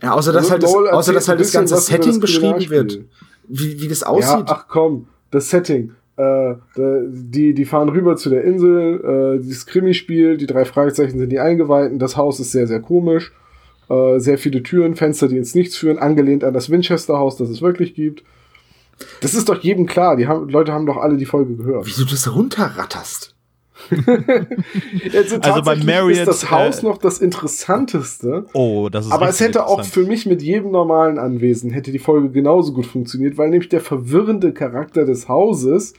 Ja, 0.03 0.12
außer 0.12 0.32
dass 0.32 0.51
Also 0.51 0.53
halt 0.53 0.62
das, 0.62 0.74
außer 0.74 1.12
dass 1.12 1.28
halt 1.28 1.40
das 1.40 1.53
ganze 1.53 1.76
Setting 1.76 2.20
beschrieben 2.20 2.68
wird. 2.70 3.01
Wie, 3.46 3.80
wie 3.80 3.88
das 3.88 4.01
Ja, 4.01 4.07
aussieht. 4.09 4.46
ach 4.46 4.66
komm, 4.68 5.09
das 5.30 5.51
Setting. 5.51 5.92
Äh, 6.16 6.54
die, 6.76 7.54
die 7.54 7.64
fahren 7.64 7.88
rüber 7.88 8.16
zu 8.16 8.30
der 8.30 8.44
Insel, 8.44 9.38
äh, 9.38 9.42
dieses 9.42 9.66
Krimispiel, 9.66 10.36
die 10.36 10.46
drei 10.46 10.64
Fragezeichen 10.64 11.18
sind 11.18 11.30
die 11.30 11.40
Eingeweihten, 11.40 11.98
das 11.98 12.16
Haus 12.16 12.38
ist 12.38 12.52
sehr, 12.52 12.66
sehr 12.66 12.80
komisch. 12.80 13.32
Äh, 13.88 14.18
sehr 14.18 14.38
viele 14.38 14.62
Türen, 14.62 14.94
Fenster, 14.94 15.28
die 15.28 15.36
ins 15.36 15.54
Nichts 15.54 15.76
führen, 15.76 15.98
angelehnt 15.98 16.44
an 16.44 16.54
das 16.54 16.70
Winchester-Haus, 16.70 17.36
das 17.36 17.50
es 17.50 17.60
wirklich 17.60 17.94
gibt. 17.94 18.22
Das 19.20 19.34
ist 19.34 19.48
doch 19.48 19.60
jedem 19.62 19.86
klar. 19.86 20.16
Die 20.16 20.26
haben, 20.26 20.48
Leute 20.48 20.72
haben 20.72 20.86
doch 20.86 20.96
alle 20.96 21.16
die 21.16 21.26
Folge 21.26 21.56
gehört. 21.56 21.86
Wie 21.86 22.00
du 22.00 22.08
das 22.08 22.34
runterratterst. 22.34 23.34
Also, 25.14 25.37
Also 25.41 25.62
bei 25.62 25.76
Marriott, 25.76 26.18
ist 26.18 26.26
das 26.26 26.51
Haus 26.51 26.80
äh, 26.80 26.87
noch 26.87 26.99
das 26.99 27.18
Interessanteste. 27.18 28.47
Oh, 28.53 28.89
das 28.91 29.07
ist 29.07 29.12
Aber 29.12 29.28
es 29.28 29.41
hätte 29.41 29.66
auch 29.66 29.85
für 29.85 30.05
mich 30.05 30.26
mit 30.26 30.43
jedem 30.43 30.70
normalen 30.70 31.18
Anwesen 31.18 31.70
hätte 31.70 31.93
die 31.93 31.99
Folge 31.99 32.30
genauso 32.30 32.72
gut 32.72 32.87
funktioniert, 32.87 33.39
weil 33.39 33.51
nämlich 33.51 33.68
der 33.68 33.80
verwirrende 33.80 34.53
Charakter 34.53 35.05
des 35.05 35.28
Hauses, 35.28 35.95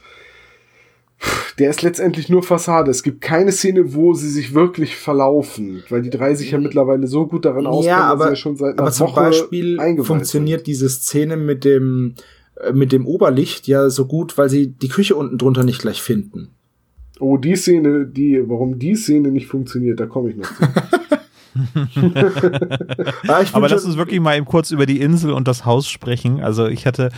der 1.58 1.70
ist 1.70 1.82
letztendlich 1.82 2.28
nur 2.28 2.42
Fassade. 2.42 2.90
Es 2.90 3.02
gibt 3.02 3.20
keine 3.20 3.52
Szene, 3.52 3.94
wo 3.94 4.12
sie 4.12 4.28
sich 4.28 4.54
wirklich 4.54 4.96
verlaufen, 4.96 5.82
weil 5.88 6.02
die 6.02 6.10
drei 6.10 6.34
sich 6.34 6.50
ja 6.50 6.58
mittlerweile 6.58 7.06
so 7.06 7.26
gut 7.26 7.44
daran 7.44 7.66
auskennen, 7.66 7.98
Ja, 7.98 8.10
dass 8.10 8.18
sie 8.18 8.24
aber, 8.24 8.28
ja 8.30 8.36
schon 8.36 8.56
seit 8.56 8.72
einer 8.74 8.82
aber 8.82 8.92
zum 8.92 9.06
Woche 9.08 9.20
Beispiel 9.20 10.02
funktioniert 10.02 10.66
diese 10.66 10.88
Szene 10.88 11.36
mit 11.36 11.64
dem, 11.64 12.14
äh, 12.56 12.72
mit 12.72 12.92
dem 12.92 13.06
Oberlicht 13.06 13.66
ja 13.66 13.88
so 13.88 14.06
gut, 14.06 14.36
weil 14.36 14.50
sie 14.50 14.68
die 14.68 14.88
Küche 14.88 15.16
unten 15.16 15.38
drunter 15.38 15.64
nicht 15.64 15.80
gleich 15.80 16.02
finden. 16.02 16.55
Oh, 17.18 17.36
die 17.38 17.56
Szene, 17.56 18.06
die, 18.06 18.42
warum 18.46 18.78
die 18.78 18.94
Szene 18.94 19.28
nicht 19.28 19.46
funktioniert, 19.46 19.98
da 20.00 20.06
komme 20.06 20.30
ich 20.30 20.36
noch 20.36 20.46
zu. 20.46 20.64
Ah, 23.28 23.42
Aber 23.52 23.68
lass 23.68 23.86
uns 23.86 23.96
wirklich 23.96 24.20
mal 24.20 24.36
eben 24.36 24.44
kurz 24.44 24.70
über 24.70 24.84
die 24.84 25.00
Insel 25.00 25.32
und 25.32 25.48
das 25.48 25.64
Haus 25.64 25.88
sprechen. 25.88 26.42
Also 26.42 26.66
ich 26.66 26.86
hatte 26.86 27.10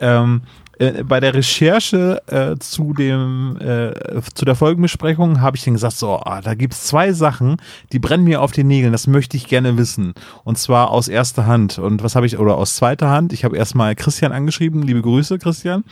ähm, 0.00 0.42
äh, 0.78 1.04
bei 1.04 1.20
der 1.20 1.34
Recherche 1.34 2.22
äh, 2.26 2.56
zu 2.58 2.92
dem 2.92 3.56
äh, 3.60 3.92
zu 4.34 4.44
der 4.44 4.54
Folgenbesprechung 4.54 5.40
habe 5.40 5.56
ich 5.56 5.64
dann 5.64 5.74
gesagt, 5.74 5.96
so, 5.96 6.18
ah, 6.18 6.40
da 6.40 6.54
gibt's 6.54 6.86
zwei 6.86 7.12
Sachen, 7.12 7.56
die 7.92 7.98
brennen 7.98 8.24
mir 8.24 8.40
auf 8.40 8.52
den 8.52 8.66
Nägeln. 8.66 8.92
Das 8.92 9.06
möchte 9.06 9.36
ich 9.36 9.46
gerne 9.46 9.76
wissen. 9.76 10.14
Und 10.44 10.58
zwar 10.58 10.90
aus 10.90 11.08
erster 11.08 11.46
Hand. 11.46 11.78
Und 11.78 12.02
was 12.02 12.16
habe 12.16 12.26
ich 12.26 12.38
oder 12.38 12.56
aus 12.56 12.76
zweiter 12.76 13.10
Hand? 13.10 13.32
Ich 13.32 13.44
habe 13.44 13.56
erstmal 13.56 13.94
Christian 13.94 14.32
angeschrieben. 14.32 14.82
Liebe 14.82 15.02
Grüße, 15.02 15.38
Christian. 15.38 15.84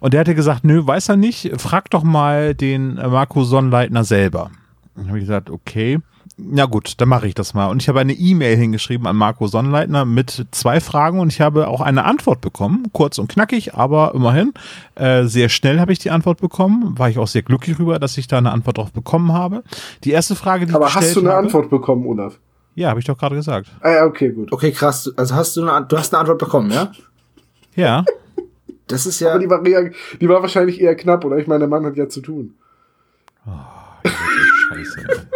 Und 0.00 0.12
der 0.12 0.20
hatte 0.20 0.34
gesagt, 0.34 0.64
nö, 0.64 0.86
weiß 0.86 1.08
er 1.08 1.16
nicht. 1.16 1.52
Frag 1.58 1.90
doch 1.90 2.02
mal 2.02 2.54
den 2.54 2.98
äh, 2.98 3.08
Marco 3.08 3.44
Sonnleitner 3.44 4.04
selber. 4.04 4.50
Dann 4.94 5.08
habe 5.08 5.18
ich 5.18 5.24
gesagt, 5.24 5.50
okay. 5.50 5.98
Na 6.38 6.66
gut, 6.66 7.00
dann 7.00 7.08
mache 7.08 7.26
ich 7.26 7.34
das 7.34 7.54
mal. 7.54 7.68
Und 7.68 7.82
ich 7.82 7.88
habe 7.88 8.00
eine 8.00 8.12
E-Mail 8.12 8.56
hingeschrieben 8.56 9.06
an 9.06 9.16
Marco 9.16 9.46
Sonnleitner 9.46 10.04
mit 10.04 10.46
zwei 10.50 10.80
Fragen 10.80 11.18
und 11.18 11.32
ich 11.32 11.40
habe 11.40 11.66
auch 11.68 11.80
eine 11.80 12.04
Antwort 12.04 12.42
bekommen. 12.42 12.88
Kurz 12.92 13.18
und 13.18 13.28
knackig, 13.28 13.74
aber 13.74 14.12
immerhin. 14.14 14.52
Äh, 14.96 15.24
sehr 15.24 15.48
schnell 15.48 15.80
habe 15.80 15.92
ich 15.92 15.98
die 15.98 16.10
Antwort 16.10 16.42
bekommen. 16.42 16.98
War 16.98 17.08
ich 17.08 17.18
auch 17.18 17.26
sehr 17.26 17.40
glücklich 17.40 17.76
darüber, 17.78 17.98
dass 17.98 18.18
ich 18.18 18.26
da 18.28 18.36
eine 18.36 18.52
Antwort 18.52 18.76
drauf 18.76 18.92
bekommen 18.92 19.32
habe. 19.32 19.62
Die 20.04 20.10
erste 20.10 20.36
Frage, 20.36 20.66
die 20.66 20.74
Aber 20.74 20.88
ich 20.88 20.92
gestellt 20.92 21.08
hast 21.08 21.16
du 21.16 21.20
eine 21.20 21.30
habe, 21.30 21.46
Antwort 21.46 21.70
bekommen, 21.70 22.06
Olaf? 22.06 22.38
Ja, 22.74 22.90
habe 22.90 23.00
ich 23.00 23.06
doch 23.06 23.16
gerade 23.16 23.36
gesagt. 23.36 23.70
Ah, 23.80 23.90
ja, 23.90 24.04
okay, 24.04 24.28
gut. 24.30 24.52
Okay, 24.52 24.72
krass. 24.72 25.10
Also 25.16 25.34
hast 25.34 25.56
du 25.56 25.66
eine, 25.66 25.86
du 25.86 25.96
hast 25.96 26.12
eine 26.12 26.20
Antwort 26.20 26.38
bekommen, 26.38 26.70
ja? 26.70 26.92
Ja. 27.74 28.04
Das 28.88 29.06
ist 29.06 29.20
ja. 29.20 29.30
Aber 29.30 29.38
die 29.38 29.48
war, 29.48 29.64
eher, 29.64 29.90
die 30.20 30.28
war 30.28 30.42
wahrscheinlich 30.42 30.82
eher 30.82 30.94
knapp, 30.96 31.24
oder? 31.24 31.38
Ich 31.38 31.46
meine, 31.46 31.60
der 31.60 31.68
Mann 31.68 31.86
hat 31.86 31.96
ja 31.96 32.10
zu 32.10 32.20
tun. 32.20 32.54
Scheiße. 34.04 35.26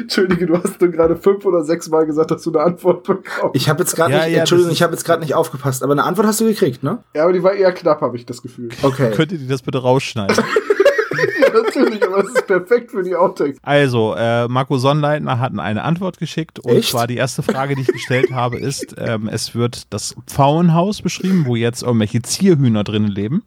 Entschuldige, 0.00 0.46
du 0.46 0.56
hast 0.62 0.80
nur 0.80 0.90
gerade 0.90 1.16
fünf 1.16 1.44
oder 1.44 1.64
sechs 1.64 1.88
Mal 1.88 2.06
gesagt, 2.06 2.30
dass 2.30 2.42
du 2.42 2.50
eine 2.52 2.60
Antwort 2.64 3.04
bekommst. 3.04 3.54
ich 3.54 3.68
habe 3.68 3.80
jetzt 3.82 3.94
gerade 3.96 4.12
Ja, 4.12 4.24
nicht, 4.24 4.32
ja, 4.32 4.40
Entschuldigung, 4.40 4.72
ich 4.72 4.82
habe 4.82 4.92
jetzt 4.92 5.04
gerade 5.04 5.22
nicht 5.22 5.34
aufgepasst, 5.34 5.82
aber 5.82 5.92
eine 5.92 6.04
Antwort 6.04 6.26
hast 6.26 6.40
du 6.40 6.44
gekriegt, 6.46 6.82
ne? 6.82 6.98
Ja, 7.14 7.24
aber 7.24 7.32
die 7.32 7.42
war 7.42 7.52
eher 7.52 7.72
knapp, 7.72 8.00
habe 8.00 8.16
ich 8.16 8.26
das 8.26 8.42
Gefühl. 8.42 8.68
Okay. 8.82 9.10
Könntet 9.12 9.40
ihr 9.40 9.48
das 9.48 9.62
bitte 9.62 9.78
rausschneiden? 9.78 10.36
ja, 10.36 11.52
natürlich, 11.62 12.02
aber 12.04 12.22
das 12.22 12.32
ist 12.32 12.46
perfekt 12.46 12.90
für 12.90 13.02
die 13.02 13.14
Outtakes. 13.16 13.58
Also, 13.62 14.14
äh, 14.16 14.46
Marco 14.48 14.78
Sonnleitner 14.78 15.38
hat 15.38 15.58
eine 15.58 15.82
Antwort 15.82 16.18
geschickt 16.18 16.58
und 16.58 16.76
Echt? 16.76 16.90
zwar 16.90 17.06
die 17.06 17.16
erste 17.16 17.42
Frage, 17.42 17.74
die 17.76 17.82
ich 17.82 17.88
gestellt 17.88 18.32
habe, 18.32 18.58
ist, 18.58 18.94
ähm, 18.98 19.28
es 19.32 19.54
wird 19.54 19.92
das 19.92 20.14
Pfauenhaus 20.26 21.02
beschrieben, 21.02 21.44
wo 21.46 21.56
jetzt 21.56 21.82
irgendwelche 21.82 22.22
Zierhühner 22.22 22.84
drinnen 22.84 23.10
leben. 23.10 23.42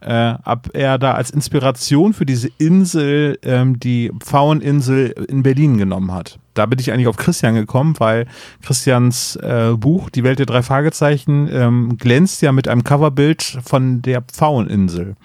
Äh, 0.00 0.34
ob 0.44 0.70
er 0.74 0.98
da 0.98 1.12
als 1.12 1.30
Inspiration 1.30 2.12
für 2.12 2.26
diese 2.26 2.48
Insel 2.58 3.38
ähm, 3.42 3.80
die 3.80 4.12
Pfaueninsel 4.20 5.14
in 5.28 5.42
Berlin 5.42 5.78
genommen 5.78 6.12
hat. 6.12 6.38
Da 6.54 6.66
bin 6.66 6.78
ich 6.78 6.92
eigentlich 6.92 7.06
auf 7.06 7.16
Christian 7.16 7.54
gekommen, 7.54 7.94
weil 7.98 8.26
Christians 8.62 9.36
äh, 9.36 9.72
Buch 9.76 10.10
Die 10.10 10.22
Welt 10.22 10.38
der 10.38 10.46
drei 10.46 10.62
Fragezeichen 10.62 11.48
ähm, 11.50 11.96
glänzt 11.98 12.42
ja 12.42 12.52
mit 12.52 12.68
einem 12.68 12.84
Coverbild 12.84 13.58
von 13.64 14.02
der 14.02 14.22
Pfaueninsel. 14.22 15.16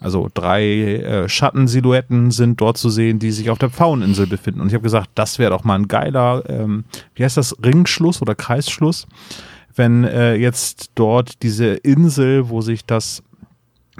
Also 0.00 0.28
drei 0.34 0.62
äh, 0.64 1.28
Schattensilhouetten 1.30 2.30
sind 2.30 2.60
dort 2.60 2.76
zu 2.76 2.90
sehen, 2.90 3.18
die 3.18 3.30
sich 3.30 3.48
auf 3.48 3.58
der 3.58 3.70
Pfaueninsel 3.70 4.26
befinden. 4.26 4.60
Und 4.60 4.68
ich 4.68 4.74
habe 4.74 4.82
gesagt, 4.82 5.08
das 5.14 5.38
wäre 5.38 5.50
doch 5.50 5.64
mal 5.64 5.76
ein 5.76 5.88
geiler, 5.88 6.42
ähm, 6.46 6.84
wie 7.14 7.24
heißt 7.24 7.38
das, 7.38 7.56
Ringschluss 7.64 8.20
oder 8.20 8.34
Kreisschluss, 8.34 9.06
wenn 9.74 10.04
äh, 10.04 10.34
jetzt 10.34 10.90
dort 10.94 11.42
diese 11.42 11.68
Insel, 11.76 12.50
wo 12.50 12.60
sich 12.60 12.84
das 12.84 13.22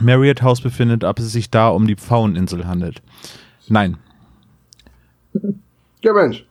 Marriott 0.01 0.43
House 0.43 0.61
befindet, 0.61 1.05
ob 1.05 1.19
es 1.19 1.33
sich 1.33 1.51
da 1.51 1.69
um 1.69 1.87
die 1.87 1.97
Pfaueninsel 1.97 2.67
handelt. 2.67 3.03
Nein. 3.69 3.97
Ja, 6.03 6.13
Mensch. 6.13 6.45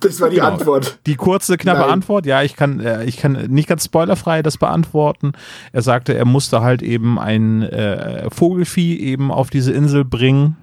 Das 0.00 0.20
war 0.20 0.30
die 0.30 0.36
Genau. 0.36 0.48
Antwort. 0.48 0.98
Die 1.06 1.16
kurze, 1.16 1.56
knappe 1.56 1.80
Nein. 1.80 1.90
Antwort, 1.90 2.26
ja, 2.26 2.42
ich 2.42 2.54
kann, 2.56 2.80
äh, 2.80 3.04
ich 3.04 3.16
kann 3.16 3.32
nicht 3.48 3.68
ganz 3.68 3.84
spoilerfrei 3.84 4.42
das 4.42 4.58
beantworten. 4.58 5.32
Er 5.72 5.82
sagte, 5.82 6.14
er 6.14 6.24
musste 6.24 6.60
halt 6.60 6.82
eben 6.82 7.18
ein 7.18 7.62
äh, 7.62 8.28
Vogelvieh 8.30 8.98
eben 8.98 9.30
auf 9.32 9.50
diese 9.50 9.72
Insel 9.72 10.04
bringen, 10.04 10.56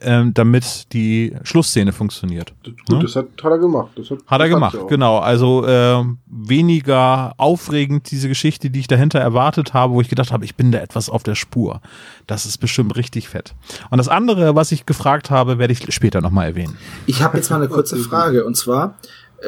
ähm, 0.00 0.34
damit 0.34 0.92
die 0.92 1.34
Schlussszene 1.44 1.92
funktioniert. 1.92 2.52
Gut, 2.64 2.76
Ne? 2.88 2.98
das 3.02 3.14
hat, 3.16 3.26
hat 3.42 3.52
er 3.52 3.58
gemacht. 3.58 3.90
Das 3.96 4.10
hat, 4.10 4.18
Hat 4.26 4.40
er 4.40 4.48
das 4.48 4.50
gemacht, 4.54 4.78
genau. 4.88 5.18
Also 5.18 5.64
äh, 5.66 6.02
weniger 6.26 7.34
aufregend 7.36 8.10
diese 8.10 8.28
Geschichte, 8.28 8.70
die 8.70 8.80
ich 8.80 8.88
dahinter 8.88 9.20
erwartet 9.20 9.74
habe, 9.74 9.92
wo 9.94 10.00
ich 10.00 10.08
gedacht 10.08 10.32
habe, 10.32 10.44
ich 10.44 10.56
bin 10.56 10.72
da 10.72 10.78
etwas 10.78 11.08
auf 11.08 11.22
der 11.22 11.34
Spur. 11.36 11.80
Das 12.26 12.46
ist 12.46 12.58
bestimmt 12.58 12.96
richtig 12.96 13.28
fett. 13.28 13.54
Und 13.90 13.98
das 13.98 14.08
andere, 14.08 14.54
was 14.56 14.72
ich 14.72 14.86
gefragt 14.86 15.30
habe, 15.30 15.58
werde 15.58 15.72
ich 15.72 15.92
später 15.94 16.20
nochmal 16.20 16.46
erwähnen. 16.48 16.76
Ich 17.06 17.22
habe 17.22 17.36
jetzt 17.36 17.50
mal 17.50 17.56
eine 17.56 17.68
kurze 17.68 17.96
Frage 17.96 18.44
und 18.44 18.56
zwar, 18.56 18.96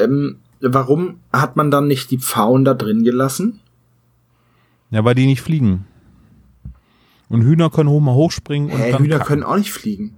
ähm, 0.01 0.37
warum 0.61 1.19
hat 1.33 1.57
man 1.57 1.71
dann 1.71 1.89
nicht 1.89 2.11
die 2.11 2.19
Pfauen 2.19 2.65
da 2.65 2.75
drin 2.75 3.03
gelassen? 3.03 3.61
Ja, 4.91 5.05
weil 5.05 5.15
die 5.15 5.27
nicht 5.27 5.43
fliegen. 5.43 5.85
Und 7.29 7.43
Hühner 7.43 7.69
können 7.71 7.91
hoch 7.91 8.01
mal 8.01 8.15
hochspringen 8.15 8.71
und 8.71 8.81
dann 8.81 9.03
Hühner 9.03 9.19
kacken. 9.19 9.27
können 9.29 9.43
auch 9.43 9.57
nicht 9.57 9.71
fliegen. 9.73 10.15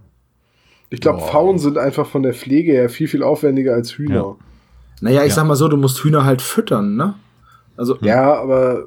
Ich 0.90 1.00
glaube, 1.00 1.20
Pfauen 1.20 1.58
sind 1.58 1.78
einfach 1.78 2.06
von 2.06 2.22
der 2.22 2.34
Pflege 2.34 2.72
her 2.72 2.88
viel, 2.90 3.06
viel 3.08 3.22
aufwendiger 3.22 3.74
als 3.74 3.92
Hühner. 3.92 4.14
Ja. 4.14 4.36
Naja, 5.00 5.22
ich 5.22 5.28
Ja. 5.30 5.34
sag 5.36 5.46
mal 5.46 5.54
so, 5.56 5.68
du 5.68 5.76
musst 5.76 6.02
Hühner 6.04 6.24
halt 6.24 6.42
füttern, 6.42 6.96
ne? 6.96 7.14
Also, 7.76 7.96
Ja, 8.02 8.34
aber 8.34 8.84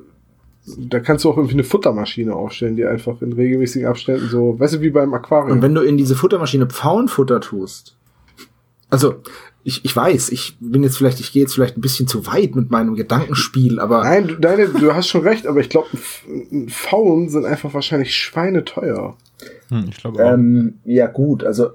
da 0.77 0.99
kannst 0.99 1.25
du 1.25 1.29
auch 1.31 1.37
irgendwie 1.37 1.55
eine 1.55 1.63
Futtermaschine 1.63 2.33
aufstellen, 2.35 2.75
die 2.75 2.85
einfach 2.85 3.21
in 3.21 3.33
regelmäßigen 3.33 3.87
Abständen 3.87 4.27
so, 4.29 4.59
weißt 4.59 4.75
du, 4.75 4.81
wie 4.81 4.89
beim 4.91 5.13
Aquarium. 5.13 5.57
und 5.57 5.61
wenn 5.61 5.73
du 5.73 5.81
in 5.81 5.97
diese 5.97 6.15
Futtermaschine 6.15 6.67
Pfauenfutter 6.67 7.41
tust, 7.41 7.95
also, 8.89 9.15
ich, 9.63 9.83
ich 9.85 9.95
weiß, 9.95 10.29
ich 10.29 10.57
bin 10.59 10.83
jetzt 10.83 10.97
vielleicht, 10.97 11.19
ich 11.21 11.31
gehe 11.31 11.41
jetzt 11.41 11.53
vielleicht 11.55 11.77
ein 11.77 11.81
bisschen 11.81 12.05
zu 12.07 12.27
weit 12.27 12.53
mit 12.55 12.69
meinem 12.69 12.95
Gedankenspiel, 12.95 13.79
aber 13.79 14.03
Nein, 14.03 14.27
du, 14.27 14.35
deine, 14.35 14.67
du 14.67 14.93
hast 14.93 15.07
schon 15.07 15.21
recht, 15.21 15.47
aber 15.47 15.61
ich 15.61 15.69
glaube, 15.69 15.87
Pfauen 16.67 17.29
sind 17.29 17.45
einfach 17.45 17.73
wahrscheinlich 17.73 18.15
schweineteuer. 18.15 19.15
Hm, 19.69 19.85
ich 19.89 19.97
glaube 19.97 20.23
auch. 20.23 20.33
ähm, 20.33 20.75
ja 20.85 21.07
gut, 21.07 21.43
also 21.43 21.69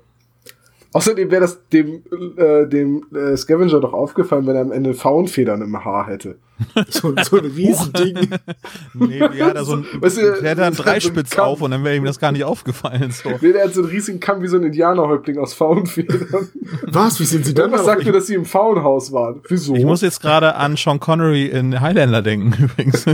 Außerdem 0.92 1.30
wäre 1.30 1.42
das 1.42 1.68
dem, 1.68 2.02
äh, 2.36 2.66
dem 2.66 3.04
äh, 3.14 3.36
Scavenger 3.36 3.80
doch 3.80 3.92
aufgefallen, 3.92 4.46
wenn 4.46 4.56
er 4.56 4.62
am 4.62 4.72
Ende 4.72 4.94
Faunfedern 4.94 5.60
im 5.60 5.84
Haar 5.84 6.06
hätte. 6.06 6.38
so, 6.88 7.14
so 7.22 7.38
ein 7.38 7.44
Riesending. 7.44 8.30
Nee, 8.94 9.20
hat 9.20 9.56
da 9.56 9.64
so 9.64 9.76
ein, 9.76 9.86
Weißt 10.00 10.16
du, 10.16 10.40
der 10.40 10.50
hat 10.50 10.58
da 10.58 10.66
einen 10.66 10.70
das 10.70 10.70
ist 10.70 10.76
so 10.76 10.82
ein 10.82 10.86
Dreispitz 10.86 11.30
Kamm. 11.30 11.44
auf 11.44 11.60
und 11.60 11.70
dann 11.70 11.84
wäre 11.84 11.94
ihm 11.94 12.04
das 12.04 12.18
gar 12.18 12.32
nicht 12.32 12.44
aufgefallen. 12.44 13.10
So. 13.10 13.30
Nee, 13.40 13.52
der 13.52 13.64
hat 13.64 13.74
so 13.74 13.82
einen 13.82 13.90
riesigen 13.90 14.18
Kamm 14.18 14.42
wie 14.42 14.48
so 14.48 14.56
ein 14.56 14.64
Indianerhäuptling 14.64 15.38
aus 15.38 15.52
Faunfedern. 15.52 16.48
Was, 16.82 17.20
wie 17.20 17.24
sind 17.24 17.44
sie 17.44 17.54
dann 17.54 17.70
darauf 17.70 17.86
sagt 17.86 18.04
mir, 18.04 18.12
dass 18.12 18.26
sie 18.26 18.34
im 18.34 18.46
Faunhaus 18.46 19.12
waren. 19.12 19.42
Wieso? 19.48 19.74
Ich 19.74 19.84
muss 19.84 20.00
jetzt 20.00 20.20
gerade 20.20 20.54
an 20.54 20.76
Sean 20.76 21.00
Connery 21.00 21.46
in 21.46 21.80
Highlander 21.80 22.22
denken, 22.22 22.54
übrigens. 22.64 23.04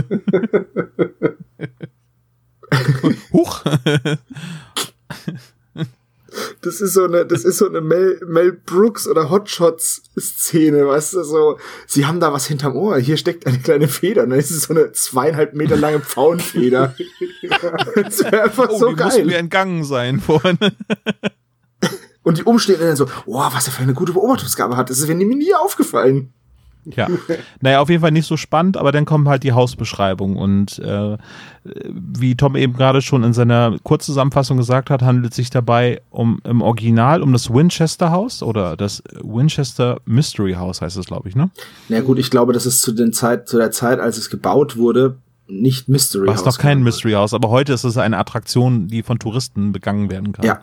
Huch. 3.33 3.63
Das 6.61 6.81
ist 6.81 6.93
so 6.93 7.05
eine, 7.05 7.25
das 7.25 7.43
ist 7.43 7.57
so 7.57 7.67
eine 7.69 7.81
Mel, 7.81 8.19
Mel 8.27 8.51
Brooks 8.53 9.07
oder 9.07 9.29
Hotshots 9.29 10.03
Szene, 10.19 10.87
weißt 10.87 11.13
du, 11.13 11.23
so, 11.23 11.57
sie 11.87 12.05
haben 12.05 12.19
da 12.19 12.31
was 12.33 12.45
hinterm 12.47 12.75
Ohr, 12.75 12.97
hier 12.97 13.17
steckt 13.17 13.45
eine 13.47 13.59
kleine 13.59 13.87
Feder, 13.87 14.23
und 14.23 14.31
dann 14.31 14.39
ist 14.39 14.51
es 14.51 14.63
so 14.63 14.73
eine 14.73 14.91
zweieinhalb 14.91 15.53
Meter 15.53 15.75
lange 15.77 15.99
Pfauenfeder. 15.99 16.95
das 17.95 18.19
wäre 18.23 18.43
einfach 18.43 18.69
Oh, 18.69 18.77
so 18.77 18.93
die 18.93 19.03
muss 19.03 19.15
mir 19.17 19.23
geil. 19.25 19.33
entgangen 19.33 19.83
sein 19.83 20.19
vorhin. 20.19 20.57
Und 22.23 22.39
die 22.39 22.43
Umstehenden 22.43 22.87
dann 22.87 22.95
so, 22.95 23.07
wow, 23.25 23.53
was 23.53 23.67
er 23.67 23.73
für 23.73 23.83
eine 23.83 23.93
gute 23.93 24.13
Beobachtungsgabe 24.13 24.75
hat, 24.75 24.89
das 24.89 24.99
ist 24.99 25.07
mir 25.07 25.15
nie 25.15 25.53
aufgefallen. 25.53 26.33
Ja, 26.85 27.07
naja, 27.61 27.79
auf 27.79 27.89
jeden 27.89 28.01
Fall 28.01 28.11
nicht 28.11 28.27
so 28.27 28.37
spannend, 28.37 28.77
aber 28.77 28.91
dann 28.91 29.05
kommt 29.05 29.27
halt 29.27 29.43
die 29.43 29.53
Hausbeschreibung 29.53 30.35
und 30.35 30.79
äh, 30.79 31.17
wie 31.63 32.35
Tom 32.35 32.55
eben 32.55 32.73
gerade 32.73 33.01
schon 33.01 33.23
in 33.23 33.33
seiner 33.33 33.77
Kurzzusammenfassung 33.83 34.57
gesagt 34.57 34.89
hat, 34.89 35.01
handelt 35.01 35.31
es 35.31 35.35
sich 35.35 35.49
dabei 35.49 36.01
um 36.09 36.39
im 36.43 36.61
Original 36.61 37.23
um 37.23 37.33
das 37.33 37.51
Winchester 37.51 38.11
Haus 38.11 38.43
oder 38.43 38.77
das 38.77 39.01
Winchester 39.23 39.99
Mystery 40.05 40.53
House 40.53 40.81
heißt 40.81 40.97
es, 40.97 41.05
glaube 41.05 41.29
ich, 41.29 41.35
ne? 41.35 41.49
Na 41.89 42.01
gut, 42.01 42.19
ich 42.19 42.29
glaube, 42.29 42.53
das 42.53 42.65
ist 42.65 42.81
zu, 42.81 42.91
den 42.91 43.13
Zeit, 43.13 43.47
zu 43.47 43.57
der 43.57 43.71
Zeit, 43.71 43.99
als 43.99 44.17
es 44.17 44.29
gebaut 44.29 44.77
wurde, 44.77 45.17
nicht 45.47 45.87
Mystery 45.89 46.27
War 46.27 46.33
House. 46.33 46.41
es 46.41 46.45
noch 46.45 46.57
kein. 46.57 46.83
Mystery 46.83 47.13
House, 47.13 47.33
aber 47.33 47.49
heute 47.49 47.73
ist 47.73 47.83
es 47.83 47.97
eine 47.97 48.17
Attraktion, 48.17 48.87
die 48.87 49.03
von 49.03 49.19
Touristen 49.19 49.71
begangen 49.71 50.09
werden 50.09 50.33
kann. 50.33 50.45
Ja. 50.45 50.61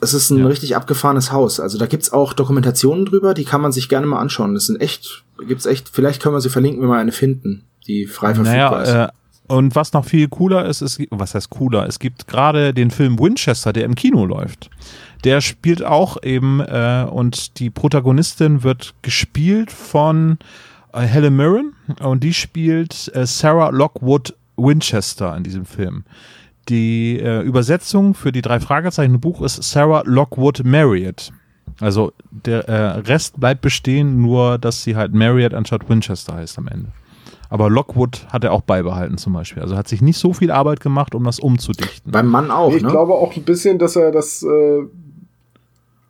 Es 0.00 0.14
ist 0.14 0.30
ein 0.30 0.38
Ja. 0.38 0.46
richtig 0.46 0.76
abgefahrenes 0.76 1.30
Haus. 1.32 1.60
Also 1.60 1.78
da 1.78 1.86
gibt's 1.86 2.12
auch 2.12 2.32
Dokumentationen 2.32 3.04
drüber, 3.04 3.34
die 3.34 3.44
kann 3.44 3.60
man 3.60 3.72
sich 3.72 3.88
gerne 3.88 4.06
mal 4.06 4.18
anschauen. 4.18 4.54
Das 4.54 4.66
sind 4.66 4.80
echt, 4.80 5.24
gibt's 5.46 5.66
echt, 5.66 5.88
vielleicht 5.90 6.22
können 6.22 6.34
wir 6.34 6.40
sie 6.40 6.48
verlinken, 6.50 6.82
wenn 6.82 6.88
wir 6.88 6.96
eine 6.98 7.12
finden, 7.12 7.64
die 7.86 8.06
frei 8.06 8.34
verfügbar 8.34 8.82
ist. 8.82 8.88
Naja, 8.88 9.04
äh, 9.06 9.08
und 9.48 9.74
was 9.74 9.92
noch 9.92 10.04
viel 10.04 10.28
cooler 10.28 10.64
ist, 10.66 10.80
ist, 10.80 11.00
was 11.10 11.34
heißt 11.34 11.50
cooler? 11.50 11.86
Es 11.86 11.98
gibt 11.98 12.28
gerade 12.28 12.72
den 12.72 12.90
Film 12.92 13.18
Winchester, 13.18 13.72
der 13.72 13.84
im 13.84 13.96
Kino 13.96 14.24
läuft. 14.24 14.70
Der 15.24 15.40
spielt 15.40 15.84
auch 15.84 16.22
eben, 16.22 16.60
äh, 16.60 17.04
und 17.10 17.58
die 17.58 17.68
Protagonistin 17.68 18.62
wird 18.62 18.94
gespielt 19.02 19.72
von 19.72 20.38
äh, 20.92 21.00
Helen 21.00 21.34
Mirren 21.36 21.74
und 22.00 22.22
die 22.22 22.32
spielt 22.32 23.10
äh, 23.14 23.26
Sarah 23.26 23.70
Lockwood 23.70 24.34
Winchester 24.56 25.36
in 25.36 25.42
diesem 25.42 25.64
Film. 25.66 26.04
Die 26.70 27.18
äh, 27.18 27.40
Übersetzung 27.42 28.14
für 28.14 28.30
die 28.30 28.42
drei 28.42 28.60
Fragezeichen 28.60 29.14
im 29.14 29.20
Buch 29.20 29.42
ist 29.42 29.60
Sarah 29.62 30.02
Lockwood 30.06 30.62
Marriott. 30.64 31.32
Also 31.80 32.12
der 32.30 32.68
äh, 32.68 32.98
Rest 33.00 33.40
bleibt 33.40 33.60
bestehen, 33.60 34.22
nur 34.22 34.56
dass 34.56 34.84
sie 34.84 34.94
halt 34.94 35.12
Marriott 35.12 35.52
anstatt 35.52 35.88
Winchester 35.88 36.34
heißt 36.34 36.58
am 36.58 36.68
Ende. 36.68 36.92
Aber 37.48 37.68
Lockwood 37.68 38.26
hat 38.32 38.44
er 38.44 38.52
auch 38.52 38.60
beibehalten 38.60 39.18
zum 39.18 39.32
Beispiel. 39.32 39.62
Also 39.62 39.76
hat 39.76 39.88
sich 39.88 40.00
nicht 40.00 40.18
so 40.18 40.32
viel 40.32 40.52
Arbeit 40.52 40.78
gemacht, 40.78 41.16
um 41.16 41.24
das 41.24 41.40
umzudichten. 41.40 42.12
Beim 42.12 42.28
Mann 42.28 42.52
auch, 42.52 42.72
ich 42.72 42.82
ne? 42.82 42.88
glaube 42.88 43.14
auch 43.14 43.34
ein 43.36 43.42
bisschen, 43.42 43.78
dass 43.78 43.96
er 43.96 44.12
das 44.12 44.44
äh, 44.44 44.82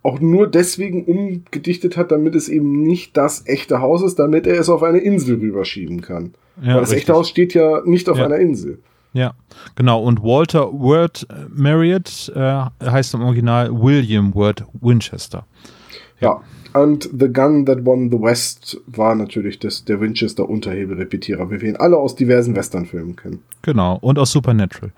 auch 0.02 0.20
nur 0.20 0.46
deswegen 0.46 1.04
umgedichtet 1.04 1.96
hat, 1.96 2.12
damit 2.12 2.34
es 2.34 2.50
eben 2.50 2.82
nicht 2.82 3.16
das 3.16 3.46
echte 3.46 3.80
Haus 3.80 4.02
ist, 4.02 4.18
damit 4.18 4.46
er 4.46 4.60
es 4.60 4.68
auf 4.68 4.82
eine 4.82 4.98
Insel 4.98 5.38
rüberschieben 5.38 6.02
kann. 6.02 6.34
Ja, 6.60 6.74
Weil 6.74 6.80
das 6.80 6.90
richtig. 6.90 6.98
echte 6.98 7.12
Haus 7.14 7.28
steht 7.30 7.54
ja 7.54 7.80
nicht 7.86 8.10
auf 8.10 8.18
Ja. 8.18 8.26
einer 8.26 8.36
Insel. 8.36 8.80
Ja, 9.12 9.34
genau. 9.74 10.02
Und 10.02 10.22
Walter 10.22 10.72
Word 10.72 11.26
Marriott 11.52 12.32
äh, 12.34 12.64
heißt 12.84 13.14
im 13.14 13.22
Original 13.22 13.70
William 13.72 14.34
Word 14.34 14.64
Winchester. 14.80 15.44
Ja. 16.20 16.40
Und 16.72 17.10
The 17.18 17.32
Gun 17.32 17.66
That 17.66 17.84
Won 17.84 18.10
the 18.10 18.20
West 18.20 18.80
war 18.86 19.16
natürlich 19.16 19.58
das, 19.58 19.84
der 19.84 20.00
Winchester 20.00 20.48
Unterhebelrepetierer, 20.48 21.50
wie 21.50 21.60
wir 21.60 21.68
ihn 21.68 21.76
alle 21.76 21.96
aus 21.96 22.14
diversen 22.14 22.54
Westernfilmen 22.54 23.16
kennen. 23.16 23.42
Genau. 23.62 23.98
Und 24.00 24.20
aus 24.20 24.30
Supernatural. 24.30 24.92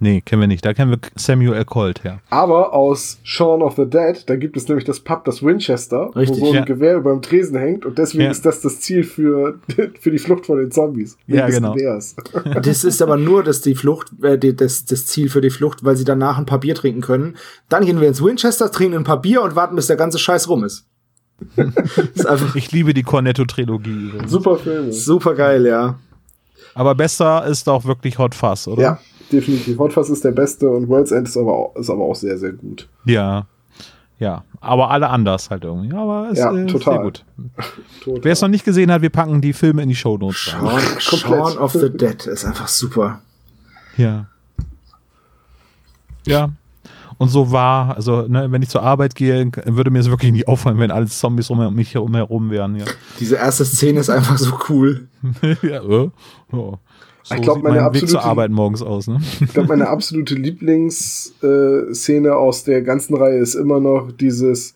Nee, 0.00 0.20
kennen 0.20 0.40
wir 0.42 0.46
nicht. 0.46 0.64
Da 0.64 0.74
kennen 0.74 0.92
wir 0.92 0.98
Samuel 1.16 1.54
L. 1.54 1.64
Colt 1.64 2.04
her. 2.04 2.20
Aber 2.30 2.72
aus 2.72 3.18
Shaun 3.24 3.62
of 3.62 3.74
the 3.76 3.84
Dead, 3.84 4.22
da 4.26 4.36
gibt 4.36 4.56
es 4.56 4.68
nämlich 4.68 4.84
das 4.84 5.00
Pub, 5.00 5.24
das 5.24 5.42
Winchester, 5.42 6.10
Richtig, 6.14 6.40
wo 6.40 6.46
so 6.46 6.50
ein 6.52 6.54
ja. 6.58 6.64
Gewehr 6.64 6.96
über 6.96 7.10
dem 7.10 7.20
Tresen 7.20 7.58
hängt 7.58 7.84
und 7.84 7.98
deswegen 7.98 8.24
Ja. 8.24 8.30
ist 8.30 8.46
das 8.46 8.60
das 8.60 8.80
Ziel 8.80 9.02
für, 9.02 9.58
für 10.00 10.10
die 10.10 10.18
Flucht 10.18 10.46
vor 10.46 10.56
den 10.56 10.70
Zombies. 10.70 11.18
Ja, 11.26 11.46
genau. 11.48 11.72
Gewehrs. 11.74 12.14
Das 12.62 12.84
ist 12.84 13.02
aber 13.02 13.16
nur 13.16 13.42
das, 13.42 13.60
die 13.60 13.74
Flucht, 13.74 14.12
äh, 14.22 14.38
die, 14.38 14.54
das, 14.54 14.84
das 14.84 15.06
Ziel 15.06 15.28
für 15.28 15.40
die 15.40 15.50
Flucht, 15.50 15.84
weil 15.84 15.96
sie 15.96 16.04
danach 16.04 16.38
ein 16.38 16.46
paar 16.46 16.60
Bier 16.60 16.74
trinken 16.76 17.00
können. 17.00 17.36
Dann 17.68 17.84
gehen 17.84 18.00
wir 18.00 18.06
ins 18.08 18.22
Winchester, 18.22 18.70
trinken 18.70 18.98
ein 18.98 19.04
paar 19.04 19.20
Bier 19.20 19.42
und 19.42 19.56
warten, 19.56 19.74
bis 19.76 19.88
der 19.88 19.96
ganze 19.96 20.18
Scheiß 20.18 20.48
rum 20.48 20.64
ist. 20.64 20.86
ist 22.14 22.26
einfach 22.26 22.54
Ich 22.56 22.72
liebe 22.72 22.94
die 22.94 23.02
Cornetto-Trilogie. 23.02 24.12
Super 24.26 24.56
Filme. 24.56 24.92
super 24.92 25.34
geil, 25.34 25.66
ja. 25.66 25.98
Aber 26.74 26.94
besser 26.94 27.44
ist 27.46 27.68
auch 27.68 27.84
wirklich 27.84 28.18
Hot 28.18 28.34
Fuzz, 28.34 28.68
oder? 28.68 28.82
Ja, 28.82 29.00
definitiv. 29.32 29.78
Hot 29.78 29.92
Fuzz 29.92 30.08
ist 30.08 30.24
der 30.24 30.32
beste 30.32 30.68
und 30.68 30.88
World's 30.88 31.12
End 31.12 31.28
ist 31.28 31.36
aber 31.36 31.52
auch, 31.54 31.76
ist 31.76 31.90
aber 31.90 32.04
auch 32.04 32.14
sehr, 32.14 32.38
sehr 32.38 32.52
gut. 32.52 32.88
Ja. 33.04 33.46
Ja. 34.18 34.44
Aber 34.60 34.90
alle 34.90 35.08
anders 35.10 35.50
halt 35.50 35.64
irgendwie. 35.64 35.94
Aber 35.94 36.30
ist 36.30 36.38
Ja, 36.38 36.52
äh, 36.52 36.66
total. 36.66 36.94
sehr 36.94 37.02
gut. 37.02 37.24
Total. 38.04 38.24
Wer 38.24 38.32
es 38.32 38.40
noch 38.40 38.48
nicht 38.48 38.64
gesehen 38.64 38.90
hat, 38.90 39.02
wir 39.02 39.10
packen 39.10 39.40
die 39.40 39.52
Filme 39.52 39.82
in 39.82 39.88
die 39.88 39.94
Show 39.94 40.18
Notes 40.18 40.54
rein. 40.60 40.80
Shaun. 40.98 41.18
Shaun 41.20 41.58
of 41.58 41.72
the 41.72 41.90
Dead 41.90 42.26
ist 42.26 42.44
einfach 42.44 42.68
super. 42.68 43.20
Ja. 43.96 44.26
Ja. 46.26 46.50
Und 47.18 47.28
so 47.30 47.50
war, 47.50 47.96
also, 47.96 48.22
ne, 48.28 48.50
wenn 48.50 48.62
ich 48.62 48.68
zur 48.68 48.82
Arbeit 48.82 49.16
gehe, 49.16 49.50
würde 49.64 49.90
mir 49.90 49.98
es 49.98 50.08
wirklich 50.08 50.30
nicht 50.30 50.46
auffallen, 50.46 50.78
wenn 50.78 50.92
alles 50.92 51.18
Zombies 51.18 51.50
um 51.50 51.74
mich 51.74 51.94
herum 51.94 52.50
wären, 52.50 52.76
ja. 52.76 52.84
Diese 53.18 53.34
erste 53.34 53.64
Szene 53.64 53.98
ist 54.00 54.08
einfach 54.08 54.38
so 54.38 54.56
cool. 54.68 55.08
ja, 55.62 55.82
ja. 55.82 56.10
So 57.28 57.34
Ich 57.34 57.42
glaub, 57.42 57.56
sieht 57.56 57.64
meine 57.64 57.82
mein 57.82 57.92
Weg 57.94 58.00
zur 58.00 58.08
absolute- 58.18 58.24
Arbeit 58.24 58.50
morgens 58.50 58.82
aus, 58.82 59.06
ne? 59.06 59.20
Ich 59.40 59.52
glaube, 59.52 59.68
meine 59.68 59.88
absolute 59.88 60.34
Lieblingsszene 60.34 62.34
aus 62.34 62.64
der 62.64 62.82
ganzen 62.82 63.16
Reihe 63.16 63.38
ist 63.38 63.54
immer 63.54 63.80
noch 63.80 64.10
dieses, 64.12 64.74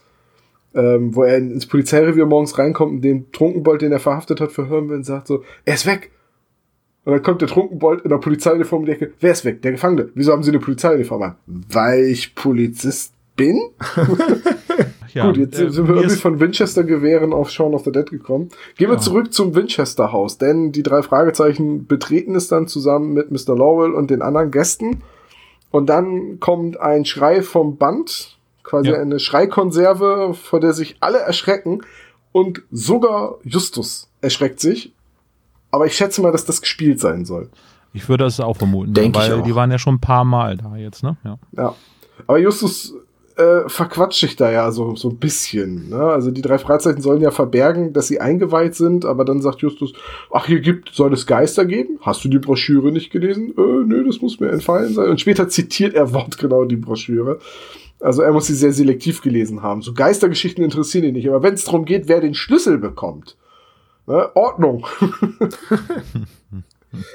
ähm, 0.75 1.15
wo 1.15 1.23
er 1.25 1.39
ins 1.39 1.67
Polizeirevier 1.67 2.27
morgens 2.27 2.59
reinkommt 2.59 2.93
und 2.93 3.01
den 3.03 3.31
Trunkenbold, 3.33 3.83
den 3.83 3.93
er 3.93 4.01
verhaftet 4.01 4.41
hat, 4.41 4.53
verhören 4.53 4.89
will 4.89 4.97
und 4.97 5.05
sagt 5.07 5.27
so, 5.29 5.43
er 5.65 5.75
ist 5.75 5.87
weg. 5.87 6.11
Und 7.05 7.13
dann 7.13 7.23
kommt 7.23 7.41
der 7.41 7.49
Trunkenbold 7.49 8.03
in 8.03 8.11
der 8.11 8.19
Polizeiuniform 8.19 8.83
und 8.83 8.87
denkt, 8.87 9.09
wer 9.21 9.33
ist 9.33 9.45
weg? 9.45 9.61
Der 9.63 9.73
Gefangene. 9.73 10.11
Wieso 10.15 10.33
haben 10.33 10.45
sie 10.45 10.51
eine 10.51 10.61
Polizeiuniform 10.61 11.23
an? 11.23 11.35
Weil 11.47 12.05
ich 12.05 12.35
Polizist 12.37 13.13
bin? 13.35 13.59
Ja, 15.15 15.27
Gut, 15.27 15.37
jetzt 15.37 15.59
äh, 15.59 15.71
sind 15.71 15.89
wir 15.89 15.97
irgendwie 15.97 16.17
von 16.17 16.41
Winchester-Gewehren 16.41 17.33
auf 17.33 17.51
Shaun 17.51 17.75
of 17.75 17.85
the 17.85 17.93
Dead 17.93 18.09
gekommen. 18.11 18.49
Gehen 18.77 18.89
wir 18.89 18.95
Ja. 18.97 19.01
zurück 19.01 19.33
zum 19.33 19.55
Winchester-Haus, 19.55 20.39
denn 20.39 20.73
die 20.73 20.83
drei 20.83 21.03
Fragezeichen 21.03 21.87
betreten 21.87 22.35
es 22.35 22.49
dann 22.49 22.67
zusammen 22.67 23.13
mit 23.13 23.31
Mr. 23.31 23.57
Lowell 23.57 23.93
und 23.93 24.11
den 24.11 24.23
anderen 24.23 24.51
Gästen. 24.51 25.03
Und 25.71 25.87
dann 25.87 26.39
kommt 26.41 26.79
ein 26.81 27.05
Schrei 27.05 27.43
vom 27.43 27.77
Band, 27.77 28.39
quasi 28.63 28.91
Ja. 28.91 28.97
eine 29.01 29.19
Schreikonserve, 29.19 30.35
vor 30.35 30.61
der 30.61 30.73
sich 30.73 30.97
alle 31.01 31.19
erschrecken. 31.19 31.81
Und 32.33 32.63
sogar 32.71 33.37
Justus 33.45 34.09
erschreckt 34.21 34.61
sich. 34.61 34.93
Aber 35.71 35.87
ich 35.87 35.95
schätze 35.97 36.21
mal, 36.23 36.33
dass 36.33 36.45
das 36.45 36.61
gespielt 36.61 37.01
sein 37.01 37.25
soll. 37.25 37.49
Ich 37.95 38.09
würde 38.09 38.25
das 38.25 38.41
auch 38.41 38.57
vermuten, 38.57 38.95
Denk 38.95 39.17
ich 39.17 39.23
weil 39.23 39.41
auch. 39.41 39.45
die 39.45 39.55
waren 39.55 39.71
ja 39.71 39.79
schon 39.79 39.97
ein 39.97 40.01
paar 40.01 40.25
Mal 40.25 40.57
da 40.57 40.77
jetzt, 40.77 41.03
ne? 41.03 41.17
Ja. 41.25 41.39
Ja. 41.57 41.75
Aber 42.27 42.39
Justus 42.39 42.95
äh, 43.37 43.69
verquatscht 43.69 44.21
sich 44.21 44.37
da 44.37 44.51
ja 44.51 44.71
so, 44.73 44.97
so 44.97 45.11
ein 45.11 45.17
bisschen. 45.17 45.89
Ne? 45.91 46.01
Also 46.01 46.31
die 46.31 46.43
drei 46.43 46.59
Freizeichen 46.59 47.01
sollen 47.01 47.21
ja 47.21 47.31
verbergen, 47.31 47.93
dass 47.93 48.09
sie 48.09 48.21
eingeweiht 48.21 48.75
sind, 48.75 49.05
aber 49.05 49.25
dann 49.25 49.41
sagt 49.41 49.61
Justus, 49.61 49.93
ach, 50.31 50.47
hier 50.47 50.61
gibt, 50.61 50.91
soll 50.95 51.13
es 51.13 51.27
Geister 51.27 51.65
geben? 51.65 51.99
Hast 52.01 52.25
du 52.25 52.29
die 52.29 52.39
Broschüre 52.39 52.93
nicht 52.93 53.11
gelesen? 53.11 53.55
Äh, 53.57 53.85
nö, 53.87 54.05
das 54.07 54.21
muss 54.21 54.41
mir 54.41 54.51
entfallen 54.51 54.95
sein. 54.95 55.11
Und 55.11 55.21
später 55.21 55.49
zitiert 55.49 55.95
er 55.95 56.13
wortgenau 56.15 56.65
die 56.65 56.77
Broschüre. 56.77 57.39
Also 58.01 58.23
er 58.23 58.33
muss 58.33 58.47
sie 58.47 58.55
sehr 58.55 58.73
selektiv 58.73 59.23
gelesen 59.23 59.63
haben. 59.63 59.83
So 59.83 59.95
Geistergeschichten 59.95 60.65
interessieren 60.65 61.05
ihn 61.05 61.15
nicht. 61.15 61.29
Aber 61.29 61.43
wenn 61.43 61.55
es 61.55 61.65
darum 61.65 61.85
geht, 61.85 62.09
wer 62.09 62.21
den 62.21 62.35
Schlüssel 62.35 62.79
bekommt, 62.79 63.37
ne? 64.07 64.35
Ordnung. 64.35 64.87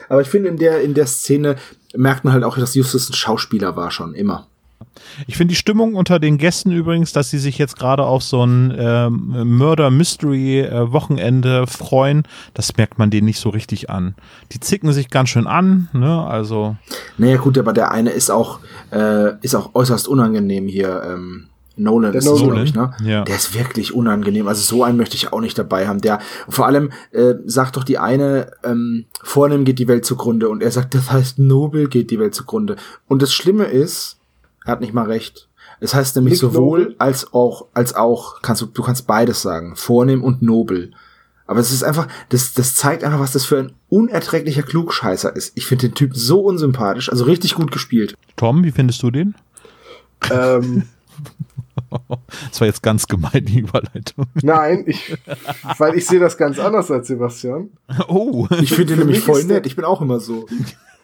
Aber 0.10 0.22
ich 0.22 0.28
finde, 0.28 0.50
in 0.50 0.58
der, 0.58 0.82
in 0.82 0.94
der 0.94 1.06
Szene 1.06 1.58
merkt 1.96 2.24
man 2.24 2.34
halt 2.34 2.44
auch, 2.44 2.58
dass 2.58 2.74
Justus 2.74 3.10
ein 3.10 3.14
Schauspieler 3.14 3.76
war 3.76 3.92
schon 3.92 4.14
immer. 4.14 4.48
Ich 5.28 5.38
finde 5.38 5.54
die 5.54 5.58
Stimmung 5.58 5.96
unter 5.96 6.20
den 6.20 6.38
Gästen 6.38 6.72
übrigens, 6.72 7.14
dass 7.14 7.30
sie 7.30 7.40
sich 7.40 7.58
jetzt 7.58 7.78
gerade 7.78 8.04
auf 8.04 8.24
so 8.24 8.46
ein 8.46 8.74
ähm, 8.78 9.58
Murder-Mystery-Wochenende 9.58 11.66
freuen, 11.68 12.24
das 12.54 12.76
merkt 12.78 13.00
man 13.00 13.10
denen 13.10 13.26
nicht 13.26 13.40
so 13.40 13.50
richtig 13.50 13.90
an. 13.90 14.16
Die 14.52 14.60
zicken 14.60 14.94
sich 14.94 15.10
ganz 15.10 15.30
schön 15.30 15.48
an, 15.48 15.90
ne? 15.94 16.24
Also, 16.26 16.76
Naja, 17.18 17.38
gut, 17.38 17.58
aber 17.58 17.74
der 17.74 17.92
eine 17.92 18.12
ist 18.12 18.30
auch, 18.30 18.60
äh, 18.92 19.34
ist 19.42 19.56
auch 19.56 19.74
äußerst 19.74 20.08
unangenehm 20.08 20.68
hier. 20.68 21.02
Ähm, 21.06 21.48
Nolan 21.78 22.12
Der 22.12 22.20
ist 22.20 22.26
Nolan, 22.26 22.50
glaub 22.50 22.64
ich, 22.64 22.74
ne? 22.74 22.92
ja. 23.04 23.24
Der 23.24 23.36
ist 23.36 23.54
wirklich 23.54 23.94
unangenehm. 23.94 24.48
Also 24.48 24.62
so 24.62 24.84
einen 24.84 24.98
möchte 24.98 25.16
ich 25.16 25.32
auch 25.32 25.42
nicht 25.42 25.58
dabei 25.58 25.88
haben. 25.88 26.02
Der 26.02 26.20
vor 26.50 26.66
allem 26.66 26.92
äh, 27.12 27.36
sagt 27.46 27.78
doch 27.78 27.84
die 27.84 28.00
eine, 28.00 28.52
ähm, 28.64 29.06
vornehm 29.22 29.64
geht 29.64 29.80
die 29.80 29.88
Welt 29.88 30.06
zugrunde 30.06 30.50
und 30.50 30.64
er 30.64 30.72
sagt, 30.72 30.96
das 30.96 31.12
heißt 31.12 31.40
nobel 31.40 31.88
geht 31.88 32.12
die 32.12 32.20
Welt 32.20 32.34
zugrunde. 32.34 32.76
Und 33.08 33.22
das 33.22 33.34
Schlimme 33.34 33.66
ist, 33.66 34.17
er 34.68 34.72
hat 34.74 34.82
nicht 34.82 34.94
mal 34.94 35.06
recht. 35.08 35.48
Es 35.80 35.94
heißt 35.94 36.16
nämlich 36.16 36.34
Nicht 36.34 36.40
sowohl 36.42 36.80
nobel? 36.82 36.96
als 37.00 37.34
auch, 37.34 37.68
als 37.74 37.96
auch, 37.96 38.42
kannst 38.42 38.62
du, 38.62 38.66
du 38.68 38.82
kannst 38.84 39.08
beides 39.08 39.42
sagen, 39.42 39.76
vornehm 39.76 40.24
und 40.24 40.42
nobel. 40.42 40.92
Aber 41.46 41.60
es 41.60 41.72
ist 41.72 41.84
einfach, 41.84 42.08
das, 42.30 42.54
das 42.54 42.76
zeigt 42.76 43.04
einfach, 43.04 43.20
was 43.20 43.32
das 43.32 43.46
für 43.46 43.58
ein 43.60 43.74
unerträglicher 43.90 44.64
Klugscheißer 44.64 45.36
ist. 45.36 45.54
Ich 45.56 45.66
finde 45.66 45.88
den 45.90 45.96
Typ 45.96 46.16
so 46.16 46.42
unsympathisch, 46.42 47.10
also 47.10 47.24
richtig 47.26 47.56
gut 47.56 47.72
gespielt. 47.72 48.16
Tom, 48.36 48.64
wie 48.64 48.72
findest 48.72 49.02
du 49.04 49.12
den? 49.12 49.36
ähm, 50.32 50.84
Das 52.50 52.60
war 52.60 52.68
jetzt 52.68 52.84
ganz 52.84 53.08
gemein, 53.08 53.46
die 53.46 53.60
Überleitung. 53.60 54.26
nein, 54.42 54.84
ich, 54.88 55.16
weil 55.78 55.96
ich 55.96 56.06
sehe 56.06 56.20
das 56.20 56.38
ganz 56.38 56.60
anders 56.60 56.92
als 56.92 57.08
Sebastian. 57.08 57.70
Oh, 58.08 58.48
Ich 58.62 58.72
finde 58.74 58.96
den 58.96 59.00
nämlich 59.00 59.22
voll 59.22 59.44
nett. 59.46 59.66
Ich 59.66 59.76
bin 59.76 59.86
auch 59.86 60.02
immer 60.02 60.20
so. 60.20 60.48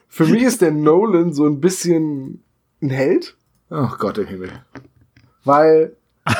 Für 0.09 0.25
mich 0.25 0.43
ist 0.43 0.61
der 0.61 0.71
Nolan 0.71 1.31
so 1.33 1.45
ein 1.45 1.61
bisschen 1.61 2.43
ein 2.81 2.89
Held, 2.89 3.35
Oh 3.75 3.89
Gott 3.97 4.19
im 4.19 4.27
Himmel. 4.27 4.51
weil 5.43 5.95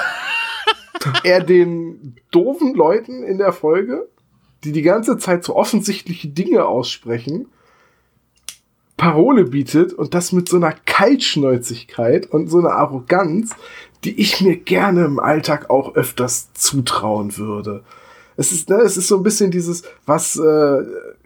er 1.24 1.44
den 1.44 2.16
doofen 2.30 2.76
Leuten 2.76 3.24
in 3.24 3.40
der 3.40 3.52
Folge, 3.54 4.08
die 4.64 4.72
die 4.72 4.84
ganze 4.84 5.18
Zeit 5.18 5.44
so 5.44 5.56
offensichtliche 5.56 6.28
Dinge 6.28 6.66
aussprechen, 6.66 7.48
Parole 8.98 9.46
bietet 9.46 9.94
und 9.94 10.14
das 10.14 10.32
mit 10.32 10.48
so 10.48 10.58
einer 10.58 10.74
Kaltschnäuzigkeit 10.74 12.28
und 12.28 12.50
so 12.50 12.60
einer 12.60 12.74
Arroganz, 12.74 13.56
die 14.04 14.22
ich 14.22 14.40
mir 14.42 14.56
gerne 14.56 15.04
im 15.04 15.20
Alltag 15.20 15.72
auch 15.72 15.96
öfters 15.96 16.54
zutrauen 16.54 17.36
würde. 17.36 17.84
Es 18.38 18.52
ist, 18.52 18.70
ne, 18.70 18.76
es 18.78 18.96
ist 18.96 19.08
so 19.08 19.18
ein 19.18 19.24
bisschen 19.24 19.50
dieses, 19.50 19.82
was 20.06 20.38
äh, 20.38 20.84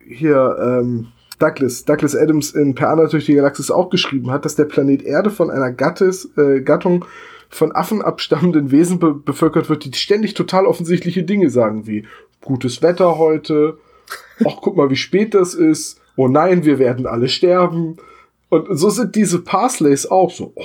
hier 0.07 0.57
ähm, 0.61 1.09
Douglas, 1.39 1.85
Douglas 1.85 2.15
Adams 2.15 2.51
in 2.51 2.75
Per 2.75 2.89
Anna 2.89 3.07
durch 3.07 3.25
die 3.25 3.35
Galaxis 3.35 3.71
auch 3.71 3.89
geschrieben 3.89 4.31
hat, 4.31 4.45
dass 4.45 4.55
der 4.55 4.65
Planet 4.65 5.03
Erde 5.03 5.29
von 5.29 5.49
einer 5.49 5.71
Gattes, 5.71 6.29
äh, 6.37 6.61
Gattung 6.61 7.05
von 7.49 7.73
Affen 7.73 8.01
abstammenden 8.01 8.71
Wesen 8.71 8.99
be 8.99 9.13
bevölkert 9.13 9.69
wird, 9.69 9.85
die 9.85 9.93
ständig 9.97 10.33
total 10.33 10.65
offensichtliche 10.65 11.23
Dinge 11.23 11.49
sagen, 11.49 11.87
wie 11.87 12.05
gutes 12.41 12.81
Wetter 12.81 13.17
heute, 13.17 13.77
ach 14.45 14.57
guck 14.61 14.75
mal, 14.75 14.89
wie 14.89 14.95
spät 14.95 15.33
das 15.33 15.53
ist, 15.53 16.01
oh 16.15 16.27
nein, 16.27 16.65
wir 16.65 16.79
werden 16.79 17.05
alle 17.05 17.29
sterben. 17.29 17.97
Und 18.49 18.67
so 18.77 18.89
sind 18.89 19.15
diese 19.15 19.41
Parsleys 19.41 20.05
auch 20.05 20.31
so, 20.31 20.53
oh, 20.55 20.63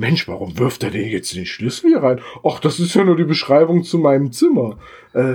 Mensch, 0.00 0.26
warum 0.26 0.58
wirft 0.58 0.82
er 0.82 0.90
denn 0.90 1.08
jetzt 1.08 1.36
den 1.36 1.44
Schlüssel 1.44 1.90
hier 1.90 2.02
rein? 2.02 2.20
Ach, 2.42 2.58
das 2.58 2.80
ist 2.80 2.94
ja 2.94 3.04
nur 3.04 3.16
die 3.16 3.24
Beschreibung 3.24 3.84
zu 3.84 3.98
meinem 3.98 4.32
Zimmer. 4.32 4.78
Äh, 5.12 5.34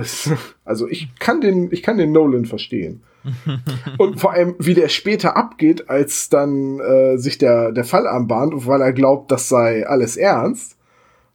also 0.64 0.88
ich 0.88 1.08
kann 1.20 1.40
den, 1.40 1.70
ich 1.70 1.82
kann 1.84 1.98
den 1.98 2.10
Nolan 2.12 2.46
verstehen. 2.46 3.02
und 3.98 4.20
vor 4.20 4.32
allem, 4.32 4.56
wie 4.58 4.74
der 4.74 4.88
später 4.88 5.36
abgeht, 5.36 5.88
als 5.88 6.28
dann 6.28 6.80
äh, 6.80 7.16
sich 7.16 7.38
der, 7.38 7.72
der 7.72 7.84
Fall 7.84 8.06
anbahnt, 8.08 8.66
weil 8.66 8.80
er 8.80 8.92
glaubt, 8.92 9.30
das 9.30 9.48
sei 9.48 9.86
alles 9.86 10.16
ernst. 10.16 10.76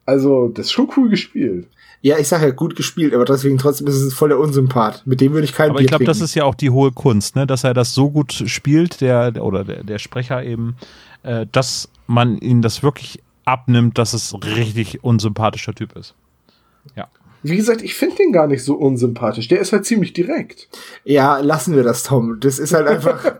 Also, 0.05 0.49
das 0.49 0.67
ist 0.67 0.71
schon 0.73 0.89
cool 0.97 1.09
gespielt. 1.09 1.67
Ja, 2.01 2.17
ich 2.17 2.27
sage 2.27 2.47
ja 2.47 2.51
gut 2.51 2.75
gespielt, 2.75 3.13
aber 3.13 3.25
deswegen 3.25 3.57
trotzdem 3.57 3.87
ist 3.87 3.95
es 3.95 4.13
voll 4.13 4.29
der 4.29 4.39
Unsympath. 4.39 5.03
Mit 5.05 5.21
dem 5.21 5.33
würde 5.33 5.45
ich 5.45 5.53
keinen 5.53 5.71
Aber 5.71 5.81
ich 5.81 5.87
glaube, 5.87 6.05
das 6.05 6.19
ist 6.19 6.33
ja 6.33 6.43
auch 6.43 6.55
die 6.55 6.71
hohe 6.71 6.91
Kunst, 6.91 7.35
ne? 7.35 7.45
dass 7.45 7.63
er 7.63 7.73
das 7.73 7.93
so 7.93 8.09
gut 8.09 8.33
spielt, 8.33 9.01
der 9.01 9.33
oder 9.39 9.63
der, 9.63 9.83
der 9.83 9.99
Sprecher 9.99 10.43
eben, 10.43 10.75
äh, 11.23 11.45
dass 11.51 11.89
man 12.11 12.37
ihm 12.37 12.61
das 12.61 12.83
wirklich 12.83 13.23
abnimmt, 13.45 13.97
dass 13.97 14.13
es 14.13 14.35
richtig 14.43 15.03
unsympathischer 15.03 15.73
Typ 15.73 15.95
ist. 15.95 16.15
Ja. 16.95 17.07
Wie 17.43 17.55
gesagt, 17.55 17.81
ich 17.81 17.95
finde 17.95 18.17
den 18.17 18.31
gar 18.31 18.47
nicht 18.47 18.63
so 18.63 18.75
unsympathisch. 18.75 19.47
Der 19.47 19.59
ist 19.59 19.73
halt 19.73 19.85
ziemlich 19.85 20.13
direkt. 20.13 20.69
Ja, 21.03 21.39
lassen 21.39 21.75
wir 21.75 21.83
das, 21.83 22.03
Tom. 22.03 22.39
Das 22.39 22.59
ist 22.59 22.73
halt 22.73 22.87
einfach. 22.87 23.23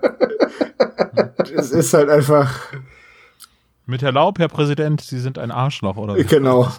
das 1.55 1.71
ist 1.71 1.93
halt 1.93 2.09
einfach. 2.09 2.73
Mit 3.85 4.01
Erlaub, 4.01 4.39
Herr 4.39 4.47
Präsident, 4.47 5.01
Sie 5.01 5.19
sind 5.19 5.37
ein 5.37 5.51
Arschloch, 5.51 5.97
oder? 5.97 6.15
Genau. 6.23 6.71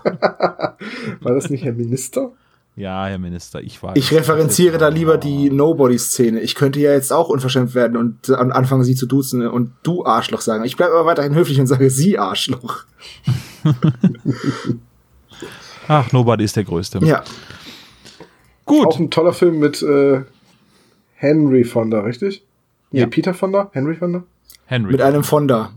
War 1.20 1.34
das 1.34 1.50
nicht 1.50 1.64
Herr 1.64 1.74
Minister? 1.74 2.32
Ja, 2.74 3.06
Herr 3.06 3.18
Minister, 3.18 3.60
ich 3.60 3.82
war. 3.82 3.96
Ich 3.96 4.12
referenziere 4.12 4.78
da 4.78 4.88
lieber 4.88 5.18
die 5.18 5.50
Nobody-Szene. 5.50 6.40
Ich 6.40 6.54
könnte 6.54 6.80
ja 6.80 6.92
jetzt 6.92 7.12
auch 7.12 7.28
unverschämt 7.28 7.74
werden 7.74 7.98
und 7.98 8.30
anfangen, 8.30 8.82
sie 8.82 8.94
zu 8.94 9.06
duzen 9.06 9.46
und 9.46 9.72
du 9.82 10.06
Arschloch 10.06 10.40
sagen. 10.40 10.64
Ich 10.64 10.76
bleibe 10.76 10.94
aber 10.94 11.04
weiterhin 11.04 11.34
höflich 11.34 11.60
und 11.60 11.66
sage 11.66 11.90
sie 11.90 12.18
Arschloch. 12.18 12.84
Ach, 15.88 16.12
Nobody 16.12 16.44
ist 16.44 16.56
der 16.56 16.64
Größte. 16.64 17.00
Ja. 17.04 17.22
Gut. 18.64 18.86
Auch 18.86 18.98
ein 18.98 19.10
toller 19.10 19.34
Film 19.34 19.58
mit 19.58 19.82
äh, 19.82 20.22
Henry 21.14 21.64
Fonda, 21.64 22.00
richtig? 22.00 22.42
Nee, 22.90 23.00
ja. 23.00 23.06
Peter 23.06 23.34
Fonda? 23.34 23.70
Henry 23.72 23.96
Fonda? 23.96 24.22
Henry. 24.64 24.92
Mit 24.92 25.02
einem 25.02 25.24
Fonda. 25.24 25.72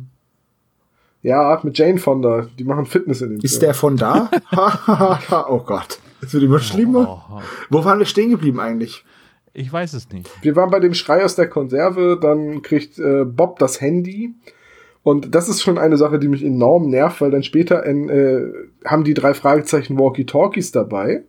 Ja, 1.24 1.60
mit 1.64 1.78
Jane 1.78 1.98
Fonda. 1.98 2.48
Die 2.58 2.64
machen 2.64 2.86
Fitness 2.86 3.22
in 3.22 3.32
dem 3.32 3.42
Ist 3.42 3.54
Film. 3.54 3.62
der 3.62 3.74
von 3.74 3.98
da? 3.98 4.30
oh 5.50 5.60
Gott. 5.60 6.00
Das 6.26 6.34
wird 6.34 6.44
überschrieben. 6.44 6.96
Oh, 6.96 7.20
oh. 7.30 7.42
Wo 7.70 7.86
waren 7.86 8.00
wir 8.00 8.06
stehen 8.06 8.32
geblieben 8.32 8.60
eigentlich? 8.60 9.06
Ich 9.54 9.72
weiß 9.72 9.94
es 9.94 10.10
nicht. 10.10 10.30
Wir 10.42 10.56
waren 10.56 10.70
bei 10.70 10.80
dem 10.80 10.94
Schrei 10.94 11.24
aus 11.24 11.36
der 11.36 11.48
Konserve, 11.48 12.18
dann 12.20 12.62
kriegt 12.62 13.00
äh, 13.00 13.24
Bob 13.24 13.60
das 13.60 13.80
Handy. 13.80 14.34
Und 15.04 15.36
das 15.36 15.48
ist 15.48 15.62
schon 15.62 15.78
eine 15.78 15.98
Sache, 15.98 16.18
die 16.18 16.28
mich 16.28 16.44
enorm 16.44 16.90
nervt, 16.90 17.22
weil 17.22 17.32
dann 17.32 17.44
später 17.44 17.86
äh, 17.86 18.52
haben 18.84 19.04
die 19.04 19.14
drei 19.14 19.34
Fragezeichen 19.34 20.00
Walkie-Talkies 20.00 20.72
dabei. 20.72 21.24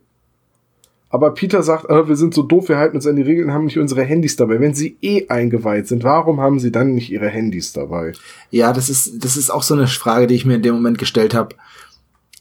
Aber 1.09 1.33
Peter 1.33 1.63
sagt, 1.63 1.89
äh, 1.89 2.07
wir 2.07 2.15
sind 2.15 2.33
so 2.33 2.41
doof, 2.41 2.69
wir 2.69 2.77
halten 2.77 2.97
uns 2.97 3.07
an 3.07 3.15
die 3.15 3.21
Regeln, 3.21 3.53
haben 3.53 3.65
nicht 3.65 3.77
unsere 3.77 4.03
Handys 4.03 4.35
dabei. 4.35 4.59
Wenn 4.59 4.73
sie 4.73 4.97
eh 5.01 5.27
eingeweiht 5.29 5.87
sind, 5.87 6.03
warum 6.03 6.41
haben 6.41 6.59
sie 6.59 6.71
dann 6.71 6.95
nicht 6.95 7.11
ihre 7.11 7.29
Handys 7.29 7.71
dabei? 7.71 8.13
Ja, 8.49 8.73
das 8.73 8.89
ist, 8.89 9.23
das 9.23 9.37
ist 9.37 9.51
auch 9.51 9.63
so 9.63 9.75
eine 9.75 9.87
Frage, 9.87 10.27
die 10.27 10.35
ich 10.35 10.45
mir 10.45 10.55
in 10.55 10.63
dem 10.63 10.75
Moment 10.75 10.97
gestellt 10.97 11.33
habe. 11.33 11.55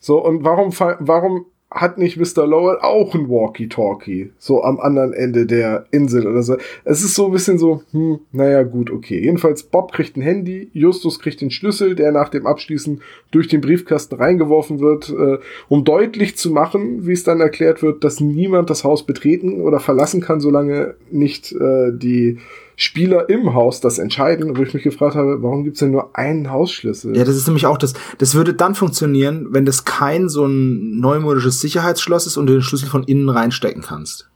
So, 0.00 0.24
und 0.24 0.42
warum, 0.42 0.72
warum 1.00 1.46
hat 1.70 1.98
nicht 1.98 2.16
Mr. 2.16 2.46
Lowell 2.46 2.78
auch 2.80 3.14
ein 3.14 3.28
Walkie-Talkie? 3.28 4.30
So 4.38 4.62
am 4.62 4.78
anderen 4.78 5.12
Ende 5.12 5.46
der 5.46 5.86
Insel 5.90 6.26
oder 6.26 6.42
so. 6.42 6.56
Es 6.84 7.02
ist 7.02 7.16
so 7.16 7.26
ein 7.26 7.32
bisschen 7.32 7.58
so, 7.58 7.82
hm, 7.90 8.20
naja, 8.30 8.62
gut, 8.62 8.90
okay. 8.90 9.20
Jedenfalls, 9.20 9.64
Bob 9.64 9.92
kriegt 9.92 10.16
ein 10.16 10.22
Handy, 10.22 10.70
Justus 10.72 11.18
kriegt 11.18 11.40
den 11.40 11.50
Schlüssel, 11.50 11.96
der 11.96 12.12
nach 12.12 12.28
dem 12.28 12.46
Abschließen 12.46 13.02
durch 13.32 13.48
den 13.48 13.60
Briefkasten 13.60 14.14
reingeworfen 14.14 14.78
wird, 14.78 15.10
äh, 15.10 15.38
um 15.68 15.84
deutlich 15.84 16.36
zu 16.36 16.52
machen, 16.52 17.06
wie 17.06 17.12
es 17.12 17.24
dann 17.24 17.40
erklärt 17.40 17.82
wird, 17.82 18.04
dass 18.04 18.20
niemand 18.20 18.70
das 18.70 18.84
Haus 18.84 19.04
betreten 19.04 19.60
oder 19.60 19.80
verlassen 19.80 20.20
kann, 20.20 20.40
solange 20.40 20.94
nicht 21.10 21.52
äh, 21.52 21.90
die 21.92 22.38
Spieler 22.78 23.30
im 23.30 23.54
Haus 23.54 23.80
das 23.80 23.98
entscheiden, 23.98 24.56
wo 24.56 24.62
ich 24.62 24.74
mich 24.74 24.82
gefragt 24.82 25.16
habe, 25.16 25.42
warum 25.42 25.64
gibt's 25.64 25.80
denn 25.80 25.92
nur 25.92 26.14
einen 26.14 26.50
Hausschlüssel? 26.50 27.16
Ja, 27.16 27.24
das 27.24 27.34
ist 27.34 27.46
nämlich 27.46 27.64
auch 27.64 27.78
das. 27.78 27.94
Das 28.18 28.34
würde 28.34 28.52
dann 28.52 28.74
funktionieren, 28.74 29.48
wenn 29.50 29.64
das 29.64 29.86
kein 29.86 30.28
so 30.28 30.44
ein 30.44 31.00
neumodisches 31.00 31.60
Sicherheitsschloss 31.60 32.26
ist 32.26 32.36
und 32.36 32.46
du 32.46 32.52
den 32.52 32.62
Schlüssel 32.62 32.88
von 32.88 33.04
innen 33.04 33.30
reinstecken 33.30 33.82
kannst. 33.82 34.28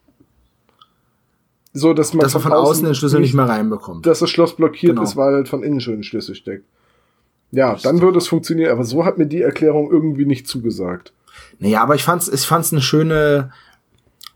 So, 1.74 1.92
dass 1.92 2.14
man, 2.14 2.22
dass 2.22 2.32
man 2.32 2.42
von, 2.42 2.52
außen, 2.52 2.84
den 2.84 2.94
Schlüssel 2.94 3.20
nicht, 3.20 3.28
nicht, 3.28 3.34
mehr 3.34 3.48
reinbekommt. 3.48 4.06
Dass 4.06 4.20
das 4.20 4.30
Schloss 4.30 4.56
blockiert 4.56 4.92
genau. 4.92 5.02
ist, 5.02 5.16
weil 5.16 5.34
halt 5.34 5.48
von 5.48 5.62
innen 5.62 5.80
schon 5.80 5.94
ein 5.94 6.02
Schlüssel 6.02 6.34
steckt. 6.34 6.64
Ja, 7.52 7.76
dann 7.82 8.00
würde 8.00 8.18
es 8.18 8.28
funktionieren, 8.28 8.72
aber 8.72 8.84
so 8.84 9.04
hat 9.04 9.18
mir 9.18 9.26
die 9.26 9.42
Erklärung 9.42 9.90
irgendwie 9.90 10.24
nicht 10.24 10.48
zugesagt. 10.48 11.12
Naja, 11.58 11.82
aber 11.82 11.94
ich 11.94 12.02
fand's, 12.02 12.28
ich 12.28 12.40
fand's 12.40 12.72
eine 12.72 12.80
schöne, 12.80 13.50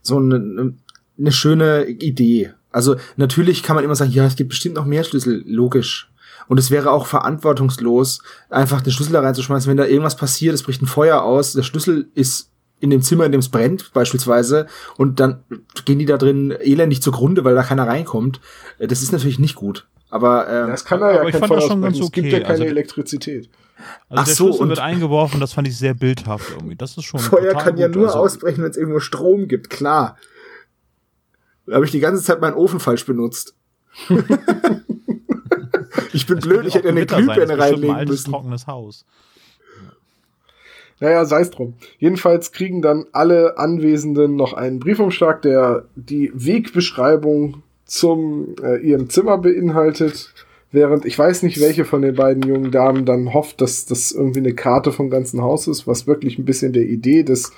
so 0.02 0.18
eine, 0.18 0.74
eine 1.18 1.32
schöne 1.32 1.86
Idee. 1.86 2.52
Also 2.74 2.96
natürlich 3.16 3.62
kann 3.62 3.76
man 3.76 3.84
immer 3.84 3.94
sagen, 3.94 4.10
ja, 4.10 4.26
es 4.26 4.34
gibt 4.34 4.48
bestimmt 4.48 4.74
noch 4.74 4.84
mehr 4.84 5.04
Schlüssel, 5.04 5.44
logisch. 5.46 6.10
Und 6.48 6.58
es 6.58 6.72
wäre 6.72 6.90
auch 6.90 7.06
verantwortungslos, 7.06 8.20
einfach 8.50 8.80
den 8.80 8.92
Schlüssel 8.92 9.12
da 9.12 9.20
reinzuschmeißen, 9.20 9.70
wenn 9.70 9.76
da 9.76 9.86
irgendwas 9.86 10.16
passiert, 10.16 10.54
es 10.54 10.64
bricht 10.64 10.82
ein 10.82 10.86
Feuer 10.86 11.22
aus, 11.22 11.52
der 11.52 11.62
Schlüssel 11.62 12.08
ist 12.14 12.50
in 12.80 12.90
dem 12.90 13.00
Zimmer, 13.00 13.26
in 13.26 13.32
dem 13.32 13.38
es 13.38 13.48
brennt, 13.48 13.92
beispielsweise, 13.94 14.66
und 14.96 15.20
dann 15.20 15.44
gehen 15.84 16.00
die 16.00 16.04
da 16.04 16.18
drin 16.18 16.50
elendig 16.50 17.00
zugrunde, 17.00 17.44
weil 17.44 17.54
da 17.54 17.62
keiner 17.62 17.86
reinkommt. 17.86 18.40
Das 18.80 19.02
ist 19.02 19.12
natürlich 19.12 19.38
nicht 19.38 19.54
gut. 19.54 19.86
Aber 20.10 20.48
ähm, 20.48 20.66
das 20.66 20.84
kann 20.84 21.00
er 21.00 21.24
ja 21.24 21.30
kein 21.30 21.48
Feuer 21.48 21.60
schon 21.60 21.80
ganz 21.80 21.96
okay. 21.98 22.04
Es 22.06 22.12
gibt 22.12 22.26
ja 22.26 22.40
keine 22.40 22.50
also, 22.50 22.64
Elektrizität. 22.64 23.48
Also 24.08 24.22
Ach 24.22 24.24
der 24.24 24.34
so, 24.34 24.46
Schlüssel 24.48 24.68
wird 24.68 24.78
eingeworfen, 24.80 25.38
das 25.38 25.52
fand 25.52 25.68
ich 25.68 25.78
sehr 25.78 25.94
bildhaft 25.94 26.50
irgendwie. 26.50 26.74
Das 26.74 26.96
ist 26.96 27.04
schon 27.04 27.20
Feuer 27.20 27.54
kann 27.54 27.76
ja 27.76 27.86
nur 27.86 28.08
also, 28.08 28.18
ausbrechen, 28.18 28.64
wenn 28.64 28.70
es 28.70 28.76
irgendwo 28.76 28.98
Strom 28.98 29.46
gibt, 29.46 29.70
klar. 29.70 30.16
Da 31.66 31.74
habe 31.76 31.84
ich 31.84 31.90
die 31.90 32.00
ganze 32.00 32.22
Zeit 32.22 32.40
meinen 32.40 32.54
Ofen 32.54 32.80
falsch 32.80 33.06
benutzt. 33.06 33.54
ich 36.12 36.26
bin 36.26 36.38
blöd, 36.40 36.66
ich 36.66 36.74
hätte 36.74 36.88
eine 36.88 37.06
Glühbirne 37.06 37.58
reinlegen 37.58 37.96
ein 37.96 38.08
müssen. 38.08 38.32
trockenes 38.32 38.66
Haus. 38.66 39.06
Naja, 41.00 41.24
sei 41.24 41.40
es 41.40 41.50
drum. 41.50 41.74
Jedenfalls 41.98 42.52
kriegen 42.52 42.80
dann 42.80 43.06
alle 43.12 43.58
Anwesenden 43.58 44.36
noch 44.36 44.52
einen 44.52 44.78
Briefumschlag, 44.78 45.42
der 45.42 45.86
die 45.96 46.30
Wegbeschreibung 46.34 47.62
zum 47.84 48.54
äh, 48.62 48.78
ihrem 48.78 49.10
Zimmer 49.10 49.38
beinhaltet. 49.38 50.32
Während 50.70 51.04
ich 51.04 51.18
weiß 51.18 51.42
nicht, 51.42 51.60
welche 51.60 51.84
von 51.84 52.02
den 52.02 52.14
beiden 52.14 52.42
jungen 52.42 52.70
Damen 52.70 53.04
dann 53.04 53.32
hofft, 53.32 53.60
dass 53.60 53.86
das 53.86 54.12
irgendwie 54.12 54.40
eine 54.40 54.54
Karte 54.54 54.92
vom 54.92 55.10
ganzen 55.10 55.42
Haus 55.42 55.68
ist, 55.68 55.86
was 55.86 56.06
wirklich 56.06 56.38
ein 56.38 56.44
bisschen 56.44 56.72
der 56.72 56.84
Idee 56.84 57.22
des 57.22 57.52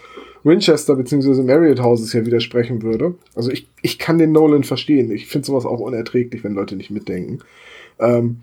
Winchester 0.46 0.94
bzw. 0.94 1.42
Marriott 1.42 1.82
Houses 1.82 2.12
ja 2.12 2.24
widersprechen 2.24 2.82
würde. 2.82 3.14
Also 3.34 3.50
ich, 3.50 3.68
ich 3.82 3.98
kann 3.98 4.18
den 4.18 4.32
Nolan 4.32 4.64
verstehen. 4.64 5.10
Ich 5.10 5.26
finde 5.26 5.46
sowas 5.46 5.66
auch 5.66 5.80
unerträglich, 5.80 6.44
wenn 6.44 6.54
Leute 6.54 6.76
nicht 6.76 6.90
mitdenken. 6.90 7.40
Ähm, 7.98 8.38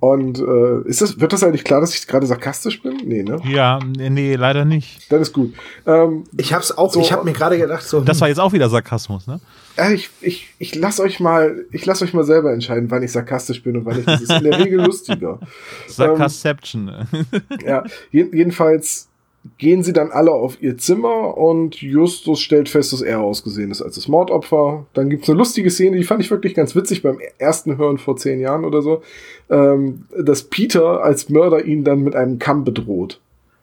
und 0.00 0.38
äh, 0.38 0.88
ist 0.88 1.02
das, 1.02 1.18
wird 1.18 1.32
das 1.32 1.42
eigentlich 1.42 1.64
klar, 1.64 1.80
dass 1.80 1.92
ich 1.92 2.06
gerade 2.06 2.24
sarkastisch 2.24 2.82
bin? 2.82 2.98
Nee, 3.04 3.24
ne? 3.24 3.40
Ja, 3.44 3.80
nee, 3.80 4.36
leider 4.36 4.64
nicht. 4.64 5.10
Dann 5.10 5.20
ist 5.20 5.32
gut. 5.32 5.54
Ähm, 5.86 6.22
ich 6.36 6.52
hab's 6.52 6.70
auch, 6.70 6.92
so, 6.92 7.00
ich 7.00 7.12
hab 7.12 7.24
mir 7.24 7.32
gerade 7.32 7.58
gedacht, 7.58 7.82
so. 7.82 8.00
Das 8.00 8.20
war 8.20 8.28
jetzt 8.28 8.38
auch 8.38 8.52
wieder 8.52 8.68
Sarkasmus, 8.68 9.26
ne? 9.26 9.40
Ja, 9.76 9.90
ich, 9.90 10.10
ich, 10.20 10.54
ich 10.60 10.76
lass 10.76 11.00
euch 11.00 11.18
mal, 11.18 11.64
ich 11.72 11.84
lass 11.84 12.00
euch 12.00 12.14
mal 12.14 12.22
selber 12.22 12.52
entscheiden, 12.52 12.92
wann 12.92 13.02
ich 13.02 13.10
sarkastisch 13.10 13.62
bin 13.64 13.76
und 13.76 13.86
wann 13.86 13.98
ich. 13.98 14.04
Das 14.04 14.20
ist 14.20 14.30
in 14.30 14.44
der 14.44 14.58
Regel 14.60 14.84
lustiger. 14.84 15.40
Sarkasception. 15.88 16.92
Ähm, 17.10 17.58
ja, 17.64 17.84
jedenfalls 18.12 19.08
gehen 19.56 19.82
sie 19.82 19.92
dann 19.92 20.10
alle 20.10 20.32
auf 20.32 20.60
ihr 20.62 20.76
Zimmer 20.76 21.36
und 21.36 21.80
Justus 21.80 22.40
stellt 22.40 22.68
fest, 22.68 22.92
dass 22.92 23.02
er 23.02 23.20
ausgesehen 23.20 23.70
ist 23.70 23.82
als 23.82 23.94
das 23.94 24.08
Mordopfer. 24.08 24.86
Dann 24.94 25.10
gibt's 25.10 25.28
eine 25.28 25.38
lustige 25.38 25.70
Szene, 25.70 25.96
die 25.96 26.04
fand 26.04 26.20
ich 26.22 26.30
wirklich 26.30 26.54
ganz 26.54 26.74
witzig 26.76 27.02
beim 27.02 27.18
ersten 27.38 27.78
Hören 27.78 27.98
vor 27.98 28.16
zehn 28.16 28.40
Jahren 28.40 28.64
oder 28.64 28.82
so, 28.82 29.02
ähm, 29.50 30.06
dass 30.16 30.44
Peter 30.44 31.02
als 31.02 31.28
Mörder 31.28 31.64
ihn 31.64 31.84
dann 31.84 32.02
mit 32.02 32.14
einem 32.14 32.38
Kamm 32.38 32.64
bedroht. 32.64 33.20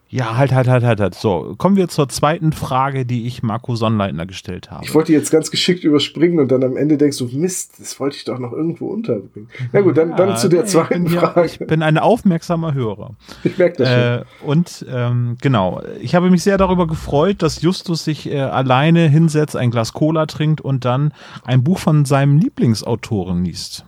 Ja, 0.08 0.36
halt, 0.36 0.52
halt, 0.52 0.68
halt, 0.68 0.84
halt, 0.84 1.00
halt. 1.00 1.14
So, 1.16 1.54
kommen 1.58 1.74
wir 1.74 1.88
zur 1.88 2.08
zweiten 2.08 2.52
Frage, 2.52 3.04
die 3.04 3.26
ich 3.26 3.42
Marco 3.42 3.74
Sonnleitner 3.74 4.24
gestellt 4.24 4.70
habe. 4.70 4.84
Ich 4.84 4.94
wollte 4.94 5.12
jetzt 5.12 5.32
ganz 5.32 5.50
geschickt 5.50 5.82
überspringen 5.82 6.38
und 6.38 6.52
dann 6.52 6.62
am 6.62 6.76
Ende 6.76 6.96
denkst 6.96 7.18
du, 7.18 7.26
Mist, 7.32 7.80
das 7.80 7.98
wollte 7.98 8.16
ich 8.16 8.24
doch 8.24 8.38
noch 8.38 8.52
irgendwo 8.52 8.86
unterbringen. 8.88 9.48
Na 9.72 9.80
gut, 9.80 9.96
dann, 9.96 10.10
Ja, 10.10 10.16
dann 10.16 10.36
zu 10.36 10.48
der 10.48 10.62
nee, 10.62 10.68
zweiten 10.68 11.04
bin 11.04 11.12
Frage. 11.18 11.40
Ja, 11.40 11.44
ich 11.44 11.58
bin 11.58 11.82
ein 11.82 11.98
aufmerksamer 11.98 12.72
Hörer. 12.72 13.16
ich 13.42 13.58
merke 13.58 13.78
das 13.78 13.88
schon. 13.88 13.98
Äh, 13.98 14.24
und 14.46 14.86
ähm, 14.88 15.36
genau, 15.40 15.82
ich 16.00 16.14
habe 16.14 16.30
mich 16.30 16.44
sehr 16.44 16.58
darüber 16.58 16.86
gefreut, 16.86 17.42
dass 17.42 17.62
Justus 17.62 18.04
sich 18.04 18.30
äh, 18.30 18.38
alleine 18.38 19.08
hinsetzt, 19.08 19.56
ein 19.56 19.72
Glas 19.72 19.92
Cola 19.92 20.26
trinkt 20.26 20.60
und 20.60 20.84
dann 20.84 21.12
ein 21.44 21.64
Buch 21.64 21.78
von 21.78 22.04
seinem 22.04 22.38
Lieblingsautoren 22.38 23.44
liest. 23.44 23.85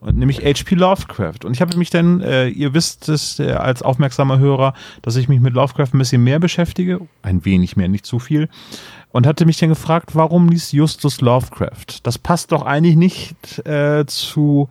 Und 0.00 0.16
nämlich 0.16 0.38
H.P. 0.38 0.74
Lovecraft. 0.74 1.44
Und 1.44 1.52
ich 1.52 1.60
habe 1.60 1.76
mich 1.76 1.90
dann, 1.90 2.20
äh, 2.20 2.48
ihr 2.48 2.74
wisst 2.74 3.08
es 3.08 3.38
äh, 3.38 3.52
als 3.52 3.82
aufmerksamer 3.82 4.38
Hörer, 4.38 4.74
dass 5.02 5.16
ich 5.16 5.28
mich 5.28 5.40
mit 5.40 5.54
Lovecraft 5.54 5.88
ein 5.94 5.98
bisschen 5.98 6.24
mehr 6.24 6.38
beschäftige, 6.38 7.00
ein 7.22 7.44
wenig 7.44 7.76
mehr, 7.76 7.88
nicht 7.88 8.06
zu 8.06 8.18
viel, 8.18 8.48
und 9.12 9.26
hatte 9.26 9.44
mich 9.44 9.58
dann 9.58 9.68
gefragt, 9.68 10.14
warum 10.14 10.48
liest 10.48 10.72
Justus 10.72 11.20
Lovecraft? 11.20 12.00
Das 12.02 12.18
passt 12.18 12.52
doch 12.52 12.62
eigentlich 12.62 12.96
nicht 12.96 13.66
äh, 13.66 14.04
zu 14.06 14.68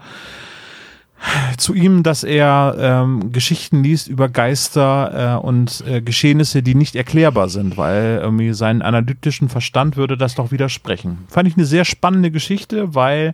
zu 1.57 1.73
ihm, 1.73 2.03
dass 2.03 2.23
er 2.23 2.75
ähm, 2.79 3.31
Geschichten 3.31 3.83
liest 3.83 4.07
über 4.07 4.27
Geister 4.29 5.37
äh, 5.37 5.45
und 5.45 5.83
äh, 5.87 6.01
Geschehnisse, 6.01 6.63
die 6.63 6.75
nicht 6.75 6.95
erklärbar 6.95 7.49
sind, 7.49 7.77
weil 7.77 8.19
irgendwie 8.21 8.53
seinen 8.53 8.81
analytischen 8.81 9.49
Verstand 9.49 9.97
würde 9.97 10.17
das 10.17 10.35
doch 10.35 10.51
widersprechen. 10.51 11.19
Fand 11.27 11.47
ich 11.47 11.55
eine 11.55 11.65
sehr 11.65 11.85
spannende 11.85 12.31
Geschichte, 12.31 12.95
weil 12.95 13.33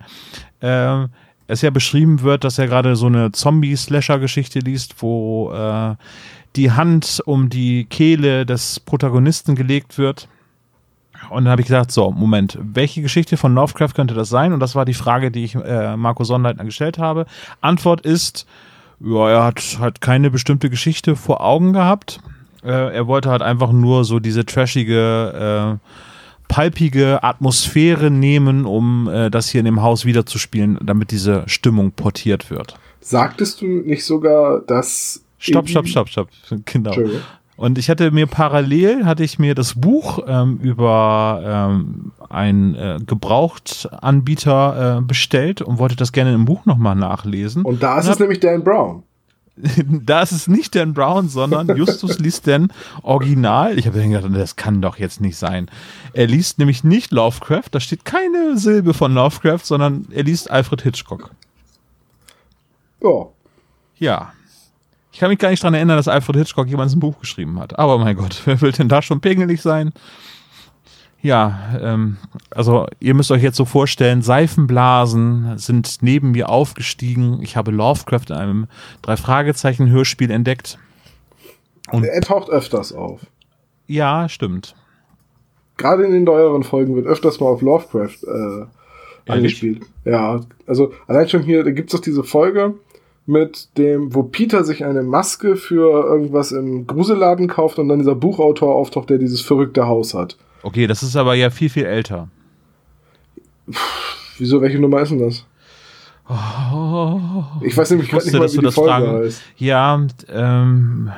äh, 0.59 1.05
es 1.48 1.62
ja 1.62 1.70
beschrieben 1.70 2.22
wird, 2.22 2.43
dass 2.43 2.58
er 2.58 2.68
gerade 2.68 2.95
so 2.95 3.08
eine 3.08 3.32
Zombie-Slasher-Geschichte 3.32 4.60
liest, 4.60 5.02
wo 5.02 5.52
äh, 5.54 5.95
die 6.56 6.72
Hand 6.72 7.22
um 7.26 7.50
die 7.50 7.86
Kehle 7.86 8.45
des 8.45 8.80
Protagonisten 8.80 9.56
gelegt 9.56 9.98
wird. 9.98 10.28
Und 11.30 11.45
dann 11.45 11.52
habe 11.52 11.62
ich 11.62 11.68
gesagt, 11.68 11.91
so, 11.91 12.12
Moment, 12.12 12.58
welche 12.62 13.02
Geschichte 13.02 13.38
von 13.38 13.54
Lovecraft 13.54 13.93
könnte 13.95 14.14
das 14.14 14.30
sein? 14.30 14.54
Und 14.54 14.60
das 14.60 14.76
war 14.76 14.86
die 14.86 14.93
Frage, 14.93 15.32
die 15.32 15.45
ich 15.45 15.56
äh, 15.56 15.98
Marco 15.98 16.24
Sonnleitner 16.24 16.66
gestellt 16.66 16.98
habe. 17.00 17.26
Antwort 17.62 18.02
ist, 18.02 18.45
ja, 19.00 19.30
er 19.30 19.43
hat 19.43 19.78
halt 19.80 20.02
keine 20.02 20.32
bestimmte 20.32 20.70
Geschichte 20.70 21.16
vor 21.16 21.41
Augen 21.41 21.74
gehabt. 21.74 22.20
Äh, 22.64 22.95
er 22.95 23.08
wollte 23.08 23.30
halt 23.30 23.41
einfach 23.41 23.72
nur 23.72 24.06
so 24.06 24.20
diese 24.20 24.45
trashige, 24.45 25.80
äh, 25.80 25.89
palpige 26.48 27.24
Atmosphäre 27.24 28.12
nehmen, 28.12 28.66
um 28.66 29.08
äh, 29.10 29.30
das 29.30 29.50
hier 29.50 29.60
in 29.60 29.66
dem 29.66 29.82
Haus 29.82 30.06
wiederzuspielen, 30.06 30.80
damit 30.82 31.12
diese 31.12 31.43
Stimmung 31.48 31.91
portiert 31.91 32.50
wird. 32.50 32.80
Sagtest 33.00 33.62
du 33.62 33.66
nicht 33.66 34.06
sogar, 34.06 34.62
dass. 34.62 35.24
Stopp, 35.39 35.70
stopp, 35.70 35.88
stopp, 35.88 36.10
stopp. 36.10 36.30
Genau. 36.66 36.95
Und 37.58 37.80
ich 37.80 37.89
hatte 37.89 38.12
mir 38.12 38.28
parallel, 38.28 39.06
hatte 39.06 39.24
ich 39.24 39.39
mir 39.39 39.56
das 39.56 39.74
Buch 39.74 40.20
ähm, 40.28 40.60
über 40.62 41.41
ähm, 41.43 42.12
einen 42.30 42.76
äh, 42.76 43.00
Gebrauchtanbieter 43.04 44.98
äh, 44.98 45.02
bestellt 45.02 45.64
und 45.64 45.80
wollte 45.80 45.95
das 45.95 46.12
gerne 46.12 46.34
im 46.34 46.45
Buch 46.45 46.66
nochmal 46.66 46.95
nachlesen. 46.95 47.64
Und 47.64 47.82
da 47.82 47.98
ist 47.98 48.06
Und 48.06 48.12
es 48.14 48.20
nämlich 48.20 48.39
Dan 48.39 48.64
Brown. 48.64 49.04
da 50.05 50.22
ist 50.22 50.32
es 50.32 50.47
nicht 50.47 50.76
Dan 50.76 50.93
Brown, 50.93 51.30
sondern 51.30 51.76
Justus 51.76 52.20
liest 52.20 52.47
denn 52.47 52.72
Original. 53.01 53.78
Ich 53.78 53.88
habe 53.88 54.01
gedacht, 54.01 54.26
das 54.34 54.55
kann 54.55 54.82
doch 54.82 54.97
jetzt 54.97 55.22
nicht 55.22 55.38
sein. 55.38 55.70
Er 56.14 56.28
liest 56.28 56.60
nämlich 56.60 56.84
nicht 56.84 57.12
Lovecraft, 57.12 57.70
da 57.72 57.80
steht 57.80 58.05
keine 58.05 58.58
Silbe 58.58 58.93
von 58.93 59.14
Lovecraft, 59.14 59.62
sondern 59.64 60.08
er 60.12 60.24
liest 60.24 60.51
Alfred 60.51 60.82
Hitchcock. 60.82 61.32
Ja. 63.01 63.28
Ja. 63.97 64.34
Ich 65.12 65.20
kann 65.20 65.30
mich 65.30 65.39
gar 65.39 65.49
nicht 65.49 65.64
dran 65.64 65.74
erinnern, 65.74 65.97
dass 65.97 66.08
Alfred 66.08 66.36
Hitchcock 66.36 66.68
jemals 66.68 66.95
ein 66.95 66.99
Buch 66.99 67.20
geschrieben 67.20 67.60
hat. 67.60 67.80
Aber 67.80 67.97
mein 67.97 68.16
Gott, 68.16 68.41
wer 68.45 68.62
will 68.62 68.72
denn 68.72 68.89
da 68.89 69.01
schon 69.01 69.22
pingelig 69.22 69.62
sein? 69.62 69.91
Ja, 71.22 71.78
ähm, 71.82 72.18
also 72.51 72.86
ihr 72.99 73.13
müsst 73.13 73.32
euch 73.32 73.41
jetzt 73.41 73.57
so 73.57 73.65
vorstellen, 73.65 74.22
Seifenblasen 74.22 75.57
sind 75.57 75.97
neben 76.01 76.32
mir 76.32 76.49
aufgestiegen. 76.49 77.39
Ich 77.41 77.57
habe 77.57 77.72
Lovecraft 77.72 78.30
in 78.30 78.36
einem 78.36 78.68
Drei-Fragezeichen-Hörspiel 79.01 80.32
entdeckt. 80.32 80.78
Und 81.91 82.03
Er 82.03 82.22
taucht 82.22 82.49
öfters 82.49 82.93
auf. 82.93 83.22
ja, 83.88 84.30
stimmt. 84.30 84.76
Gerade 85.78 86.03
in 86.05 86.11
den 86.11 86.24
neueren 86.24 86.63
Folgen 86.63 86.95
wird 86.95 87.05
öfters 87.05 87.39
mal 87.39 87.47
auf 87.47 87.61
Lovecraft 87.61 88.18
äh, 88.26 88.65
angespielt. 89.32 89.84
Ja, 90.05 90.41
also 90.65 90.91
allein 91.05 91.30
schon 91.30 91.43
hier, 91.43 91.63
da 91.63 91.70
gibt's 91.70 91.93
doch 91.93 91.99
diese 91.99 92.24
Folge 92.24 92.74
mit 93.28 93.78
dem, 93.78 94.15
wo 94.15 94.24
Peter 94.24 94.63
sich 94.63 94.84
eine 94.86 95.03
Maske 95.03 95.55
für 95.55 96.03
irgendwas 96.05 96.51
im 96.51 96.88
Gruselladen 96.88 97.47
kauft 97.47 97.78
und 97.78 97.89
dann 97.89 97.99
dieser 97.99 98.15
Buchautor 98.15 98.74
auftaucht, 98.74 99.09
der 99.09 99.20
dieses 99.20 99.41
verrückte 99.41 99.86
Haus 99.88 100.13
hat. 100.15 100.38
Okay, 100.64 100.88
das 100.88 101.03
ist 101.03 101.16
aber 101.16 101.36
ja 101.36 101.49
viel, 101.49 101.70
viel 101.70 101.86
älter. 101.86 102.28
Wieso, 104.38 104.62
welche 104.62 104.80
Nummer 104.80 105.01
ist 105.01 105.10
denn 105.12 105.20
das? 105.20 105.45
Ich 107.62 107.78
weiß 107.78 107.91
nämlich 107.91 108.10
Ich 108.10 108.14
wusste, 108.14 108.30
nicht 108.32 108.39
mal, 108.39 108.43
dass 108.43 108.51
wie 108.53 108.55
du 108.58 108.62
die 108.62 108.66
das 108.66 108.76
Folge 108.76 108.91
fragen. 108.91 109.24
heißt. 109.24 109.41
Ja, 109.58 110.08
ähm, 110.30 111.12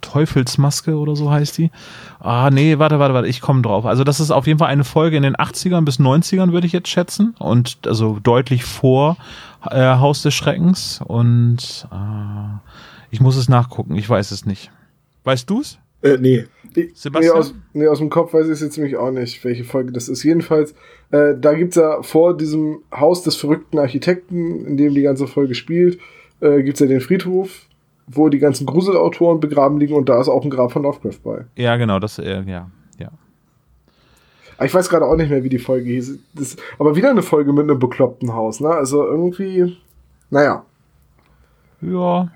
Teufelsmaske 0.00 0.96
oder 0.96 1.16
so 1.16 1.30
heißt 1.30 1.56
die. 1.58 1.70
Ah, 2.20 2.50
nee, 2.52 2.78
warte, 2.78 2.98
warte, 2.98 3.14
warte, 3.14 3.28
ich 3.28 3.40
komme 3.40 3.62
drauf. 3.62 3.86
Also 3.86 4.04
das 4.04 4.20
ist 4.20 4.30
auf 4.30 4.46
jeden 4.46 4.58
Fall 4.58 4.68
eine 4.68 4.84
Folge 4.84 5.16
in 5.16 5.22
den 5.22 5.36
80ern 5.36 5.84
bis 5.84 5.98
90ern, 5.98 6.52
würde 6.52 6.66
ich 6.66 6.72
jetzt 6.72 6.88
schätzen. 6.88 7.34
Und 7.38 7.78
also 7.86 8.18
deutlich 8.22 8.64
vor 8.64 9.16
äh, 9.70 9.96
Haus 9.96 10.22
des 10.22 10.34
Schreckens. 10.34 11.00
Und 11.04 11.88
äh, 11.90 12.68
ich 13.10 13.20
muss 13.20 13.36
es 13.36 13.48
nachgucken, 13.48 13.96
ich 13.96 14.08
weiß 14.08 14.30
es 14.30 14.44
nicht. 14.44 14.70
Weißt 15.24 15.48
du's? 15.48 15.78
Äh, 16.02 16.18
nee. 16.18 16.44
Sebastian? 16.94 17.34
Nee 17.34 17.40
aus, 17.40 17.54
nee, 17.72 17.86
aus 17.86 17.98
dem 17.98 18.10
Kopf 18.10 18.32
weiß 18.32 18.46
ich 18.46 18.52
es 18.52 18.60
jetzt 18.60 18.76
nämlich 18.76 18.96
auch 18.96 19.10
nicht, 19.10 19.44
welche 19.44 19.64
Folge 19.64 19.92
das 19.92 20.08
ist. 20.08 20.22
Jedenfalls, 20.22 20.74
äh, 21.10 21.34
da 21.38 21.54
gibt's 21.54 21.76
ja 21.76 22.02
vor 22.02 22.36
diesem 22.36 22.78
Haus 22.94 23.22
des 23.22 23.36
verrückten 23.36 23.78
Architekten, 23.78 24.66
in 24.66 24.76
dem 24.76 24.94
die 24.94 25.02
ganze 25.02 25.26
Folge 25.26 25.54
spielt, 25.54 25.98
äh, 26.40 26.62
gibt's 26.62 26.80
ja 26.80 26.86
den 26.86 27.00
Friedhof, 27.00 27.66
wo 28.06 28.28
die 28.28 28.38
ganzen 28.38 28.66
Gruselautoren 28.66 29.40
begraben 29.40 29.78
liegen 29.78 29.94
und 29.94 30.08
da 30.08 30.20
ist 30.20 30.28
auch 30.28 30.44
ein 30.44 30.50
Grab 30.50 30.72
von 30.72 30.82
Lovecraft 30.82 31.22
bei. 31.22 31.44
Ja, 31.56 31.76
genau, 31.76 31.98
das, 31.98 32.18
äh, 32.18 32.42
ja, 32.42 32.70
ja. 32.98 33.10
Aber 34.56 34.66
ich 34.66 34.74
weiß 34.74 34.88
gerade 34.88 35.06
auch 35.06 35.16
nicht 35.16 35.30
mehr, 35.30 35.44
wie 35.44 35.48
die 35.48 35.58
Folge 35.58 35.90
hieß. 35.90 36.18
Das, 36.34 36.56
aber 36.78 36.96
wieder 36.96 37.10
eine 37.10 37.22
Folge 37.22 37.52
mit 37.52 37.64
einem 37.64 37.78
bekloppten 37.78 38.32
Haus, 38.34 38.60
ne? 38.60 38.68
Also 38.68 39.04
irgendwie, 39.04 39.76
naja. 40.30 40.64
Ja, 41.80 42.30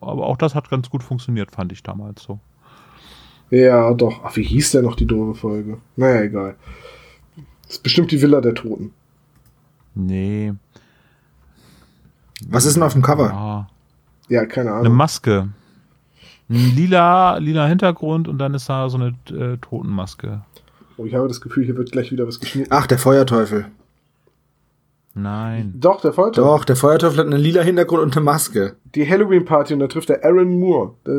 aber 0.00 0.26
auch 0.26 0.36
das 0.36 0.54
hat 0.54 0.70
ganz 0.70 0.88
gut 0.88 1.02
funktioniert, 1.02 1.50
fand 1.50 1.72
ich 1.72 1.82
damals 1.82 2.22
so. 2.22 2.40
Ja, 3.50 3.92
doch. 3.94 4.20
Ach, 4.24 4.36
wie 4.36 4.42
hieß 4.42 4.72
denn 4.72 4.84
noch 4.84 4.96
die 4.96 5.06
doofe 5.06 5.38
Folge? 5.38 5.78
Naja, 5.96 6.22
egal. 6.22 6.56
Das 7.62 7.76
ist 7.76 7.82
bestimmt 7.82 8.10
die 8.10 8.20
Villa 8.20 8.40
der 8.40 8.54
Toten. 8.54 8.92
Nee. 9.94 10.52
Was 12.48 12.64
ist 12.64 12.74
denn 12.74 12.82
auf 12.82 12.92
dem 12.92 13.02
Cover? 13.02 13.32
Ah. 13.32 13.68
Ja, 14.28 14.46
keine 14.46 14.70
Eine 14.70 14.80
Ahnung. 14.80 14.94
Maske. 14.94 15.48
Ein 16.50 16.74
lila, 16.76 17.38
lila 17.38 17.66
Hintergrund 17.66 18.28
und 18.28 18.38
dann 18.38 18.54
ist 18.54 18.68
da 18.68 18.88
so 18.88 18.96
eine 18.96 19.14
äh, 19.30 19.58
Totenmaske. 19.58 20.42
Oh, 20.96 21.04
ich 21.04 21.14
habe 21.14 21.28
das 21.28 21.40
Gefühl, 21.40 21.64
hier 21.64 21.76
wird 21.76 21.92
gleich 21.92 22.10
wieder 22.10 22.26
was 22.26 22.40
geschnitten. 22.40 22.68
Ach, 22.72 22.86
der 22.86 22.98
Feuerteufel. 22.98 23.66
Nein. 25.20 25.74
Doch, 25.76 26.00
der 26.00 26.12
Folter. 26.12 26.42
Doch, 26.42 26.64
der 26.64 26.76
Feuerteufel 26.76 27.18
hat 27.18 27.26
einen 27.26 27.40
lila 27.40 27.62
Hintergrund 27.62 28.02
und 28.02 28.16
eine 28.16 28.24
Maske. 28.24 28.76
Die 28.94 29.08
Halloween-Party 29.08 29.74
und 29.74 29.80
da 29.80 29.86
trifft 29.88 30.08
der 30.08 30.24
Aaron 30.24 30.58
Moore. 30.60 30.94
Der, 31.06 31.14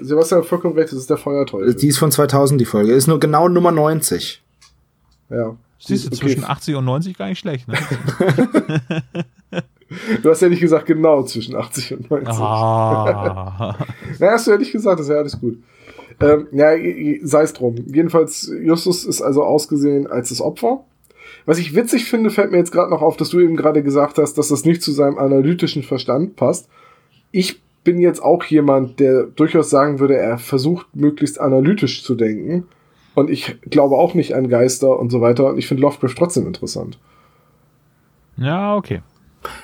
äh, 0.00 0.04
Sebastian 0.04 0.40
hat 0.42 0.46
vollkommen 0.48 0.74
recht, 0.74 0.92
das 0.92 0.98
ist 0.98 1.08
der 1.10 1.16
Feuerteufel. 1.16 1.74
Die 1.74 1.88
ist 1.88 1.98
von 1.98 2.10
2000, 2.10 2.60
die 2.60 2.64
Folge. 2.66 2.92
Ist 2.92 3.06
nur 3.06 3.18
genau 3.20 3.48
Nummer 3.48 3.72
90. 3.72 4.42
ja. 5.30 5.56
Siehst 5.78 6.04
du, 6.04 6.08
Okay. 6.08 6.16
zwischen 6.16 6.44
80 6.44 6.74
und 6.76 6.84
90 6.86 7.18
gar 7.18 7.28
nicht 7.28 7.38
schlecht, 7.38 7.68
ne? 7.68 7.74
Du 10.22 10.30
hast 10.30 10.42
ja 10.42 10.48
nicht 10.48 10.60
gesagt 10.60 10.86
genau 10.86 11.22
zwischen 11.22 11.54
80 11.54 11.92
und 11.94 12.10
90. 12.10 12.28
ah. 12.34 13.76
Na, 14.18 14.26
hast 14.32 14.46
du 14.46 14.50
ja 14.52 14.56
nicht 14.58 14.72
gesagt, 14.72 14.98
das 14.98 15.06
ist 15.06 15.12
ja 15.12 15.18
alles 15.18 15.38
gut. 15.38 15.58
Ähm, 16.20 16.48
ja, 16.50 16.70
sei 17.22 17.42
es 17.42 17.52
drum. 17.52 17.76
Jedenfalls, 17.86 18.50
Justus 18.62 19.04
ist 19.04 19.22
also 19.22 19.44
ausgesehen 19.44 20.06
als 20.08 20.30
das 20.30 20.40
Opfer. 20.40 20.80
Was 21.46 21.58
ich 21.58 21.74
witzig 21.74 22.04
finde, 22.04 22.30
fällt 22.30 22.50
mir 22.50 22.58
jetzt 22.58 22.72
gerade 22.72 22.90
noch 22.90 23.02
auf, 23.02 23.16
dass 23.16 23.30
du 23.30 23.38
eben 23.40 23.56
gerade 23.56 23.82
gesagt 23.82 24.18
hast, 24.18 24.34
dass 24.34 24.48
das 24.48 24.64
nicht 24.64 24.82
zu 24.82 24.92
seinem 24.92 25.16
analytischen 25.16 25.84
Verstand 25.84 26.36
passt. 26.36 26.68
Ich 27.30 27.62
bin 27.84 28.00
jetzt 28.00 28.20
auch 28.20 28.42
jemand, 28.44 28.98
der 28.98 29.22
durchaus 29.22 29.70
sagen 29.70 30.00
würde, 30.00 30.16
er 30.16 30.38
versucht 30.38 30.94
möglichst 30.94 31.40
analytisch 31.40 32.02
zu 32.02 32.16
denken. 32.16 32.66
Und 33.14 33.30
ich 33.30 33.58
glaube 33.62 33.94
auch 33.94 34.12
nicht 34.14 34.34
an 34.34 34.48
Geister 34.48 34.98
und 34.98 35.10
so 35.10 35.20
weiter. 35.20 35.46
Und 35.46 35.56
ich 35.56 35.68
finde 35.68 35.82
Lovecraft 35.82 36.14
trotzdem 36.18 36.46
interessant. 36.46 36.98
Ja, 38.36 38.74
okay. 38.74 39.02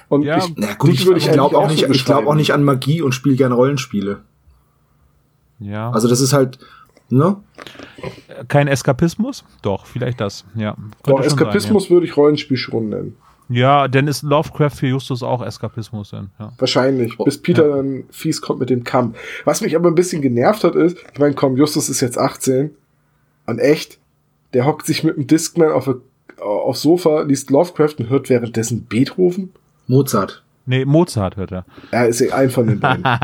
Und 0.08 0.22
Ja, 0.22 0.38
ich, 0.38 0.52
Na 0.56 0.74
gut, 0.74 0.90
ich, 0.90 1.04
ich 1.04 1.32
glaube 1.32 1.58
auch, 1.58 1.68
so 1.68 1.74
nicht, 1.74 1.90
ich 1.90 2.04
glaube 2.04 2.28
auch 2.28 2.36
nicht 2.36 2.52
an 2.52 2.62
Magie 2.62 3.02
und 3.02 3.12
spiele 3.12 3.34
gerne 3.34 3.56
Rollenspiele. 3.56 4.22
Ja. 5.58 5.90
Also 5.90 6.08
das 6.08 6.20
ist 6.20 6.32
halt, 6.32 6.58
ne? 7.12 7.36
Kein 8.48 8.68
Eskapismus? 8.68 9.44
Doch, 9.60 9.86
vielleicht 9.86 10.20
das. 10.20 10.44
Ja. 10.54 10.76
Doch, 11.04 11.16
Könnte 11.16 11.30
schon 11.30 11.38
Eskapismus 11.38 11.90
würde 11.90 12.06
ich 12.06 12.16
Rollenspiel 12.16 12.56
schon 12.56 12.88
nennen. 12.88 13.16
Sein, 13.48 13.56
Ja, 13.56 13.88
denn 13.88 14.08
ist 14.08 14.22
Lovecraft 14.22 14.70
für 14.70 14.86
Justus 14.86 15.22
auch 15.22 15.44
Eskapismus 15.44 16.10
denn, 16.10 16.30
ja. 16.38 16.52
Wahrscheinlich, 16.58 17.16
bis 17.18 17.38
Peter 17.38 17.68
dann 17.68 18.04
fies 18.10 18.40
kommt 18.40 18.60
mit 18.60 18.70
dem 18.70 18.82
Kamm. 18.82 19.14
Was 19.44 19.60
mich 19.60 19.76
aber 19.76 19.88
ein 19.88 19.94
bisschen 19.94 20.22
genervt 20.22 20.64
hat, 20.64 20.74
ist, 20.74 20.96
ich 21.12 21.18
meine, 21.18 21.34
komm, 21.34 21.56
Justus 21.56 21.88
ist 21.88 22.00
jetzt 22.00 22.18
18 22.18 22.74
und 23.46 23.58
echt, 23.58 23.98
der 24.54 24.64
hockt 24.64 24.86
sich 24.86 25.04
mit 25.04 25.16
dem 25.16 25.26
Discman 25.26 25.72
auf, 25.72 25.94
aufs 26.40 26.82
Sofa, 26.82 27.22
liest 27.22 27.50
Lovecraft 27.50 27.96
und 27.98 28.08
hört 28.08 28.30
währenddessen 28.30 28.84
Beethoven. 28.86 29.52
Mozart. 29.86 30.41
Nee, 30.64 30.84
Mozart 30.84 31.36
hört 31.36 31.50
er. 31.52 31.64
Er 31.90 32.06
ist 32.08 32.22
ein 32.32 32.50
von 32.50 32.66
den 32.66 32.78
beiden. 32.80 33.04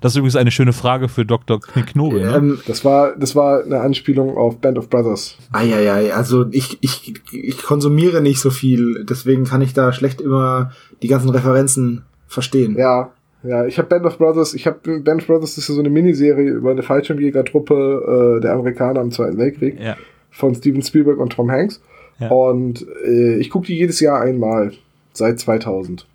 Das 0.00 0.12
ist 0.12 0.16
übrigens 0.16 0.36
eine 0.36 0.50
schöne 0.50 0.72
Frage 0.72 1.08
für 1.08 1.24
Dr. 1.26 1.60
Knobel. 1.60 2.22
Ne? 2.24 2.34
Ähm, 2.36 2.60
Das 2.66 2.84
war, 2.84 3.14
das 3.16 3.36
war 3.36 3.62
eine 3.64 3.80
Anspielung 3.80 4.36
auf 4.36 4.58
Band 4.58 4.78
of 4.78 4.88
Brothers. 4.88 5.36
Eieiei, 5.52 6.14
also 6.14 6.46
ich, 6.50 6.78
ich, 6.80 7.14
ich 7.32 7.62
konsumiere 7.62 8.20
nicht 8.22 8.40
so 8.40 8.50
viel, 8.50 9.04
deswegen 9.04 9.44
kann 9.44 9.60
ich 9.60 9.74
da 9.74 9.92
schlecht 9.92 10.20
immer 10.20 10.72
die 11.02 11.08
ganzen 11.08 11.28
Referenzen 11.30 12.02
verstehen. 12.26 12.76
Ja, 12.78 13.10
ja, 13.42 13.66
ich 13.66 13.78
habe 13.78 13.88
Band 13.88 14.06
of 14.06 14.18
Brothers, 14.18 14.54
ich 14.54 14.66
habe 14.66 15.00
Band 15.00 15.22
of 15.22 15.26
Brothers 15.26 15.58
ist 15.58 15.68
ja 15.68 15.74
so 15.74 15.80
eine 15.80 15.90
Miniserie 15.90 16.50
über 16.50 16.70
eine 16.70 16.82
Fallschirmjägertruppe 16.82 18.36
äh, 18.38 18.40
der 18.40 18.52
Amerikaner 18.54 19.00
im 19.02 19.10
Zweiten 19.10 19.36
Weltkrieg 19.38 19.78
Ja. 19.80 19.96
von 20.30 20.54
Steven 20.54 20.82
Spielberg 20.82 21.18
und 21.18 21.32
Tom 21.32 21.50
Hanks. 21.50 21.80
Ja. 22.18 22.28
Und 22.28 22.86
äh, 23.04 23.36
ich 23.36 23.50
gucke 23.50 23.66
die 23.66 23.76
jedes 23.76 24.00
Jahr 24.00 24.20
einmal 24.20 24.72
seit 25.20 25.38
2000. 25.38 26.06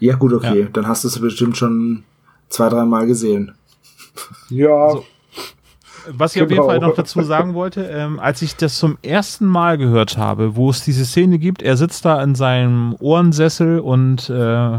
Ja, 0.00 0.16
gut, 0.16 0.32
okay, 0.32 0.66
dann 0.72 0.88
hast 0.88 1.04
du 1.04 1.08
es 1.08 1.20
bestimmt 1.20 1.56
schon 1.56 2.02
zwei, 2.48 2.68
dreimal 2.68 3.06
gesehen. 3.06 3.52
Ja, 4.50 4.90
So. 4.90 5.04
Was 6.08 6.36
ich 6.36 6.42
auf 6.42 6.48
jeden 6.48 6.60
Genau. 6.62 6.68
Fall 6.68 6.78
noch 6.78 6.94
dazu 6.94 7.20
sagen 7.22 7.54
wollte, 7.54 7.82
ähm, 7.82 8.20
als 8.20 8.40
ich 8.40 8.54
das 8.54 8.78
zum 8.78 8.96
ersten 9.02 9.44
Mal 9.46 9.76
gehört 9.76 10.16
habe, 10.16 10.54
wo 10.54 10.70
es 10.70 10.84
diese 10.84 11.04
Szene 11.04 11.38
gibt, 11.40 11.62
er 11.62 11.76
sitzt 11.76 12.04
da 12.04 12.22
in 12.22 12.36
seinem 12.36 12.94
Ohrensessel 13.00 13.80
und 13.80 14.30
äh, 14.30 14.76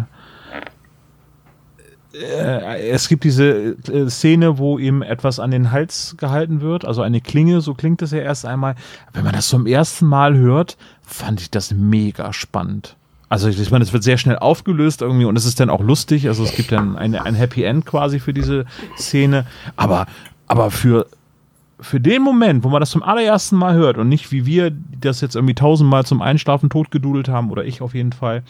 äh, 2.14 2.90
es 2.90 3.10
gibt 3.10 3.26
diese 3.26 3.76
äh, 3.92 4.10
Szene, 4.10 4.58
wo 4.58 4.78
ihm 4.78 5.02
etwas 5.02 5.40
an 5.42 5.52
den 5.52 5.72
Hals 5.72 6.16
gehalten 6.18 6.62
wird, 6.62 6.86
also 6.86 7.02
eine 7.02 7.20
Klinge, 7.22 7.60
so 7.60 7.74
klingt 7.74 8.02
es 8.02 8.12
ja 8.12 8.20
erst 8.20 8.46
einmal. 8.46 8.76
Wenn 9.14 9.24
man 9.26 9.34
das 9.34 9.50
zum 9.50 9.66
ersten 9.68 10.06
Mal 10.06 10.38
hört, 10.38 10.78
fand 11.02 11.42
ich 11.42 11.52
das 11.52 11.72
mega 11.74 12.32
spannend. 12.32 12.96
Also 13.30 13.50
ich 13.50 13.72
meine, 13.72 13.84
es 13.84 13.92
wird 13.92 14.04
sehr 14.04 14.18
schnell 14.18 14.38
aufgelöst 14.38 15.02
irgendwie 15.02 15.26
und 15.26 15.38
es 15.38 15.46
ist 15.46 15.60
dann 15.60 15.70
auch 15.70 15.82
lustig. 15.82 16.28
Also 16.28 16.44
es 16.44 16.54
gibt 16.56 16.72
dann 16.72 16.96
eine, 16.98 17.26
ein 17.26 17.36
Happy 17.36 17.64
End 17.64 17.86
quasi 17.86 18.20
für 18.20 18.34
diese 18.34 18.66
Szene. 18.98 19.46
Aber, 19.76 20.06
aber 20.48 20.72
für, 20.72 21.08
für 21.80 22.00
den 22.00 22.22
Moment, 22.22 22.64
wo 22.64 22.70
man 22.70 22.80
das 22.80 22.90
zum 22.92 23.04
allerersten 23.04 23.58
Mal 23.58 23.74
hört 23.76 23.98
und 23.98 24.08
nicht 24.08 24.32
wie 24.32 24.46
wir 24.46 24.70
die 24.72 25.00
das 25.02 25.20
jetzt 25.22 25.36
irgendwie 25.36 25.56
tausendmal 25.56 26.06
zum 26.06 26.22
Einschlafen 26.22 26.70
totgedudelt 26.70 27.28
haben 27.28 27.52
oder 27.52 27.66
ich 27.66 27.82
auf 27.82 27.94
jeden 27.94 28.14
Fall. 28.14 28.44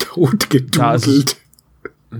Tot 0.00 0.48
Da 0.76 0.94
ist 0.94 1.06
es- 1.06 1.14
gedudelt. 1.14 1.36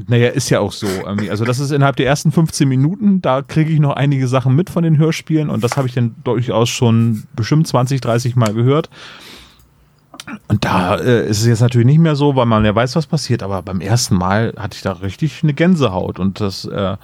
Naja, 0.08 0.28
ist 0.30 0.50
ja 0.50 0.58
auch 0.58 0.72
so. 0.72 0.86
Irgendwie. 0.88 1.30
Also 1.30 1.44
das 1.44 1.60
ist 1.60 1.70
innerhalb 1.70 1.94
der 1.96 2.06
ersten 2.06 2.32
15 2.32 2.68
Minuten, 2.68 3.22
da 3.22 3.42
kriege 3.42 3.70
ich 3.72 3.78
noch 3.78 3.94
einige 3.94 4.26
Sachen 4.26 4.56
mit 4.56 4.68
von 4.68 4.82
den 4.82 4.98
Hörspielen 4.98 5.50
und 5.50 5.62
das 5.62 5.76
habe 5.76 5.86
ich 5.86 5.94
dann 5.94 6.16
durchaus 6.24 6.68
schon 6.68 7.24
bestimmt 7.36 7.68
20, 7.68 8.00
30 8.00 8.34
Mal 8.34 8.54
gehört. 8.54 8.90
Und 10.48 10.64
da 10.64 10.96
äh, 10.96 11.28
ist 11.28 11.40
es 11.40 11.46
jetzt 11.46 11.60
natürlich 11.60 11.86
nicht 11.86 11.98
mehr 11.98 12.16
so, 12.16 12.34
weil 12.36 12.46
man 12.46 12.64
ja 12.64 12.74
weiß, 12.74 12.96
was 12.96 13.06
passiert, 13.06 13.42
aber 13.42 13.62
beim 13.62 13.80
ersten 13.80 14.16
Mal 14.16 14.54
hatte 14.56 14.76
ich 14.76 14.82
da 14.82 14.92
richtig 14.92 15.42
eine 15.42 15.54
Gänsehaut 15.54 16.18
und 16.18 16.40
das, 16.40 16.64
äh, 16.64 16.96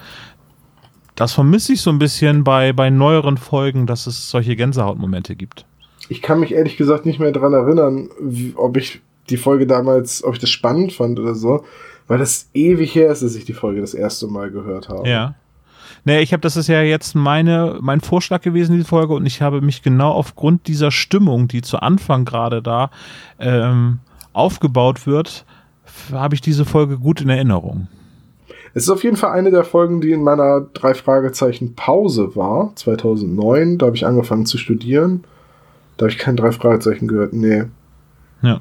das 1.17 1.33
vermisse 1.35 1.75
ich 1.75 1.83
so 1.83 1.91
ein 1.91 1.99
bisschen 1.99 2.45
bei, 2.45 2.73
bei 2.73 2.91
neueren 2.91 3.37
Folgen, 3.37 3.87
dass 3.87 4.07
es 4.07 4.31
solche 4.31 4.57
Gänsehautmomente 4.57 5.37
gibt. 5.37 5.67
ich 6.09 6.23
kann 6.23 6.41
mich 6.41 6.53
ehrlich 6.53 6.77
gesagt 6.77 7.07
nicht 7.07 7.21
mehr 7.21 7.33
dran 7.33 7.53
erinnern, 7.53 8.09
wie, 8.21 8.53
ob 8.57 8.77
ich 8.77 9.01
die 9.29 9.37
Folge 9.37 9.67
damals, 9.67 10.25
ob 10.25 10.35
ich 10.35 10.41
das 10.41 10.51
spannend 10.51 10.93
fand 10.93 11.19
oder 11.19 11.35
so, 11.35 11.65
weil 12.09 12.19
das 12.19 12.49
ewig 12.55 12.95
her 12.95 13.11
ist, 13.13 13.23
dass 13.23 13.37
ich 13.37 13.45
die 13.45 13.53
Folge 13.53 13.81
das 13.81 13.95
erste 13.95 14.27
Mal 14.27 14.51
gehört 14.51 14.89
habe. 14.89 15.09
Ja. 15.09 15.35
Naja, 16.05 16.21
ich 16.21 16.33
habe, 16.33 16.41
das 16.41 16.57
ist 16.57 16.69
ja 16.69 16.83
jetzt 16.83 17.15
meine, 17.15 17.79
mein 17.81 18.01
Vorschlag 18.01 18.43
gewesen, 18.43 18.77
die 18.77 18.85
Folge, 18.85 19.15
und 19.15 19.27
ich 19.27 19.43
habe 19.43 19.61
mich 19.61 19.83
genau 19.83 20.13
aufgrund 20.13 20.67
dieser 20.67 20.91
Stimmung, 20.91 21.49
die 21.49 21.63
zu 21.63 21.79
Anfang 21.79 22.25
gerade 22.25 22.63
da 22.63 22.91
ähm, 23.39 23.99
aufgebaut 24.33 25.07
wird, 25.07 25.45
habe 26.13 26.35
ich 26.35 26.41
diese 26.41 26.65
Folge 26.65 26.99
gut 26.99 27.21
in 27.21 27.29
Erinnerung. 27.29 27.89
Es 28.73 28.85
ist 28.85 28.91
auf 28.91 29.03
jeden 29.03 29.17
Fall 29.17 29.33
eine 29.33 29.51
der 29.51 29.65
Folgen, 29.65 30.01
die 30.01 30.13
in 30.13 30.23
meiner 30.23 30.61
drei 30.61 30.95
Fragezeichen 30.95 31.75
Pause 31.75 32.37
war, 32.37 32.73
2009. 32.77 33.79
Da 33.79 33.87
habe 33.87 33.97
ich 33.97 34.07
angefangen 34.07 34.47
zu 34.47 34.59
studieren. 34.59 35.25
Da 35.97 36.05
habe 36.05 36.13
ich 36.13 36.19
kein 36.19 36.37
drei 36.37 36.53
Fragezeichen 36.53 37.09
gehört. 37.09 37.33
Nee. 37.33 37.65
Ja. 38.43 38.61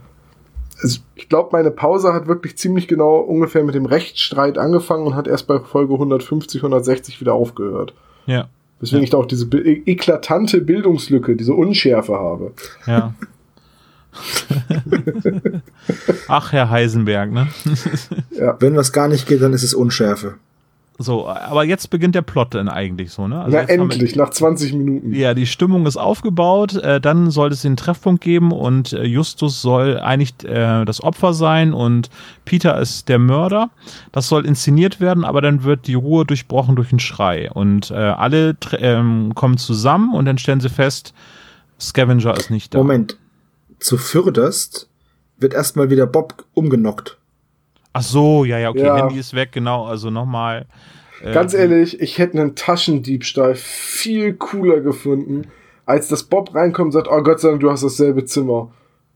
Also, 0.82 1.00
ich 1.16 1.28
glaube, 1.30 1.50
meine 1.52 1.72
Pause 1.72 2.14
hat 2.14 2.28
wirklich 2.28 2.58
ziemlich 2.58 2.88
genau 2.88 3.18
ungefähr 3.18 3.64
mit 3.64 3.76
dem 3.76 3.86
Rechtsstreit 3.86 4.58
angefangen 4.58 5.06
und 5.06 5.16
hat 5.16 5.28
erst 5.28 5.48
bei 5.48 5.60
Folge 5.60 5.94
150, 5.94 6.62
160 6.62 7.20
wieder 7.20 7.34
aufgehört. 7.34 7.94
Ja. 8.26 8.48
Deswegen 8.82 9.00
Ja. 9.00 9.04
ich 9.04 9.10
da 9.10 9.18
auch 9.18 9.26
diese 9.26 9.46
e-, 9.46 9.84
eklatante 9.86 10.62
Bildungslücke, 10.62 11.36
diese 11.36 11.54
Unschärfe 11.54 12.14
habe. 12.14 12.54
Ja. 12.88 13.14
Ach, 16.28 16.52
Herr 16.52 16.70
Heisenberg, 16.70 17.32
ne? 17.32 17.48
Wenn 18.60 18.76
was 18.76 18.92
gar 18.92 19.08
nicht 19.08 19.28
geht, 19.28 19.42
dann 19.42 19.54
ist 19.54 19.64
es 19.64 19.74
Unschärfe. 19.74 20.36
So, 21.02 21.30
aber 21.30 21.64
jetzt 21.64 21.90
beginnt 21.90 22.14
der 22.14 22.22
Plot 22.24 22.54
dann 22.56 22.68
eigentlich 22.68 23.12
so, 23.12 23.26
ne? 23.28 23.40
Also 23.42 23.56
Na 23.56 23.62
haben 23.62 23.68
wir- 23.70 23.84
endlich, 23.84 24.18
nach 24.18 24.32
20 24.32 24.74
Minuten. 24.74 25.14
Ja, 25.14 25.34
die 25.34 25.46
Stimmung 25.46 25.86
ist 25.86 25.96
aufgebaut, 25.96 26.76
äh, 26.76 27.00
dann 27.00 27.32
soll 27.32 27.52
es 27.54 27.62
den 27.62 27.78
Treffpunkt 27.78 28.22
geben 28.22 28.52
und 28.52 28.92
äh, 28.92 29.04
Justus 29.06 29.62
soll 29.62 29.98
eigentlich 29.98 30.34
äh, 30.44 30.84
das 30.84 31.02
Opfer 31.02 31.34
sein 31.34 31.74
und 31.74 32.10
Peter 32.44 32.78
ist 32.78 33.08
der 33.08 33.18
Mörder. 33.18 33.70
Das 34.12 34.28
soll 34.28 34.46
inszeniert 34.46 35.00
werden, 35.00 35.24
aber 35.24 35.40
dann 35.42 35.64
wird 35.64 35.88
die 35.88 35.94
Ruhe 35.94 36.26
durchbrochen 36.26 36.76
durch 36.76 36.92
einen 36.92 37.00
Schrei 37.00 37.50
und 37.50 37.92
äh, 37.92 37.94
alle 37.96 38.58
ähm, 38.78 39.32
kommen 39.36 39.58
zusammen 39.58 40.14
und 40.14 40.26
dann 40.26 40.38
stellen 40.38 40.60
sie 40.60 40.70
fest, 40.70 41.14
Scavenger 41.80 42.36
ist 42.36 42.50
nicht 42.52 42.74
da. 42.74 42.78
Moment. 42.80 43.18
Zu 43.80 43.98
Fürderst 43.98 44.90
wird 45.38 45.54
erstmal 45.54 45.90
wieder 45.90 46.06
Bob 46.08 46.44
umgenockt. 46.54 47.18
Ach 47.94 48.02
so, 48.02 48.46
ja, 48.46 48.60
ja, 48.60 48.70
okay, 48.70 48.86
Ja. 48.86 48.98
Handy 48.98 49.20
ist 49.20 49.34
weg, 49.34 49.52
genau, 49.52 49.86
also 49.86 50.10
nochmal. 50.10 50.66
Äh, 51.24 51.34
Ganz 51.34 51.54
ehrlich, 51.54 52.00
ich 52.02 52.18
hätte 52.18 52.40
einen 52.40 52.56
Taschendiebstahl 52.56 53.56
viel 53.56 54.34
cooler 54.34 54.80
gefunden, 54.82 55.48
als 55.86 56.08
dass 56.08 56.24
Bob 56.24 56.54
reinkommt 56.56 56.88
und 56.88 56.92
sagt, 56.92 57.08
oh 57.12 57.22
Gott 57.24 57.40
sei 57.40 57.50
Dank, 57.50 57.62
du 57.62 57.72
hast 57.72 57.84
dasselbe 57.84 58.26
Zimmer. 58.26 58.72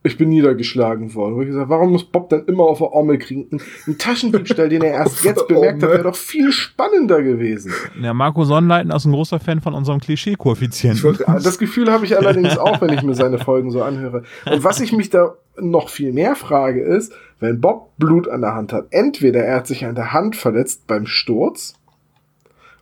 Ich 0.06 0.18
bin 0.18 0.28
niedergeschlagen 0.28 1.16
worden. 1.16 1.38
Wo 1.38 1.42
ich 1.44 1.48
gesagt, 1.48 1.70
warum 1.70 1.94
muss 1.94 2.04
Bob 2.04 2.28
dann 2.30 2.44
immer 2.48 2.64
auf 2.64 2.80
der 2.80 2.92
Ommel 2.94 3.20
kriegen? 3.20 3.48
Ein, 3.54 3.62
ein 3.88 3.98
Taschendiebstahl, 3.98 4.68
den 4.68 4.82
er 4.82 4.92
erst 4.96 5.24
jetzt 5.24 5.48
bemerkt 5.48 5.82
hat, 5.82 5.92
wäre 5.92 6.04
doch 6.04 6.16
viel 6.18 6.52
spannender 6.52 7.22
gewesen. 7.24 7.72
Ja, 8.02 8.14
Marco 8.14 8.44
Sonnleitner 8.44 8.98
ist 8.98 9.06
ein 9.06 9.14
großer 9.14 9.40
Fan 9.40 9.62
von 9.62 9.74
unserem 9.74 10.02
Klischee-Koeffizienten. 10.02 11.04
wollte- 11.04 11.24
Das 11.26 11.58
Gefühl 11.58 11.90
habe 11.90 12.04
ich 12.06 12.18
allerdings 12.18 12.58
auch, 12.58 12.82
wenn 12.82 12.92
ich 12.92 13.02
mir 13.02 13.14
seine 13.16 13.38
Folgen 13.40 13.72
so 13.72 13.82
anhöre. 13.82 14.24
Und 14.52 14.64
was 14.66 14.82
ich 14.82 14.92
mich 14.92 15.10
da 15.10 15.36
noch 15.58 15.88
viel 15.88 16.12
mehr 16.12 16.36
frage, 16.36 16.82
ist, 16.82 17.14
wenn 17.44 17.62
Bob 17.62 17.96
Blut 17.98 18.28
an 18.28 18.42
der 18.42 18.56
Hand 18.56 18.74
hat, 18.74 18.88
entweder 18.90 19.44
er 19.44 19.58
hat 19.58 19.68
sich 19.68 19.86
an 19.86 19.96
der 19.96 20.14
Hand 20.14 20.36
verletzt 20.36 20.88
beim 20.88 21.06
Sturz 21.06 21.76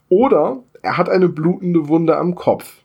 oder 0.07 0.64
er 0.82 0.97
hat 0.97 1.09
eine 1.09 1.28
blutende 1.28 1.88
Wunde 1.88 2.18
am 2.18 2.36
Kopf. 2.36 2.80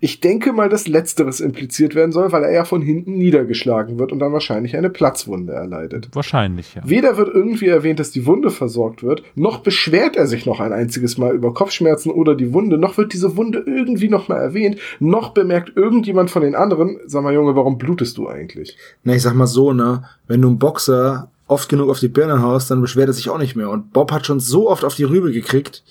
Ich 0.00 0.20
denke 0.20 0.52
mal, 0.52 0.68
dass 0.68 0.86
letzteres 0.86 1.40
impliziert 1.40 1.94
werden 1.94 2.12
soll, 2.12 2.30
weil 2.32 2.44
er 2.44 2.52
ja 2.52 2.64
von 2.64 2.82
hinten 2.82 3.18
niedergeschlagen 3.18 3.98
wird 3.98 4.12
und 4.12 4.18
dann 4.18 4.32
wahrscheinlich 4.32 4.76
eine 4.76 4.90
Platzwunde 4.90 5.52
erleidet. 5.52 6.08
Wahrscheinlich, 6.12 6.74
ja. 6.74 6.82
Weder 6.84 7.16
wird 7.16 7.34
irgendwie 7.34 7.66
erwähnt, 7.66 7.98
dass 7.98 8.10
die 8.10 8.26
Wunde 8.26 8.50
versorgt 8.50 9.02
wird, 9.02 9.22
noch 9.34 9.58
beschwert 9.58 10.16
er 10.16 10.26
sich 10.26 10.46
noch 10.46 10.60
ein 10.60 10.72
einziges 10.72 11.18
Mal 11.18 11.34
über 11.34 11.54
Kopfschmerzen 11.54 12.10
oder 12.10 12.34
die 12.34 12.52
Wunde, 12.52 12.78
noch 12.78 12.96
wird 12.98 13.12
diese 13.12 13.36
Wunde 13.36 13.64
irgendwie 13.66 14.08
noch 14.08 14.28
mal 14.28 14.38
erwähnt, 14.38 14.78
noch 15.00 15.30
bemerkt 15.30 15.72
irgendjemand 15.76 16.30
von 16.30 16.42
den 16.42 16.54
anderen, 16.54 16.98
sag 17.06 17.22
mal 17.22 17.34
Junge, 17.34 17.56
warum 17.56 17.78
blutest 17.78 18.18
du 18.18 18.28
eigentlich? 18.28 18.76
Na, 19.04 19.14
ich 19.14 19.22
sag 19.22 19.34
mal 19.34 19.46
so, 19.46 19.72
ne? 19.72 20.04
Wenn 20.26 20.42
du 20.42 20.48
einen 20.48 20.58
Boxer 20.58 21.30
oft 21.48 21.68
genug 21.68 21.90
auf 21.90 21.98
die 21.98 22.08
Birne 22.08 22.42
haust, 22.42 22.70
dann 22.70 22.80
beschwert 22.80 23.08
er 23.08 23.12
sich 23.14 23.28
auch 23.30 23.38
nicht 23.38 23.56
mehr. 23.56 23.70
Und 23.70 23.92
Bob 23.92 24.12
hat 24.12 24.26
schon 24.26 24.38
so 24.38 24.70
oft 24.70 24.84
auf 24.84 24.94
die 24.94 25.04
Rübe 25.04 25.32
gekriegt. 25.32 25.82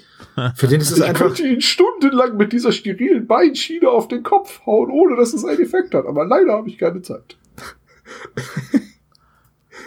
Für 0.55 0.67
den 0.67 0.79
ist 0.79 0.91
es 0.91 0.99
Ich 0.99 1.03
einfach. 1.03 1.25
könnte 1.27 1.47
ihn 1.47 1.61
stundenlang 1.61 2.37
mit 2.37 2.53
dieser 2.53 2.71
sterilen 2.71 3.25
Beinschiene 3.27 3.89
auf 3.89 4.07
den 4.07 4.23
Kopf 4.23 4.61
hauen, 4.65 4.89
ohne 4.91 5.15
dass 5.15 5.33
es 5.33 5.43
einen 5.43 5.59
Effekt 5.59 5.93
hat, 5.95 6.05
aber 6.05 6.25
leider 6.25 6.53
habe 6.53 6.69
ich 6.69 6.77
keine 6.77 7.01
Zeit. 7.01 7.35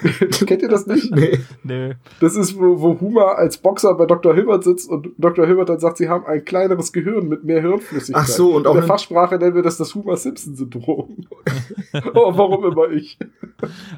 Kennt 0.46 0.62
ihr 0.62 0.68
das 0.68 0.86
nicht? 0.86 1.14
Nee. 1.14 1.38
Nö. 1.62 1.92
Das 2.20 2.36
ist, 2.36 2.58
wo, 2.58 2.80
wo 2.80 3.00
Huma 3.00 3.32
als 3.32 3.58
Boxer 3.58 3.94
bei 3.94 4.06
Dr. 4.06 4.34
Hilbert 4.34 4.64
sitzt 4.64 4.88
und 4.90 5.08
Dr. 5.18 5.46
Hilbert 5.46 5.68
dann 5.68 5.78
sagt, 5.80 5.98
sie 5.98 6.08
haben 6.08 6.24
ein 6.26 6.44
kleineres 6.44 6.92
Gehirn 6.92 7.28
mit 7.28 7.44
mehr 7.44 7.60
Hirnflüssigkeit. 7.60 8.22
Ach 8.24 8.28
so, 8.28 8.54
und 8.54 8.66
auch 8.66 8.74
In 8.74 8.80
der 8.80 8.86
Fachsprache 8.88 9.36
nennen 9.36 9.54
wir 9.54 9.62
das 9.62 9.76
das 9.76 9.94
Huma-Simpson-Syndrom. 9.94 11.26
oh, 12.14 12.32
warum 12.36 12.64
immer 12.64 12.88
ich? 12.90 13.18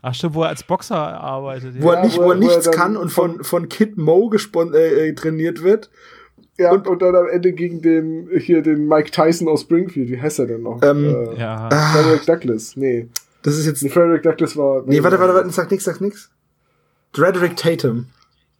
Ach 0.03 0.15
stimmt, 0.15 0.35
wo 0.35 0.43
er 0.43 0.49
als 0.49 0.63
Boxer 0.65 0.97
arbeitet. 0.97 1.75
Wo 1.81 1.89
Ja. 1.93 1.99
er 1.99 2.05
nicht, 2.05 2.19
wo 2.19 2.23
wo 2.25 2.31
er- 2.31 2.35
er 2.35 2.41
wo 2.41 2.43
er 2.43 2.49
nichts 2.49 2.65
dann 2.65 2.75
kann 2.75 2.97
und 2.97 3.11
von, 3.11 3.43
von 3.45 3.69
Kid 3.69 3.97
Mo 3.97 4.29
gespon 4.29 4.75
äh, 4.75 5.09
äh, 5.09 5.15
trainiert 5.15 5.63
wird. 5.63 5.91
Ja, 6.59 6.71
und, 6.73 6.87
und 6.87 7.01
dann 7.01 7.17
am 7.17 7.27
Ende 7.29 7.53
gegen 7.53 7.81
den, 7.81 8.29
hier, 8.39 8.61
den 8.63 8.87
Mike 8.87 9.11
Tyson 9.11 9.49
aus 9.49 9.63
Springfield. 9.63 10.11
Wie 10.11 10.21
heißt 10.21 10.39
er 10.39 10.47
denn 10.47 10.63
noch? 10.63 10.83
Ähm, 10.83 11.05
äh, 11.35 11.39
ja. 11.41 11.69
Ah, 11.73 11.93
Frederick 11.95 12.27
Douglass. 12.27 12.77
Nee. 12.77 13.09
Das 13.43 13.57
ist 13.57 13.67
jetzt. 13.67 13.83
Nee, 13.83 13.89
Frederick 13.89 14.23
Douglass 14.23 14.57
war. 14.57 14.83
Nee, 14.87 15.03
warte, 15.03 15.19
warte, 15.19 15.35
warte, 15.35 15.51
sag 15.51 15.71
nix, 15.71 15.85
sag 15.85 16.01
nix. 16.01 16.31
Frederick 17.13 17.57
Tatum. 17.57 18.07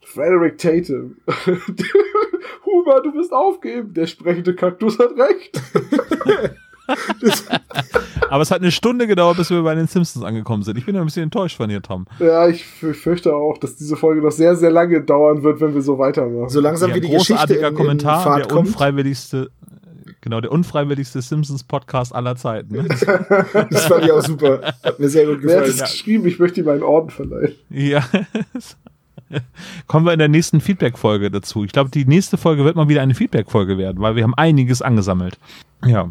Frederick 0.01 0.57
Tatum. 0.57 1.17
Huber, 2.65 3.01
du 3.01 3.11
bist 3.13 3.31
aufgeben. 3.31 3.93
Der 3.93 4.07
sprechende 4.07 4.53
Kaktus 4.55 4.99
hat 4.99 5.11
recht. 5.17 5.61
Aber 8.29 8.41
es 8.41 8.51
hat 8.51 8.61
eine 8.61 8.71
Stunde 8.71 9.07
gedauert, 9.07 9.37
bis 9.37 9.49
wir 9.49 9.61
bei 9.63 9.75
den 9.75 9.87
Simpsons 9.87 10.23
angekommen 10.25 10.63
sind. 10.63 10.77
Ich 10.77 10.85
bin 10.85 10.95
ein 10.95 11.05
bisschen 11.05 11.23
enttäuscht 11.23 11.57
von 11.57 11.69
dir, 11.69 11.81
Tom. 11.81 12.05
Ja, 12.19 12.47
ich 12.47 12.65
fürchte 12.65 13.33
auch, 13.33 13.57
dass 13.57 13.75
diese 13.75 13.95
Folge 13.95 14.21
noch 14.21 14.31
sehr, 14.31 14.55
sehr 14.55 14.71
lange 14.71 15.01
dauern 15.01 15.43
wird, 15.43 15.61
wenn 15.61 15.73
wir 15.73 15.81
so 15.81 15.97
weitermachen. 15.97 16.49
So 16.49 16.59
langsam 16.59 16.89
Ja, 16.89 16.95
wie 16.95 17.01
die 17.01 17.09
Geschichte 17.09 17.33
großartiger 17.33 17.69
in, 17.69 17.75
Kommentar, 17.75 18.17
in 18.17 18.23
Fahrt 18.23 18.39
der 18.39 18.47
kommt. 18.47 18.67
unfreiwilligste, 18.67 19.49
genau, 20.23 20.41
der 20.41 20.51
unfreiwilligste 20.51 21.21
Simpsons-Podcast 21.21 22.15
aller 22.15 22.35
Zeiten. 22.35 22.73
Ne? 22.75 22.87
Das 23.69 23.85
fand 23.85 24.05
ich 24.05 24.11
auch 24.11 24.23
super. 24.23 24.73
Hat 24.83 24.99
mir 24.99 25.09
sehr 25.09 25.27
gut 25.27 25.39
Wer 25.43 25.57
hat 25.59 25.65
gefallen. 25.65 25.83
es 25.85 25.91
geschrieben? 25.91 26.25
Ich 26.27 26.39
möchte 26.39 26.61
ihm 26.61 26.69
einen 26.69 26.81
Orden 26.83 27.11
verleihen. 27.11 27.53
ja. 27.69 28.03
Kommen 29.87 30.05
wir 30.05 30.13
in 30.13 30.19
der 30.19 30.27
nächsten 30.27 30.61
Feedback-Folge 30.61 31.31
dazu. 31.31 31.63
Ich 31.63 31.71
glaube, 31.71 31.89
die 31.89 32.05
nächste 32.05 32.37
Folge 32.37 32.63
wird 32.65 32.75
mal 32.75 32.87
wieder 32.87 33.01
eine 33.01 33.15
Feedback-Folge 33.15 33.77
werden, 33.79 33.99
weil 33.99 34.15
wir 34.15 34.23
haben 34.23 34.35
einiges 34.35 34.81
angesammelt. 34.83 35.37
Ja. 35.85 36.09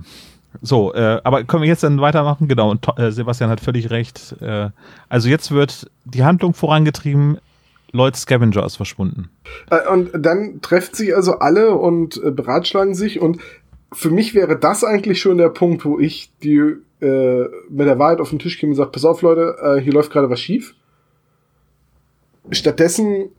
So, 0.60 0.92
äh, 0.92 1.20
aber 1.22 1.44
können 1.44 1.62
wir 1.62 1.68
jetzt 1.68 1.82
dann 1.84 2.00
weitermachen? 2.00 2.48
Genau, 2.48 2.70
und 2.70 2.84
äh, 2.98 3.10
Sebastian 3.12 3.48
hat 3.48 3.60
völlig 3.60 3.90
recht. 3.90 4.34
Äh, 4.40 4.70
also 5.08 5.28
jetzt 5.28 5.50
wird 5.52 5.88
die 6.04 6.24
Handlung 6.24 6.52
vorangetrieben. 6.52 7.38
Lloyd 7.92 8.16
Scavenger 8.16 8.64
ist 8.66 8.76
verschwunden. 8.76 9.30
Äh, 9.70 9.86
Und 9.88 10.10
dann 10.14 10.60
treffen 10.60 10.94
sich 10.94 11.14
also 11.14 11.38
alle 11.38 11.74
und 11.76 12.20
äh, 12.24 12.30
beratschlagen 12.32 12.94
sich 12.94 13.20
und 13.20 13.38
für 13.92 14.10
mich 14.10 14.34
wäre 14.34 14.58
das 14.58 14.84
eigentlich 14.84 15.20
schon 15.20 15.38
der 15.38 15.48
Punkt, 15.48 15.84
wo 15.84 15.98
ich 15.98 16.32
die 16.42 16.76
äh, 17.00 17.48
mit 17.68 17.86
der 17.86 17.98
Wahrheit 17.98 18.20
auf 18.20 18.30
den 18.30 18.38
Tisch 18.38 18.58
käme 18.58 18.70
und 18.70 18.76
sage, 18.76 18.90
pass 18.90 19.04
auf 19.04 19.22
Leute, 19.22 19.56
äh, 19.62 19.80
hier 19.80 19.92
läuft 19.92 20.12
gerade 20.12 20.30
was 20.30 20.40
schief. 20.40 20.74
Stattdessen 22.50 23.30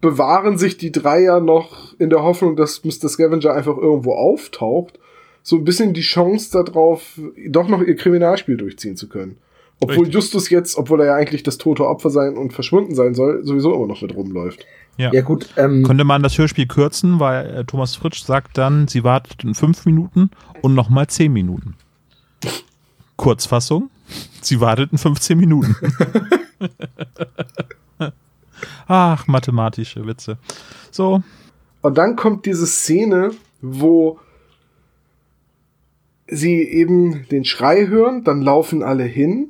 bewahren 0.00 0.58
sich 0.58 0.76
die 0.76 0.92
drei 0.92 1.22
ja 1.22 1.40
noch 1.40 1.98
in 1.98 2.10
der 2.10 2.22
Hoffnung, 2.22 2.56
dass 2.56 2.84
Mr. 2.84 3.08
Scavenger 3.08 3.52
einfach 3.52 3.76
irgendwo 3.78 4.12
auftaucht, 4.12 4.98
so 5.42 5.56
ein 5.56 5.64
bisschen 5.64 5.92
die 5.92 6.02
Chance 6.02 6.50
darauf, 6.52 7.18
doch 7.48 7.68
noch 7.68 7.82
ihr 7.82 7.96
Kriminalspiel 7.96 8.56
durchziehen 8.56 8.96
zu 8.96 9.08
können. 9.08 9.38
Obwohl 9.80 10.04
Richtig. 10.04 10.14
Justus 10.14 10.50
jetzt, 10.50 10.76
obwohl 10.76 11.00
er 11.00 11.06
ja 11.06 11.14
eigentlich 11.14 11.42
das 11.42 11.58
tote 11.58 11.86
Opfer 11.86 12.10
sein 12.10 12.36
und 12.36 12.52
verschwunden 12.52 12.94
sein 12.94 13.14
soll, 13.14 13.44
sowieso 13.44 13.74
immer 13.74 13.86
noch 13.86 14.02
mit 14.02 14.14
rumläuft. 14.14 14.66
Ja. 14.96 15.12
Ja, 15.12 15.22
gut, 15.22 15.48
ähm, 15.56 15.82
Könnte 15.84 16.04
man 16.04 16.22
das 16.22 16.38
Hörspiel 16.38 16.66
kürzen, 16.66 17.18
weil 17.18 17.46
äh, 17.46 17.64
Thomas 17.64 17.96
Fritsch 17.96 18.22
sagt 18.22 18.56
dann, 18.58 18.86
sie 18.86 19.02
wartet 19.02 19.42
in 19.42 19.54
fünf 19.54 19.86
Minuten 19.86 20.30
und 20.62 20.74
nochmal 20.74 21.08
zehn 21.08 21.32
Minuten. 21.32 21.74
Kurzfassung, 23.16 23.90
sie 24.40 24.60
wartet 24.60 24.92
in 24.92 24.98
15 24.98 25.38
Minuten. 25.38 25.76
Ach, 28.86 29.26
mathematische 29.26 30.06
Witze. 30.06 30.38
So, 30.90 31.22
Und 31.80 31.98
dann 31.98 32.16
kommt 32.16 32.46
diese 32.46 32.66
Szene, 32.66 33.30
wo 33.60 34.18
sie 36.26 36.62
eben 36.62 37.26
den 37.28 37.44
Schrei 37.44 37.86
hören, 37.86 38.24
dann 38.24 38.42
laufen 38.42 38.82
alle 38.82 39.04
hin 39.04 39.48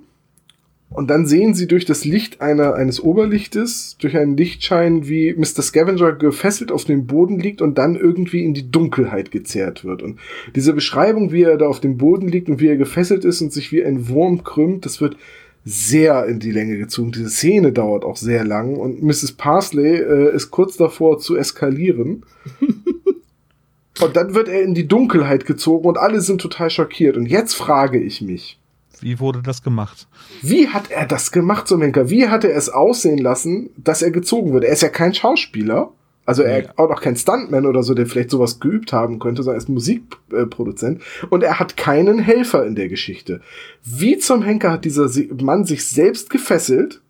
und 0.94 1.10
dann 1.10 1.26
sehen 1.26 1.54
sie 1.54 1.66
durch 1.66 1.84
das 1.84 2.04
Licht 2.04 2.40
einer, 2.40 2.74
eines 2.74 3.02
Oberlichtes, 3.02 3.96
durch 3.98 4.16
einen 4.16 4.36
Lichtschein, 4.36 5.08
wie 5.08 5.34
Mr. 5.34 5.60
Scavenger 5.60 6.12
gefesselt 6.12 6.70
auf 6.70 6.84
dem 6.84 7.06
Boden 7.08 7.40
liegt 7.40 7.60
und 7.60 7.78
dann 7.78 7.96
irgendwie 7.96 8.44
in 8.44 8.54
die 8.54 8.70
Dunkelheit 8.70 9.32
gezerrt 9.32 9.84
wird. 9.84 10.04
Und 10.04 10.20
diese 10.54 10.72
Beschreibung, 10.72 11.32
wie 11.32 11.42
er 11.42 11.58
da 11.58 11.66
auf 11.66 11.80
dem 11.80 11.98
Boden 11.98 12.28
liegt 12.28 12.48
und 12.48 12.60
wie 12.60 12.68
er 12.68 12.76
gefesselt 12.76 13.24
ist 13.24 13.40
und 13.40 13.52
sich 13.52 13.72
wie 13.72 13.84
ein 13.84 14.08
Wurm 14.08 14.44
krümmt, 14.44 14.86
das 14.86 15.00
wird 15.00 15.16
sehr 15.64 16.26
in 16.26 16.38
die 16.38 16.52
Länge 16.52 16.78
gezogen. 16.78 17.10
Diese 17.10 17.28
Szene 17.28 17.72
dauert 17.72 18.04
auch 18.04 18.16
sehr 18.16 18.44
lang 18.44 18.76
und 18.76 19.02
Mrs. 19.02 19.32
Parsley 19.32 19.96
äh, 19.96 20.32
ist 20.32 20.52
kurz 20.52 20.76
davor 20.76 21.18
zu 21.18 21.34
eskalieren. 21.34 22.24
und 24.00 24.14
dann 24.14 24.34
wird 24.36 24.48
er 24.48 24.62
in 24.62 24.74
die 24.74 24.86
Dunkelheit 24.86 25.44
gezogen 25.44 25.88
und 25.88 25.98
alle 25.98 26.20
sind 26.20 26.40
total 26.40 26.70
schockiert. 26.70 27.16
Und 27.16 27.26
jetzt 27.26 27.54
frage 27.54 27.98
ich 27.98 28.22
mich, 28.22 28.60
wie 29.04 29.20
wurde 29.20 29.42
das 29.42 29.62
gemacht? 29.62 30.08
wie 30.42 30.68
hat 30.68 30.90
er 30.90 31.06
das 31.06 31.30
gemacht, 31.30 31.68
so 31.68 31.80
Henker? 31.80 32.10
Wie 32.10 32.26
hat 32.28 32.42
er 32.44 32.56
es 32.56 32.68
aussehen 32.70 33.18
lassen, 33.18 33.70
dass 33.76 34.02
er 34.02 34.10
gezogen 34.10 34.52
wird? 34.52 34.64
Er 34.64 34.72
ist 34.72 34.82
ja 34.82 34.88
kein 34.88 35.14
Schauspieler. 35.14 35.92
Also 36.26 36.42
er 36.42 36.62
Ja. 36.64 36.70
auch 36.76 36.88
noch 36.88 37.02
kein 37.02 37.16
Stuntman 37.16 37.66
oder 37.66 37.82
so, 37.82 37.92
der 37.92 38.06
vielleicht 38.06 38.30
sowas 38.30 38.58
geübt 38.58 38.94
haben 38.94 39.18
könnte, 39.18 39.42
sondern 39.42 39.56
er 39.58 39.62
ist 39.62 39.68
Musikproduzent. 39.68 41.02
Und 41.28 41.42
er 41.42 41.58
hat 41.58 41.76
keinen 41.76 42.18
Helfer 42.18 42.64
in 42.64 42.74
der 42.74 42.88
Geschichte. 42.88 43.42
Wie 43.84 44.16
zum 44.16 44.42
Henker 44.42 44.70
hat 44.72 44.86
dieser 44.86 45.08
Se- 45.08 45.28
Mann 45.38 45.64
sich 45.66 45.84
selbst 45.84 46.30
gefesselt 46.30 47.02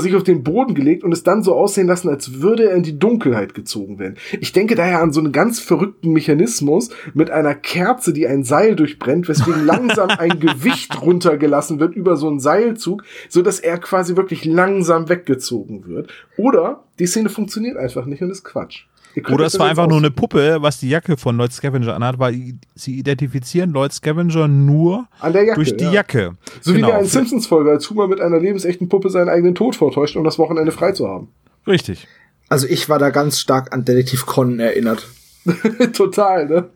sich 0.00 0.14
auf 0.16 0.24
den 0.24 0.42
Boden 0.42 0.74
gelegt 0.74 1.04
und 1.04 1.12
es 1.12 1.22
dann 1.22 1.42
so 1.42 1.54
aussehen 1.54 1.86
lassen, 1.86 2.08
als 2.08 2.40
würde 2.40 2.70
er 2.70 2.76
in 2.76 2.82
die 2.82 2.98
Dunkelheit 2.98 3.54
gezogen 3.54 3.98
werden. 3.98 4.16
Ich 4.40 4.52
denke 4.52 4.74
daher 4.74 5.00
an 5.00 5.12
so 5.12 5.20
einen 5.20 5.32
ganz 5.32 5.60
verrückten 5.60 6.12
Mechanismus 6.12 6.90
mit 7.14 7.30
einer 7.30 7.54
Kerze, 7.54 8.12
die 8.12 8.26
ein 8.26 8.44
Seil 8.44 8.74
durchbrennt, 8.74 9.28
weswegen 9.28 9.64
langsam 9.66 10.10
ein 10.10 10.40
Gewicht 10.40 11.00
runtergelassen 11.00 11.78
wird 11.78 11.94
über 11.94 12.16
so 12.16 12.28
einen 12.28 12.40
Seilzug, 12.40 13.04
so 13.28 13.42
dass 13.42 13.60
er 13.60 13.78
quasi 13.78 14.16
wirklich 14.16 14.44
langsam 14.44 15.08
weggezogen 15.08 15.86
wird. 15.86 16.10
Oder 16.36 16.84
die 16.98 17.06
Szene 17.06 17.28
funktioniert 17.28 17.76
einfach 17.76 18.06
nicht 18.06 18.22
und 18.22 18.30
ist 18.30 18.44
Quatsch. 18.44 18.86
Oder 19.32 19.46
es 19.46 19.52
das 19.52 19.58
war 19.60 19.68
einfach 19.68 19.86
nur 19.86 19.98
eine. 19.98 20.10
Puppe, 20.10 20.58
was 20.60 20.78
die 20.80 20.88
Jacke 20.88 21.16
von 21.16 21.36
Lloyd 21.36 21.52
Scavenger 21.52 21.94
anhat, 21.94 22.18
weil 22.18 22.54
sie 22.74 22.98
identifizieren 22.98 23.70
Lloyd 23.72 23.92
Scavenger 23.92 24.48
nur 24.48 25.06
An 25.20 25.32
der 25.32 25.44
Jacke, 25.44 25.56
durch 25.56 25.76
die 25.76 25.84
ja. 25.84 25.92
Jacke. 25.92 26.36
So 26.60 26.72
wie 26.72 26.76
Genau. 26.76 26.88
der 26.88 27.00
in 27.00 27.06
Simpsons-Folge, 27.06 27.70
als 27.70 27.88
Homer 27.90 28.08
mit 28.08 28.20
einer 28.20 28.40
lebensechten 28.40 28.88
Puppe 28.88 29.10
seinen 29.10 29.28
eigenen 29.28 29.54
Tod 29.54 29.76
vortäuscht, 29.76 30.16
um 30.16 30.24
das 30.24 30.38
Wochenende 30.38 30.72
frei 30.72 30.92
zu 30.92 31.08
haben. 31.08 31.28
Richtig. 31.66 32.06
also 32.48 32.66
ich 32.66 32.88
war 32.88 32.98
da 32.98 33.10
ganz 33.10 33.38
stark 33.40 33.72
an 33.72 33.84
Detektiv 33.84 34.26
Conan 34.26 34.60
erinnert. 34.60 35.06
Total, 35.92 36.46
ne? 36.46 36.70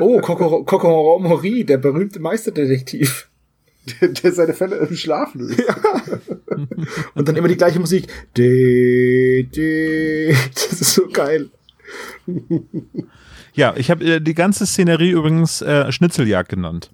Oh, 0.00 0.20
Coco 0.20 0.64
Coco 0.64 1.18
Mori, 1.18 1.64
der 1.64 1.78
berühmte 1.78 2.18
Meisterdetektiv. 2.20 3.28
Der, 4.00 4.08
der 4.08 4.32
seine 4.32 4.52
Fälle 4.52 4.76
im 4.76 4.96
Schlaf 4.96 5.32
löst. 5.34 5.62
Und 7.14 7.28
dann 7.28 7.36
immer 7.36 7.46
die 7.46 7.56
gleiche 7.56 7.78
Musik. 7.78 8.08
Das 10.54 10.80
ist 10.80 10.94
so 10.94 11.06
geil. 11.08 11.50
Ja, 13.54 13.74
ich 13.76 13.90
habe 13.90 14.04
äh, 14.04 14.20
die 14.20 14.34
ganze 14.34 14.66
Szenerie 14.66 15.10
übrigens 15.10 15.62
äh, 15.62 15.90
Schnitzeljagd 15.90 16.50
genannt. 16.50 16.90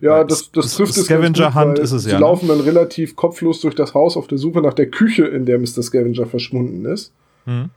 Ja, 0.00 0.24
das, 0.24 0.50
das 0.50 0.66
S- 0.66 0.74
trifft 0.76 0.96
es 0.96 1.04
Scavenger 1.04 1.54
Hunt 1.54 1.78
ist 1.78 1.92
es 1.92 2.04
ja, 2.04 2.14
ne? 2.14 2.20
laufen 2.20 2.48
dann 2.48 2.60
relativ 2.60 3.14
kopflos 3.14 3.60
durch 3.60 3.76
das 3.76 3.94
Haus 3.94 4.16
auf 4.16 4.26
der 4.26 4.38
Suche 4.38 4.60
nach 4.60 4.74
der 4.74 4.90
Küche, 4.90 5.24
in 5.24 5.46
der 5.46 5.58
Mr. 5.58 5.82
Scavenger 5.82 6.26
verschwunden 6.26 6.84
ist. 6.84 7.12
Hm. 7.44 7.70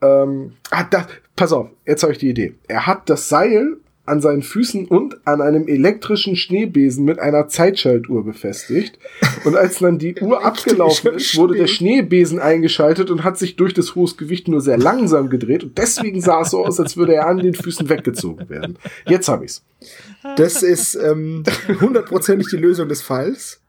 Ähm, 0.00 0.52
ah, 0.70 0.84
da, 0.84 1.06
pass 1.34 1.52
auf, 1.52 1.70
jetzt 1.84 2.02
habe 2.04 2.12
ich 2.12 2.18
die 2.18 2.28
Idee. 2.28 2.54
Er 2.68 2.86
hat 2.86 3.10
das 3.10 3.28
Seil 3.28 3.78
an 4.06 4.20
seinen 4.20 4.42
Füßen 4.42 4.86
und 4.86 5.18
an 5.26 5.40
einem 5.40 5.68
elektrischen 5.68 6.36
Schneebesen 6.36 7.04
mit 7.04 7.18
einer 7.18 7.48
Zeitschaltuhr 7.48 8.24
befestigt. 8.24 8.98
Und 9.44 9.56
als 9.56 9.80
dann 9.80 9.98
die 9.98 10.14
Uhr 10.20 10.44
abgelaufen 10.44 11.14
ist, 11.14 11.36
wurde 11.36 11.56
der 11.56 11.66
Schneebesen 11.66 12.38
eingeschaltet 12.38 13.10
und 13.10 13.24
hat 13.24 13.38
sich 13.38 13.56
durch 13.56 13.74
das 13.74 13.94
hohe 13.94 14.06
Gewicht 14.16 14.48
nur 14.48 14.60
sehr 14.60 14.78
langsam 14.78 15.28
gedreht. 15.28 15.64
Und 15.64 15.78
deswegen 15.78 16.20
sah 16.20 16.42
es 16.42 16.50
so 16.50 16.64
aus, 16.64 16.78
als 16.78 16.96
würde 16.96 17.14
er 17.14 17.26
an 17.26 17.38
den 17.38 17.54
Füßen 17.54 17.88
weggezogen 17.88 18.48
werden. 18.48 18.78
Jetzt 19.06 19.28
habe 19.28 19.44
ich's. 19.44 19.64
Das 20.36 20.62
ist 20.62 20.94
ähm, 20.94 21.42
hundertprozentig 21.80 22.48
die 22.50 22.56
Lösung 22.56 22.88
des 22.88 23.02
Falls. 23.02 23.60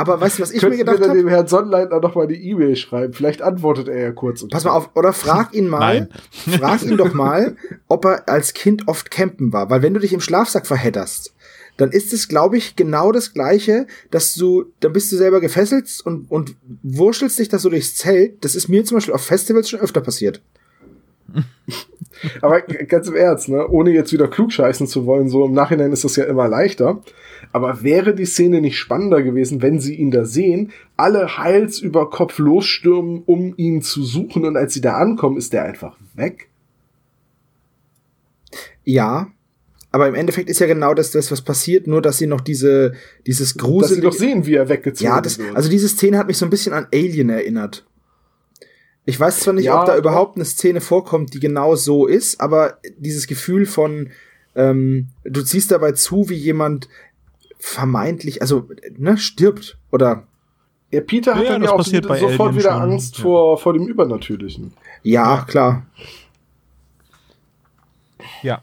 Aber 0.00 0.18
weißt 0.18 0.38
du, 0.38 0.42
was 0.42 0.50
ich 0.50 0.62
mir 0.62 0.78
gedacht 0.78 0.98
dann 0.98 1.10
habe? 1.10 1.18
dem 1.18 1.28
Herrn 1.28 1.46
Sonnleitner 1.46 2.00
noch 2.00 2.14
mal 2.14 2.24
eine 2.24 2.32
E-Mail 2.32 2.74
schreiben? 2.74 3.12
Vielleicht 3.12 3.42
antwortet 3.42 3.86
er 3.86 4.00
ja 4.00 4.12
kurz. 4.12 4.40
und 4.40 4.50
Pass 4.50 4.64
mal 4.64 4.70
auf, 4.70 4.88
oder 4.96 5.12
frag 5.12 5.52
ihn 5.52 5.68
mal, 5.68 6.08
frag 6.30 6.82
ihn 6.82 6.96
doch 6.96 7.12
mal, 7.12 7.54
ob 7.88 8.06
er 8.06 8.26
als 8.26 8.54
Kind 8.54 8.88
oft 8.88 9.10
campen 9.10 9.52
war. 9.52 9.68
Weil 9.68 9.82
wenn 9.82 9.92
du 9.92 10.00
dich 10.00 10.14
im 10.14 10.22
Schlafsack 10.22 10.66
verhedderst, 10.66 11.34
dann 11.76 11.90
ist 11.90 12.14
es, 12.14 12.28
glaube 12.28 12.56
ich, 12.56 12.76
genau 12.76 13.12
das 13.12 13.34
Gleiche, 13.34 13.86
dass 14.10 14.34
du, 14.34 14.72
dann 14.80 14.94
bist 14.94 15.12
du 15.12 15.16
selber 15.16 15.42
gefesselt 15.42 15.90
und, 16.02 16.30
und 16.30 16.56
wurschtelst 16.82 17.38
dich 17.38 17.50
das 17.50 17.60
so 17.60 17.68
durchs 17.68 17.94
Zelt. 17.94 18.42
Das 18.42 18.54
ist 18.54 18.68
mir 18.68 18.82
zum 18.86 18.96
Beispiel 18.96 19.12
auf 19.12 19.24
Festivals 19.24 19.68
schon 19.68 19.80
öfter 19.80 20.00
passiert. 20.00 20.40
Aber 22.40 22.62
ganz 22.62 23.06
im 23.06 23.16
Ernst, 23.16 23.50
ne? 23.50 23.68
ohne 23.68 23.90
jetzt 23.90 24.14
wieder 24.14 24.28
klugscheißen 24.28 24.86
zu 24.86 25.04
wollen, 25.04 25.28
so 25.28 25.44
im 25.44 25.52
Nachhinein 25.52 25.92
ist 25.92 26.04
das 26.04 26.16
ja 26.16 26.24
immer 26.24 26.48
leichter. 26.48 27.02
Aber 27.52 27.82
wäre 27.82 28.14
die 28.14 28.26
Szene 28.26 28.60
nicht 28.60 28.78
spannender 28.78 29.22
gewesen, 29.22 29.60
wenn 29.60 29.80
sie 29.80 29.94
ihn 29.96 30.10
da 30.10 30.24
sehen, 30.24 30.70
alle 30.96 31.36
Hals 31.38 31.80
über 31.80 32.08
Kopf 32.08 32.38
losstürmen, 32.38 33.22
um 33.26 33.54
ihn 33.56 33.82
zu 33.82 34.02
suchen 34.04 34.44
und 34.44 34.56
als 34.56 34.74
sie 34.74 34.80
da 34.80 34.94
ankommen, 34.94 35.36
ist 35.36 35.52
der 35.52 35.64
einfach 35.64 35.96
weg? 36.14 36.48
Ja. 38.84 39.28
Aber 39.92 40.06
im 40.08 40.14
Endeffekt 40.14 40.48
ist 40.48 40.60
ja 40.60 40.68
genau 40.68 40.94
das, 40.94 41.10
das 41.10 41.32
was 41.32 41.42
passiert, 41.42 41.88
nur 41.88 42.00
dass 42.00 42.18
sie 42.18 42.28
noch 42.28 42.40
diese, 42.40 42.92
dieses 43.26 43.54
Dass 43.54 43.54
sie 43.54 43.58
gruselige, 43.58 44.02
doch 44.02 44.12
sehen, 44.12 44.46
wie 44.46 44.54
er 44.54 44.68
weggezogen 44.68 45.10
Ja, 45.10 45.20
das, 45.20 45.38
wird. 45.38 45.56
also 45.56 45.68
diese 45.68 45.88
Szene 45.88 46.16
hat 46.18 46.28
mich 46.28 46.38
so 46.38 46.46
ein 46.46 46.50
bisschen 46.50 46.72
an 46.72 46.86
Alien 46.92 47.28
erinnert. 47.28 47.84
Ich 49.04 49.18
weiß 49.18 49.40
zwar 49.40 49.54
nicht, 49.54 49.64
Ja, 49.64 49.80
ob 49.80 49.86
da 49.86 49.96
überhaupt 49.96 50.36
eine 50.36 50.44
Szene 50.44 50.80
vorkommt, 50.80 51.34
die 51.34 51.40
genau 51.40 51.74
so 51.74 52.06
ist, 52.06 52.40
aber 52.40 52.78
dieses 52.98 53.26
Gefühl 53.26 53.66
von, 53.66 54.10
ähm, 54.54 55.08
du 55.24 55.42
ziehst 55.42 55.72
dabei 55.72 55.92
zu, 55.92 56.28
wie 56.28 56.34
jemand 56.34 56.88
vermeintlich, 57.60 58.42
also 58.42 58.68
ne, 58.96 59.16
stirbt 59.18 59.78
oder 59.92 60.26
Ja, 60.90 61.00
Peter 61.02 61.34
hat 61.36 61.44
Ja, 61.44 61.52
dann 61.52 61.62
ja 61.62 61.70
auch 61.72 61.76
passiert 61.76 62.08
bei 62.08 62.18
sofort 62.18 62.48
Alien 62.50 62.56
wieder 62.58 62.72
schon. 62.72 62.82
Angst 62.90 63.16
Ja. 63.18 63.22
vor, 63.22 63.58
vor 63.58 63.72
dem 63.74 63.86
Übernatürlichen. 63.86 64.72
ja, 65.02 65.44
klar. 65.46 65.86
Ja. 68.42 68.62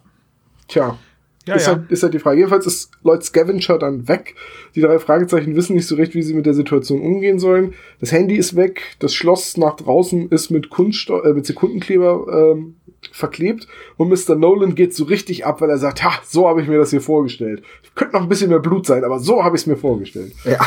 Tja, 0.67 0.97
Ja, 1.45 1.55
ist, 1.55 1.67
ja. 1.67 1.73
Halt, 1.75 1.91
ist 1.91 2.03
halt 2.03 2.13
die 2.13 2.19
Frage. 2.19 2.37
Jedenfalls 2.39 2.65
ist 2.65 2.91
Lloyd 3.03 3.23
Scavenger 3.23 3.77
dann 3.79 4.07
weg. 4.09 4.35
Die 4.75 4.81
drei 4.81 4.99
Fragezeichen 4.99 5.55
wissen 5.55 5.75
nicht 5.77 5.87
so 5.87 5.95
recht, 5.95 6.13
wie 6.13 6.21
sie 6.21 6.33
mit 6.33 6.45
der 6.45 6.53
Situation 6.53 6.99
umgehen 7.01 7.39
sollen. 7.39 7.73
Das 8.01 8.11
Handy 8.11 8.35
ist 8.35 8.55
weg. 8.57 8.97
Das 8.99 9.13
Schloss 9.13 9.55
nach 9.55 9.77
draußen 9.77 10.27
ist 10.29 10.49
mit 10.49 10.69
Kunststoff, 10.69 11.23
äh, 11.23 11.33
mit 11.33 11.45
Sekundenkleber 11.45 12.53
ähm, 12.53 12.75
verklebt. 13.11 13.67
Und 13.97 14.09
Mr. 14.09 14.35
Nolan 14.35 14.75
geht 14.75 14.95
so 14.95 15.05
richtig 15.05 15.45
ab, 15.45 15.61
weil 15.61 15.69
er 15.69 15.77
sagt, 15.77 16.03
ha, 16.03 16.13
so 16.25 16.47
habe 16.47 16.61
ich 16.61 16.67
mir 16.67 16.77
das 16.77 16.91
hier 16.91 17.01
vorgestellt. 17.01 17.63
Könnte 17.95 18.15
noch 18.15 18.23
ein 18.23 18.29
bisschen 18.29 18.49
mehr 18.49 18.59
Blut 18.59 18.85
sein, 18.85 19.03
aber 19.03 19.19
so 19.19 19.43
habe 19.43 19.55
ich 19.55 19.63
es 19.63 19.67
mir 19.67 19.77
vorgestellt. 19.77 20.33
Ja. 20.43 20.59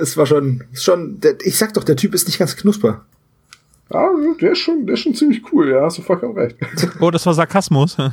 Es 0.00 0.16
war 0.16 0.26
schon, 0.26 0.64
schon, 0.74 1.20
der, 1.20 1.36
ich 1.42 1.56
sag 1.56 1.74
doch, 1.74 1.84
der 1.84 1.96
Typ 1.96 2.14
ist 2.14 2.26
nicht 2.26 2.38
ganz 2.38 2.56
knusper. 2.56 3.04
Ja, 3.90 4.10
der 4.40 4.52
ist 4.52 4.58
schon, 4.58 4.86
der 4.86 4.94
ist 4.94 5.00
schon 5.00 5.14
ziemlich 5.14 5.42
cool, 5.50 5.70
ja, 5.70 5.82
hast 5.82 5.96
du 5.96 6.02
vollkommen 6.02 6.36
recht. 6.36 6.56
Oh, 7.00 7.10
das 7.10 7.24
war 7.24 7.34
Sarkasmus. 7.34 7.96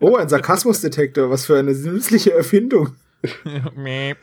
Oh, 0.00 0.14
ein 0.16 0.28
Sarkasmusdetektor, 0.28 1.28
was 1.28 1.46
für 1.46 1.58
eine 1.58 1.72
nützliche 1.72 2.32
Erfindung. 2.32 2.90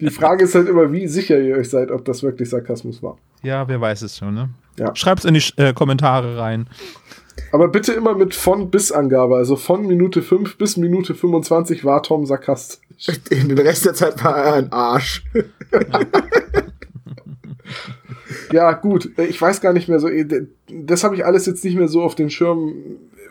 Die 0.00 0.10
Frage 0.10 0.44
ist 0.44 0.54
halt 0.54 0.68
immer, 0.68 0.92
wie 0.92 1.06
sicher 1.06 1.38
ihr 1.38 1.56
euch 1.56 1.70
seid, 1.70 1.90
ob 1.90 2.04
das 2.04 2.22
wirklich 2.22 2.48
Sarkasmus 2.50 3.02
war. 3.02 3.18
ja, 3.42 3.66
wer 3.68 3.80
weiß 3.80 4.02
es 4.02 4.16
schon, 4.18 4.34
ne? 4.34 4.50
Ja. 4.78 4.94
Schreibt's 4.94 5.24
in 5.24 5.34
die 5.34 5.42
äh, 5.56 5.72
Kommentare 5.72 6.36
rein. 6.38 6.68
Aber 7.52 7.68
bitte 7.68 7.92
immer 7.92 8.14
mit 8.14 8.34
von 8.34 8.70
bis 8.70 8.92
Angabe. 8.92 9.36
Also 9.36 9.56
von 9.56 9.86
Minute 9.86 10.22
5 10.22 10.58
bis 10.58 10.76
Minute 10.76 11.14
25 11.14 11.84
war 11.84 12.02
Tom 12.02 12.26
sarkastisch. 12.26 12.86
In 13.30 13.48
den 13.48 13.58
Rest 13.58 13.84
der 13.86 13.94
Zeit 13.94 14.22
war 14.24 14.36
er 14.36 14.54
ein 14.54 14.72
Arsch. 14.72 15.24
Ja, 18.52 18.72
gut. 18.72 19.10
Ich 19.18 19.40
weiß 19.40 19.60
gar 19.60 19.72
nicht 19.72 19.88
mehr 19.88 19.98
so. 20.00 20.08
äh, 20.08 20.46
Das 20.68 21.04
habe 21.04 21.14
ich 21.14 21.24
alles 21.24 21.46
jetzt 21.46 21.64
nicht 21.64 21.76
mehr 21.76 21.88
so 21.88 22.02
auf 22.02 22.14
den 22.14 22.30
Schirm. 22.30 22.74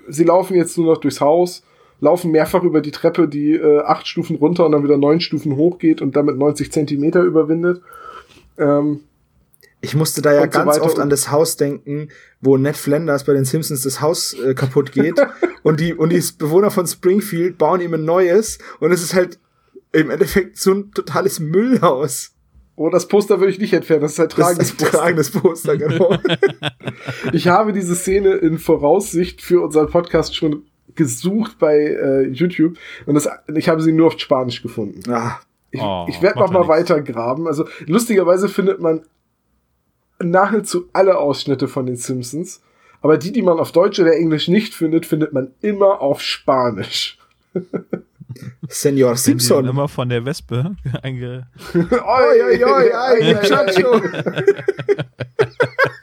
Sie 0.07 0.23
laufen 0.23 0.55
jetzt 0.55 0.78
nur 0.78 0.93
noch 0.93 0.99
durchs 1.01 1.19
Haus, 1.21 1.63
laufen 1.99 2.31
mehrfach 2.31 2.63
über 2.63 2.81
die 2.81 2.91
Treppe, 2.91 3.27
die 3.27 3.53
äh, 3.53 3.79
acht 3.79 4.07
Stufen 4.07 4.35
runter 4.35 4.65
und 4.65 4.71
dann 4.73 4.83
wieder 4.83 4.97
neun 4.97 5.21
Stufen 5.21 5.55
hochgeht 5.55 6.01
und 6.01 6.15
damit 6.15 6.37
90 6.37 6.71
Zentimeter 6.71 7.21
überwindet. 7.21 7.81
Ähm, 8.57 9.01
Ich 9.81 9.95
musste 9.95 10.21
da 10.21 10.33
ja 10.33 10.41
so 10.43 10.49
ganz 10.49 10.75
weiter 10.75 10.85
oft 10.85 10.99
an 10.99 11.09
das 11.09 11.31
Haus 11.31 11.57
denken, 11.57 12.09
wo 12.41 12.57
Ned 12.57 12.75
Flanders 12.75 13.23
bei 13.23 13.33
den 13.33 13.45
Simpsons 13.45 13.83
das 13.83 14.01
Haus 14.01 14.33
äh, 14.33 14.53
kaputt 14.53 14.91
geht 14.91 15.15
und 15.63 15.79
die 15.79 15.93
und 15.93 16.11
die 16.11 16.23
Bewohner 16.37 16.71
von 16.71 16.87
Springfield 16.87 17.57
bauen 17.57 17.81
ihm 17.81 17.93
ein 17.93 18.05
neues 18.05 18.57
und 18.79 18.91
es 18.91 19.01
ist 19.03 19.13
halt 19.13 19.39
im 19.91 20.09
Endeffekt 20.09 20.57
so 20.57 20.73
ein 20.73 20.91
totales 20.91 21.39
Müllhaus. 21.39 22.33
oh, 22.75 22.89
das 22.89 23.07
Poster 23.07 23.39
würde 23.39 23.51
ich 23.51 23.59
nicht 23.59 23.71
entfernen. 23.73 24.01
Das 24.01 24.13
ist 24.13 24.19
halt 24.19 24.31
tragendes 24.31 24.71
ein 24.71 24.77
tragendes 24.77 25.31
Poster, 25.31 25.77
genau. 25.77 26.17
Ich 27.31 27.47
habe 27.47 27.71
diese 27.71 27.95
Szene 27.95 28.33
in 28.33 28.57
Voraussicht 28.59 29.41
für 29.41 29.61
unseren 29.61 29.87
Podcast 29.87 30.35
schon 30.35 30.63
gesucht 30.95 31.57
bei 31.59 31.75
äh, 31.77 32.27
YouTube 32.27 32.77
und 33.05 33.15
das, 33.15 33.27
ich 33.53 33.69
habe 33.69 33.81
sie 33.81 33.91
nur 33.91 34.07
auf 34.07 34.19
Spanisch 34.19 34.61
gefunden. 34.61 35.01
ah, 35.11 35.39
Ich, 35.71 35.81
Oh, 35.81 36.05
ich 36.07 36.21
werde 36.21 36.39
noch 36.39 36.51
mal 36.51 36.59
nichts. 36.59 36.89
weiter 36.89 37.01
graben. 37.01 37.47
Also 37.47 37.65
lustigerweise 37.85 38.47
findet 38.49 38.79
man 38.79 39.01
nahezu 40.19 40.87
alle 40.93 41.17
Ausschnitte 41.17 41.67
von 41.67 41.85
den 41.85 41.97
Simpsons, 41.97 42.61
aber 43.01 43.17
die, 43.17 43.31
die 43.33 43.41
man 43.41 43.59
auf 43.59 43.71
Deutsch 43.73 43.99
oder 43.99 44.15
Englisch 44.15 44.47
nicht 44.47 44.73
findet, 44.73 45.05
findet 45.05 45.33
man 45.33 45.51
immer 45.61 46.01
auf 46.01 46.21
Spanisch. 46.21 47.17
Senor 48.67 49.15
Simpson. 49.15 49.65
immer 49.65 49.87
von 49.87 50.09
der 50.09 50.25
Wespe 50.25 50.75
einge 51.03 51.47
oi, 51.73 51.81
Oi, 51.81 52.43
oi, 52.43 52.63
oi, 52.65 52.91
ay, 52.93 53.33
muchacho. 53.33 54.01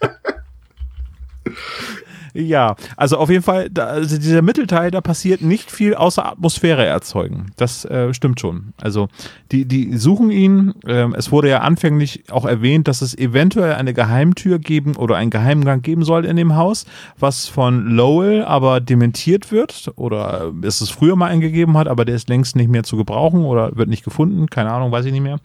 Ja, 2.35 2.77
also 2.97 3.19
auf 3.19 3.29
jeden 3.29 3.43
Fall, 3.43 3.69
da, 3.71 3.87
also 3.87 4.17
dieser 4.17 4.43
Mittelteil, 4.43 4.91
da 4.91 5.01
passiert 5.01 5.43
nicht 5.43 5.71
viel 5.71 5.95
außer 5.95 6.25
Atmosphäre 6.25 6.87
erzeugen. 6.87 7.53
Das 7.57 7.85
äh, 7.85 8.15
stimmt 8.15 8.41
schon. 8.41 8.73
Also 8.81 9.09
die, 9.51 9.67
die 9.67 9.97
suchen 9.97 10.31
ihn. 10.31 10.75
Ähm, 10.87 11.15
es 11.17 11.31
wurde 11.31 11.51
ja 11.51 11.59
anfänglich 11.59 12.25
auch 12.31 12.47
erwähnt, 12.47 12.89
dass 12.89 13.03
es 13.03 13.17
eventuell 13.17 13.75
eine 13.75 13.93
Geheimtür 13.93 14.59
geben 14.59 14.97
oder 14.97 15.17
einen 15.17 15.31
Geheimgang 15.31 15.83
geben 15.83 16.05
soll 16.05 16.25
in 16.25 16.37
dem 16.37 16.57
Haus, 16.57 16.87
was 17.19 17.49
von 17.49 17.87
Lowell 17.87 18.45
aber 18.45 18.81
dementiert 18.81 19.53
wird 19.53 19.93
oder 19.97 20.53
es 20.63 20.81
es 20.81 20.91
früher 20.91 21.17
mal 21.17 21.27
einen 21.27 21.41
gegeben 21.43 21.77
hat, 21.77 21.87
aber 21.89 22.05
der 22.05 22.15
ist 22.15 22.29
längst 22.31 22.57
nicht 22.57 22.71
mehr 22.71 22.83
zu 22.83 22.97
gebrauchen 22.97 23.45
oder 23.45 23.77
wird 23.77 23.89
nicht 23.89 24.05
gefunden. 24.05 24.47
Keine 24.49 24.73
Ahnung, 24.73 24.91
weiß 24.91 25.05
ich 25.05 25.13
nicht 25.13 25.23
mehr. 25.23 25.39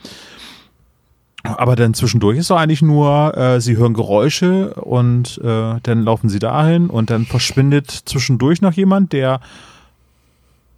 Aber 1.57 1.75
dann 1.75 1.93
zwischendurch 1.93 2.37
ist 2.37 2.49
doch 2.49 2.57
eigentlich 2.57 2.81
nur, 2.81 3.37
äh, 3.37 3.61
sie 3.61 3.77
hören 3.77 3.93
Geräusche 3.93 4.73
und 4.75 5.39
äh, 5.43 5.75
dann 5.83 6.03
laufen 6.03 6.29
sie 6.29 6.39
dahin 6.39 6.89
und 6.89 7.09
dann 7.09 7.25
verschwindet 7.25 7.89
zwischendurch 7.91 8.61
noch 8.61 8.73
jemand, 8.73 9.13
der 9.13 9.39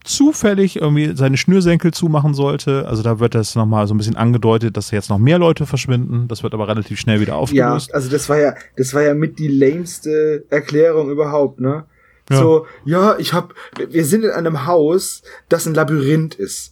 zufällig 0.03 0.77
irgendwie 0.77 1.15
seine 1.15 1.37
Schnürsenkel 1.37 1.93
zumachen 1.93 2.33
sollte. 2.33 2.87
Also 2.87 3.03
da 3.03 3.19
wird 3.19 3.35
das 3.35 3.55
nochmal 3.55 3.85
so 3.87 3.93
ein 3.93 3.97
bisschen 3.97 4.15
angedeutet, 4.15 4.77
dass 4.77 4.91
jetzt 4.91 5.09
noch 5.09 5.17
mehr 5.19 5.37
Leute 5.37 5.65
verschwinden. 5.65 6.27
Das 6.27 6.41
wird 6.41 6.53
aber 6.53 6.67
relativ 6.67 6.99
schnell 6.99 7.19
wieder 7.19 7.33
Ja, 7.33 7.37
aufgelöst. 7.39 7.93
also 7.93 8.09
das 8.09 8.29
war 8.29 8.37
ja, 8.39 8.55
das 8.77 8.93
war 8.93 9.01
ja 9.03 9.13
mit 9.13 9.39
die 9.39 9.47
lameste 9.49 10.45
Erklärung 10.49 11.09
überhaupt, 11.11 11.59
ne? 11.59 11.83
Ja. 12.29 12.37
So, 12.37 12.67
ja, 12.85 13.17
ich 13.17 13.33
hab, 13.33 13.53
wir 13.89 14.05
sind 14.05 14.23
in 14.23 14.29
einem 14.31 14.67
Haus, 14.67 15.23
das 15.49 15.65
ein 15.65 15.73
Labyrinth 15.73 16.35
ist. 16.35 16.71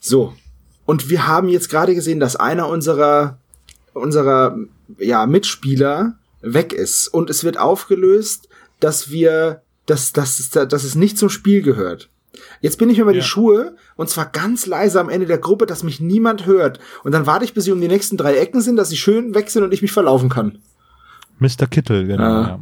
So. 0.00 0.34
Und 0.84 1.08
wir 1.10 1.26
haben 1.26 1.48
jetzt 1.48 1.68
gerade 1.70 1.94
gesehen, 1.94 2.20
dass 2.20 2.36
einer 2.36 2.68
unserer, 2.68 3.38
unserer, 3.94 4.56
ja, 4.98 5.26
Mitspieler 5.26 6.14
weg 6.40 6.72
ist. 6.72 7.08
Und 7.08 7.30
es 7.30 7.44
wird 7.44 7.58
aufgelöst, 7.58 8.48
dass 8.80 9.10
wir, 9.10 9.62
dass, 9.86 10.12
dass, 10.12 10.50
dass 10.50 10.84
es 10.84 10.94
nicht 10.94 11.18
zum 11.18 11.28
Spiel 11.28 11.62
gehört. 11.62 12.08
Jetzt 12.60 12.78
bin 12.78 12.88
ich 12.90 12.96
mir 12.96 13.02
über 13.02 13.12
Ja. 13.12 13.20
die 13.20 13.26
Schuhe 13.26 13.76
und 13.96 14.08
zwar 14.08 14.26
ganz 14.26 14.66
leise 14.66 14.98
am 15.00 15.08
Ende 15.08 15.26
der 15.26 15.38
Gruppe, 15.38 15.66
dass 15.66 15.82
mich 15.82 16.00
niemand 16.00 16.46
hört. 16.46 16.80
Und 17.04 17.12
dann 17.12 17.26
warte 17.26 17.44
ich, 17.44 17.54
bis 17.54 17.64
sie 17.64 17.72
um 17.72 17.80
die 17.80 17.88
nächsten 17.88 18.16
drei 18.16 18.36
Ecken 18.36 18.60
sind, 18.60 18.76
dass 18.76 18.88
sie 18.88 18.96
schön 18.96 19.34
weg 19.34 19.50
sind 19.50 19.62
und 19.62 19.72
ich 19.72 19.82
mich 19.82 19.92
verlaufen 19.92 20.28
kann. 20.30 20.58
Mr. 21.38 21.66
Kittel, 21.70 22.06
genau. 22.06 22.24
Ah. 22.24 22.60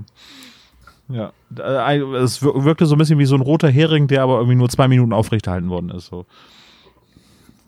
Ja. 1.09 1.33
ja. 1.57 1.93
Äh, 1.93 2.01
Es 2.23 2.43
wir- 2.43 2.65
wirkte 2.65 2.87
so 2.87 2.95
ein 2.95 2.99
bisschen 2.99 3.19
wie 3.19 3.27
so 3.27 3.35
ein 3.37 3.41
roter 3.43 3.69
Hering, 3.69 4.09
der 4.09 4.23
aber 4.23 4.39
irgendwie 4.39 4.57
nur 4.57 4.69
zwei 4.69 4.89
Minuten 4.89 5.13
aufrechterhalten 5.13 5.69
worden 5.71 5.91
ist. 5.91 6.07
So. 6.07 6.27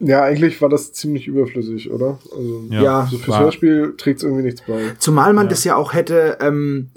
Ja, 0.05 0.23
eigentlich 0.25 0.61
war 0.61 0.69
das 0.69 0.93
ziemlich 0.93 1.29
überflüssig, 1.29 1.91
oder? 1.91 2.19
Also, 2.37 2.65
Ja. 2.71 2.83
Ja. 2.83 3.09
so 3.11 3.19
fürs 3.19 3.29
war- 3.29 3.41
Hörspiel 3.45 3.95
trägt 3.97 4.19
es 4.19 4.25
irgendwie 4.25 4.43
nichts 4.43 4.63
bei. 4.67 4.93
Zumal 4.99 5.33
man 5.33 5.47
Ja. 5.47 5.51
das 5.51 5.63
ja 5.65 5.77
auch 5.77 5.93
hätte, 5.95 6.39
ähm, 6.41 6.91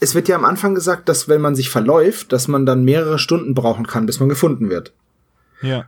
es 0.00 0.14
wird 0.14 0.28
ja 0.28 0.36
am 0.36 0.44
Anfang 0.44 0.74
gesagt, 0.74 1.08
dass 1.08 1.28
wenn 1.28 1.40
man 1.40 1.54
sich 1.56 1.70
verläuft, 1.70 2.32
dass 2.32 2.46
man 2.46 2.66
dann 2.66 2.84
mehrere 2.84 3.18
Stunden 3.18 3.54
brauchen 3.54 3.86
kann, 3.86 4.06
bis 4.06 4.20
man 4.20 4.28
gefunden 4.28 4.70
wird. 4.70 4.92
Ja. 5.60 5.86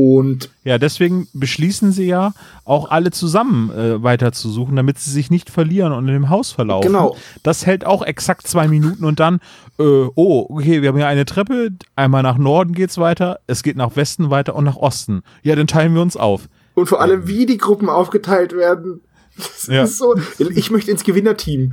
Und 0.00 0.50
Ja, 0.62 0.78
deswegen 0.78 1.26
beschließen 1.32 1.90
sie 1.90 2.06
ja 2.06 2.32
auch 2.64 2.88
alle 2.92 3.10
zusammen 3.10 3.72
äh, 3.72 4.00
weiter 4.00 4.30
zu 4.30 4.48
suchen, 4.48 4.76
damit 4.76 4.98
sie 5.00 5.10
sich 5.10 5.28
nicht 5.28 5.50
verlieren 5.50 5.92
und 5.92 6.06
in 6.06 6.14
dem 6.14 6.30
Haus 6.30 6.52
verlaufen. 6.52 6.86
Genau. 6.86 7.16
Das 7.42 7.66
hält 7.66 7.84
auch 7.84 8.02
exakt 8.02 8.46
zwei 8.46 8.68
Minuten 8.68 9.04
und 9.04 9.18
dann, 9.18 9.40
äh, 9.80 9.82
oh, 10.14 10.46
okay, 10.50 10.82
wir 10.82 10.90
haben 10.90 10.96
hier 10.96 11.08
eine 11.08 11.24
Treppe, 11.24 11.70
einmal 11.96 12.22
nach 12.22 12.38
Norden 12.38 12.74
geht's 12.74 12.96
weiter, 12.98 13.40
es 13.48 13.64
geht 13.64 13.76
nach 13.76 13.96
Westen 13.96 14.30
weiter 14.30 14.54
und 14.54 14.64
nach 14.66 14.76
Osten. 14.76 15.22
Ja, 15.42 15.56
dann 15.56 15.66
teilen 15.66 15.94
wir 15.94 16.02
uns 16.02 16.16
auf. 16.16 16.48
Und 16.74 16.86
vor 16.88 17.00
allem, 17.00 17.26
wie 17.26 17.44
die 17.46 17.58
Gruppen 17.58 17.88
aufgeteilt 17.88 18.52
werden. 18.52 19.00
Das 19.36 19.66
Ja. 19.66 19.82
ist 19.82 19.98
so, 19.98 20.14
ich 20.38 20.70
möchte 20.70 20.92
ins 20.92 21.02
Gewinnerteam. 21.02 21.72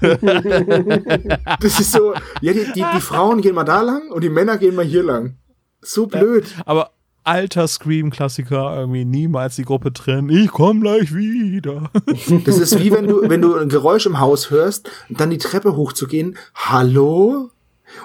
das 0.00 1.80
ist 1.80 1.90
so, 1.90 2.14
ja, 2.40 2.52
die, 2.52 2.66
die, 2.74 2.84
die 2.94 3.00
Frauen 3.00 3.40
gehen 3.40 3.56
mal 3.56 3.64
da 3.64 3.80
lang 3.82 4.10
und 4.12 4.22
die 4.22 4.28
Männer 4.30 4.58
gehen 4.58 4.76
mal 4.76 4.84
hier 4.84 5.02
lang. 5.02 5.36
So 5.82 6.06
blöd. 6.06 6.44
Aber 6.66 6.90
alter 7.24 7.68
Scream-Klassiker, 7.68 8.76
irgendwie 8.76 9.04
niemals 9.04 9.56
die 9.56 9.64
Gruppe 9.64 9.92
trennen. 9.92 10.28
Ich 10.30 10.50
komm 10.50 10.80
gleich 10.80 11.14
wieder. 11.14 11.90
Das 12.44 12.58
ist 12.58 12.78
wie 12.78 12.92
wenn 12.92 13.06
du, 13.06 13.28
wenn 13.28 13.42
du 13.42 13.56
ein 13.56 13.68
Geräusch 13.68 14.06
im 14.06 14.18
Haus 14.18 14.50
hörst 14.50 14.90
und 15.08 15.20
dann 15.20 15.30
die 15.30 15.38
Treppe 15.38 15.76
hochzugehen. 15.76 16.36
Hallo? 16.54 17.50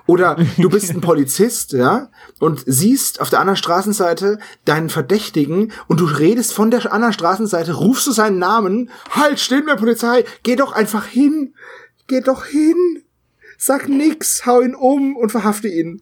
Oder 0.08 0.38
du 0.58 0.70
bist 0.70 0.92
ein 0.92 1.02
Polizist, 1.02 1.74
ja, 1.74 2.10
und 2.40 2.64
siehst 2.66 3.22
auf 3.22 3.30
der 3.30 3.40
anderen 3.40 3.58
Straßenseite 3.58 4.40
deinen 4.66 4.90
Verdächtigen 4.90 5.72
und 5.88 6.00
du 6.00 6.06
redest 6.06 6.54
von 6.54 6.72
der 6.72 6.92
anderen 6.92 7.14
Straßenseite, 7.14 7.74
rufst 7.74 8.08
du 8.08 8.12
seinen 8.12 8.40
Namen, 8.40 8.90
halt, 9.12 9.40
stehen 9.40 9.66
wir 9.66 9.76
Polizei, 9.76 10.26
geh 10.44 10.56
doch 10.56 10.72
einfach 10.72 11.06
hin, 11.06 11.54
geh 12.08 12.22
doch 12.22 12.46
hin, 12.46 13.04
sag 13.58 13.88
nix, 13.88 14.46
hau 14.46 14.62
ihn 14.62 14.76
um 14.76 15.16
und 15.16 15.32
verhafte 15.32 15.68
ihn. 15.68 16.02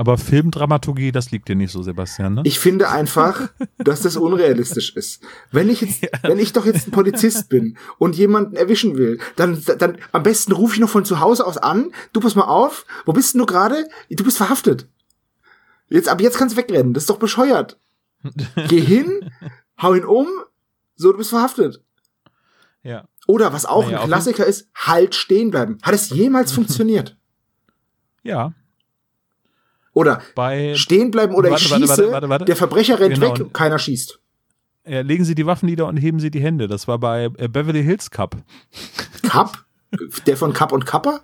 Aber 0.00 0.16
Filmdramaturgie, 0.16 1.12
das 1.12 1.30
liegt 1.30 1.50
dir 1.50 1.56
nicht 1.56 1.72
so, 1.72 1.82
Sebastian, 1.82 2.32
ne? 2.32 2.42
Ich 2.46 2.58
finde 2.58 2.88
einfach, 2.88 3.50
dass 3.76 4.00
das 4.00 4.16
unrealistisch 4.16 4.96
ist. 4.96 5.22
Wenn 5.52 5.68
ich 5.68 5.82
jetzt, 5.82 6.08
wenn 6.22 6.38
ich 6.38 6.54
doch 6.54 6.64
jetzt 6.64 6.88
ein 6.88 6.90
Polizist 6.90 7.50
bin 7.50 7.76
und 7.98 8.16
jemanden 8.16 8.56
erwischen 8.56 8.96
will, 8.96 9.20
dann, 9.36 9.62
dann 9.76 9.98
am 10.12 10.22
besten 10.22 10.52
rufe 10.52 10.72
ich 10.72 10.80
noch 10.80 10.88
von 10.88 11.04
zu 11.04 11.20
Hause 11.20 11.46
aus 11.46 11.58
an. 11.58 11.92
Du 12.14 12.20
pass 12.20 12.34
mal 12.34 12.46
auf, 12.46 12.86
wo 13.04 13.12
bist 13.12 13.34
denn 13.34 13.40
du 13.40 13.44
gerade? 13.44 13.90
Du 14.08 14.24
bist 14.24 14.38
verhaftet. 14.38 14.88
Jetzt, 15.90 16.08
ab 16.08 16.22
jetzt 16.22 16.38
kannst 16.38 16.56
du 16.56 16.60
wegrennen. 16.62 16.94
Das 16.94 17.02
ist 17.02 17.10
doch 17.10 17.18
bescheuert. 17.18 17.78
Geh 18.68 18.80
hin, 18.80 19.30
hau 19.82 19.92
ihn 19.92 20.06
um, 20.06 20.28
so, 20.96 21.12
du 21.12 21.18
bist 21.18 21.28
verhaftet. 21.28 21.84
Ja. 22.82 23.06
Oder 23.26 23.52
was 23.52 23.66
auch 23.66 23.84
Naja, 23.84 24.00
ein 24.00 24.06
Klassiker 24.06 24.46
ist, 24.46 24.70
halt 24.74 25.14
stehen 25.14 25.50
bleiben. 25.50 25.76
Hat 25.82 25.92
es 25.92 26.08
jemals 26.08 26.52
funktioniert? 26.52 27.18
Ja. 28.22 28.54
Oder 29.92 30.20
Bei 30.34 30.74
stehen 30.76 31.10
bleiben 31.10 31.34
oder 31.34 31.50
Warte, 31.50 31.64
ich 31.64 31.68
schieße, 31.68 31.88
warte, 31.88 32.12
warte, 32.12 32.28
warte. 32.28 32.44
der 32.44 32.56
Verbrecher 32.56 33.00
rennt 33.00 33.14
Genau. 33.14 33.32
weg 33.34 33.40
und 33.40 33.52
keiner 33.54 33.78
schießt. 33.78 34.18
äh, 34.84 35.02
legen 35.02 35.24
Sie 35.24 35.34
die 35.34 35.46
Waffen 35.46 35.66
nieder 35.66 35.86
und 35.86 35.96
heben 35.96 36.20
Sie 36.20 36.30
die 36.30 36.40
Hände. 36.40 36.68
Das 36.68 36.86
war 36.88 36.98
bei 36.98 37.24
äh, 37.38 37.48
Beverly 37.48 37.82
Hills 37.82 38.10
Cup. 38.10 38.36
Cup? 39.28 39.64
Der 40.26 40.36
von 40.36 40.52
Cup 40.52 40.72
und 40.72 40.86
Kappa? 40.86 41.20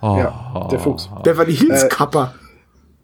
Oh. 0.00 0.16
Ja, 0.18 0.68
der 0.70 0.78
Fuchs. 0.78 1.08
Beverly 1.24 1.54
Hills 1.56 1.84
Äh, 1.84 1.88
Kappa. 1.88 2.34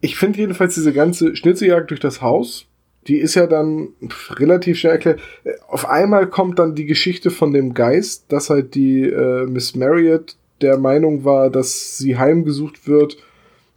Ich 0.00 0.16
finde 0.16 0.38
jedenfalls 0.38 0.74
diese 0.74 0.92
ganze 0.92 1.34
Schnitzeljagd 1.36 1.90
durch 1.90 2.00
das 2.00 2.20
Haus, 2.22 2.66
die 3.08 3.16
ist 3.16 3.34
ja 3.34 3.46
dann 3.48 3.88
relativ 4.30 4.78
schnell 4.78 4.92
erklärt. 4.92 5.20
Äh, 5.44 5.52
Auf 5.68 5.88
einmal 5.88 6.28
kommt 6.28 6.58
dann 6.60 6.74
die 6.76 6.86
Geschichte 6.86 7.30
von 7.30 7.52
dem 7.52 7.74
Geist, 7.74 8.26
dass 8.28 8.50
halt 8.50 8.74
die 8.76 9.02
äh, 9.02 9.46
Miss 9.46 9.74
Marriott 9.74 10.36
der 10.60 10.78
Meinung 10.78 11.24
war, 11.24 11.50
dass 11.50 11.98
sie 11.98 12.16
heimgesucht 12.16 12.86
wird. 12.86 13.16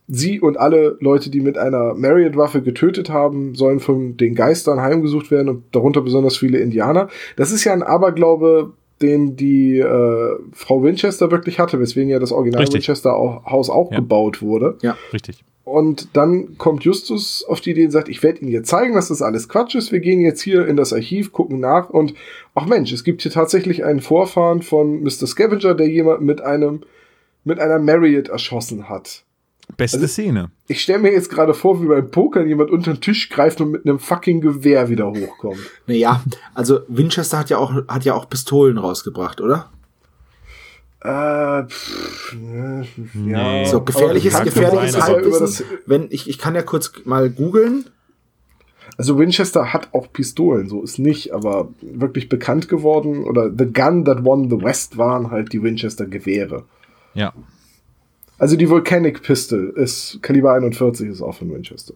Sie 0.08 0.40
und 0.40 0.58
alle 0.58 0.98
Leute, 1.00 1.30
die 1.32 1.42
mit 1.42 1.58
einer 1.58 1.96
Marriott-Waffe 1.96 2.62
getötet 2.62 3.10
haben, 3.10 3.56
sollen 3.56 3.80
von 3.80 4.18
den 4.18 4.36
Geistern 4.36 4.82
heimgesucht 4.82 5.32
werden 5.32 5.50
und 5.50 5.64
darunter 5.72 6.02
besonders 6.02 6.38
viele 6.38 6.60
Indianer. 6.60 7.10
Das 7.38 7.52
ist 7.52 7.64
ja 7.64 7.74
ein 7.74 7.82
Aberglaube, 7.84 8.74
den 9.02 9.36
die 9.36 9.80
äh, 9.80 10.36
Frau 10.54 10.84
Winchester 10.84 11.32
wirklich 11.32 11.60
hatte, 11.60 11.80
weswegen 11.80 12.10
ja 12.10 12.20
das 12.20 12.32
Original 12.32 12.62
Richtig. 12.62 12.76
Winchester 12.88 13.16
auch, 13.16 13.46
Haus 13.46 13.70
auch 13.70 13.92
Ja. 13.92 13.98
gebaut 13.98 14.42
wurde. 14.42 14.78
Richtig. 15.12 15.44
Und 15.64 16.10
dann 16.16 16.60
kommt 16.60 16.84
Justus 16.84 17.44
auf 17.44 17.60
die 17.60 17.72
Idee 17.72 17.86
und 17.86 17.92
sagt, 17.92 18.08
ich 18.08 18.22
werde 18.22 18.42
Ihnen 18.42 18.52
jetzt 18.52 18.70
zeigen, 18.70 18.94
dass 18.94 19.08
das 19.08 19.24
alles 19.24 19.50
Quatsch 19.50 19.74
ist. 19.74 19.92
Wir 19.92 20.00
gehen 20.00 20.22
jetzt 20.22 20.42
hier 20.42 20.68
in 20.68 20.78
das 20.78 20.94
Archiv, 20.94 21.32
gucken 21.32 21.60
nach 21.60 21.90
und 21.90 22.14
ach 22.54 22.68
Mensch, 22.68 22.92
es 22.94 23.04
gibt 23.04 23.24
hier 23.24 23.32
tatsächlich 23.32 23.84
einen 23.84 24.00
Vorfahren 24.00 24.62
von 24.62 25.02
Mr. 25.02 25.26
Scavenger, 25.26 25.74
der 25.74 25.90
jemand 25.90 26.22
mit 26.22 26.42
einem 26.42 26.82
mit 27.44 27.60
einer 27.60 27.80
Marriott 27.80 28.30
erschossen 28.30 28.88
hat. 28.90 29.24
Beste 29.78 29.98
Also- 29.98 30.08
Szene. 30.08 30.52
Ich 30.68 30.82
stelle 30.82 31.00
mir 31.00 31.12
jetzt 31.12 31.30
gerade 31.30 31.54
vor, 31.54 31.82
wie 31.82 31.88
beim 31.88 32.10
Pokern 32.10 32.48
jemand 32.48 32.72
unter 32.72 32.94
den 32.94 33.02
Tisch 33.02 33.30
greift 33.30 33.62
und 33.62 33.72
mit 33.72 33.86
einem 33.86 34.00
fucking 34.00 34.42
Gewehr 34.42 34.90
wieder 34.90 35.08
hochkommt. 35.08 35.60
Naja, 35.88 36.24
also 36.54 36.82
Winchester 36.88 37.38
hat 37.40 37.50
ja 37.50 37.58
auch, 37.58 37.74
hat 37.88 38.06
ja 38.06 38.14
auch 38.16 38.30
Pistolen 38.30 38.78
rausgebracht, 38.78 39.42
oder? 39.42 39.70
Äh, 41.02 41.64
pff, 41.68 42.34
ne, 42.34 42.88
Nee. 43.14 43.32
ja. 43.32 43.66
So, 43.66 43.82
gefährliches, 43.82 44.42
gefährliches 44.42 45.00
Halbwissen. 45.00 45.40
das- 45.42 45.64
Wenn, 45.86 46.08
ich, 46.10 46.28
ich 46.30 46.40
kann 46.40 46.56
ja 46.56 46.64
kurz 46.64 46.92
mal 47.06 47.30
googeln. 47.30 47.86
Also 48.98 49.18
Winchester 49.20 49.74
hat 49.74 49.90
auch 49.94 50.12
Pistolen, 50.14 50.70
so 50.70 50.82
ist 50.82 51.00
nicht, 51.00 51.34
aber 51.34 51.68
wirklich 51.82 52.30
bekannt 52.30 52.70
geworden 52.70 53.26
oder 53.26 53.50
The 53.56 53.66
Gun 53.72 54.06
That 54.06 54.24
Won 54.24 54.50
the 54.50 54.62
West 54.64 54.98
waren 54.98 55.32
halt 55.32 55.52
die 55.54 55.62
Winchester 55.62 56.06
Gewehre. 56.06 56.64
Ja. 57.14 57.34
Also 58.38 58.56
die 58.56 58.70
Volcanic 58.70 59.24
Pistol 59.24 59.74
ist 59.76 60.20
Kaliber 60.22 60.54
41 60.54 61.10
ist 61.10 61.22
auch 61.22 61.36
von 61.36 61.54
Winchester. 61.54 61.94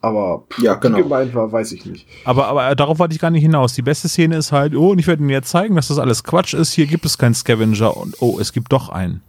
Aber 0.00 0.44
pff, 0.50 0.62
Ja, 0.62 0.74
genau. 0.74 0.98
gemeint 0.98 1.34
war, 1.34 1.52
weiß 1.52 1.72
ich 1.72 1.86
nicht. 1.86 2.08
Aber, 2.24 2.48
aber 2.48 2.74
darauf 2.74 2.98
wollte 2.98 3.14
ich 3.14 3.20
gar 3.20 3.30
nicht 3.30 3.42
hinaus. 3.42 3.74
Die 3.74 3.82
beste 3.82 4.08
Szene 4.08 4.36
ist 4.36 4.50
halt, 4.50 4.74
oh, 4.74 4.90
und 4.90 4.98
ich 4.98 5.06
werde 5.06 5.22
Ihnen 5.22 5.30
jetzt 5.30 5.50
zeigen, 5.50 5.76
dass 5.76 5.88
das 5.88 5.98
alles 5.98 6.24
Quatsch 6.24 6.54
ist. 6.54 6.72
Hier 6.72 6.86
gibt 6.86 7.04
es 7.04 7.18
keinen 7.18 7.34
Scavenger 7.34 7.96
und 7.96 8.20
oh, 8.20 8.38
es 8.40 8.52
gibt 8.52 8.72
doch 8.72 8.88
einen. 8.88 9.22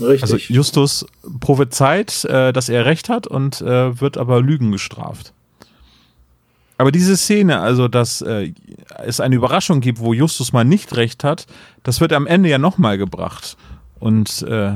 Richtig. 0.00 0.22
Also 0.22 0.36
Justus 0.36 1.06
prophezeit, 1.40 2.24
äh, 2.24 2.52
dass 2.52 2.68
er 2.68 2.86
recht 2.86 3.08
hat 3.08 3.26
und 3.26 3.60
äh, 3.60 4.00
wird 4.00 4.16
aber 4.16 4.40
Lügen 4.40 4.70
gestraft. 4.70 5.32
Aber 6.82 6.90
diese 6.90 7.16
Szene, 7.16 7.60
also 7.60 7.86
dass 7.86 8.22
äh, 8.22 8.52
es 9.04 9.20
eine 9.20 9.36
Überraschung 9.36 9.80
gibt, 9.80 10.00
wo 10.00 10.12
Justus 10.12 10.52
mal 10.52 10.64
nicht 10.64 10.96
recht 10.96 11.22
hat, 11.22 11.46
das 11.84 12.00
wird 12.00 12.12
am 12.12 12.26
Ende 12.26 12.48
ja 12.48 12.58
nochmal 12.58 12.98
gebracht. 12.98 13.56
Und 14.00 14.42
äh, 14.48 14.72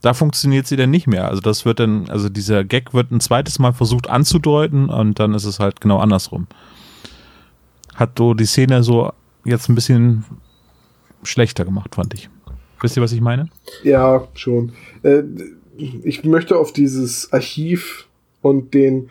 da 0.00 0.14
funktioniert 0.14 0.68
sie 0.68 0.76
dann 0.76 0.92
nicht 0.92 1.08
mehr. 1.08 1.26
Also 1.26 1.40
das 1.40 1.64
wird 1.64 1.80
dann, 1.80 2.08
also 2.08 2.28
dieser 2.28 2.62
Gag 2.62 2.94
wird 2.94 3.10
ein 3.10 3.18
zweites 3.18 3.58
Mal 3.58 3.72
versucht 3.72 4.08
anzudeuten 4.08 4.90
und 4.90 5.18
dann 5.18 5.34
ist 5.34 5.44
es 5.44 5.58
halt 5.58 5.80
genau 5.80 5.98
andersrum. 5.98 6.46
Hat 7.96 8.10
so 8.16 8.32
die 8.34 8.46
Szene 8.46 8.84
so 8.84 9.12
jetzt 9.44 9.68
ein 9.68 9.74
bisschen 9.74 10.24
schlechter 11.24 11.64
gemacht, 11.64 11.96
fand 11.96 12.14
ich. 12.14 12.30
Wisst 12.80 12.96
ihr, 12.96 13.02
was 13.02 13.10
ich 13.10 13.20
meine? 13.20 13.48
Ja, 13.82 14.28
schon. 14.34 14.70
Äh, 15.02 15.24
ich 15.76 16.22
möchte 16.22 16.56
auf 16.56 16.72
dieses 16.72 17.32
Archiv 17.32 18.06
und 18.40 18.72
den 18.72 19.10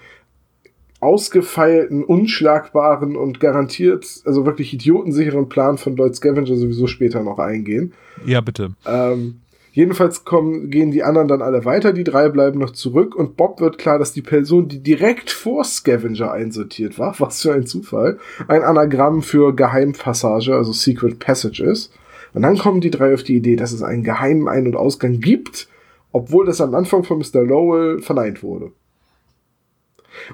ausgefeilten, 0.99 2.03
unschlagbaren 2.03 3.15
und 3.15 3.40
garantiert, 3.40 4.06
also 4.26 4.45
wirklich 4.45 4.74
idiotensicheren 4.74 5.48
Plan 5.48 5.78
von 5.78 5.95
Lloyd 5.95 6.15
Scavenger 6.15 6.56
sowieso 6.56 6.88
später 6.88 7.22
noch 7.22 7.38
eingehen. 7.38 7.94
Ja, 8.26 8.41
bitte. 8.41 8.72
Ähm, 8.86 9.41
jedenfalls 9.74 10.26
kommen, 10.26 10.72
gehen 10.72 10.90
die 10.90 11.03
anderen 11.03 11.28
dann 11.28 11.44
alle 11.44 11.65
weiter, 11.65 11.94
die 11.94 12.03
drei 12.03 12.30
bleiben 12.30 12.60
noch 12.60 12.72
zurück 12.72 13.15
und 13.15 13.38
Bob 13.38 13.61
wird 13.61 13.78
klar, 13.78 13.99
dass 13.99 14.11
die 14.11 14.24
Person, 14.24 14.68
die 14.68 14.80
direkt 14.80 15.30
vor 15.30 15.64
Scavenger 15.64 16.32
einsortiert 16.32 16.98
war, 16.98 17.15
was 17.19 17.44
für 17.44 17.53
ein 17.53 17.68
Zufall, 17.68 18.18
ein 18.48 18.64
Anagramm 18.64 19.22
für 19.22 19.56
Geheimpassage, 19.56 20.56
also 20.56 20.72
Secret 20.72 21.19
Passage 21.19 21.64
ist. 21.64 21.94
Und 22.34 22.41
dann 22.41 22.57
kommen 22.57 22.82
die 22.82 22.91
drei 22.91 23.14
auf 23.14 23.24
die 23.24 23.36
Idee, 23.36 23.56
dass 23.56 23.72
es 23.72 23.84
einen 23.84 24.03
geheimen 24.03 24.48
Ein- 24.48 24.68
und 24.68 24.76
Ausgang 24.76 25.19
gibt, 25.19 25.68
obwohl 26.11 26.45
das 26.45 26.61
am 26.61 26.74
Anfang 26.74 27.03
von 27.03 27.19
Mr. 27.19 27.44
Lowell 27.44 27.99
verneint 28.02 28.41
wurde. 28.41 28.72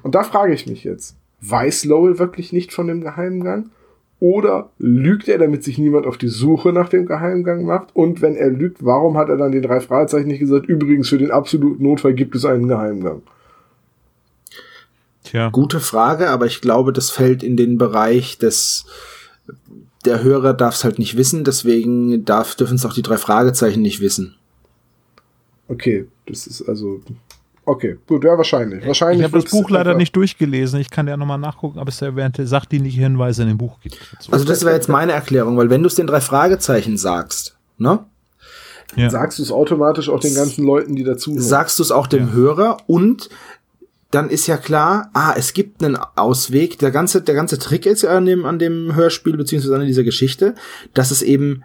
Und 0.02 0.16
da 0.16 0.24
frage 0.24 0.54
ich 0.54 0.68
mich 0.68 0.84
jetzt, 0.84 1.16
weiß 1.42 1.86
Lowell 1.86 2.20
wirklich 2.20 2.54
nicht 2.54 2.74
von 2.74 2.88
dem 2.88 3.02
Geheimgang? 3.02 3.70
Oder 4.20 4.70
lügt 4.78 5.28
er, 5.28 5.38
damit 5.38 5.66
sich 5.66 5.78
niemand 5.78 6.06
auf 6.06 6.18
die 6.18 6.30
Suche 6.30 6.72
nach 6.72 6.88
dem 6.88 7.06
Geheimgang 7.06 7.66
macht? 7.66 7.94
Und 7.94 8.22
wenn 8.22 8.36
er 8.36 8.50
lügt, 8.50 8.86
warum 8.86 9.18
hat 9.18 9.28
er 9.28 9.36
dann 9.36 9.52
den 9.52 9.64
drei 9.64 9.82
Fragezeichen 9.82 10.28
nicht 10.28 10.40
gesagt, 10.40 10.66
übrigens 10.68 11.10
für 11.10 11.18
den 11.18 11.32
absoluten 11.32 11.84
Notfall 11.84 12.14
gibt 12.14 12.34
es 12.36 12.46
einen 12.46 12.70
Geheimgang? 12.70 13.22
Tja. 15.26 15.50
Gute 15.50 15.82
Frage, 15.82 16.30
aber 16.30 16.46
ich 16.46 16.62
glaube, 16.62 16.94
das 16.94 17.10
fällt 17.10 17.44
in 17.44 17.58
den 17.58 17.78
Bereich 17.78 18.38
des 18.38 18.86
der 20.06 20.24
Hörer 20.24 20.54
darf 20.54 20.76
es 20.76 20.84
halt 20.84 21.00
nicht 21.00 21.18
wissen, 21.18 21.44
deswegen 21.44 22.26
darf, 22.26 22.56
dürfen 22.56 22.76
es 22.76 22.86
auch 22.86 22.94
die 22.94 23.02
drei 23.02 23.18
Fragezeichen 23.18 23.82
nicht 23.82 24.02
wissen. 24.02 24.36
Okay, 25.68 26.08
das 26.26 26.46
ist 26.46 26.68
also. 26.68 27.02
Okay, 27.66 27.98
gut, 28.08 28.24
ja, 28.24 28.38
wahrscheinlich. 28.38 28.86
Wahrscheinlich 28.86 29.20
Ich 29.20 29.24
habe 29.24 29.42
das 29.42 29.50
Buch 29.50 29.70
leider 29.70 29.94
nicht 29.96 30.16
durchgelesen. 30.16 30.80
Ich 30.80 30.90
kann 30.90 31.08
ja 31.08 31.16
nochmal 31.16 31.38
nachgucken, 31.38 31.80
ob 31.80 31.88
es 31.88 31.98
da 31.98 32.08
erwähnte 32.08 32.46
sachdienliche 32.46 33.02
Hinweise 33.02 33.44
in 33.44 33.50
dem 33.50 33.58
Buch 33.58 33.80
gibt. 33.80 33.98
dazu. 34.12 34.32
Also 34.32 34.46
das 34.46 34.66
wäre 34.66 34.76
jetzt 34.76 34.90
meine 34.90 35.14
Erklärung, 35.14 35.56
weil 35.58 35.70
wenn 35.70 35.82
du 35.82 35.88
es 35.88 35.96
den 35.96 36.08
drei 36.08 36.20
Fragezeichen 36.20 36.98
sagst, 36.98 37.58
ne, 37.78 38.00
ja. 38.96 39.10
Sagst 39.10 39.40
du 39.40 39.44
es 39.44 39.52
automatisch 39.52 40.10
auch 40.10 40.20
den 40.20 40.36
ganzen 40.36 40.66
Leuten, 40.66 40.96
die 40.96 41.04
dazu 41.04 41.34
sagst 41.40 41.80
du 41.80 41.84
es 41.84 41.92
auch 41.92 42.06
dem 42.06 42.32
Hörer 42.32 42.78
und 42.86 43.30
dann 44.12 44.30
ist 44.30 44.46
ja 44.46 44.58
klar, 44.58 45.10
ah, 45.14 45.34
es 45.36 45.54
gibt 45.54 45.84
einen 45.84 45.98
Ausweg. 46.16 46.78
Der 46.78 46.92
ganze, 46.92 47.24
der 47.24 47.34
ganze 47.34 47.58
Trick 47.58 47.88
ist 47.88 48.04
ja 48.04 48.16
an 48.16 48.26
dem, 48.26 48.46
an 48.46 48.60
dem 48.60 48.94
Hörspiel 48.94 49.36
beziehungsweise 49.36 49.76
an 49.76 49.88
dieser 49.88 50.04
Geschichte, 50.04 50.54
dass 50.94 51.10
es 51.10 51.24
eben 51.24 51.64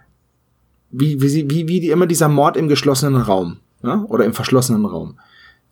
wie, 0.91 1.21
wie, 1.21 1.51
wie, 1.51 1.69
wie 1.69 1.81
die, 1.81 1.91
immer 1.91 2.07
dieser 2.07 2.29
Mord 2.29 2.57
im 2.57 2.69
geschlossenen 2.69 3.17
Raum 3.17 3.59
ja? 3.83 4.03
oder 4.09 4.25
im 4.25 4.33
verschlossenen 4.33 4.87
Raum, 4.87 5.19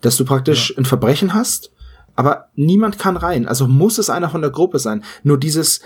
dass 0.01 0.17
du 0.17 0.25
praktisch 0.25 0.77
ein 0.77 0.85
Verbrechen 0.85 1.35
hast, 1.35 1.73
aber 2.15 2.49
niemand 2.55 2.99
kann 2.99 3.17
rein. 3.17 3.47
Also 3.47 3.67
muss 3.67 3.99
es 3.99 4.11
einer 4.11 4.31
von 4.31 4.41
der 4.41 4.51
Gruppe 4.51 4.79
sein. 4.79 5.05
Nur 5.23 5.39
dieses 5.39 5.81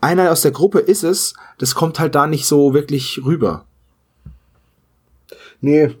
einer 0.00 0.30
aus 0.30 0.42
der 0.42 0.50
Gruppe 0.50 0.80
ist 0.80 1.04
es, 1.04 1.34
das 1.58 1.74
kommt 1.74 1.98
halt 1.98 2.14
da 2.14 2.26
nicht 2.26 2.46
so 2.46 2.74
wirklich 2.74 3.20
rüber. 3.24 3.64
Nee, 5.60 5.94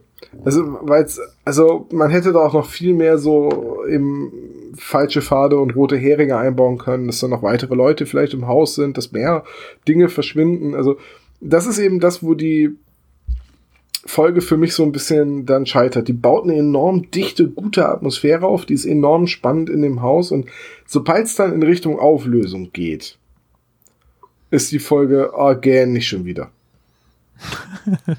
also, 0.44 0.78
weil's, 0.82 1.20
also 1.44 1.86
man 1.92 2.10
hätte 2.10 2.32
da 2.32 2.40
auch 2.40 2.54
noch 2.54 2.66
viel 2.66 2.94
mehr 2.94 3.18
so 3.18 3.84
im 3.88 4.32
falsche 4.76 5.22
Pfade 5.22 5.58
und 5.58 5.76
rote 5.76 5.96
Heringe 5.96 6.36
einbauen 6.36 6.78
können, 6.78 7.06
dass 7.06 7.20
da 7.20 7.28
noch 7.28 7.42
weitere 7.42 7.74
Leute 7.74 8.06
vielleicht 8.06 8.34
im 8.34 8.46
Haus 8.46 8.74
sind, 8.74 8.96
dass 8.96 9.12
mehr 9.12 9.44
Dinge 9.86 10.08
verschwinden. 10.08 10.74
Also, 10.74 10.96
das 11.40 11.66
ist 11.66 11.78
eben 11.78 12.00
das, 12.00 12.22
wo 12.22 12.34
die 12.34 12.76
Folge 14.06 14.42
für 14.42 14.56
mich 14.56 14.74
so 14.74 14.82
ein 14.82 14.92
bisschen 14.92 15.46
dann 15.46 15.66
scheitert. 15.66 16.08
Die 16.08 16.12
baut 16.12 16.44
eine 16.44 16.56
enorm 16.56 17.10
dichte, 17.10 17.48
gute 17.48 17.88
Atmosphäre 17.88 18.46
auf, 18.46 18.66
die 18.66 18.74
ist 18.74 18.84
enorm 18.84 19.26
spannend 19.26 19.70
in 19.70 19.82
dem 19.82 20.02
Haus 20.02 20.30
und 20.30 20.46
sobald 20.86 21.26
es 21.26 21.36
dann 21.36 21.52
in 21.52 21.62
Richtung 21.62 21.98
Auflösung 21.98 22.70
geht, 22.72 23.18
ist 24.50 24.72
die 24.72 24.78
Folge, 24.78 25.32
oh, 25.34 25.54
gähn 25.54 25.92
nicht 25.92 26.08
schon 26.08 26.24
wieder. 26.24 26.50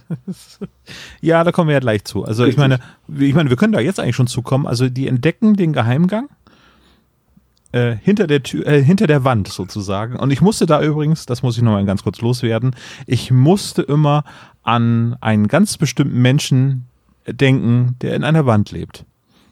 Ja, 1.22 1.44
da 1.44 1.52
kommen 1.52 1.70
wir 1.70 1.74
ja 1.74 1.80
gleich 1.80 2.04
zu. 2.04 2.24
Also 2.24 2.46
ich 2.46 2.58
meine, 2.58 2.80
ich 3.18 3.34
meine, 3.34 3.50
wir 3.50 3.58
können 3.58 3.74
da 3.74 3.80
jetzt 3.80 4.00
eigentlich 4.00 4.16
schon 4.16 4.28
zukommen. 4.28 4.68
Also 4.68 4.90
die 4.90 5.08
entdecken 5.08 5.56
den 5.56 5.74
Geheimgang 5.74 6.30
äh, 7.76 7.96
hinter 8.02 8.26
der 8.26 8.42
Tür, 8.42 8.66
äh, 8.66 8.82
hinter 8.82 9.06
der 9.06 9.24
Wand 9.26 9.50
sozusagen. 9.50 10.16
Und 10.16 10.32
ich 10.32 10.40
musste 10.42 10.66
da 10.66 10.82
übrigens, 10.82 11.26
das 11.26 11.44
muss 11.44 11.58
ich 11.58 11.64
noch 11.64 11.74
mal 11.74 11.86
ganz 11.86 12.04
kurz 12.04 12.22
loswerden, 12.22 12.76
ich 13.06 13.32
musste 13.32 13.82
immer 13.82 14.24
an 14.64 15.18
einen 15.20 15.48
ganz 15.48 15.78
bestimmten 15.78 16.22
Menschen 16.22 16.86
denken, 17.28 17.96
der 18.02 18.16
in 18.16 18.24
einer 18.24 18.46
Wand 18.46 18.72
lebt. 18.72 19.04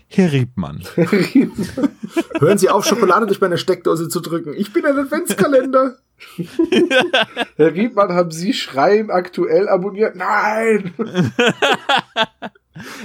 Herr 0.07 0.31
Riebmann. 0.31 0.83
Hören 2.39 2.57
Sie 2.57 2.69
auf, 2.69 2.85
Schokolade 2.85 3.25
durch 3.25 3.41
meine 3.41 3.57
Steckdose 3.57 4.09
zu 4.09 4.19
drücken. 4.21 4.53
Ich 4.55 4.71
bin 4.71 4.85
ein 4.85 4.97
Adventskalender. 4.97 5.97
Herr 7.57 7.73
Riedmann, 7.73 8.13
haben 8.13 8.31
Sie 8.31 8.53
Schreien 8.53 9.09
aktuell 9.11 9.67
abonniert? 9.67 10.15
Nein! 10.15 10.93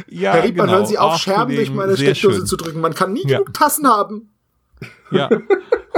Ja, 0.09 0.33
Herr 0.33 0.45
Riebmann, 0.45 0.67
genau. 0.67 0.79
hören 0.79 0.87
Sie 0.87 0.97
auf, 0.99 1.13
Ach, 1.17 1.19
Scherben 1.19 1.55
durch 1.55 1.71
meine 1.71 1.95
Steckdose 1.97 2.39
schön. 2.39 2.47
zu 2.47 2.57
drücken. 2.57 2.81
Man 2.81 2.95
kann 2.95 3.13
nie 3.13 3.23
Ja. 3.27 3.39
genug 3.39 3.53
Tassen 3.53 3.87
haben. 3.87 4.31
Ja. 5.11 5.29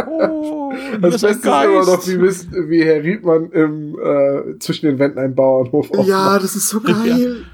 Oh, 0.06 0.72
Das 1.00 1.20
Beste 1.20 1.26
ist 1.28 1.44
immer 1.44 1.84
noch, 1.84 2.06
wie, 2.06 2.20
wissen, 2.20 2.70
wie 2.70 2.82
Herr 2.84 3.02
Riedmann 3.02 3.50
im, 3.50 3.98
äh, 3.98 4.58
zwischen 4.58 4.86
den 4.86 4.98
Wänden 4.98 5.18
einen 5.18 5.34
Bauernhof 5.34 5.90
aufmacht. 5.90 6.08
Ja, 6.08 6.38
das 6.38 6.56
ist 6.56 6.68
so 6.70 6.80
geil. 6.80 7.44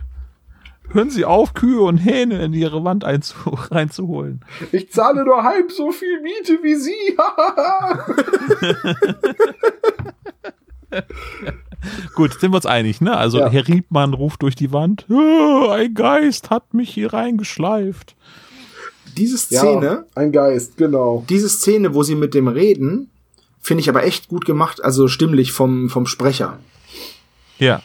Hören 0.91 1.11
Sie 1.11 1.25
auf, 1.25 1.55
Kühe 1.55 1.81
und 1.81 1.99
Hähne 1.99 2.45
in 2.45 2.53
Ihre 2.53 2.85
Wand 2.85 3.05
einzu 3.05 3.35
reinzuholen. 3.71 4.45
Ich 4.71 4.93
zahle 4.93 5.25
nur 5.25 5.43
halb 5.43 5.73
so 5.73 5.91
viel 5.91 6.21
Miete 6.23 6.59
wie 6.63 6.77
Sie. 6.77 7.17
Gut, 12.15 12.39
sind 12.41 12.53
wir 12.53 12.57
uns 12.57 12.67
einig, 12.67 13.01
ne? 13.01 13.17
Also 13.17 13.39
Ja. 13.39 13.49
Herr 13.51 13.67
Riebmann 13.69 14.15
ruft 14.15 14.43
durch 14.43 14.55
die 14.55 14.73
Wand, 14.73 15.07
"Ah, 15.11 15.73
ein 15.75 15.95
Geist 15.95 16.51
hat 16.51 16.75
mich 16.75 16.91
hier 16.91 17.13
reingeschleift. 17.13 18.17
Diese 19.17 19.39
Szene, 19.39 19.87
Ja, 19.87 20.05
ein 20.15 20.33
Geist, 20.33 20.77
genau. 20.77 21.25
diese 21.29 21.49
Szene, 21.49 21.95
wo 21.95 22.03
sie 22.03 22.15
mit 22.15 22.35
dem 22.35 22.49
reden, 22.49 23.11
finde 23.61 23.81
ich 23.81 23.89
aber 23.89 24.05
echt 24.05 24.29
gut 24.29 24.45
gemacht, 24.45 24.83
also 24.85 25.09
stimmlich 25.09 25.53
vom, 25.53 25.89
vom 25.89 26.07
Sprecher. 26.07 26.59
Ja, 27.59 27.83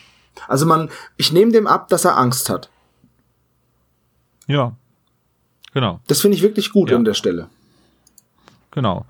Also 0.47 0.65
man, 0.65 0.89
ich 1.17 1.31
nehme 1.31 1.51
dem 1.51 1.67
ab, 1.67 1.87
dass 1.89 2.05
er 2.05 2.17
Angst 2.17 2.49
hat. 2.49 2.69
ja. 4.47 4.73
Genau, 5.73 6.01
Das 6.07 6.19
finde 6.19 6.35
ich 6.35 6.43
wirklich 6.43 6.73
gut 6.73 6.89
Ja. 6.89 6.97
an 6.97 7.05
der 7.05 7.13
Stelle. 7.13 7.47
genau. 8.71 9.05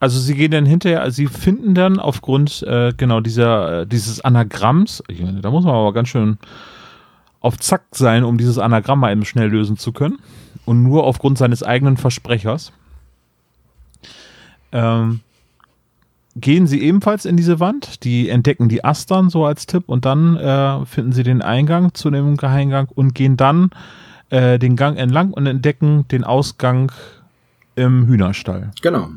Also 0.00 0.18
sie 0.18 0.34
gehen 0.34 0.50
dann 0.50 0.66
hinterher, 0.66 1.00
also 1.00 1.14
sie 1.14 1.28
finden 1.28 1.76
dann 1.76 2.00
aufgrund 2.00 2.64
äh, 2.64 2.92
genau 2.96 3.20
dieser 3.20 3.82
äh, 3.82 3.86
dieses 3.86 4.20
Anagramms, 4.22 5.04
ich 5.06 5.20
meine, 5.20 5.40
da 5.40 5.52
muss 5.52 5.64
man 5.64 5.76
aber 5.76 5.92
ganz 5.92 6.08
schön 6.08 6.38
auf 7.42 7.58
Zack 7.58 7.82
sein, 7.92 8.24
um 8.24 8.38
dieses 8.38 8.58
Anagramm 8.58 9.00
mal 9.00 9.12
eben 9.12 9.24
schnell 9.24 9.48
lösen 9.48 9.76
zu 9.76 9.92
können. 9.92 10.18
Und 10.64 10.82
nur 10.82 11.04
aufgrund 11.04 11.38
seines 11.38 11.62
eigenen 11.62 11.96
Versprechers. 11.96 12.72
Ähm, 14.70 15.20
gehen 16.36 16.66
sie 16.66 16.80
ebenfalls 16.80 17.24
in 17.24 17.36
diese 17.36 17.60
Wand, 17.60 18.04
die 18.04 18.28
entdecken 18.28 18.68
die 18.68 18.84
Astern 18.84 19.28
so 19.28 19.44
als 19.44 19.66
Tipp 19.66 19.84
und 19.86 20.04
dann 20.04 20.36
äh, 20.36 20.86
finden 20.86 21.12
sie 21.12 21.24
den 21.24 21.42
Eingang 21.42 21.92
zu 21.94 22.10
dem 22.10 22.36
Geheimgang 22.36 22.88
und 22.94 23.14
gehen 23.14 23.36
dann 23.36 23.70
äh, 24.30 24.58
den 24.58 24.76
Gang 24.76 24.96
entlang 24.96 25.32
und 25.32 25.46
entdecken 25.46 26.06
den 26.08 26.24
Ausgang 26.24 26.90
im 27.74 28.06
Hühnerstall. 28.06 28.70
Genau. 28.80 29.10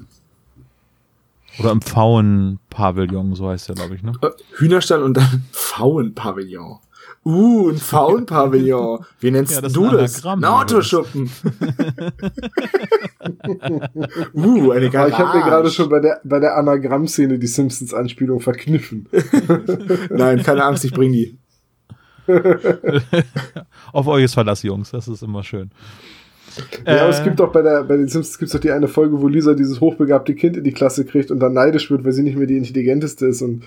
Oder 1.58 1.72
im 1.72 1.82
Pfauenpavillon, 1.82 3.36
so 3.36 3.48
heißt 3.50 3.70
der, 3.70 3.76
glaube 3.76 3.96
ich, 3.96 4.04
ne? 4.04 4.12
Äh, 4.22 4.30
Hühnerstall 4.58 5.02
und 5.04 5.16
dann 5.16 5.46
Pfauenpavillon. 5.52 6.80
Uh, 7.28 7.70
ein 7.72 7.78
Pfauenpavillon. 7.78 9.04
Wie 9.20 9.32
nennst 9.32 9.56
Ja, 9.56 9.62
das 9.62 9.74
du 9.74 9.90
das? 9.90 10.24
Ein 10.24 10.44
Autoschuppen. 10.46 11.28
uh, 14.36 14.72
eine 14.72 14.92
Garage. 14.92 15.12
ich 15.12 15.18
habe 15.18 15.40
mir 15.40 15.44
gerade 15.44 15.72
schon 15.72 15.90
bei 15.90 16.00
der, 16.00 16.22
bei 16.24 16.40
der 16.40 16.56
Anagramm-Szene 16.56 17.40
die 17.40 17.48
Simpsons-Anspielung 17.48 18.42
verkniffen. 18.42 19.10
Nein, 20.12 20.44
keine 20.44 20.66
Angst, 20.66 20.86
ich 20.86 20.94
bring 20.94 21.14
die. 21.14 21.40
Auf 23.92 24.06
euch 24.06 24.26
ist 24.26 24.36
Verlass, 24.36 24.62
Jungs, 24.62 24.92
das 24.92 25.08
ist 25.08 25.24
immer 25.24 25.44
schön. 25.44 25.72
Ja, 26.86 27.02
aber 27.02 27.08
Äh, 27.08 27.10
es 27.10 27.24
gibt 27.24 27.40
doch 27.40 27.52
bei, 27.52 27.64
der, 27.64 27.84
bei 27.86 27.98
den 27.98 28.08
Simpsons 28.08 28.38
gibt's 28.38 28.54
doch 28.54 28.60
die 28.60 28.72
eine 28.72 28.88
Folge, 28.88 29.20
wo 29.20 29.28
Lisa 29.28 29.56
dieses 29.56 29.82
hochbegabte 29.82 30.36
Kind 30.36 30.58
in 30.58 30.64
die 30.64 30.74
Klasse 30.74 31.06
kriegt 31.06 31.32
und 31.32 31.40
dann 31.40 31.54
neidisch 31.54 31.90
wird, 31.90 32.06
weil 32.06 32.12
sie 32.12 32.22
nicht 32.22 32.38
mehr 32.38 32.46
die 32.46 32.58
intelligenteste 32.58 33.26
ist. 33.26 33.42
Und 33.42 33.64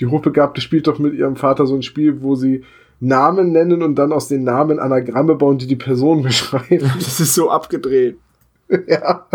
die 0.00 0.06
Hochbegabte 0.06 0.62
spielt 0.62 0.86
doch 0.86 0.98
mit 0.98 1.12
ihrem 1.14 1.36
Vater 1.36 1.66
so 1.66 1.74
ein 1.74 1.82
Spiel, 1.82 2.22
wo 2.22 2.34
sie 2.36 2.64
Namen 3.04 3.50
nennen 3.52 3.82
und 3.82 3.96
dann 3.96 4.12
aus 4.12 4.28
den 4.28 4.44
Namen 4.44 4.78
Anagramme 4.78 5.34
bauen, 5.34 5.58
die 5.58 5.66
die 5.66 5.76
Person 5.76 6.22
beschreiben. 6.22 6.90
Das 6.98 7.18
ist 7.20 7.34
so 7.34 7.50
abgedreht. 7.50 8.16
ja, 8.86 9.26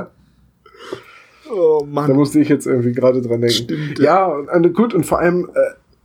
Oh 1.49 1.79
da 1.81 1.85
Mann. 1.87 2.13
musste 2.13 2.39
ich 2.39 2.49
jetzt 2.49 2.65
irgendwie 2.67 2.91
gerade 2.93 3.21
dran 3.21 3.41
denken. 3.41 3.49
Stimmt. 3.55 3.99
Ja, 3.99 4.25
und, 4.25 4.49
und 4.49 4.73
gut, 4.73 4.93
und 4.93 5.05
vor 5.05 5.19
allem, 5.19 5.49
äh, 5.53 5.59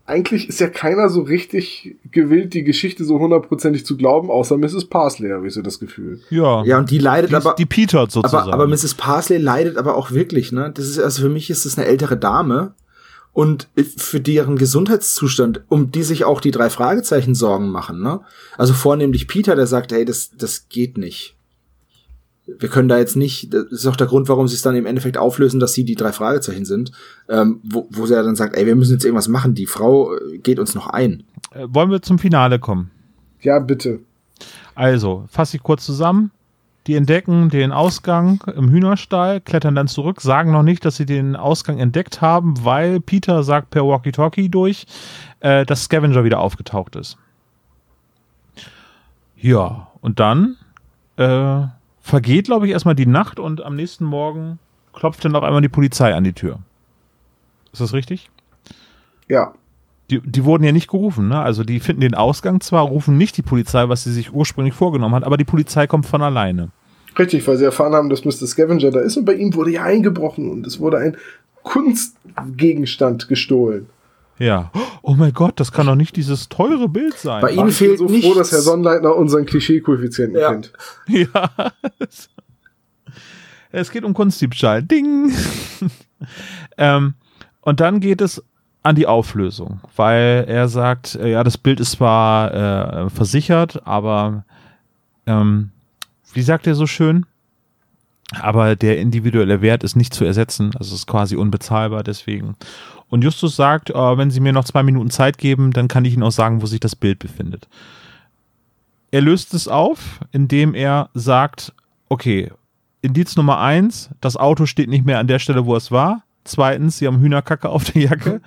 eigentlich 0.07 0.49
ist 0.49 0.61
ja 0.61 0.69
keiner 0.69 1.09
so 1.09 1.23
richtig 1.23 1.97
gewillt, 2.13 2.55
die 2.55 2.63
Geschichte 2.63 3.05
so 3.05 3.19
hundertprozentig 3.19 3.85
zu 3.85 3.97
glauben, 3.97 4.31
außer 4.31 4.57
Mrs. 4.57 4.85
Parsley, 4.85 5.31
habe 5.31 5.47
ich 5.49 5.55
so 5.55 5.63
das 5.63 5.81
Gefühl. 5.81 6.21
ja, 6.31 6.63
Ja, 6.65 6.79
und 6.79 6.91
die 6.91 6.99
leidet 6.99 7.31
die, 7.33 7.35
aber. 7.37 7.55
die 7.59 7.67
Petert 7.67 8.13
sozusagen. 8.13 8.53
Aber, 8.53 8.63
aber 8.63 8.67
Mrs. 8.69 8.95
Parsley 8.95 9.39
leidet 9.39 9.79
aber 9.79 9.97
auch 9.97 10.13
wirklich, 10.13 10.53
ne? 10.53 10.71
Das 10.75 10.87
ist, 10.87 11.01
also 11.01 11.23
für 11.23 11.29
mich 11.29 11.51
ist 11.51 11.67
das 11.67 11.77
eine 11.77 11.87
ältere 11.89 12.17
Dame. 12.17 12.75
Und 13.33 13.69
für 13.75 14.21
deren 14.21 14.57
Gesundheitszustand, 14.57 15.63
um 15.69 15.91
die 15.91 16.03
sich 16.03 16.25
auch 16.25 16.41
die 16.41 16.51
drei 16.51 16.69
Fragezeichen 16.69 17.35
Sorgen 17.35 17.71
machen, 17.71 18.03
ne? 18.03 18.21
Also 18.59 18.75
vornehmlich 18.75 19.27
Peter, 19.27 19.57
der 19.57 19.67
sagt, 19.67 19.93
hey, 19.93 20.05
das, 20.05 20.33
das 20.37 20.69
geht 20.69 20.99
nicht. 20.99 21.35
Wir 22.47 22.69
können 22.69 22.89
da 22.89 22.99
jetzt 22.99 23.17
nicht, 23.17 23.55
das 23.55 23.65
ist 23.71 23.87
auch 23.87 23.97
der 23.97 24.09
Grund, 24.09 24.29
warum 24.29 24.49
sie 24.49 24.57
es 24.57 24.63
dann 24.63 24.75
im 24.75 24.85
Endeffekt 24.85 25.17
auflösen, 25.17 25.61
dass 25.61 25.73
sie 25.73 25.85
die 25.85 25.95
drei 25.95 26.13
Fragezeichen 26.13 26.67
sind, 26.67 26.93
ähm, 27.29 27.61
wo, 27.63 27.87
wo 27.91 28.05
sie 28.05 28.15
ja 28.15 28.23
dann 28.23 28.37
sagt, 28.37 28.55
ey, 28.57 28.67
wir 28.67 28.75
müssen 28.75 28.93
jetzt 28.93 29.05
irgendwas 29.05 29.29
machen, 29.29 29.55
die 29.55 29.67
Frau 29.67 30.15
äh, 30.15 30.39
geht 30.39 30.59
uns 30.59 30.75
noch 30.75 30.89
ein. 30.89 31.23
äh, 31.55 31.67
wollen 31.69 31.91
wir 31.91 32.03
zum 32.03 32.19
Finale 32.19 32.59
kommen? 32.59 32.91
Ja, 33.41 33.61
bitte. 33.61 34.01
Also, 34.75 35.25
fasse 35.29 35.57
ich 35.57 35.63
kurz 35.63 35.87
zusammen. 35.87 36.33
Die 36.87 36.97
entdecken 36.97 37.49
den 37.49 37.71
Ausgang 37.71 38.43
im 38.57 38.69
Hühnerstall, 38.69 39.41
klettern 39.41 39.77
dann 39.77 39.87
zurück, 39.87 40.21
sagen 40.21 40.51
noch 40.51 40.65
nicht, 40.65 40.85
dass 40.85 40.97
sie 40.97 41.07
den 41.07 41.37
Ausgang 41.37 41.79
entdeckt 41.79 42.21
haben, 42.21 42.65
weil 42.65 43.01
Peter 43.01 43.45
sagt 43.45 43.71
per 43.71 43.87
Walkie-Talkie 43.87 44.49
durch, 44.49 44.87
äh, 45.41 45.65
dass 45.65 45.85
Scavenger 45.85 46.25
wieder 46.25 46.41
aufgetaucht 46.41 46.97
ist. 46.97 47.19
Ja, 49.37 49.89
und 50.01 50.19
dann 50.19 50.57
äh, 51.17 51.63
vergeht, 52.01 52.47
glaube 52.47 52.67
ich, 52.67 52.73
erstmal 52.73 52.97
die 52.97 53.07
Nacht 53.07 53.39
und 53.39 53.63
am 53.63 53.77
nächsten 53.77 54.05
Morgen 54.05 54.59
klopft 54.93 55.25
dann 55.25 55.37
auf 55.37 55.45
einmal 55.45 55.63
die 55.63 55.69
Polizei 55.69 56.15
an 56.15 56.25
die 56.25 56.33
Tür. 56.33 56.59
Ist 57.73 57.81
das 57.81 57.93
richtig? 57.93 58.31
Ja. 59.29 59.55
Die, 60.13 60.21
die 60.21 60.45
wurden 60.45 60.63
ja 60.65 60.73
nicht 60.73 60.89
gerufen, 60.91 61.29
ne? 61.29 61.41
Also 61.41 61.65
die 61.65 61.81
finden 61.81 62.03
den 62.03 62.15
Ausgang 62.15 62.61
zwar, 62.61 62.83
rufen 62.85 63.17
nicht 63.17 63.35
die 63.39 63.43
Polizei, 63.43 63.89
was 63.89 64.05
sie 64.05 64.13
sich 64.13 64.33
ursprünglich 64.35 64.75
vorgenommen 64.75 65.15
hat, 65.15 65.25
aber 65.25 65.39
die 65.39 65.45
Polizei 65.45 65.87
kommt 65.87 66.05
von 66.05 66.21
alleine. 66.21 66.69
Richtig, 67.19 67.47
weil 67.49 67.57
sie 67.57 67.65
erfahren 67.65 67.95
haben, 67.95 68.11
dass 68.11 68.25
Mr. 68.27 68.47
Scavenger 68.47 68.91
da 68.91 69.01
ist 69.01 69.17
und 69.17 69.25
bei 69.25 69.33
ihm 69.35 69.55
wurde 69.55 69.71
ja 69.71 69.85
eingebrochen 69.85 70.51
und 70.51 70.67
es 70.67 70.81
wurde 70.81 70.99
ein 70.99 71.17
Kunstgegenstand 71.63 73.29
gestohlen. 73.29 73.87
Ja. 74.39 74.71
Oh 75.03 75.15
mein 75.15 75.33
Gott, 75.33 75.61
das 75.61 75.73
kann 75.73 75.87
doch 75.87 75.95
nicht 75.95 76.17
dieses 76.17 76.49
teure 76.49 76.89
Bild 76.89 77.15
sein. 77.17 77.41
Bei 77.41 77.53
Ihnen 77.53 77.69
ich 77.69 77.77
fehlt 77.77 77.99
so 77.99 78.07
nichts. 78.07 78.27
froh, 78.27 78.35
dass 78.35 78.53
Herr 78.53 78.61
Sonnleitner 78.61 79.15
unseren 79.17 79.47
Klischee-Koeffizienten 79.47 80.39
Ja. 80.39 80.51
kennt. 80.51 80.73
Ja. 81.09 81.51
Es 83.75 83.91
geht 83.91 84.05
um 84.05 84.13
Kunstdiebstahl. 84.13 84.83
Ding. 84.83 85.33
ähm, 86.77 87.15
und 87.63 87.81
dann 87.81 88.01
geht 88.01 88.21
es 88.21 88.43
an 88.83 88.97
die 88.97 89.07
Auflösung, 89.07 89.81
weil 89.97 90.45
er 90.49 90.69
sagt, 90.69 91.15
äh, 91.15 91.31
ja, 91.31 91.45
das 91.45 91.59
Bild 91.59 91.81
ist 91.81 91.93
zwar 91.93 92.53
äh, 93.05 93.11
versichert, 93.11 93.87
aber 93.87 94.45
ähm, 95.27 95.71
wie 96.33 96.43
sagt 96.43 96.67
er 96.67 96.75
so 96.75 96.87
schön? 96.87 97.27
Aber 98.41 98.77
der 98.77 98.99
individuelle 98.99 99.61
Wert 99.61 99.85
ist 99.85 99.95
nicht 99.95 100.15
zu 100.15 100.25
ersetzen, 100.25 100.71
also 100.79 100.95
es 100.95 101.01
ist 101.01 101.07
quasi 101.07 101.37
unbezahlbar 101.37 102.03
deswegen. 102.03 102.57
Und 103.09 103.23
Justus 103.23 103.57
sagt, 103.57 103.91
äh, 103.91 104.17
wenn 104.19 104.31
Sie 104.31 104.41
mir 104.41 104.53
noch 104.53 104.65
zwei 104.65 104.83
Minuten 104.83 105.11
Zeit 105.11 105.39
geben, 105.39 105.73
dann 105.73 105.87
kann 105.87 106.05
ich 106.05 106.15
Ihnen 106.15 106.23
auch 106.23 106.33
sagen, 106.33 106.63
wo 106.63 106.67
sich 106.67 106.81
das 106.81 106.97
Bild 106.97 107.19
befindet. 107.19 107.69
Er 109.11 109.21
löst 109.21 109.53
es 109.53 109.69
auf, 109.69 110.21
indem 110.33 110.75
er 110.75 111.11
sagt, 111.13 111.75
okay, 112.09 112.51
Indiz 113.03 113.37
Nummer 113.37 113.59
eins, 113.59 114.09
das 114.21 114.37
Auto 114.37 114.65
steht 114.65 114.89
nicht 114.89 115.05
mehr 115.05 115.19
an 115.19 115.27
der 115.27 115.39
Stelle, 115.39 115.67
wo 115.67 115.77
es 115.77 115.91
war. 115.91 116.23
Zweitens, 116.45 116.99
sie 116.99 117.07
haben 117.07 117.21
Hühnerkacke 117.21 117.69
auf 117.69 117.85
der 117.85 118.03
Jacke. 118.03 118.41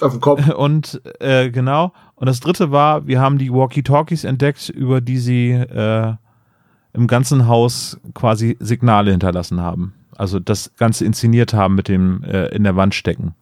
Auf 0.00 0.12
dem 0.12 0.20
Kopf. 0.20 0.48
Und 0.54 1.00
äh, 1.20 1.50
genau. 1.50 1.92
Und 2.16 2.26
das 2.26 2.40
dritte 2.40 2.70
war, 2.70 3.06
wir 3.06 3.20
haben 3.20 3.38
die 3.38 3.52
Walkie-Talkies 3.52 4.24
entdeckt, 4.24 4.68
über 4.68 5.00
die 5.00 5.18
sie 5.18 5.50
äh, 5.50 6.14
im 6.92 7.06
ganzen 7.06 7.46
Haus 7.48 7.98
quasi 8.14 8.56
Signale 8.60 9.10
hinterlassen 9.10 9.60
haben. 9.60 9.94
Also 10.16 10.38
das 10.38 10.74
Ganze 10.76 11.04
inszeniert 11.04 11.52
haben 11.54 11.74
mit 11.74 11.88
dem 11.88 12.22
äh, 12.24 12.46
in 12.48 12.64
der 12.64 12.76
Wand 12.76 12.94
stecken. 12.94 13.34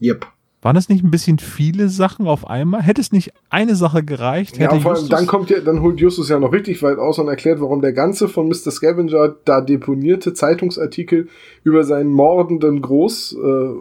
Yep. 0.00 0.26
Waren 0.60 0.74
das 0.74 0.88
nicht 0.88 1.04
ein 1.04 1.12
bisschen 1.12 1.38
viele 1.38 1.88
Sachen 1.88 2.26
auf 2.26 2.48
einmal? 2.48 2.82
Hätte 2.82 3.00
es 3.00 3.12
nicht 3.12 3.32
eine 3.48 3.76
Sache 3.76 4.02
gereicht? 4.02 4.58
Ja, 4.58 4.74
vor 4.80 4.96
allem, 4.96 5.08
dann 5.08 5.28
kommt 5.28 5.50
ja, 5.50 5.60
dann 5.60 5.82
holt 5.82 6.00
Justus 6.00 6.28
ja 6.28 6.40
noch 6.40 6.52
richtig 6.52 6.82
weit 6.82 6.98
aus 6.98 7.20
und 7.20 7.28
erklärt, 7.28 7.60
warum 7.60 7.80
der 7.80 7.92
ganze 7.92 8.28
von 8.28 8.48
Mr. 8.48 8.72
Scavenger 8.72 9.36
da 9.44 9.60
deponierte 9.60 10.34
Zeitungsartikel 10.34 11.28
über 11.62 11.84
seinen 11.84 12.10
mordenden 12.10 12.82
Großopa 12.82 13.72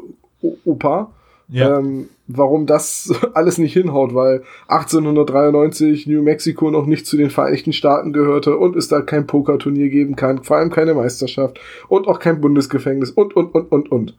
äh, 1.50 1.58
Ja. 1.58 1.80
ähm, 1.80 2.10
warum 2.28 2.68
das 2.68 3.12
alles 3.34 3.58
nicht 3.58 3.74
hinhaut, 3.74 4.14
weil 4.14 4.44
1893 4.68 6.06
New 6.06 6.22
Mexico 6.22 6.70
noch 6.70 6.86
nicht 6.86 7.08
zu 7.08 7.18
den 7.18 7.32
Vereinigten 7.32 7.74
Staaten 7.74 8.14
gehörte 8.14 8.56
und 8.56 8.76
es 8.76 8.88
da 8.88 9.02
kein 9.02 9.26
Pokerturnier 9.26 9.90
geben 9.90 10.16
kann, 10.16 10.44
vor 10.44 10.58
allem 10.58 10.70
keine 10.70 10.94
Meisterschaft 10.94 11.60
und 11.88 12.08
auch 12.08 12.20
kein 12.20 12.40
Bundesgefängnis 12.40 13.10
und, 13.10 13.36
und, 13.36 13.56
und, 13.56 13.72
und, 13.72 13.92
und. 13.92 14.14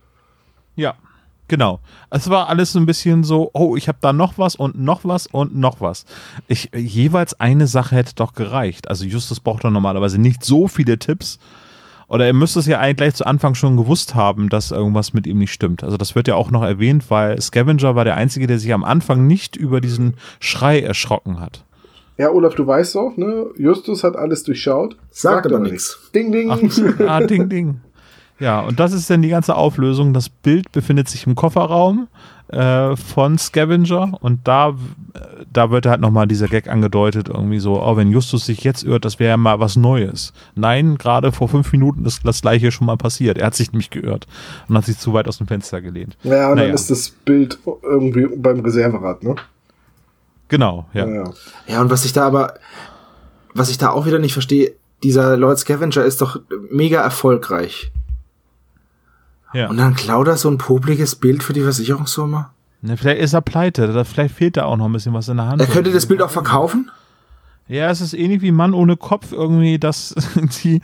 Ja, 0.75 0.97
genau. 1.49 1.81
Es 2.11 2.31
war 2.31 2.49
alles 2.49 2.73
so 2.73 2.79
ein 2.79 2.87
bisschen 2.87 3.25
so, 3.25 3.51
oh, 3.55 3.77
ich 3.77 3.89
habe 3.89 3.99
da 4.01 4.13
noch 4.13 4.39
was 4.39 4.55
und 4.55 4.79
noch 4.79 5.05
was 5.05 5.27
und 5.27 5.57
noch 5.57 5.81
was. 5.81 6.05
Ich, 6.47 6.71
jeweils 6.75 7.39
eine 7.41 7.67
Sache 7.67 7.97
hätte 7.97 8.15
doch 8.15 8.35
gereicht. 8.35 8.89
Also 8.89 9.05
Justus 9.05 9.41
braucht 9.41 9.65
doch 9.65 9.71
normalerweise 9.71 10.21
nicht 10.21 10.45
so 10.45 10.69
viele 10.69 10.99
Tipps. 10.99 11.39
Oder 12.09 12.27
er 12.27 12.33
müsste 12.33 12.61
es 12.61 12.67
ja 12.67 12.79
eigentlich 12.79 12.97
gleich 12.97 13.15
zu 13.15 13.27
Anfang 13.27 13.55
schon 13.55 13.77
gewusst 13.77 14.15
haben, 14.15 14.49
dass 14.49 14.71
irgendwas 14.71 15.13
mit 15.13 15.27
ihm 15.27 15.39
nicht 15.39 15.53
stimmt. 15.53 15.85
Also 15.85 15.99
das 15.99 16.15
wird 16.15 16.27
ja 16.27 16.37
auch 16.37 16.51
noch 16.51 16.63
erwähnt, 16.63 17.11
weil 17.11 17.39
Scavenger 17.41 17.95
war 17.97 18.05
der 18.05 18.17
Einzige, 18.17 18.47
der 18.47 18.59
sich 18.59 18.73
am 18.73 18.83
Anfang 18.83 19.27
nicht 19.27 19.57
über 19.57 19.83
diesen 19.83 20.15
Schrei 20.41 20.81
erschrocken 20.81 21.39
hat. 21.39 21.65
Ja, 22.17 22.33
Olaf, 22.33 22.57
du 22.57 22.67
weißt 22.67 22.97
doch, 22.97 23.17
ne? 23.17 23.47
Justus 23.57 24.03
hat 24.03 24.17
alles 24.17 24.43
durchschaut. 24.43 24.97
Sagt 25.11 25.47
aber 25.47 25.61
nichts. 25.61 26.11
Ding, 26.13 26.33
ding. 26.33 26.51
Ach, 26.51 26.59
ah, 27.07 27.21
ding, 27.21 27.49
ding. 27.51 27.81
Ja, 28.41 28.61
und 28.61 28.79
das 28.79 28.93
ist 28.93 29.11
dann 29.11 29.23
die 29.23 29.29
ganze 29.29 29.57
Auflösung. 29.57 30.13
Das 30.13 30.29
Bild 30.29 30.71
befindet 30.73 31.09
sich 31.09 31.27
im 31.27 31.35
Kofferraum 31.35 32.07
äh, 32.49 32.95
von 32.97 33.37
Scavenger 33.37 34.13
und 34.21 34.47
da, 34.47 34.71
äh, 34.71 34.75
da 35.53 35.71
wird 35.71 35.87
halt 35.87 36.01
nochmal 36.01 36.27
dieser 36.27 36.47
Gag 36.47 36.69
angedeutet, 36.69 37.29
irgendwie 37.29 37.59
so, 37.59 37.83
oh, 37.83 37.97
wenn 37.97 38.11
Justus 38.11 38.47
sich 38.47 38.63
jetzt 38.65 38.85
irrt, 38.85 39.05
das 39.05 39.19
wäre 39.19 39.31
ja 39.31 39.37
mal 39.37 39.61
was 39.61 39.77
Neues. 39.77 40.33
Nein, 40.55 40.97
gerade 40.99 41.33
vor 41.33 41.49
fünf 41.49 41.73
Minuten 41.73 42.05
ist 42.05 42.25
das 42.25 42.41
gleiche 42.41 42.71
schon 42.71 42.87
mal 42.87 42.97
passiert. 42.97 43.39
Er 43.39 43.47
hat 43.47 43.55
sich 43.55 43.73
nämlich 43.73 43.91
geirrt 43.91 44.27
und 44.69 44.77
hat 44.77 44.85
sich 44.85 44.99
zu 44.99 45.13
weit 45.13 45.29
aus 45.29 45.39
dem 45.39 45.47
Fenster 45.47 45.81
gelehnt. 45.81 46.17
Ja, 46.23 46.49
und 46.51 46.57
Naja. 46.57 46.69
dann 46.69 46.75
ist 46.75 46.91
das 46.91 47.11
Bild 47.11 47.59
irgendwie 47.83 48.29
beim 48.37 48.61
Reserverad, 48.61 49.23
ne? 49.25 49.35
Genau, 50.49 50.87
ja. 50.95 51.07
Ja, 51.07 51.15
ja. 51.15 51.31
Ja, 51.67 51.81
und 51.83 51.91
was 51.91 52.05
ich 52.05 52.13
da 52.13 52.27
aber, 52.27 52.55
was 53.53 53.69
ich 53.69 53.79
da 53.79 53.91
auch 53.91 54.07
wieder 54.07 54.19
nicht 54.19 54.33
verstehe, 54.33 54.73
dieser 55.03 55.37
Lord 55.37 55.59
Scavenger 55.59 56.05
ist 56.05 56.23
doch 56.23 56.41
mega 56.71 57.01
erfolgreich. 57.03 57.93
Ja. 59.53 59.69
Und 59.69 59.77
dann 59.77 59.95
klaut 59.95 60.29
er 60.29 60.37
so 60.37 60.51
ein 60.51 60.59
popliges 60.59 61.17
Bild 61.17 61.43
für 61.43 61.53
die 61.53 61.63
Versicherungssumme. 61.63 62.49
Ne, 62.81 62.97
vielleicht 62.97 63.21
ist 63.21 63.33
er 63.33 63.41
pleite, 63.41 63.93
da, 63.93 64.05
vielleicht 64.05 64.35
fehlt 64.35 64.57
da 64.57 64.65
auch 64.65 64.77
noch 64.77 64.87
ein 64.87 64.93
bisschen 64.93 65.13
was 65.15 65.29
in 65.29 65.37
der 65.39 65.47
Hand. 65.47 65.61
Er 65.61 65.67
könnte 65.67 65.91
das 65.93 66.07
Bild 66.07 66.23
auch 66.23 66.31
verkaufen? 66.31 66.91
Ja, 67.67 67.91
es 67.91 68.01
ist 68.01 68.15
ähnlich 68.15 68.41
wie 68.41 68.53
Mann 68.53 68.73
ohne 68.73 68.97
Kopf 68.97 69.33
irgendwie, 69.33 69.79
dass 69.79 70.15
die 70.63 70.81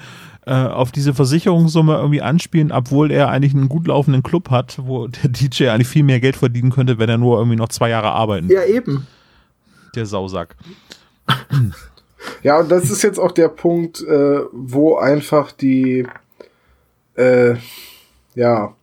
äh, 0.47 0.53
auf 0.55 0.93
diese 0.93 1.15
Versicherungssumme 1.15 1.95
irgendwie 1.95 2.21
anspielen, 2.21 2.73
obwohl 2.73 3.11
er 3.11 3.31
eigentlich 3.31 3.55
einen 3.55 3.69
gut 3.69 3.87
laufenden 3.87 4.23
Club 4.23 4.51
hat, 4.51 4.79
wo 4.83 5.07
der 5.07 5.31
DJ 5.31 5.69
eigentlich 5.69 5.89
viel 5.89 6.03
mehr 6.03 6.21
Geld 6.21 6.37
verdienen 6.37 6.71
könnte, 6.71 6.99
wenn 6.99 7.09
er 7.09 7.17
nur 7.17 7.39
irgendwie 7.39 7.57
noch 7.57 7.69
zwei 7.69 7.89
Jahre 7.91 8.11
arbeiten, 8.11 8.51
Ja, 8.51 8.65
eben. 8.65 9.07
der 9.95 10.05
Sausack. 10.05 10.57
Ja, 12.43 12.59
und 12.61 12.71
das 12.71 12.91
ist 12.91 13.03
jetzt 13.03 13.19
auch 13.19 13.33
der 13.33 13.49
Punkt, 13.49 14.03
äh, 14.03 14.41
wo 14.53 14.97
einfach 14.97 15.53
die, 15.53 16.07
äh, 17.15 17.55
ja, 18.35 18.75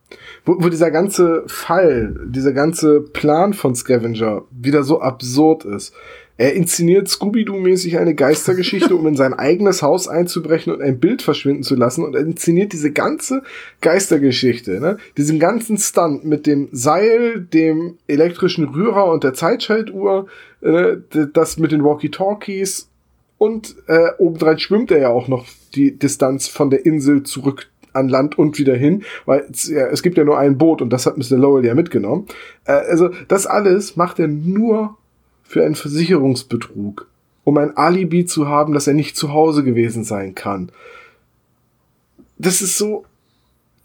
wo, 0.46 0.58
wo 0.60 0.70
dieser 0.70 0.92
ganze 0.92 1.44
Fall, 1.48 2.16
dieser 2.26 2.54
ganze 2.54 3.02
Plan 3.02 3.54
von 3.54 3.76
Scavenger 3.76 4.44
wieder 4.52 4.84
so 4.84 5.02
absurd 5.02 5.66
ist. 5.66 5.94
Er 6.38 6.54
inszeniert 6.54 7.08
Scooby-Doo-mäßig 7.08 8.00
eine 8.00 8.16
Geistergeschichte, 8.16 8.96
um 8.96 9.06
in 9.06 9.16
sein 9.16 9.36
eigenes 9.36 9.84
Haus 9.84 10.08
einzubrechen 10.08 10.74
und 10.74 10.82
ein 10.82 11.00
Bild 11.00 11.22
verschwinden 11.22 11.62
zu 11.62 11.76
lassen. 11.76 12.04
Und 12.04 12.16
er 12.16 12.22
inszeniert 12.22 12.74
diese 12.74 12.92
ganze 12.92 13.44
Geistergeschichte, 13.82 14.80
ne? 14.80 14.98
diesen 15.18 15.40
ganzen 15.40 15.78
Stunt 15.78 16.26
mit 16.26 16.48
dem 16.48 16.70
Seil, 16.72 17.42
dem 17.42 17.98
elektrischen 18.08 18.64
Rührer 18.70 19.12
und 19.12 19.24
der 19.24 19.36
Zeitschaltuhr, 19.36 20.26
äh, 20.62 20.98
das 21.32 21.58
mit 21.58 21.72
den 21.72 21.84
Walkie-Talkies 21.84 22.90
und 23.38 23.76
äh, 23.88 24.10
obendrein 24.20 24.60
schwimmt 24.60 24.92
er 24.92 25.00
ja 25.00 25.10
auch 25.10 25.28
noch 25.28 25.46
die 25.74 25.98
Distanz 25.98 26.48
von 26.48 26.70
der 26.70 26.86
Insel 26.86 27.24
zurück 27.24 27.71
an 27.94 28.10
Land 28.10 28.38
und 28.38 28.58
wieder 28.58 28.76
hin, 28.76 29.04
weil 29.26 29.46
es, 29.52 29.68
ja, 29.68 29.88
es 29.88 30.04
gibt 30.04 30.18
ja 30.18 30.24
nur 30.24 30.38
ein 30.38 30.58
Boot 30.58 30.82
und 30.82 30.92
das 30.92 31.06
hat 31.06 31.18
Mr. 31.18 31.38
Lowell 31.38 31.66
ja 31.66 31.76
mitgenommen. 31.76 32.28
Äh, 32.66 32.74
also 32.74 33.10
das 33.28 33.46
alles 33.48 33.96
macht 33.96 34.20
er 34.20 34.28
nur 34.28 34.98
für 35.44 35.66
einen 35.66 35.76
Versicherungsbetrug, 35.76 37.08
um 37.44 37.58
ein 37.58 37.76
Alibi 37.76 38.26
zu 38.26 38.48
haben, 38.48 38.74
dass 38.74 38.88
er 38.88 38.94
nicht 38.94 39.18
zu 39.18 39.34
Hause 39.34 39.64
gewesen 39.64 40.04
sein 40.04 40.36
kann. 40.36 40.72
Das 42.38 42.62
ist 42.62 42.78
so, 42.78 43.06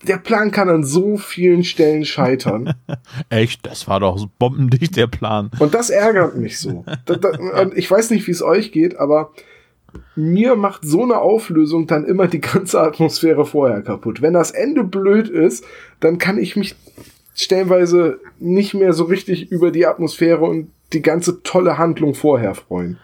der 0.02 0.18
Plan 0.18 0.50
kann 0.50 0.68
an 0.68 0.84
so 0.84 1.16
vielen 1.16 1.64
Stellen 1.64 2.04
scheitern. 2.04 2.74
Echt, 3.28 3.66
das 3.66 3.88
war 3.88 4.00
doch 4.00 4.26
bombendicht 4.38 4.96
der 4.96 5.06
Plan. 5.06 5.50
Und 5.58 5.74
das 5.74 5.90
ärgert 5.90 6.36
mich 6.36 6.58
so. 6.58 6.84
Ich 7.74 7.90
weiß 7.90 8.10
nicht, 8.10 8.26
wie 8.26 8.32
es 8.32 8.42
euch 8.42 8.72
geht, 8.72 8.98
aber 8.98 9.32
mir 10.14 10.56
macht 10.56 10.84
so 10.84 11.02
eine 11.02 11.18
Auflösung 11.18 11.86
dann 11.86 12.04
immer 12.04 12.26
die 12.26 12.40
ganze 12.40 12.80
Atmosphäre 12.80 13.44
vorher 13.44 13.82
kaputt. 13.82 14.22
Wenn 14.22 14.32
das 14.32 14.50
Ende 14.50 14.84
blöd 14.84 15.28
ist, 15.28 15.64
dann 16.00 16.18
kann 16.18 16.38
ich 16.38 16.56
mich 16.56 16.74
stellenweise 17.34 18.20
nicht 18.38 18.74
mehr 18.74 18.92
so 18.92 19.04
richtig 19.04 19.50
über 19.50 19.70
die 19.70 19.86
Atmosphäre 19.86 20.44
und 20.44 20.70
die 20.92 21.02
ganze 21.02 21.42
tolle 21.42 21.78
Handlung 21.78 22.14
vorher 22.14 22.54
freuen. 22.54 22.98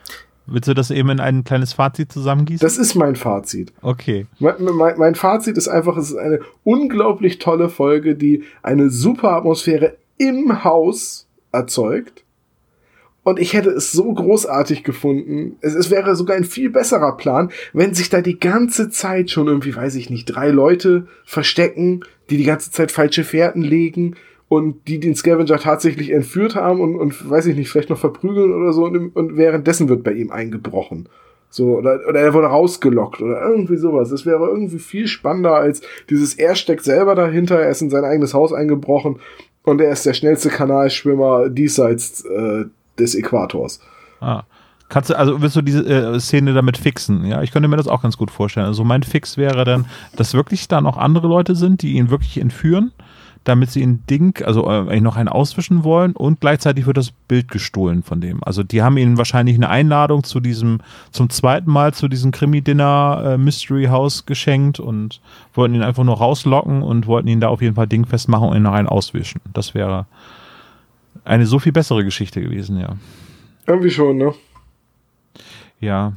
Willst 0.47 0.69
du 0.69 0.75
das 0.75 0.91
eben 0.91 1.09
in 1.11 1.21
ein 1.21 1.45
kleines 1.45 1.73
Fazit 1.73 2.13
zusammengießen? 2.13 2.65
Das 2.65 2.77
ist 2.77 2.95
mein 2.95 3.17
Fazit. 3.17 3.73
okay. 3.83 4.27
Mein, 4.39 4.55
mein, 4.59 4.99
mein 4.99 5.15
Fazit 5.15 5.57
ist 5.57 5.69
einfach, 5.69 5.97
es 5.97 6.11
ist 6.11 6.17
eine 6.17 6.41
unglaublich 6.65 7.39
tolle 7.39 7.69
Folge, 7.69 8.17
die 8.17 8.45
eine 8.63 8.91
super 8.91 9.33
Atmosphäre 9.33 9.97
im 10.19 10.65
Haus 10.65 11.27
erzeugt. 11.53 12.22
Und 13.25 13.39
ich 13.39 13.53
hätte 13.53 13.71
es 13.71 13.93
so 13.93 14.13
großartig 14.13 14.83
gefunden. 14.83 15.57
Es, 15.61 15.75
es 15.75 15.91
wäre 15.91 16.17
sogar 16.17 16.37
ein 16.37 16.45
viel 16.45 16.71
besserer 16.71 17.17
Plan, 17.17 17.51
wenn 17.73 17.95
sich 17.95 18.11
da 18.11 18.21
die 18.21 18.39
ganze 18.39 18.91
Zeit 18.91 19.31
schon 19.31 19.47
irgendwie, 19.47 19.77
weiß 19.77 19.95
ich 19.95 20.11
nicht, 20.11 20.27
drei 20.27 20.51
Leute 20.51 21.07
verstecken, 21.25 22.01
die 22.31 22.37
die 22.37 22.45
ganze 22.45 22.73
Zeit 22.73 22.91
falsche 22.91 23.23
Fährten 23.23 23.63
legen 23.63 24.17
und 24.49 24.89
die 24.89 24.99
den 24.99 25.15
Scavenger 25.15 25.59
tatsächlich 25.59 26.11
entführt 26.11 26.57
haben 26.57 26.81
und, 26.81 26.97
und 26.97 27.31
weiß 27.31 27.47
ich 27.47 27.57
nicht, 27.57 27.71
vielleicht 27.71 27.91
noch 27.91 27.99
verprügeln 27.99 28.53
oder 28.53 28.73
so 28.73 28.85
und, 28.85 29.15
und 29.15 29.37
währenddessen 29.37 29.89
wird 29.89 30.03
bei 30.03 30.13
ihm 30.13 30.31
eingebrochen. 30.31 31.09
So, 31.49 31.77
oder, 31.77 32.01
oder 32.09 32.21
er 32.21 32.35
wurde 32.35 32.47
rausgelockt 32.47 33.21
oder 33.21 33.43
irgendwie 33.43 33.77
sowas. 33.77 34.09
Das 34.09 34.27
wäre 34.27 34.47
irgendwie 34.49 34.79
viel 34.79 35.07
spannender 35.07 35.55
als 35.55 35.83
dieses, 36.11 36.35
er 36.35 36.55
steckt 36.55 36.83
selber 36.83 37.15
dahinter, 37.15 37.61
er 37.61 37.71
ist 37.71 37.83
in 37.83 37.91
sein 37.91 38.05
eigenes 38.05 38.35
Haus 38.35 38.53
eingebrochen 38.53 39.21
und 39.63 39.81
er 39.81 39.93
ist 39.93 40.07
der 40.07 40.15
schnellste 40.15 40.49
Kanalschwimmer 40.49 41.51
diesseits 41.51 42.25
äh, 42.25 42.65
des 43.03 43.15
Äquators. 43.15 43.81
Ah. 44.21 44.45
Kannst 44.93 45.09
du, 45.09 45.17
also 45.17 45.41
willst 45.41 45.57
du 45.57 45.63
diese 45.63 45.87
äh, 45.87 46.21
Szene 46.21 46.53
damit 46.53 46.77
fixen? 46.77 47.25
Ja, 47.25 47.41
ich 47.41 47.51
könnte 47.51 47.67
mir 47.67 47.79
das 47.79 47.89
auch 47.89 48.03
ganz 48.03 48.19
gut 48.19 48.31
vorstellen. 48.31 48.67
Also 48.67 48.85
mein 48.85 49.03
Fix 49.03 49.39
wäre 49.39 49.65
dann, 49.65 49.87
dass 50.17 50.35
wirklich 50.35 50.69
da 50.69 50.83
noch 50.83 50.99
andere 50.99 51.29
Leute 51.29 51.55
sind, 51.55 51.81
die 51.81 51.95
ihn 51.95 52.11
wirklich 52.11 52.39
entführen, 52.39 52.93
damit 53.45 53.71
sie 53.71 53.81
ihn 53.81 54.05
Ding, 54.11 54.45
also 54.45 54.69
äh, 54.69 55.01
noch 55.01 55.17
einen 55.17 55.31
auswischen 55.31 55.83
wollen 55.83 56.13
und 56.13 56.41
gleichzeitig 56.41 56.85
wird 56.85 56.99
das 56.99 57.11
Bild 57.11 57.49
gestohlen 57.49 58.03
von 58.03 58.21
dem. 58.21 58.45
Also 58.45 58.63
die 58.63 58.83
haben 58.83 58.99
ihnen 58.99 59.17
wahrscheinlich 59.17 59.57
eine 59.57 59.71
Einladung 59.71 60.25
zu 60.25 60.41
diesem, 60.41 60.81
zum 61.11 61.31
zweiten 61.31 61.71
Mal 61.71 61.95
zu 61.95 62.09
diesem 62.09 62.31
Krimi-Dinner 62.31 63.23
äh, 63.25 63.39
Mystery 63.39 63.87
House 63.87 64.27
geschenkt 64.27 64.79
und 64.79 65.23
wollten 65.55 65.75
ihn 65.75 65.83
einfach 65.83 66.05
nur 66.05 66.19
rauslocken 66.19 66.83
und 66.83 67.07
wollten 67.07 67.29
ihn 67.29 67.41
da 67.41 67.49
auf 67.49 67.63
jeden 67.63 67.77
Fall 67.77 67.89
Ding 67.89 68.05
festmachen 68.05 68.51
und 68.51 68.57
ihn 68.57 68.63
noch 68.63 68.75
einen 68.75 68.89
auswischen. 68.89 69.41
Das 69.55 69.73
wäre 69.73 70.05
eine 71.25 71.47
so 71.47 71.59
viel 71.59 71.73
bessere 71.73 72.05
Geschichte 72.05 72.41
gewesen, 72.41 72.79
ja. 72.79 72.97
Irgendwie 73.67 73.91
schon, 73.91 74.17
ne? 74.17 74.35
Ja. 75.81 76.13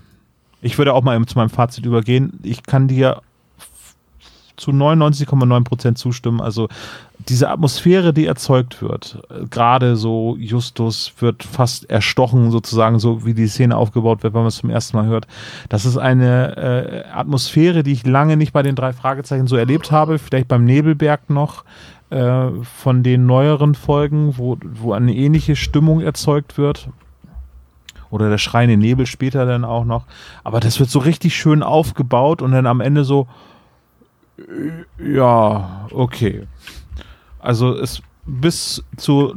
Ich 0.61 0.77
würde 0.77 0.93
auch 0.93 1.03
mal 1.03 1.23
zu 1.25 1.37
meinem 1.37 1.49
Fazit 1.49 1.85
übergehen. 1.85 2.39
Ich 2.43 2.63
kann 2.63 2.87
dir 2.87 3.21
zu 4.57 4.71
99,9% 4.71 5.95
zustimmen. 5.95 6.41
Also 6.41 6.69
diese 7.27 7.49
Atmosphäre, 7.49 8.13
die 8.13 8.25
erzeugt 8.25 8.81
wird, 8.81 9.19
äh, 9.29 9.45
gerade 9.47 9.95
so 9.95 10.35
Justus 10.39 11.13
wird 11.19 11.43
fast 11.43 11.89
erstochen, 11.89 12.51
sozusagen, 12.51 12.99
so 12.99 13.25
wie 13.25 13.33
die 13.33 13.47
Szene 13.47 13.75
aufgebaut 13.75 14.23
wird, 14.23 14.33
wenn 14.33 14.41
man 14.41 14.47
es 14.47 14.57
zum 14.57 14.69
ersten 14.69 14.97
Mal 14.97 15.07
hört. 15.07 15.27
Das 15.69 15.85
ist 15.85 15.97
eine 15.97 16.57
äh, 16.57 17.09
Atmosphäre, 17.11 17.83
die 17.83 17.91
ich 17.91 18.05
lange 18.05 18.37
nicht 18.37 18.53
bei 18.53 18.63
den 18.63 18.75
drei 18.75 18.93
Fragezeichen 18.93 19.47
so 19.47 19.55
erlebt 19.55 19.91
habe, 19.91 20.19
vielleicht 20.19 20.47
beim 20.47 20.65
Nebelberg 20.65 21.29
noch 21.29 21.63
äh, 22.15 22.63
von 22.63 23.03
den 23.03 23.25
neueren 23.25 23.75
Folgen, 23.75 24.37
wo, 24.37 24.57
wo 24.63 24.93
eine 24.93 25.13
ähnliche 25.13 25.57
Stimmung 25.57 25.99
erzeugt 25.99 26.57
wird, 26.57 26.87
oder 28.09 28.29
der 28.29 28.37
schreiende 28.37 28.77
Nebel 28.77 29.05
später 29.05 29.45
dann 29.45 29.65
auch 29.65 29.83
noch. 29.83 30.05
Aber 30.45 30.61
das 30.61 30.79
wird 30.79 30.89
so 30.89 30.99
richtig 30.99 31.35
schön 31.35 31.61
aufgebaut 31.61 32.41
und 32.41 32.53
dann 32.53 32.67
am 32.67 32.79
Ende 32.79 33.03
so, 33.03 33.27
ja, 34.97 35.87
okay. 35.91 36.47
Also 37.39 37.73
es 37.73 38.01
bis 38.25 38.81
zu 38.95 39.35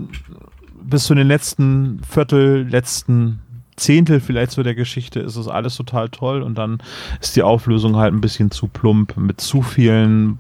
bis 0.81 1.05
zu 1.05 1.17
den 1.17 1.27
letzten 1.27 2.01
Viertel, 2.09 2.69
letzten 2.69 3.41
Zehntel 3.75 4.21
vielleicht 4.21 4.53
so 4.53 4.63
der 4.63 4.77
Geschichte 4.77 5.19
ist 5.19 5.35
es 5.35 5.49
alles 5.49 5.77
total 5.77 6.09
toll 6.09 6.43
und 6.43 6.57
dann 6.57 6.79
ist 7.21 7.35
die 7.35 7.43
Auflösung 7.43 7.97
halt 7.97 8.15
ein 8.15 8.21
bisschen 8.21 8.53
zu 8.53 8.69
plump 8.69 9.17
mit 9.17 9.41
zu 9.41 9.63
vielen 9.63 10.39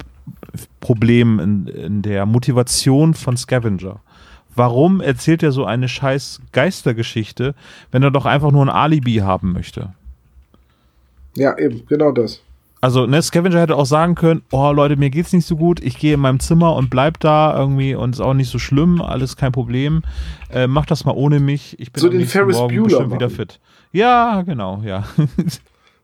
Problemen 0.81 1.39
in, 1.39 1.67
in 1.75 2.03
der 2.03 2.27
Motivation 2.27 3.15
von 3.15 3.37
Scavenger. 3.37 4.01
warum 4.55 5.01
erzählt 5.01 5.43
er 5.43 5.53
so 5.53 5.65
eine 5.65 5.89
scheiß 5.89 6.41
Geistergeschichte, 6.53 7.55
wenn 7.93 8.03
er 8.03 8.11
doch 8.11 8.27
einfach 8.27 8.51
nur 8.51 8.63
ein 8.65 8.71
Alibi 8.71 9.17
haben 9.17 9.53
möchte? 9.53 9.93
Ja, 11.37 11.57
eben, 11.59 11.83
genau 11.87 12.11
das. 12.13 12.43
Also, 12.81 13.07
ne, 13.07 13.21
Scavenger 13.21 13.61
hätte 13.61 13.75
auch 13.77 13.87
sagen 13.87 14.15
können, 14.15 14.43
oh 14.53 14.71
Leute, 14.73 14.97
mir 14.97 15.11
geht's 15.11 15.33
nicht 15.33 15.47
so 15.47 15.57
gut, 15.57 15.81
ich 15.81 15.99
gehe 15.99 16.15
in 16.15 16.21
meinem 16.21 16.39
Zimmer 16.41 16.75
und 16.77 16.91
bleib 16.91 17.19
da 17.21 17.57
irgendwie 17.59 17.95
und 17.95 18.15
ist 18.15 18.21
auch 18.21 18.35
nicht 18.35 18.51
so 18.51 18.59
schlimm, 18.61 19.01
alles 19.03 19.37
kein 19.37 19.51
Problem. 19.53 20.03
Äh, 20.53 20.67
mach 20.69 20.87
das 20.87 21.05
mal 21.05 21.13
ohne 21.15 21.41
mich. 21.41 21.79
Ich 21.81 21.93
bin 21.93 22.01
So 22.01 22.09
den 22.09 22.25
Ferris 22.27 22.57
Morgen 22.57 22.75
Bueller 22.77 22.85
bestimmt 22.85 23.13
wieder 23.13 23.27
machen. 23.27 23.37
fit. 23.37 23.61
Ja, 23.93 24.43
genau, 24.43 24.81
ja. 24.85 25.05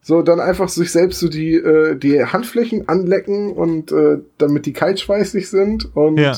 So, 0.06 0.20
dann 0.20 0.39
einfach 0.39 0.68
sich 0.68 0.93
selbst 0.93 1.18
so 1.18 1.28
die, 1.28 1.55
äh, 1.55 1.97
die 1.97 2.22
Handflächen 2.22 2.86
anlecken 2.90 3.52
und 3.55 3.90
äh, 3.90 4.18
damit 4.36 4.66
die 4.66 4.74
kaltschweißig 4.74 5.48
sind 5.48 5.97
und, 5.97 6.18
Ja. 6.18 6.36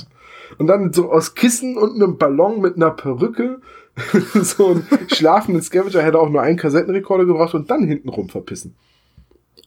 und 0.58 0.68
dann 0.68 0.92
so 0.92 1.10
aus 1.10 1.34
Kissen 1.34 1.76
und 1.76 1.96
einem 1.96 2.16
Ballon 2.16 2.60
mit 2.60 2.76
einer 2.76 2.92
Perücke 2.92 3.58
so 4.34 4.68
ein 4.68 4.86
schlafenden 5.12 5.62
Scavenger 5.62 6.00
hätte 6.02 6.20
auch 6.20 6.28
nur 6.30 6.42
einen 6.42 6.56
Kassettenrekorder 6.56 7.24
gebracht 7.24 7.54
und 7.54 7.68
dann 7.68 7.82
hintenrum 7.84 8.28
verpissen. 8.28 8.76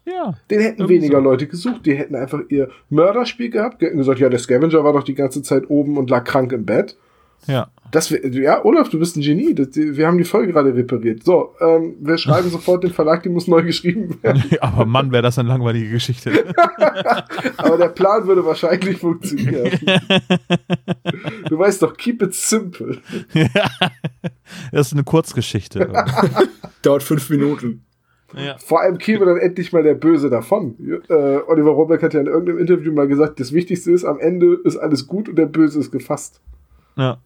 ja. 0.06 0.34
Den 0.50 0.62
hätten 0.62 0.88
weniger 0.88 1.18
so. 1.18 1.24
Leute 1.24 1.48
gesucht, 1.48 1.86
die 1.86 1.96
hätten 1.96 2.16
einfach 2.16 2.40
ihr 2.48 2.70
Mörderspiel 2.90 3.50
gehabt, 3.50 3.82
die 3.82 3.88
hätten 3.88 3.98
gesagt, 3.98 4.20
ja, 4.22 4.30
der 4.30 4.40
Scavenger 4.40 4.84
war 4.86 4.94
doch 4.94 5.04
die 5.04 5.16
ganze 5.16 5.42
Zeit 5.44 5.70
oben 5.70 5.98
und 5.98 6.10
lag 6.10 6.24
krank 6.24 6.54
im 6.54 6.66
Bett. 6.66 6.96
Ja. 7.48 7.70
Das 7.92 8.12
wär, 8.12 8.26
ja, 8.32 8.64
Olaf, 8.64 8.90
du 8.90 9.00
bist 9.00 9.16
ein 9.18 9.22
Genie. 9.22 9.56
Das, 9.56 9.72
die, 9.72 9.98
wir 9.98 10.06
haben 10.06 10.18
die 10.18 10.24
Folge 10.24 10.54
gerade 10.54 10.76
repariert. 10.76 11.24
So, 11.24 11.56
ähm, 11.60 11.96
wir 12.00 12.18
schreiben 12.18 12.50
sofort 12.50 12.84
den 12.84 12.92
Verlag, 12.92 13.24
die 13.24 13.30
muss 13.30 13.48
neu 13.48 13.64
geschrieben 13.64 14.20
werden. 14.22 14.44
Aber 14.62 14.86
Mann, 14.86 15.12
wäre 15.12 15.24
das 15.24 15.40
eine 15.40 15.50
langweilige 15.50 15.90
Geschichte. 15.90 16.32
Aber 17.58 17.78
der 17.78 17.90
Plan 17.90 18.28
würde 18.28 18.46
wahrscheinlich 18.46 18.98
funktionieren. 18.98 19.72
Du 21.48 21.58
weißt 21.58 21.82
doch, 21.82 21.98
keep 21.98 22.22
it 22.22 22.34
simple. 22.34 23.00
das 24.72 24.88
ist 24.88 24.94
eine 24.94 25.04
Kurzgeschichte. 25.04 25.92
Dauert 26.84 27.02
fünf 27.04 27.30
Minuten. 27.30 27.86
ja. 28.36 28.56
Vor 28.60 28.82
allem 28.82 29.00
käme 29.00 29.26
dann 29.26 29.38
endlich 29.38 29.74
mal 29.74 29.82
der 29.82 29.96
Böse 29.96 30.30
davon. 30.30 30.76
Äh, 31.10 31.40
Oliver 31.48 31.72
Rohrbeck 31.72 32.04
hat 32.04 32.14
ja 32.14 32.20
in 32.20 32.28
irgendeinem 32.28 32.60
Interview 32.60 32.94
mal 32.94 33.08
gesagt, 33.08 33.40
das 33.40 33.52
Wichtigste 33.52 33.92
ist, 33.92 34.06
am 34.06 34.20
Ende 34.20 34.60
ist 34.64 34.78
alles 34.78 35.08
gut 35.08 35.28
und 35.28 35.38
der 35.38 35.48
Böse 35.48 35.80
ist 35.80 35.92
gefasst. 35.92 36.40
ja. 36.96 37.18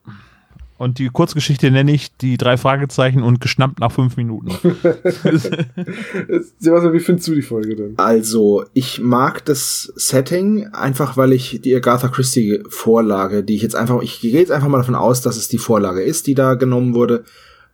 Und 0.83 0.99
die 0.99 1.07
Kurzgeschichte 1.07 1.71
nenne 1.71 1.93
ich 1.93 2.13
die 2.17 2.35
drei 2.35 2.57
Fragezeichen 2.57 3.23
und 3.23 3.39
geschnappt 3.39 3.79
nach 3.79 3.93
fünf 3.93 4.17
Minuten. 4.17 4.49
Sebastian, 6.59 6.91
wie 6.91 6.99
findest 6.99 7.29
du 7.29 7.35
die 7.35 7.41
Folge 7.41 7.77
denn? 7.77 7.93
Also, 7.95 8.65
ich 8.73 8.99
mag 8.99 9.45
das 9.45 9.93
Setting 9.95 10.67
einfach, 10.73 11.15
weil 11.15 11.31
ich 11.31 11.61
die 11.61 11.73
Agatha 11.73 12.09
Christie 12.09 12.61
Vorlage, 12.67 13.43
die 13.43 13.55
ich 13.55 13.61
jetzt 13.61 13.77
einfach, 13.77 14.01
ich 14.01 14.19
gehe 14.19 14.33
jetzt 14.33 14.51
einfach 14.51 14.67
mal 14.67 14.79
davon 14.79 14.95
aus, 14.95 15.21
dass 15.21 15.37
es 15.37 15.47
die 15.47 15.57
Vorlage 15.57 16.01
ist, 16.01 16.27
die 16.27 16.35
da 16.35 16.55
genommen 16.55 16.93
wurde, 16.95 17.23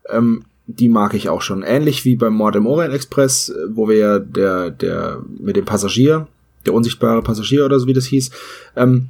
ähm, 0.09 0.43
die 0.67 0.87
mag 0.87 1.15
ich 1.15 1.29
auch 1.29 1.41
schon. 1.41 1.63
Ähnlich 1.63 2.05
wie 2.05 2.15
beim 2.15 2.35
Mord 2.35 2.57
im 2.57 2.67
Orient 2.67 2.93
Express, 2.93 3.51
wo 3.69 3.89
wir 3.89 3.97
ja 3.97 4.19
der, 4.19 4.69
der, 4.69 5.23
mit 5.39 5.55
dem 5.55 5.65
Passagier, 5.65 6.27
der 6.67 6.75
unsichtbare 6.75 7.23
Passagier 7.23 7.65
oder 7.65 7.79
so 7.79 7.87
wie 7.87 7.93
das 7.93 8.05
hieß, 8.05 8.29
ähm, 8.75 9.09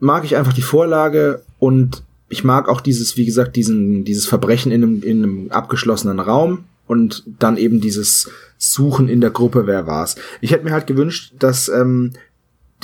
mag 0.00 0.24
ich 0.24 0.36
einfach 0.36 0.52
die 0.52 0.62
Vorlage 0.62 1.42
und 1.60 2.02
ich 2.30 2.44
mag 2.44 2.68
auch 2.68 2.80
dieses, 2.80 3.16
wie 3.16 3.26
gesagt, 3.26 3.56
diesen, 3.56 4.04
dieses 4.04 4.26
Verbrechen 4.26 4.72
in 4.72 4.82
einem, 4.82 5.02
in 5.02 5.22
einem 5.22 5.50
abgeschlossenen 5.50 6.20
Raum 6.20 6.64
und 6.86 7.24
dann 7.26 7.56
eben 7.56 7.80
dieses 7.80 8.30
Suchen 8.56 9.08
in 9.08 9.20
der 9.20 9.30
Gruppe, 9.30 9.66
wer 9.66 9.86
war's. 9.86 10.14
Ich 10.40 10.52
hätte 10.52 10.64
mir 10.64 10.72
halt 10.72 10.86
gewünscht, 10.86 11.34
dass 11.38 11.68
ähm, 11.68 12.12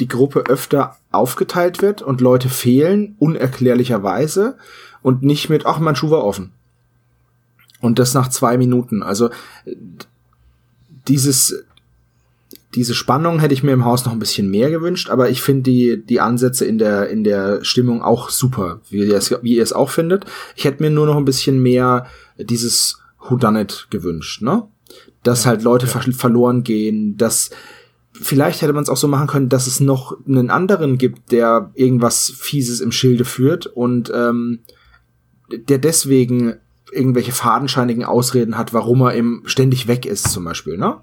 die 0.01 0.09
Gruppe 0.09 0.41
öfter 0.41 0.97
aufgeteilt 1.13 1.81
wird 1.81 2.03
und 2.03 2.21
Leute 2.21 2.49
fehlen, 2.49 3.15
unerklärlicherweise, 3.19 4.59
und 5.03 5.23
nicht 5.23 5.49
mit, 5.49 5.65
ach, 5.65 5.79
mein 5.79 5.97
Schuh 5.97 6.11
war 6.11 6.25
offen. 6.25 6.51
Und 7.81 8.01
das 8.01 8.15
nach 8.15 8.29
zwei 8.29 8.59
Minuten. 8.59 9.05
Also 9.05 9.31
dieses, 11.07 11.65
diese 12.75 12.95
Spannung 12.95 13.39
hätte 13.39 13.55
ich 13.55 13.63
mir 13.63 13.73
im 13.73 13.85
Haus 13.85 14.05
noch 14.05 14.13
ein 14.13 14.19
bisschen 14.19 14.51
mehr 14.51 14.71
gewünscht, 14.71 15.09
aber 15.09 15.31
ich 15.31 15.43
finde 15.43 15.63
die, 15.63 16.05
die 16.05 16.21
Ansätze 16.21 16.65
in 16.65 16.79
der, 16.79 17.09
in 17.09 17.25
der 17.25 17.65
Stimmung 17.65 18.03
auch 18.03 18.29
super, 18.29 18.81
wie 18.91 19.05
ihr, 19.05 19.17
es, 19.17 19.31
wie 19.43 19.57
ihr 19.57 19.63
es 19.63 19.73
auch 19.73 19.91
findet. 19.91 20.25
Ich 20.57 20.65
hätte 20.65 20.83
mir 20.83 20.91
nur 20.91 21.07
noch 21.07 21.17
ein 21.17 21.25
bisschen 21.25 21.63
mehr 21.63 22.07
dieses 22.39 23.01
Whodunit 23.21 23.87
gewünscht, 23.91 24.43
ne? 24.43 24.69
Dass 25.23 25.47
halt 25.47 25.63
Leute 25.63 25.87
ver 25.87 26.03
verloren 26.13 26.63
gehen, 26.63 27.17
dass 27.17 27.51
vielleicht 28.13 28.63
hätte 28.63 28.73
man 28.73 28.83
es 28.83 28.89
auch 28.89 28.97
so 28.97 29.09
machen 29.09 29.27
können, 29.27 29.49
dass 29.49 29.67
es 29.67 29.81
noch 29.81 30.17
einen 30.27 30.51
anderen 30.51 30.99
gibt, 30.99 31.33
der 31.33 31.71
irgendwas 31.75 32.33
Fieses 32.37 32.81
im 32.81 32.93
Schilde 32.93 33.25
führt 33.25 33.67
und 33.67 34.11
ähm, 34.15 34.61
der 35.51 35.79
deswegen 35.79 36.57
irgendwelche 36.93 37.33
fadenscheinigen 37.33 38.05
Ausreden 38.05 38.57
hat, 38.57 38.73
warum 38.73 39.01
er 39.03 39.15
eben 39.15 39.43
ständig 39.47 39.89
weg 39.89 40.07
ist, 40.07 40.31
zum 40.31 40.45
Beispiel, 40.45 40.77
ne? 40.79 40.99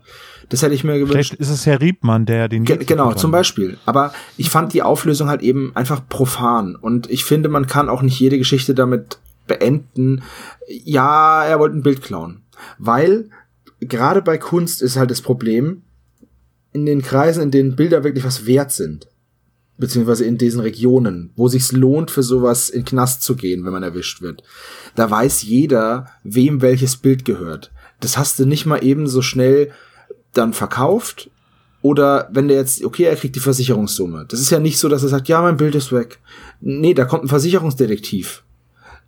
Das 0.50 0.62
hätte 0.62 0.74
ich 0.74 0.84
mir 0.84 0.94
gewünscht. 0.94 1.14
Vielleicht 1.14 1.34
ist 1.36 1.50
es 1.50 1.66
Herr 1.66 1.82
Riebmann, 1.82 2.26
der 2.26 2.48
den. 2.48 2.66
Ge 2.66 2.78
genau, 2.78 3.14
zum. 3.14 3.32
Beispiel. 3.32 3.78
Aber 3.86 4.14
ich 4.38 4.50
fand 4.50 4.74
die 4.74 4.82
Auflösung 4.82 5.30
halt 5.30 5.42
eben 5.42 5.72
einfach 5.76 6.02
profan. 6.08 6.76
Und 6.76 7.10
ich 7.10 7.26
finde, 7.26 7.50
man 7.50 7.68
kann 7.68 7.90
auch 7.90 8.02
nicht 8.02 8.20
jede 8.20 8.38
Geschichte 8.38 8.76
damit 8.76 9.18
beenden. 9.48 10.24
Ja, 10.68 11.44
er 11.44 11.60
wollte 11.60 11.78
ein 11.78 11.84
Bild 11.84 12.02
klauen. 12.02 12.42
Weil 12.78 13.30
gerade 13.80 14.22
bei 14.22 14.38
Kunst 14.38 14.82
ist 14.82 14.98
halt 14.98 15.12
das 15.12 15.22
Problem, 15.22 15.84
in 16.72 16.86
den 16.86 17.02
Kreisen, 17.02 17.44
in 17.44 17.52
denen 17.52 17.76
Bilder 17.76 18.04
wirklich 18.04 18.26
was 18.26 18.46
wert 18.46 18.72
sind, 18.72 19.08
beziehungsweise 19.78 20.26
in 20.26 20.38
diesen 20.38 20.60
Regionen, 20.60 21.32
wo 21.36 21.48
sich's 21.48 21.72
lohnt, 21.72 22.12
für 22.12 22.24
sowas 22.24 22.70
in 22.70 22.84
Knast 22.84 23.22
zu 23.22 23.36
gehen, 23.36 23.64
wenn 23.64 23.74
man 23.74 23.84
erwischt 23.84 24.22
wird. 24.22 24.44
Da 24.96 25.10
weiß 25.10 25.44
jeder, 25.44 26.08
wem 26.24 26.62
welches 26.62 26.98
Bild 26.98 27.26
gehört. 27.26 27.72
Das 28.00 28.18
hast 28.18 28.40
du 28.40 28.46
nicht 28.46 28.66
mal 28.66 28.84
eben 28.84 29.08
so 29.08 29.22
schnell 29.22 29.72
dann 30.34 30.54
verkauft 30.54 31.30
oder 31.84 32.30
wenn 32.32 32.48
der 32.48 32.58
jetzt, 32.58 32.84
okay, 32.84 33.04
er 33.04 33.16
kriegt 33.18 33.36
die 33.36 33.42
Versicherungssumme. 33.42 34.26
Das 34.30 34.40
ist 34.40 34.50
ja 34.50 34.60
nicht 34.60 34.80
so, 34.80 34.88
dass 34.88 35.04
er 35.04 35.10
sagt, 35.10 35.28
ja, 35.28 35.42
mein 35.42 35.58
Bild 35.58 35.76
ist 35.76 35.92
weg. 35.92 36.20
Nee, 36.62 36.94
da 36.94 37.04
kommt 37.04 37.26
ein 37.26 37.30
Versicherungsdetektiv. 37.30 38.44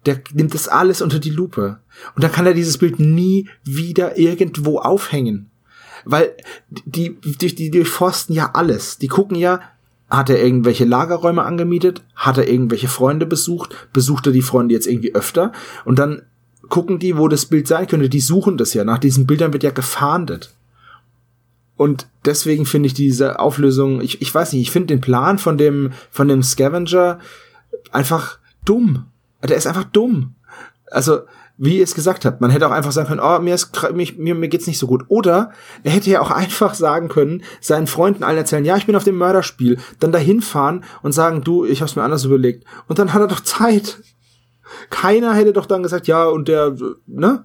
Der 0.05 0.19
nimmt 0.33 0.53
das 0.53 0.67
alles 0.67 1.01
unter 1.01 1.19
die 1.19 1.29
Lupe. 1.29 1.79
Und 2.15 2.23
dann 2.23 2.33
kann 2.33 2.45
er 2.45 2.53
dieses 2.53 2.77
Bild 2.77 2.99
nie 2.99 3.49
wieder 3.63 4.17
irgendwo 4.17 4.79
aufhängen. 4.79 5.49
Weil 6.03 6.35
die, 6.69 7.17
die, 7.21 7.55
die 7.55 7.71
durchforsten 7.71 8.35
ja 8.35 8.51
alles. 8.53 8.97
Die 8.97 9.07
gucken 9.07 9.37
ja, 9.37 9.61
hat 10.09 10.29
er 10.29 10.43
irgendwelche 10.43 10.83
Lagerräume 10.83 11.43
angemietet? 11.43 12.03
Hat 12.13 12.37
er 12.37 12.49
irgendwelche 12.49 12.89
Freunde 12.89 13.25
besucht? 13.25 13.87
Besucht 13.93 14.27
er 14.27 14.33
die 14.33 14.41
Freunde 14.41 14.75
jetzt 14.75 14.85
irgendwie 14.85 15.15
öfter? 15.15 15.53
Und 15.85 15.97
dann 15.97 16.23
gucken 16.67 16.99
die, 16.99 17.17
wo 17.17 17.29
das 17.29 17.45
Bild 17.45 17.67
sein 17.67 17.87
könnte. 17.87 18.09
Die 18.09 18.19
suchen 18.19 18.57
das 18.57 18.73
ja. 18.73 18.83
Nach 18.83 18.99
diesen 18.99 19.25
Bildern 19.25 19.53
wird 19.53 19.63
ja 19.63 19.71
gefahndet. 19.71 20.53
Und 21.77 22.07
deswegen 22.23 22.65
finde 22.65 22.87
ich 22.87 22.93
diese 22.93 23.39
Auflösung, 23.39 24.01
ich, 24.01 24.21
ich 24.21 24.33
weiß 24.33 24.53
nicht, 24.53 24.61
ich 24.61 24.71
finde 24.71 24.87
den 24.87 25.01
Plan 25.01 25.37
von 25.37 25.57
dem, 25.57 25.91
von 26.09 26.27
dem 26.27 26.41
Scavenger 26.41 27.19
einfach 27.91 28.39
dumm. 28.63 29.05
Der 29.43 29.57
ist 29.57 29.67
einfach 29.67 29.83
dumm. 29.83 30.35
Also, 30.89 31.21
wie 31.57 31.77
ihr 31.77 31.83
es 31.83 31.95
gesagt 31.95 32.25
habt, 32.25 32.41
man 32.41 32.49
hätte 32.49 32.67
auch 32.67 32.71
einfach 32.71 32.91
sagen 32.91 33.07
können, 33.07 33.21
oh, 33.21 33.39
mir 33.39 33.55
ist, 33.55 33.71
mir, 33.93 34.35
mir 34.35 34.47
geht's 34.49 34.67
nicht 34.67 34.77
so 34.77 34.87
gut. 34.87 35.05
Oder 35.07 35.51
er 35.83 35.91
hätte 35.91 36.09
ja 36.09 36.21
auch 36.21 36.31
einfach 36.31 36.73
sagen 36.73 37.07
können, 37.07 37.43
seinen 37.61 37.87
Freunden 37.87 38.23
allen 38.23 38.37
erzählen, 38.37 38.65
ja, 38.65 38.75
ich 38.75 38.85
bin 38.85 38.95
auf 38.95 39.03
dem 39.03 39.17
Mörderspiel, 39.17 39.77
dann 39.99 40.11
dahin 40.11 40.41
fahren 40.41 40.83
und 41.01 41.13
sagen, 41.13 41.43
du, 41.43 41.65
ich 41.65 41.81
hab's 41.81 41.95
mir 41.95 42.03
anders 42.03 42.25
überlegt. 42.25 42.65
Und 42.87 42.99
dann 42.99 43.13
hat 43.13 43.21
er 43.21 43.27
doch 43.27 43.39
Zeit. 43.39 44.01
Keiner 44.89 45.33
hätte 45.33 45.53
doch 45.53 45.65
dann 45.65 45.83
gesagt, 45.83 46.07
ja, 46.07 46.25
und 46.25 46.47
der, 46.47 46.75
ne? 47.07 47.43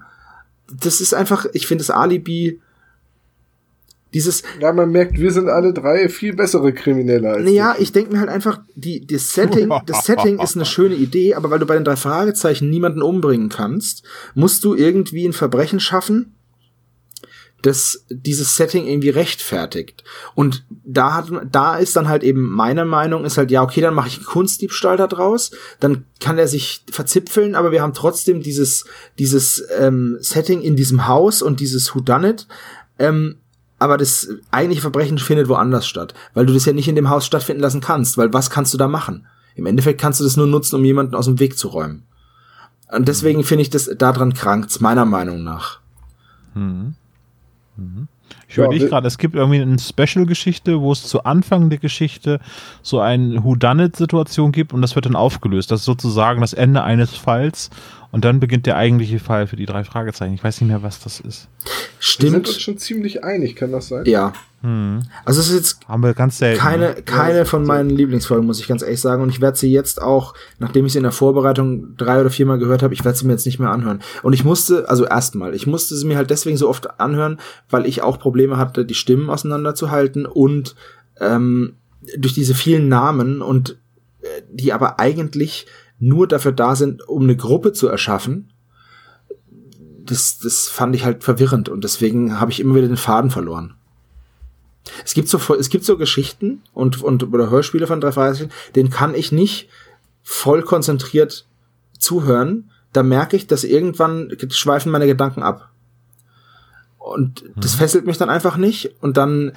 Das 0.73 1.01
ist 1.01 1.15
einfach, 1.15 1.47
ich 1.53 1.67
finde 1.67 1.83
das 1.83 1.91
Alibi, 1.91 2.61
dieses, 4.15 4.43
Ja, 4.61 4.73
man 4.73 4.91
merkt, 4.91 5.19
wir 5.19 5.31
sind 5.31 5.49
alle 5.49 5.73
drei 5.73 6.09
viel 6.09 6.35
bessere 6.35 6.73
Kriminelle 6.73 7.31
als 7.31 7.45
naja, 7.45 7.75
die. 7.77 7.83
ich 7.83 7.93
denke 7.93 8.13
mir 8.13 8.21
halt 8.21 8.29
einfach, 8.29 8.61
die, 8.75 9.07
das 9.07 9.33
Setting, 9.33 9.73
das 9.87 10.05
Setting 10.05 10.39
ist 10.41 10.57
eine 10.57 10.67
schöne 10.67 10.95
Idee, 10.97 11.35
aber 11.35 11.51
weil 11.51 11.59
du 11.59 11.67
bei 11.67 11.75
den 11.75 11.85
drei 11.85 11.97
Fragezeichen 11.97 12.71
niemanden 12.71 13.03
umbringen 13.03 13.49
kannst, 13.49 14.05
musst 14.35 14.65
du 14.65 14.75
irgendwie 14.75 15.27
ein 15.27 15.33
Verbrechen 15.33 15.81
schaffen, 15.81 16.35
das 17.63 18.07
dieses 18.09 18.57
Setting 18.57 18.87
irgendwie 18.87 19.11
rechtfertigt. 19.11 20.03
Und 20.35 20.65
da 20.69 21.15
hat, 21.15 21.31
da 21.51 21.77
ist 21.77 21.97
dann 21.97 22.09
halt 22.09 22.23
eben 22.23 22.51
meine 22.51 22.85
Meinung, 22.85 23.25
ist 23.25 23.39
halt, 23.39 23.51
ja, 23.51 23.63
okay, 23.63 23.81
dann 23.81 23.95
mache 23.95 24.09
ich 24.09 24.17
einen 24.17 24.27
Kunstdiebstahl 24.27 24.97
da 24.97 25.07
draus, 25.07 25.51
dann 25.79 26.05
kann 26.21 26.39
er 26.39 26.49
sich 26.49 26.85
verzipfeln, 26.91 27.55
aber 27.55 27.71
wir 27.73 27.83
haben 27.83 27.95
trotzdem 27.95 28.43
dieses, 28.43 28.85
dieses 29.19 29.63
ähm, 29.79 30.17
Setting 30.21 30.63
in 30.63 30.77
diesem 30.77 31.07
Haus 31.07 31.43
und 31.43 31.61
dieses 31.61 31.95
Whodunit, 31.95 32.47
ähm, 32.99 33.37
aber 33.81 33.99
das 33.99 34.29
eigentliche 34.53 34.83
Verbrechen 34.83 35.19
findet 35.19 35.49
woanders 35.49 35.87
statt, 35.89 36.15
weil 36.35 36.47
du 36.47 36.53
das 36.55 36.65
ja 36.67 36.73
nicht 36.73 36.87
in 36.87 36.95
dem 36.95 37.09
Haus 37.09 37.27
stattfinden 37.27 37.63
lassen 37.63 37.81
kannst, 37.81 38.17
weil 38.17 38.33
was 38.33 38.49
kannst 38.51 38.73
du 38.73 38.79
da 38.79 38.87
machen? 38.87 39.27
Im 39.57 39.67
Endeffekt 39.67 40.01
kannst 40.01 40.21
du 40.21 40.25
das 40.25 40.37
nur 40.37 40.47
nutzen, 40.47 40.77
um 40.77 40.85
jemanden 40.85 41.15
aus 41.17 41.25
dem 41.25 41.41
Weg 41.41 41.59
zu 41.59 41.67
räumen. 41.69 42.05
Und 42.93 43.09
deswegen 43.09 43.43
finde 43.43 43.63
ich 43.63 43.71
das 43.71 43.91
daran 43.99 44.35
krankt's, 44.35 44.81
meiner 44.81 45.05
Meinung 45.05 45.43
nach. 45.43 45.81
Ich 48.49 48.57
Ja, 48.57 48.65
überlege 48.65 48.85
wir- 48.85 48.91
gerade, 48.91 49.07
es 49.07 49.17
gibt 49.19 49.35
irgendwie 49.35 49.61
eine 49.61 49.79
Special-Geschichte, 49.79 50.81
wo 50.81 50.93
es 50.93 51.05
zu 51.05 51.25
Anfang 51.25 51.71
der 51.71 51.79
Geschichte 51.79 52.41
so 52.83 53.01
eine 53.01 53.43
Whodunit-Situation 53.45 54.53
gibt 54.53 54.73
und 54.73 54.83
das 54.83 54.95
wird 54.95 55.07
dann 55.07 55.17
aufgelöst. 55.17 55.71
Das 55.71 55.81
ist 55.81 55.87
sozusagen 55.87 56.41
das 56.41 56.53
Ende 56.53 56.83
eines 56.83 57.15
Falls 57.17 57.71
und 58.13 58.25
dann 58.25 58.41
beginnt 58.41 58.67
der 58.67 58.77
eigentliche 58.77 59.19
Fall 59.19 59.47
für 59.47 59.57
die 59.57 59.67
drei 59.67 59.85
Fragezeichen. 59.85 60.35
Ich 60.35 60.43
weiß 60.43 60.61
nicht 60.61 60.69
mehr, 60.69 60.83
was 60.83 61.01
das 61.01 61.21
ist. 61.21 61.49
Wir 62.19 62.31
sind 62.31 62.39
uns 62.39 62.51
Stimmt. 62.51 62.63
schon 62.63 62.79
ziemlich 62.79 63.25
einig, 63.25 63.57
kann 63.57 63.73
das 63.73 63.89
sein? 63.89 64.05
Ja. 64.07 64.33
Hm. 64.63 65.03
Also 65.25 65.41
es 65.41 65.49
ist 65.49 65.55
jetzt 65.55 65.89
Haben 65.89 66.03
wir 66.03 66.13
ganz 66.13 66.39
selten. 66.39 66.61
keine, 66.61 66.89
ne? 66.91 67.03
keine 67.03 67.47
von 67.47 67.65
meinen 67.65 67.89
Lieblingsfolgen, 67.89 68.47
muss 68.47 68.61
ich 68.61 68.69
ganz 68.69 68.83
ehrlich 68.83 69.01
sagen. 69.01 69.23
Und 69.23 69.31
ich 69.31 69.41
werde 69.41 69.57
sie 69.57 69.73
jetzt 69.73 70.03
auch, 70.03 70.35
nachdem 70.59 70.85
ich 70.85 70.93
sie 70.93 70.99
in 70.99 71.05
der 71.05 71.13
Vorbereitung 71.13 71.97
drei 71.97 72.21
oder 72.21 72.31
viermal 72.31 72.59
gehört 72.59 72.83
habe, 72.83 72.93
ich 72.93 73.05
werde 73.05 73.17
sie 73.17 73.27
mir 73.27 73.33
jetzt 73.33 73.47
nicht 73.47 73.59
mehr 73.59 73.71
anhören. 73.71 74.01
Und 74.23 74.33
ich 74.33 74.45
musste, 74.45 74.89
also 74.89 75.07
erstmal, 75.07 75.55
ich 75.55 75.67
musste 75.67 75.97
sie 75.97 76.07
mir 76.07 76.17
halt 76.17 76.31
deswegen 76.31 76.57
so 76.57 76.69
oft 76.69 77.01
anhören, 77.01 77.39
weil 77.71 77.87
ich 77.87 78.03
auch 78.03 78.19
Probleme 78.19 78.57
hatte, 78.59 78.85
die 78.85 78.95
Stimmen 78.95 79.31
auseinanderzuhalten 79.31 80.27
und 80.27 80.75
ähm, 81.21 81.77
durch 82.19 82.35
diese 82.35 82.55
vielen 82.55 82.89
Namen 82.89 83.41
und 83.41 83.79
äh, 84.23 84.27
die 84.51 84.73
aber 84.73 85.01
eigentlich 85.01 85.67
nur 86.01 86.27
dafür 86.27 86.53
da 86.53 86.75
sind, 86.75 87.07
um 87.09 87.23
eine 87.23 87.37
Gruppe 87.37 87.73
zu 87.73 87.87
erschaffen. 87.87 88.51
Das, 90.05 90.39
das 90.39 90.69
fand 90.69 90.97
ich 90.97 91.05
halt 91.05 91.23
verwirrend 91.23 91.69
und 91.69 91.85
deswegen 91.85 92.41
habe 92.41 92.51
ich 92.51 92.59
immer 92.59 92.75
wieder 92.75 92.89
den 92.89 92.97
Faden 92.97 93.31
verloren. 93.31 93.75
Es 95.05 95.15
gibt 95.15 95.29
so, 95.29 95.39
es 95.55 95.69
gibt 95.69 95.85
so 95.85 95.97
Geschichten 95.99 96.63
und, 96.73 97.03
und 97.03 97.23
oder 97.23 97.51
Hörspiele 97.51 97.87
von 97.87 98.01
drei 98.01 98.13
Fragezeichen, 98.13 98.51
denen 98.75 98.91
kann 98.91 99.15
ich 99.15 99.31
nicht 99.31 99.69
voll 100.23 100.63
konzentriert 100.63 101.47
zuhören. 101.99 102.71
Da 102.93 103.03
merke 103.03 103.37
ich, 103.37 103.47
dass 103.47 103.63
irgendwann 103.63 104.33
schweifen 104.49 104.91
meine 104.91 105.07
Gedanken 105.07 105.43
ab. 105.43 105.71
Und 106.99 107.45
das 107.57 107.75
fesselt 107.75 108.07
mich 108.07 108.19
dann 108.19 108.31
einfach 108.31 108.57
nicht. 108.57 108.95
Und 109.01 109.17
dann, 109.17 109.53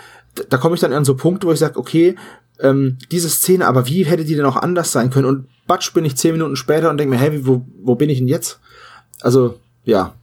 da 0.50 0.58
komme 0.58 0.76
ich 0.76 0.82
dann 0.82 0.94
an 0.94 1.06
so 1.06 1.16
Punkte, 1.16 1.48
wo 1.48 1.52
ich 1.52 1.60
sage, 1.60 1.80
okay, 1.80 2.16
ähm, 2.64 2.98
diese 3.12 3.30
Szene, 3.30 3.68
aber 3.68 3.88
wie 3.88 4.06
hätte 4.06 4.26
die 4.26 4.36
denn 4.36 4.46
auch 4.46 4.56
anders 4.56 4.92
sein 4.92 5.10
können? 5.10 5.28
Und 5.28 5.48
batsch 5.68 5.94
bin 5.94 6.06
ich 6.06 6.16
zehn 6.16 6.32
Minuten 6.32 6.56
später 6.56 6.90
und 6.90 6.98
denke 6.98 7.16
mir, 7.16 7.22
hey, 7.22 7.46
wo, 7.46 7.66
wo 7.84 7.96
bin 7.96 8.10
ich 8.10 8.18
denn 8.18 8.28
jetzt? 8.28 8.60
Also, 9.22 9.60
ja. 9.84 10.14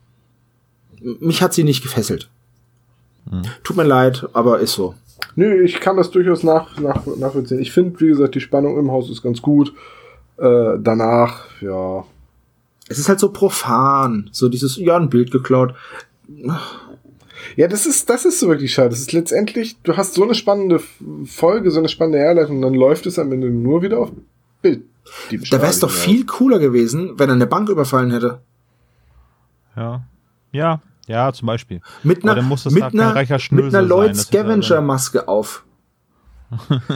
Mich 0.99 1.41
hat 1.41 1.53
sie 1.53 1.63
nicht 1.63 1.81
gefesselt. 1.81 2.29
Tut 3.63 3.77
mir 3.77 3.83
leid, 3.83 4.27
aber 4.33 4.59
ist 4.59 4.73
so. 4.73 4.95
Nö, 5.35 5.63
ich 5.63 5.79
kann 5.79 5.97
das 5.97 6.11
durchaus 6.11 6.43
nach, 6.43 6.77
nach, 6.79 7.05
nachvollziehen. 7.05 7.59
Ich 7.59 7.71
finde, 7.71 7.99
wie 8.01 8.07
gesagt, 8.07 8.35
die 8.35 8.41
Spannung 8.41 8.77
im 8.77 8.91
Haus 8.91 9.09
ist 9.09 9.21
ganz 9.21 9.41
gut. 9.41 9.73
Äh, 10.37 10.77
danach, 10.79 11.45
ja. 11.61 12.03
Es 12.89 12.99
ist 12.99 13.07
halt 13.07 13.19
so 13.19 13.31
profan. 13.31 14.29
So 14.31 14.49
dieses, 14.49 14.75
ja, 14.77 14.97
ein 14.97 15.09
Bild 15.09 15.31
geklaut. 15.31 15.75
Ja, 17.55 17.67
das 17.67 17.85
ist, 17.85 18.09
das 18.09 18.25
ist 18.25 18.39
so 18.39 18.47
wirklich 18.47 18.73
schade. 18.73 18.89
Das 18.89 18.99
ist 18.99 19.13
letztendlich, 19.13 19.77
du 19.83 19.97
hast 19.97 20.13
so 20.13 20.23
eine 20.23 20.35
spannende 20.35 20.81
Folge, 21.25 21.71
so 21.71 21.79
eine 21.79 21.89
spannende 21.89 22.19
Herleitung, 22.19 22.57
und 22.57 22.61
dann 22.61 22.73
läuft 22.73 23.05
es 23.05 23.17
am 23.19 23.31
Ende 23.31 23.49
nur 23.49 23.81
wieder 23.81 23.99
auf 23.99 24.11
Bild. 24.61 24.83
Da 25.49 25.57
wäre 25.59 25.67
es 25.71 25.79
doch 25.79 25.89
viel 25.89 26.25
cooler 26.25 26.59
gewesen, 26.59 27.13
wenn 27.17 27.29
er 27.29 27.35
eine 27.35 27.47
Bank 27.47 27.69
überfallen 27.69 28.11
hätte. 28.11 28.41
Ja. 29.75 30.03
Ja, 30.51 30.81
ja, 31.07 31.31
zum 31.33 31.45
Beispiel. 31.47 31.81
Mit 32.03 32.23
einer, 32.23 32.35
das 32.35 32.65
mit 32.65 32.83
da 32.83 32.89
kein 32.89 32.99
einer, 32.99 33.15
reicher 33.15 33.39
mit 33.51 33.65
einer 33.73 33.81
Lloyd 33.81 34.09
dann- 34.09 34.15
Scavenger-Maske 34.15 35.27
auf. 35.27 35.63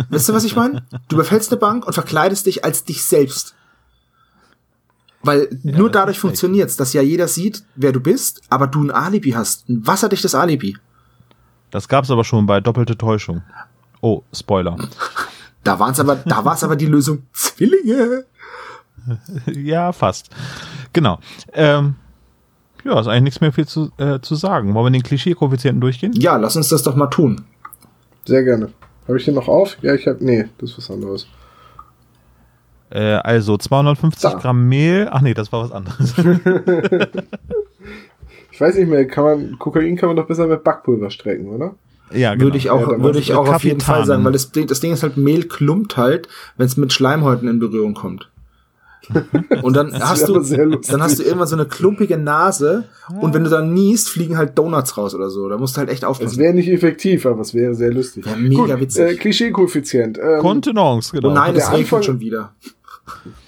weißt 0.10 0.30
du, 0.30 0.34
was 0.34 0.44
ich 0.44 0.56
meine? 0.56 0.84
Du 1.08 1.16
überfällst 1.16 1.52
eine 1.52 1.60
Bank 1.60 1.88
und 1.88 1.94
verkleidest 1.94 2.46
dich 2.46 2.66
als 2.66 2.84
dich 2.84 3.04
selbst. 3.06 3.56
Weil 5.26 5.50
nur 5.64 5.90
das 5.90 6.02
dadurch 6.02 6.18
ist 6.18 6.22
funktioniert's, 6.22 6.78
dass 6.78 6.94
ja 6.94 7.02
jeder 7.02 7.28
sieht, 7.28 7.64
wer 7.76 7.92
du 7.92 8.00
bist, 8.00 8.42
aber 8.50 8.68
du 8.68 8.84
ein 8.84 8.92
Alibi 8.92 9.32
hast. 9.32 9.68
Ein 9.70 9.86
wasserdichtes 9.86 10.36
Alibi. 10.36 10.78
Das 11.72 11.88
gab's 11.88 12.12
aber 12.12 12.24
schon 12.24 12.46
bei 12.46 12.62
Doppelte 12.62 12.98
Täuschung. 12.98 13.42
Oh, 14.02 14.22
Spoiler. 14.34 14.78
Da 15.64 15.80
waren's 15.80 16.00
aber, 16.00 16.16
da 16.16 16.46
war's 16.46 16.64
aber 16.64 16.76
die 16.76 16.86
Lösung. 16.86 17.24
Zwillinge. 17.34 18.26
ja, 19.48 19.92
fast. 19.92 20.30
Genau. 20.94 21.20
Ähm, 21.54 21.96
ja, 22.84 23.00
ist 23.00 23.08
eigentlich 23.08 23.24
nichts 23.24 23.42
mehr 23.42 23.52
viel 23.52 23.68
zu, 23.68 23.92
äh, 23.98 24.20
zu 24.20 24.36
sagen. 24.36 24.74
Wollen 24.74 24.86
wir 24.86 24.92
den 24.92 25.04
Klischee-Koeffizienten 25.04 25.82
durchgehen? 25.82 26.14
Ja, 26.14 26.38
lass 26.38 26.56
uns 26.56 26.70
das 26.70 26.84
doch 26.84 26.96
mal 26.96 27.08
tun. 27.08 27.44
Sehr 28.26 28.44
gerne. 28.44 28.70
Habe 29.08 29.18
ich 29.18 29.26
den 29.26 29.36
noch 29.36 29.48
auf? 29.48 29.78
Ja, 29.82 29.94
ich 29.96 30.08
habe. 30.08 30.24
Nee, 30.24 30.46
das 30.60 30.72
ist 30.72 30.78
was 30.78 30.92
anderes. 30.92 31.28
Äh, 32.90 33.00
also 33.16 33.58
250 33.58 34.22
Da. 34.22 34.38
Gramm 34.38 34.68
Mehl. 34.70 35.08
Ach 35.12 35.22
nee, 35.22 35.34
das 35.34 35.52
war 35.52 35.64
was 35.64 35.72
anderes. 35.72 36.14
Ich 38.52 38.62
weiß 38.62 38.76
nicht 38.78 38.88
mehr, 38.88 39.06
kann 39.06 39.24
man, 39.26 39.60
Kokain 39.60 39.98
kann 39.98 40.08
man 40.08 40.16
doch 40.16 40.28
besser 40.28 40.48
mit 40.48 40.64
Backpulver 40.64 41.10
strecken, 41.10 41.50
oder? 41.50 41.76
ja, 42.14 42.34
genau. 42.36 42.46
Würde 42.46 42.58
ich 42.58 42.70
auch, 42.70 42.90
Ja, 42.90 43.02
würde 43.02 43.20
ich 43.20 43.34
auch 43.34 43.50
auf 43.54 43.66
jeden. 43.66 43.82
Fall 43.82 44.06
sagen, 44.06 44.24
weil 44.24 44.32
das 44.32 44.54
Ding, 44.54 44.66
das 44.68 44.80
Ding 44.80 44.94
ist 44.94 45.04
halt, 45.04 45.18
Mehl 45.18 45.44
klumpt 45.50 45.98
halt, 45.98 46.30
wenn 46.56 46.66
es 46.66 46.78
mit 46.78 46.94
Schleimhäuten 46.94 47.50
in 47.50 47.60
Berührung 47.60 47.96
kommt. 47.96 48.30
Und 49.62 49.76
dann 49.76 49.94
hast 50.00 50.30
du, 50.30 50.40
dann 50.40 51.04
hast 51.04 51.20
du 51.20 51.24
irgendwann 51.24 51.48
so 51.48 51.56
eine 51.58 51.66
klumpige 51.66 52.18
Nase 52.18 52.86
und 53.22 53.36
wenn 53.36 53.44
du 53.44 53.52
dann 53.52 53.72
niest, 53.72 54.10
fliegen 54.10 54.36
halt 54.36 54.58
Donuts 54.58 54.98
raus 54.98 55.14
oder 55.14 55.30
so. 55.30 55.48
Da 55.48 55.60
musst 55.60 55.76
du 55.76 55.80
halt 55.80 55.90
echt 55.90 56.02
Es 56.02 56.10
aufpassen. 56.10 56.40
wäre 56.40 56.56
nicht 56.56 56.70
effektiv, 56.70 57.28
aber 57.28 57.42
es 57.42 57.54
wäre 57.54 57.76
sehr 57.76 57.94
lustig. 57.94 58.26
Wär 58.26 58.36
mega 58.36 58.64
Gut, 58.64 58.80
witzig. 58.80 59.02
Äh, 59.04 59.16
Klischee-Koeffizient. 59.16 60.18
Ähm, 60.18 60.40
Kontenance, 60.40 61.12
genau. 61.12 61.30
oh 61.30 61.34
nein, 61.34 61.56
es 61.56 61.66
der 61.70 61.78
regnet 61.78 62.04
schon 62.06 62.20
wieder. 62.20 62.54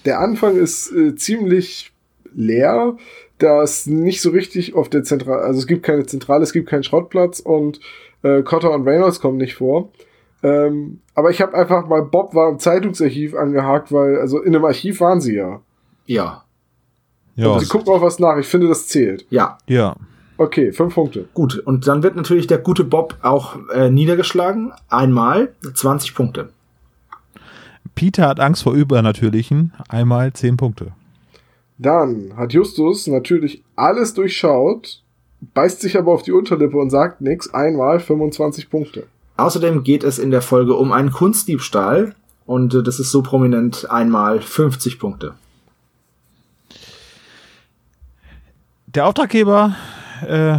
Der 0.04 0.20
Anfang 0.20 0.56
ist 0.56 0.92
äh, 0.92 1.14
ziemlich 1.14 1.92
leer. 2.34 2.96
Da 3.38 3.62
ist 3.62 3.86
nicht 3.86 4.20
so 4.20 4.30
richtig 4.30 4.74
auf 4.74 4.88
der 4.88 5.04
Zentrale, 5.04 5.42
also 5.42 5.60
es 5.60 5.66
gibt 5.66 5.84
keine 5.84 6.06
Zentrale, 6.06 6.42
es 6.42 6.52
gibt 6.52 6.68
keinen 6.68 6.82
Schrottplatz 6.82 7.38
und 7.40 7.78
äh, 8.22 8.42
Cotter 8.42 8.72
und 8.72 8.86
Reynolds 8.86 9.20
kommen 9.20 9.38
nicht 9.38 9.54
vor. 9.54 9.90
Ähm, 10.42 11.00
aber 11.14 11.30
ich 11.30 11.40
habe 11.40 11.54
einfach 11.54 11.86
mal 11.86 12.02
Bob 12.02 12.34
war 12.34 12.50
im 12.50 12.58
Zeitungsarchiv 12.58 13.34
angehakt, 13.34 13.92
weil, 13.92 14.18
also 14.18 14.40
in 14.40 14.54
einem 14.54 14.64
Archiv 14.64 15.00
waren 15.00 15.20
sie 15.20 15.36
ja. 15.36 15.60
Ja, 16.06 16.44
ja, 17.38 17.60
Sie 17.60 17.68
gucken 17.68 17.92
auch 17.92 18.02
was 18.02 18.18
nach, 18.18 18.36
ich 18.38 18.46
finde, 18.46 18.66
das 18.66 18.88
zählt. 18.88 19.24
ja, 19.30 19.58
ja. 19.66 19.94
Okay, 20.40 20.70
fünf 20.70 20.94
Punkte. 20.94 21.28
gut. 21.34 21.58
Und 21.58 21.88
dann 21.88 22.04
wird 22.04 22.14
natürlich 22.14 22.46
der 22.46 22.58
gute 22.58 22.84
Bob 22.84 23.16
auch 23.22 23.56
äh, 23.74 23.90
niedergeschlagen. 23.90 24.72
Einmal 24.88 25.52
20 25.74 26.14
Punkte. 26.14 26.50
Peter 27.98 28.28
hat 28.28 28.38
Angst 28.38 28.62
vor 28.62 28.74
Übernatürlichen. 28.74 29.72
Einmal 29.88 30.32
10 30.32 30.56
Punkte. 30.56 30.92
Dann 31.78 32.32
hat 32.36 32.52
Justus 32.52 33.08
natürlich 33.08 33.64
alles 33.74 34.14
durchschaut, 34.14 35.02
beißt 35.52 35.80
sich 35.80 35.98
aber 35.98 36.12
auf 36.12 36.22
die 36.22 36.30
Unterlippe 36.30 36.76
und 36.76 36.90
sagt 36.90 37.20
nix. 37.20 37.52
Einmal 37.52 37.98
25 37.98 38.70
Punkte. 38.70 39.08
Außerdem 39.36 39.82
geht 39.82 40.04
es 40.04 40.20
in 40.20 40.30
der 40.30 40.42
Folge 40.42 40.74
um 40.74 40.92
einen 40.92 41.10
Kunstdiebstahl 41.10 42.14
und 42.46 42.72
äh, 42.72 42.84
das 42.84 43.00
ist 43.00 43.10
so 43.10 43.20
prominent 43.20 43.90
einmal 43.90 44.42
50 44.42 45.00
Punkte. 45.00 45.34
Der 48.86 49.06
Auftraggeber, 49.08 49.74
äh, 50.24 50.58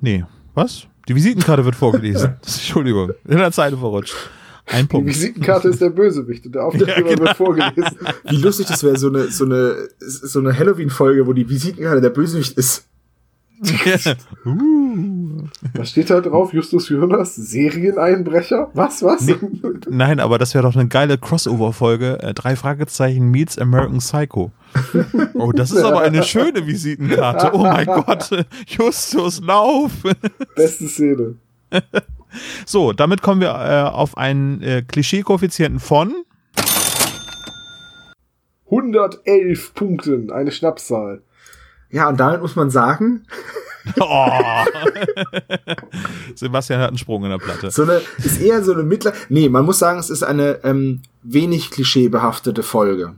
nee, 0.00 0.24
was? 0.54 0.86
Die 1.08 1.16
Visitenkarte 1.16 1.64
wird 1.64 1.74
vorgelesen. 1.74 2.36
Entschuldigung, 2.42 3.10
in 3.24 3.38
der 3.38 3.50
Zeile 3.50 3.76
verrutscht. 3.76 4.14
Ein 4.66 4.82
Die 4.82 4.88
Punkt. 4.88 5.08
Visitenkarte 5.08 5.68
ist 5.68 5.80
der 5.80 5.90
Bösewicht 5.90 6.44
und 6.46 6.54
der 6.54 6.64
Auftraggeber 6.64 6.96
Ja, 6.98 7.14
genau. 7.14 7.20
wird 7.26 7.36
vorgelesen. 7.36 7.98
Wie 8.30 8.36
lustig 8.36 8.66
das 8.66 8.82
wäre, 8.82 8.98
so 8.98 9.08
eine, 9.08 9.30
so 9.30 9.44
eine, 9.44 9.88
so 10.00 10.38
eine 10.40 10.56
Halloween-Folge, 10.58 11.26
wo 11.26 11.32
die 11.32 11.48
Visitenkarte 11.48 12.00
der 12.00 12.10
Bösewicht 12.10 12.56
ist. 12.58 12.84
uh. 14.44 15.44
Was 15.74 15.90
steht 15.90 16.10
da 16.10 16.20
drauf? 16.20 16.52
Justus 16.52 16.88
Jonas, 16.88 17.34
Serieneinbrecher? 17.36 18.70
Was, 18.74 19.02
was? 19.02 19.22
Nee. 19.22 19.36
Nein, 19.88 20.20
aber 20.20 20.38
das 20.38 20.54
wäre 20.54 20.64
doch 20.64 20.74
eine 20.74 20.88
geile 20.88 21.16
Crossover-Folge. 21.18 22.18
Äh, 22.22 22.34
drei 22.34 22.56
Fragezeichen 22.56 23.30
meets 23.30 23.58
American 23.58 23.98
Psycho. 23.98 24.50
Oh, 25.34 25.52
das 25.52 25.70
ist 25.70 25.82
aber 25.82 26.00
eine 26.02 26.22
schöne 26.22 26.66
Visitenkarte. 26.66 27.50
Oh 27.54 27.62
mein 27.62 27.86
Gott. 28.04 28.28
Justus, 28.66 29.40
lauf. 29.40 29.92
Beste 30.54 30.88
Szene. 30.88 31.36
So, 32.66 32.92
damit 32.92 33.22
kommen 33.22 33.40
wir 33.40 33.48
äh, 33.48 33.88
auf 33.88 34.18
einen 34.18 34.60
äh, 34.60 34.82
Klischee-Koeffizienten 34.82 35.80
von 35.80 36.14
111 38.66 39.72
Punkten, 39.74 40.30
eine 40.30 40.50
Schnapszahl. 40.50 41.22
Ja, 41.88 42.08
und 42.08 42.20
damit 42.20 42.42
muss 42.42 42.56
man 42.56 42.68
sagen, 42.68 43.26
Oh. 44.00 44.64
Sebastian 46.34 46.80
hat 46.80 46.88
einen 46.88 46.98
Sprung 46.98 47.24
in 47.24 47.30
der 47.30 47.38
Platte. 47.38 47.70
so 47.70 47.82
eine, 47.84 48.00
ist 48.18 48.40
eher 48.40 48.62
so 48.62 48.72
eine 48.72 48.82
mittler, 48.82 49.12
nee, 49.28 49.48
man 49.48 49.64
muss 49.64 49.78
sagen, 49.78 49.98
es 49.98 50.10
ist 50.10 50.22
eine 50.22 50.64
ähm, 50.64 51.02
wenig 51.22 51.70
klischeebehaftete 51.70 52.62
Folge. 52.62 53.14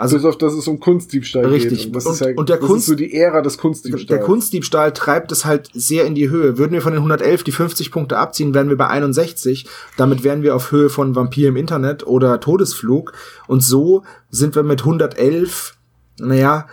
Also 0.00 0.16
bis 0.16 0.24
auf, 0.24 0.38
dass 0.38 0.54
es 0.54 0.66
um 0.66 0.80
Kunstdiebstahl 0.80 1.44
Richtig. 1.44 1.78
geht. 1.78 1.86
Und 1.88 1.96
das, 1.96 2.06
Und- 2.06 2.12
ist, 2.14 2.20
ja, 2.20 2.28
und 2.34 2.48
der 2.48 2.56
das 2.56 2.66
Kunst- 2.66 2.80
ist 2.84 2.86
so 2.86 2.94
die 2.94 3.14
Ära 3.14 3.42
des 3.42 3.58
Kunstdiebstahls. 3.58 4.06
Der 4.06 4.18
Kunstdiebstahl 4.20 4.92
treibt 4.94 5.30
es 5.30 5.44
halt 5.44 5.68
sehr 5.74 6.06
in 6.06 6.14
die 6.14 6.30
Höhe. 6.30 6.56
Würden 6.56 6.72
wir 6.72 6.80
von 6.80 6.92
den 6.94 7.02
111 7.02 7.44
die 7.44 7.52
50 7.52 7.90
Punkte 7.92 8.16
abziehen, 8.16 8.54
wären 8.54 8.70
wir 8.70 8.78
bei 8.78 8.86
61. 8.86 9.66
Damit 9.98 10.24
wären 10.24 10.42
wir 10.42 10.56
auf 10.56 10.72
Höhe 10.72 10.88
von 10.88 11.14
Vampir 11.16 11.48
im 11.50 11.56
Internet 11.56 12.06
oder 12.06 12.40
Todesflug. 12.40 13.12
Und 13.46 13.62
so 13.62 14.02
sind 14.30 14.54
wir 14.54 14.62
mit 14.62 14.80
111, 14.86 15.76
naja, 16.18 16.66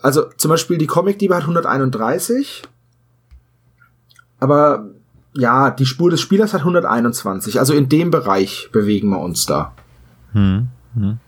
also 0.00 0.24
zum 0.38 0.48
Beispiel 0.48 0.78
die 0.78 0.86
Comicdiebe 0.86 1.36
hat 1.36 1.42
131. 1.42 2.62
Aber 4.38 4.86
ja, 5.34 5.70
die 5.70 5.84
Spur 5.86 6.10
des 6.10 6.20
Spielers 6.22 6.54
hat 6.54 6.60
121. 6.60 7.58
Also 7.58 7.74
in 7.74 7.88
dem 7.90 8.10
Bereich 8.10 8.70
bewegen 8.72 9.10
wir 9.10 9.20
uns 9.20 9.44
da. 9.46 9.74
Hm. 10.32 10.68
Hm. 10.94 11.18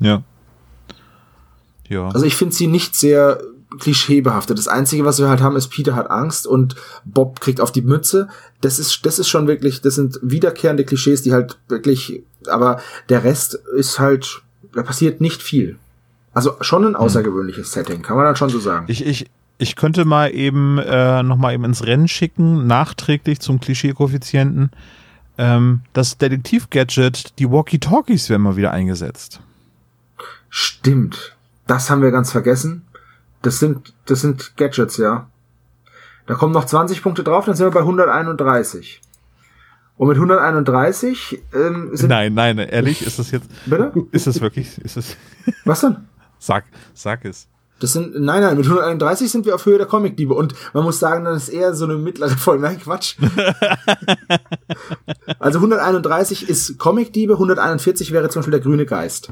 Ja. 0.00 0.22
Ja. 1.88 2.08
Also 2.08 2.26
ich 2.26 2.36
finde 2.36 2.54
sie 2.54 2.66
nicht 2.66 2.96
sehr 2.96 3.40
klischeebehaftet. 3.78 4.58
Das 4.58 4.68
Einzige, 4.68 5.04
was 5.04 5.18
wir 5.18 5.28
halt 5.28 5.40
haben, 5.40 5.56
ist 5.56 5.68
Peter 5.68 5.94
hat 5.94 6.10
Angst 6.10 6.46
und 6.46 6.76
Bob 7.04 7.40
kriegt 7.40 7.60
auf 7.60 7.72
die 7.72 7.82
Mütze. 7.82 8.28
Das 8.60 8.78
ist, 8.78 9.04
das 9.04 9.18
ist 9.18 9.28
schon 9.28 9.46
wirklich, 9.46 9.80
das 9.80 9.94
sind 9.94 10.18
wiederkehrende 10.22 10.84
Klischees, 10.84 11.22
die 11.22 11.32
halt 11.32 11.58
wirklich, 11.68 12.22
aber 12.48 12.80
der 13.08 13.24
Rest 13.24 13.54
ist 13.76 13.98
halt, 13.98 14.42
da 14.72 14.82
passiert 14.82 15.20
nicht 15.20 15.42
viel. 15.42 15.78
Also 16.32 16.54
schon 16.60 16.84
ein 16.84 16.96
außergewöhnliches 16.96 17.72
Setting, 17.72 18.02
kann 18.02 18.16
man 18.16 18.26
dann 18.26 18.36
schon 18.36 18.50
so 18.50 18.60
sagen. 18.60 18.86
Ich, 18.88 19.04
ich, 19.04 19.26
ich 19.58 19.74
könnte 19.74 20.04
mal 20.04 20.34
eben 20.34 20.78
äh, 20.78 21.22
noch 21.22 21.36
mal 21.36 21.54
eben 21.54 21.64
ins 21.64 21.84
Rennen 21.86 22.08
schicken, 22.08 22.66
nachträglich 22.66 23.40
zum 23.40 23.58
Klischee-Koeffizienten. 23.58 24.70
Ähm, 25.38 25.80
das 25.92 26.18
Detektiv-Gadget, 26.18 27.38
die 27.38 27.50
Walkie-Talkies 27.50 28.28
werden 28.28 28.42
mal 28.42 28.56
wieder 28.56 28.70
eingesetzt. 28.70 29.40
Stimmt. 30.50 31.35
Das 31.66 31.90
haben 31.90 32.02
wir 32.02 32.10
ganz 32.10 32.32
vergessen. 32.32 32.86
Das 33.42 33.58
sind, 33.58 33.94
das 34.06 34.20
sind 34.20 34.56
Gadgets, 34.56 34.96
ja. 34.96 35.28
Da 36.26 36.34
kommen 36.34 36.52
noch 36.52 36.64
20 36.64 37.02
Punkte 37.02 37.22
drauf, 37.22 37.44
dann 37.44 37.54
sind 37.54 37.66
wir 37.66 37.70
bei 37.70 37.80
131. 37.80 39.00
Und 39.96 40.08
mit 40.08 40.16
131 40.16 41.42
ähm, 41.54 41.90
sind. 41.92 42.08
Nein, 42.08 42.34
nein, 42.34 42.58
ehrlich, 42.58 43.06
ist 43.06 43.18
das 43.18 43.30
jetzt. 43.30 43.48
Bitte? 43.64 43.92
Ist 44.12 44.26
das 44.26 44.40
wirklich? 44.40 44.78
Ist 44.78 44.96
das? 44.96 45.16
Was 45.64 45.80
denn? 45.80 45.96
Sag, 46.38 46.64
sag 46.92 47.24
es. 47.24 47.48
Das 47.78 47.92
sind, 47.92 48.18
nein, 48.18 48.42
nein, 48.42 48.56
mit 48.56 48.64
131 48.64 49.30
sind 49.30 49.44
wir 49.44 49.54
auf 49.54 49.66
Höhe 49.66 49.76
der 49.76 49.86
Comicdiebe 49.86 50.32
und 50.32 50.54
man 50.72 50.84
muss 50.84 50.98
sagen, 50.98 51.24
das 51.24 51.44
ist 51.44 51.48
eher 51.50 51.74
so 51.74 51.84
eine 51.84 51.96
mittlere 51.96 52.30
Folge. 52.30 52.62
Nein, 52.62 52.80
Quatsch. 52.80 53.16
also 55.38 55.58
131 55.58 56.48
ist 56.48 56.78
Comicdiebe, 56.78 57.34
141 57.34 58.12
wäre 58.12 58.30
zum 58.30 58.40
Beispiel 58.40 58.52
der 58.52 58.60
grüne 58.60 58.86
Geist. 58.86 59.30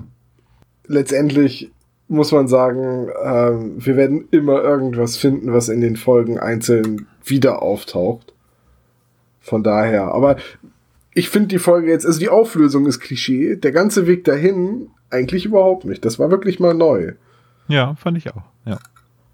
Letztendlich 0.87 1.73
muss 2.15 2.33
man 2.33 2.49
sagen, 2.49 3.09
ähm, 3.23 3.75
wir 3.77 3.97
werden 3.97 4.29
immer 4.31 4.63
irgendwas 4.63 5.17
finden, 5.17 5.53
was 5.53 5.69
in 5.69 5.81
den 5.81 5.97
Folgen 5.97 6.39
einzeln 6.39 7.07
wieder 7.25 7.63
auftaucht. 7.63 8.35
Von 9.41 9.63
daher, 9.63 10.15
aber 10.15 10.37
ich 11.13 11.29
finde 11.29 11.49
die 11.49 11.59
Folge 11.59 11.91
jetzt, 11.91 12.07
also 12.07 12.19
die 12.19 12.29
Auflösung 12.29 12.87
ist 12.87 13.01
Klischee, 13.01 13.57
der 13.57 13.73
ganze 13.73 14.07
Weg 14.07 14.25
dahin 14.25 14.89
eigentlich 15.11 15.45
überhaupt 15.45 15.85
nicht. 15.85 16.05
Das 16.05 16.19
war 16.19 16.31
wirklich 16.31 16.61
mal 16.61 16.75
neu. 16.75 17.13
Ja, 17.69 17.95
fand 17.95 18.19
ich 18.19 18.31
auch. 18.31 18.43
Ja. 18.65 18.79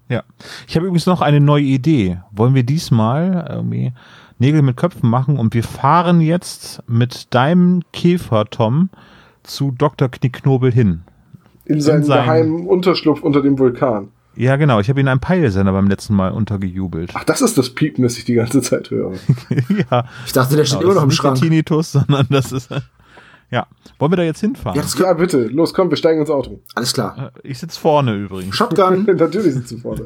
Ja. 0.09 0.23
Ich 0.67 0.75
habe 0.75 0.87
übrigens 0.87 1.05
noch 1.05 1.21
eine 1.21 1.39
neue 1.39 1.63
Idee. 1.63 2.19
Wollen 2.31 2.53
wir 2.53 2.63
diesmal 2.63 3.47
irgendwie 3.49 3.93
Nägel 4.39 4.61
mit 4.61 4.75
Köpfen 4.75 5.09
machen 5.09 5.37
und 5.37 5.53
wir 5.53 5.63
fahren 5.63 6.19
jetzt 6.19 6.83
mit 6.87 7.33
deinem 7.33 7.81
Käfer, 7.93 8.45
Tom, 8.49 8.89
zu 9.43 9.71
Dr. 9.71 10.09
Knickknobel 10.09 10.71
hin. 10.71 11.03
In 11.73 11.81
seinen 11.81 12.03
seinem- 12.03 12.23
geheimen 12.25 12.67
Unterschlupf 12.67 13.21
unter 13.21 13.41
dem 13.41 13.57
Vulkan. 13.59 14.09
Ja, 14.35 14.55
genau. 14.55 14.79
Ich 14.79 14.89
habe 14.89 14.99
ihn 15.01 15.07
einem 15.09 15.19
Peilsender 15.19 15.73
beim 15.73 15.87
letzten 15.89 16.15
Mal 16.15 16.31
untergejubelt. 16.31 17.11
Ach, 17.15 17.25
das 17.25 17.41
ist 17.41 17.57
das 17.57 17.69
Piepen, 17.71 18.01
das 18.03 18.17
ich 18.17 18.23
die 18.23 18.35
ganze 18.35 18.61
Zeit 18.61 18.89
höre. 18.89 19.11
ja. 19.91 20.05
Ich 20.25 20.31
dachte, 20.31 20.55
der 20.55 20.63
steht 20.65 20.79
Genau, 20.79 20.91
immer 20.93 21.01
noch 21.01 21.03
das 21.03 21.03
im 21.03 21.09
ist 21.09 21.11
nicht 21.11 21.15
Schrank. 21.17 21.35
der 21.35 21.43
Tinnitus, 21.49 21.91
sondern 21.91 22.27
das 22.29 22.51
ist. 22.53 22.69
Ja. 23.49 23.67
Wollen 23.99 24.11
wir 24.13 24.15
da 24.15 24.23
jetzt 24.23 24.39
hinfahren? 24.39 24.77
Ja, 24.77 24.81
das 24.83 24.97
Ja, 24.97 25.11
bitte, 25.13 25.47
los, 25.47 25.73
komm, 25.73 25.89
wir 25.89 25.97
steigen 25.97 26.21
ins 26.21 26.29
Auto. 26.29 26.61
Alles 26.75 26.93
klar. 26.93 27.33
ich 27.43 27.59
sitze 27.59 27.77
vorne 27.77 28.15
übrigens. 28.15 28.55
Shotgun. 28.55 29.03
Natürlich 29.17 29.53
sind 29.53 29.67
sie 29.67 29.77
vorne. 29.77 30.05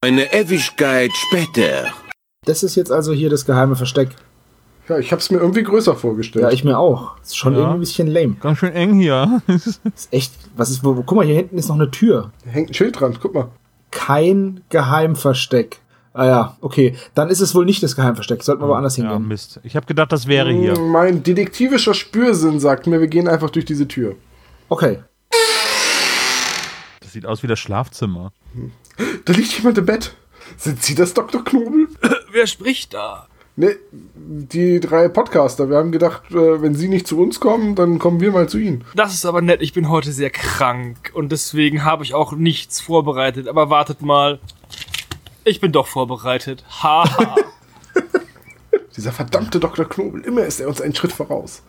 Eine 0.00 0.32
Ewigkeit 0.32 1.10
später. 1.12 1.88
Das 2.46 2.62
ist 2.62 2.74
jetzt 2.76 2.90
also 2.90 3.12
hier 3.12 3.28
das 3.28 3.44
geheime 3.44 3.76
Versteck. 3.76 4.08
Ja, 4.88 4.98
ich 4.98 5.12
hab's 5.12 5.30
mir 5.30 5.38
irgendwie 5.38 5.62
größer 5.62 5.94
vorgestellt. 5.96 6.44
Ja, 6.44 6.50
ich 6.50 6.64
mir 6.64 6.78
auch. 6.78 7.20
Ist 7.22 7.36
schon 7.36 7.52
Ja. 7.52 7.58
irgendwie 7.60 7.76
ein 7.76 7.80
bisschen 7.80 8.08
lame. 8.08 8.34
Ganz 8.40 8.58
schön 8.58 8.72
eng 8.72 8.94
hier. 8.94 9.42
Ist 9.48 9.80
echt, 10.12 10.32
was 10.56 10.70
ist, 10.70 10.82
wo, 10.82 10.96
wo- 10.96 11.02
guck 11.02 11.16
mal, 11.16 11.26
hier 11.26 11.34
hinten 11.34 11.58
ist 11.58 11.68
noch 11.68 11.74
eine 11.76 11.90
Tür. 11.90 12.30
Hängt 12.46 12.70
ein 12.70 12.74
Schild 12.74 12.98
dran, 12.98 13.16
guck 13.20 13.34
mal. 13.34 13.48
Kein 13.90 14.62
Geheimversteck. 14.70 15.78
Ah 16.14 16.26
ja, 16.26 16.56
okay. 16.62 16.96
Dann 17.14 17.28
ist 17.28 17.40
es 17.40 17.54
wohl 17.54 17.64
nicht 17.64 17.82
das 17.82 17.94
Geheimversteck. 17.96 18.42
Sollten 18.42 18.62
wir 18.62 18.68
woanders 18.68 18.96
ja, 18.96 19.04
hingehen. 19.04 19.28
Mist. 19.28 19.60
Ich 19.62 19.76
habe 19.76 19.86
gedacht, 19.86 20.10
das 20.10 20.26
wäre 20.26 20.50
hier. 20.52 20.78
Mein 20.78 21.22
detektivischer 21.22 21.94
Spürsinn 21.94 22.58
sagt 22.58 22.86
mir, 22.86 22.98
wir 23.00 23.06
gehen 23.08 23.28
einfach 23.28 23.50
durch 23.50 23.66
diese 23.66 23.86
Tür. 23.86 24.16
Okay. 24.68 24.98
Das 27.00 27.12
sieht 27.12 27.26
aus 27.26 27.42
wie 27.42 27.46
das 27.46 27.58
Schlafzimmer. 27.58 28.32
Da 29.24 29.32
liegt 29.32 29.52
jemand 29.56 29.78
im 29.78 29.86
Bett. 29.86 30.14
Sind 30.56 30.82
Sie 30.82 30.94
das 30.94 31.14
Dr. 31.14 31.44
Knobel? 31.44 31.88
Wer 32.32 32.46
spricht 32.46 32.94
da? 32.94 33.26
Ne, 33.58 33.74
die 34.14 34.78
drei 34.78 35.08
Podcaster. 35.08 35.68
Wir 35.68 35.78
haben 35.78 35.90
gedacht, 35.90 36.30
äh, 36.30 36.62
wenn 36.62 36.76
Sie 36.76 36.86
nicht 36.86 37.08
zu 37.08 37.20
uns 37.20 37.40
kommen, 37.40 37.74
dann 37.74 37.98
kommen 37.98 38.20
wir 38.20 38.30
mal 38.30 38.48
zu 38.48 38.56
Ihnen. 38.56 38.84
Das 38.94 39.14
ist 39.14 39.26
aber 39.26 39.42
nett. 39.42 39.62
Ich 39.62 39.72
bin 39.72 39.88
heute 39.88 40.12
sehr 40.12 40.30
krank 40.30 41.10
und 41.12 41.32
deswegen 41.32 41.84
habe 41.84 42.04
ich 42.04 42.14
auch 42.14 42.34
nichts 42.34 42.80
vorbereitet. 42.80 43.48
Aber 43.48 43.68
wartet 43.68 44.00
mal. 44.00 44.38
Ich 45.42 45.60
bin 45.60 45.72
doch 45.72 45.88
vorbereitet. 45.88 46.64
Haha. 46.84 47.34
Dieser 48.96 49.10
verdammte 49.10 49.58
Dr. 49.58 49.88
Knobel, 49.88 50.20
immer 50.20 50.42
ist 50.44 50.60
er 50.60 50.68
uns 50.68 50.80
einen 50.80 50.94
Schritt 50.94 51.12
voraus. 51.12 51.64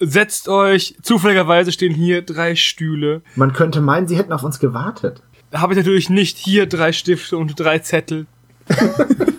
Setzt 0.00 0.48
euch. 0.48 0.96
Zufälligerweise 1.02 1.70
stehen 1.70 1.94
hier 1.94 2.22
drei 2.22 2.56
Stühle. 2.56 3.22
Man 3.36 3.52
könnte 3.52 3.80
meinen, 3.80 4.08
sie 4.08 4.16
hätten 4.16 4.32
auf 4.32 4.42
uns 4.42 4.58
gewartet. 4.58 5.22
Habe 5.54 5.74
ich 5.74 5.76
natürlich 5.76 6.10
nicht 6.10 6.36
hier 6.36 6.66
drei 6.66 6.90
Stifte 6.90 7.38
und 7.38 7.60
drei 7.60 7.78
Zettel. 7.78 8.26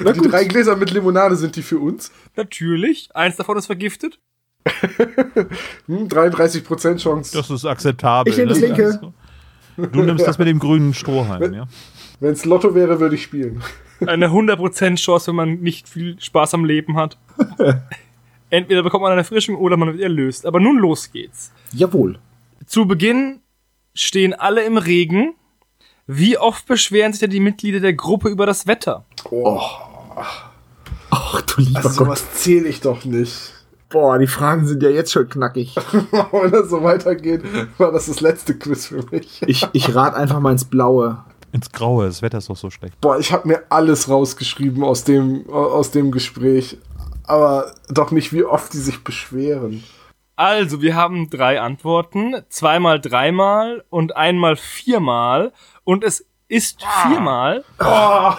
Die 0.00 0.28
drei 0.28 0.44
Gläser 0.44 0.76
mit 0.76 0.90
Limonade 0.90 1.36
sind 1.36 1.56
die 1.56 1.62
für 1.62 1.78
uns. 1.78 2.10
Natürlich. 2.36 3.08
Eins 3.14 3.36
davon 3.36 3.56
ist 3.58 3.66
vergiftet. 3.66 4.20
Hm, 5.86 6.08
33% 6.08 6.96
Chance. 6.96 7.36
Das 7.36 7.50
ist 7.50 7.66
akzeptabel. 7.66 8.32
Ich 8.32 8.38
nehme 8.38 8.48
das 8.48 8.60
ne? 8.60 8.66
linke. 8.66 9.12
Du 9.76 10.02
nimmst 10.02 10.26
das 10.26 10.38
mit 10.38 10.48
dem 10.48 10.58
grünen 10.58 10.94
Strohhalm, 10.94 11.52
ja? 11.52 11.66
Wenn's 12.20 12.44
Lotto 12.44 12.74
wäre, 12.74 13.00
würde 13.00 13.16
ich 13.16 13.22
spielen. 13.22 13.62
Eine 14.06 14.28
100% 14.28 14.96
Chance, 14.96 15.28
wenn 15.28 15.36
man 15.36 15.60
nicht 15.60 15.88
viel 15.88 16.20
Spaß 16.20 16.54
am 16.54 16.64
Leben 16.64 16.96
hat. 16.96 17.18
Entweder 18.50 18.82
bekommt 18.82 19.02
man 19.02 19.12
eine 19.12 19.22
Erfrischung 19.22 19.56
oder 19.56 19.76
man 19.76 19.88
wird 19.88 20.00
erlöst. 20.00 20.46
Aber 20.46 20.60
nun 20.60 20.78
los 20.78 21.10
geht's. 21.10 21.52
Jawohl. 21.72 22.18
Zu 22.66 22.86
Beginn 22.86 23.40
stehen 23.94 24.32
alle 24.32 24.64
im 24.64 24.76
Regen. 24.76 25.34
Wie 26.06 26.36
oft 26.38 26.66
beschweren 26.66 27.12
sich 27.12 27.20
denn 27.20 27.30
die 27.30 27.40
Mitglieder 27.40 27.80
der 27.80 27.94
Gruppe 27.94 28.28
über 28.28 28.46
das 28.46 28.66
Wetter? 28.66 29.04
Ach 31.10 31.40
du 31.42 31.60
lieber 31.60 31.78
Also 31.78 31.88
Gott. 31.90 31.96
sowas 32.18 32.32
zähle 32.34 32.68
ich 32.68 32.80
doch 32.80 33.04
nicht. 33.04 33.52
Boah, 33.88 34.18
die 34.18 34.26
Fragen 34.26 34.66
sind 34.66 34.82
ja 34.82 34.90
jetzt 34.90 35.12
schon 35.12 35.28
knackig. 35.28 35.76
Wenn 36.32 36.50
das 36.50 36.68
so 36.68 36.82
weitergeht, 36.82 37.42
war 37.78 37.92
das 37.92 38.06
das 38.06 38.20
letzte 38.20 38.58
Quiz 38.58 38.86
für 38.86 39.04
mich. 39.10 39.40
Ich, 39.46 39.66
ich 39.72 39.94
rate 39.94 40.16
einfach 40.16 40.40
mal 40.40 40.52
ins 40.52 40.64
Blaue. 40.64 41.24
Ins 41.52 41.70
Graue, 41.70 42.06
das 42.06 42.20
Wetter 42.20 42.38
ist 42.38 42.50
doch 42.50 42.56
so 42.56 42.70
schlecht. 42.70 43.00
Boah, 43.00 43.18
ich 43.18 43.32
habe 43.32 43.46
mir 43.46 43.62
alles 43.70 44.08
rausgeschrieben 44.08 44.82
aus 44.82 45.04
dem, 45.04 45.48
aus 45.48 45.92
dem 45.92 46.10
Gespräch. 46.10 46.78
Aber 47.22 47.72
doch 47.88 48.10
nicht, 48.10 48.32
wie 48.32 48.44
oft 48.44 48.72
die 48.72 48.78
sich 48.78 49.04
beschweren. 49.04 49.84
Also, 50.36 50.82
wir 50.82 50.96
haben 50.96 51.30
drei 51.30 51.60
Antworten. 51.60 52.34
Zweimal 52.48 53.00
dreimal 53.00 53.84
und 53.88 54.16
einmal 54.16 54.56
viermal. 54.56 55.52
Und 55.84 56.04
es 56.04 56.24
ist 56.48 56.82
viermal. 57.02 57.64
Oh, 57.80 58.32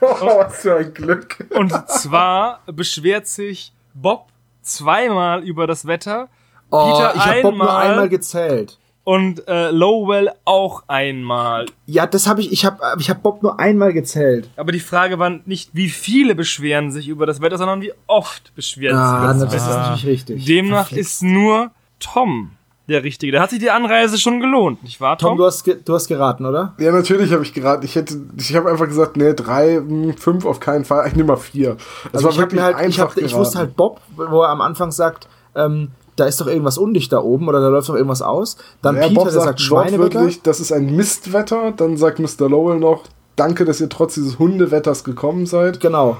was 0.00 0.58
für 0.62 0.76
ein 0.76 0.94
Glück. 0.94 1.46
Und 1.54 1.72
zwar 1.88 2.60
beschwert 2.66 3.26
sich 3.26 3.72
Bob 3.94 4.28
zweimal 4.62 5.42
über 5.42 5.66
das 5.66 5.86
Wetter. 5.86 6.28
Oh, 6.70 6.92
Peter 6.92 7.12
ich 7.16 7.24
habe 7.26 7.42
Bob 7.42 7.56
nur 7.56 7.76
einmal. 7.78 8.08
gezählt. 8.08 8.78
Und 9.04 9.48
äh, 9.48 9.70
Lowell 9.70 10.30
auch 10.44 10.82
einmal. 10.86 11.64
Ja, 11.86 12.06
das 12.06 12.26
habe 12.26 12.42
ich, 12.42 12.52
ich 12.52 12.66
habe 12.66 12.78
ich 12.98 13.08
hab 13.08 13.22
Bob 13.22 13.42
nur 13.42 13.58
einmal 13.58 13.94
gezählt. 13.94 14.50
Aber 14.56 14.70
die 14.70 14.80
Frage 14.80 15.18
war 15.18 15.30
nicht, 15.46 15.70
wie 15.72 15.88
viele 15.88 16.34
beschweren 16.34 16.92
sich 16.92 17.08
über 17.08 17.24
das 17.24 17.40
Wetter, 17.40 17.56
sondern 17.56 17.80
wie 17.80 17.92
oft 18.06 18.54
beschweren 18.54 18.96
sie 18.98 19.02
sich 19.02 19.12
Ah, 19.14 19.18
über 19.18 19.26
das 19.28 19.38
das 19.38 19.54
ist 19.54 19.68
Wetter. 19.68 19.80
natürlich 19.80 20.06
richtig. 20.06 20.44
Demnach 20.44 20.92
ist 20.92 21.22
nur 21.22 21.70
Tom 22.00 22.50
der 22.88 23.04
Richtige. 23.04 23.32
Da 23.32 23.40
hat 23.42 23.50
sich 23.50 23.58
die 23.58 23.70
Anreise 23.70 24.18
schon 24.18 24.40
gelohnt, 24.40 24.82
nicht 24.82 25.00
wahr, 25.00 25.18
Tom? 25.18 25.30
Tom, 25.30 25.38
du 25.38 25.44
hast, 25.46 25.64
ge- 25.64 25.78
du 25.84 25.94
hast 25.94 26.08
geraten, 26.08 26.46
oder? 26.46 26.74
Ja, 26.78 26.90
natürlich 26.92 27.32
habe 27.32 27.42
ich 27.42 27.52
geraten. 27.52 27.84
Ich 27.84 27.94
hätte, 27.96 28.16
ich 28.36 28.54
habe 28.56 28.70
einfach 28.70 28.86
gesagt, 28.86 29.16
nee, 29.16 29.34
drei, 29.34 29.76
hm, 29.76 30.14
fünf 30.16 30.44
auf 30.46 30.60
keinen 30.60 30.84
Fall. 30.84 31.06
Ich 31.08 31.14
nehme 31.14 31.28
mal 31.28 31.36
vier. 31.36 31.76
Das 32.12 32.24
Also 32.24 32.30
ich, 32.36 32.40
hab 32.40 32.52
mir 32.52 32.62
halt, 32.62 32.76
ich, 32.88 32.98
hab, 33.00 33.16
ich 33.16 33.34
wusste 33.34 33.58
halt 33.58 33.76
Bob, 33.76 34.00
wo 34.16 34.42
er 34.42 34.48
am 34.48 34.60
Anfang 34.60 34.90
sagt, 34.90 35.28
ähm, 35.54 35.88
da 36.16 36.24
ist 36.24 36.40
doch 36.40 36.46
irgendwas 36.48 36.78
undicht 36.78 37.12
da 37.12 37.20
oben 37.20 37.46
oder 37.48 37.60
da 37.60 37.68
läuft 37.68 37.88
doch 37.88 37.94
irgendwas 37.94 38.22
aus. 38.22 38.56
Dann 38.82 38.96
ja, 38.96 39.02
Peter, 39.02 39.14
Bob 39.14 39.24
der 39.24 39.32
sagt, 39.34 39.44
sagt 39.46 39.60
Schweinewetter. 39.60 40.02
wortwörtlich, 40.02 40.42
das 40.42 40.58
ist 40.60 40.72
ein 40.72 40.96
Mistwetter. 40.96 41.72
Dann 41.76 41.96
sagt 41.96 42.18
Mr. 42.18 42.48
Lowell 42.48 42.78
noch, 42.80 43.04
danke, 43.36 43.64
dass 43.64 43.80
ihr 43.80 43.88
trotz 43.88 44.14
dieses 44.14 44.38
Hundewetters 44.38 45.04
gekommen 45.04 45.46
seid. 45.46 45.78
Genau. 45.80 46.16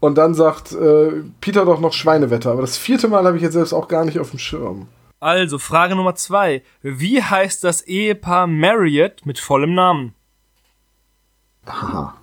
Und 0.00 0.18
dann 0.18 0.34
sagt 0.34 0.72
äh, 0.72 1.12
Peter 1.40 1.64
doch 1.64 1.80
noch 1.80 1.92
Schweinewetter. 1.94 2.50
Aber 2.52 2.60
das 2.60 2.76
vierte 2.76 3.08
Mal 3.08 3.24
habe 3.24 3.36
ich 3.36 3.42
jetzt 3.42 3.54
selbst 3.54 3.72
auch 3.72 3.88
gar 3.88 4.04
nicht 4.04 4.18
auf 4.20 4.30
dem 4.30 4.38
Schirm. 4.38 4.86
Also, 5.20 5.58
Frage 5.58 5.96
Nummer 5.96 6.14
zwei. 6.14 6.62
Wie 6.82 7.22
heißt 7.22 7.64
das 7.64 7.82
Ehepaar 7.82 8.46
Marriott 8.46 9.26
mit 9.26 9.38
vollem 9.38 9.74
Namen? 9.74 10.14
Haha. 11.66 12.14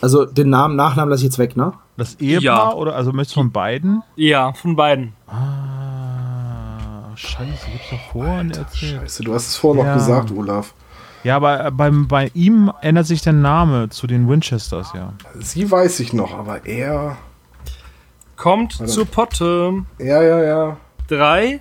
Also 0.00 0.24
den 0.26 0.48
Namen, 0.50 0.76
Nachnamen 0.76 1.10
lasse 1.10 1.22
ich 1.22 1.30
jetzt 1.30 1.38
weg, 1.38 1.56
ne? 1.56 1.72
Das 1.96 2.14
Ehepaar 2.20 2.70
Ja. 2.70 2.72
oder 2.74 2.94
also 2.94 3.12
möchtest 3.12 3.34
du 3.36 3.40
von 3.40 3.50
beiden? 3.50 4.02
Ja, 4.14 4.52
von 4.52 4.76
beiden. 4.76 5.12
Ah, 5.26 7.10
scheiße, 7.16 7.66
gibt's 7.72 7.90
doch 7.90 8.12
vorhin 8.12 8.52
erzählt. 8.52 9.00
Scheiße, 9.02 9.24
du 9.24 9.34
hast 9.34 9.48
es 9.48 9.56
vorhin 9.56 9.84
Ja. 9.84 9.90
noch 9.90 9.94
gesagt, 10.00 10.30
Olaf. 10.30 10.72
Ja, 11.24 11.34
aber 11.34 11.64
äh, 11.66 11.70
beim, 11.72 12.06
bei 12.06 12.30
ihm 12.32 12.70
ändert 12.80 13.06
sich 13.06 13.22
der 13.22 13.32
Name 13.32 13.88
zu 13.88 14.06
den 14.06 14.28
Winchesters, 14.28 14.92
ja. 14.94 15.14
Sie 15.40 15.68
weiß 15.68 15.98
ich 15.98 16.12
noch, 16.12 16.32
aber 16.38 16.64
er. 16.64 17.16
Kommt 18.38 18.88
zur 18.88 19.04
Potte. 19.04 19.84
Ja, 19.98 20.22
ja, 20.22 20.42
ja. 20.42 20.76
Drei, 21.08 21.60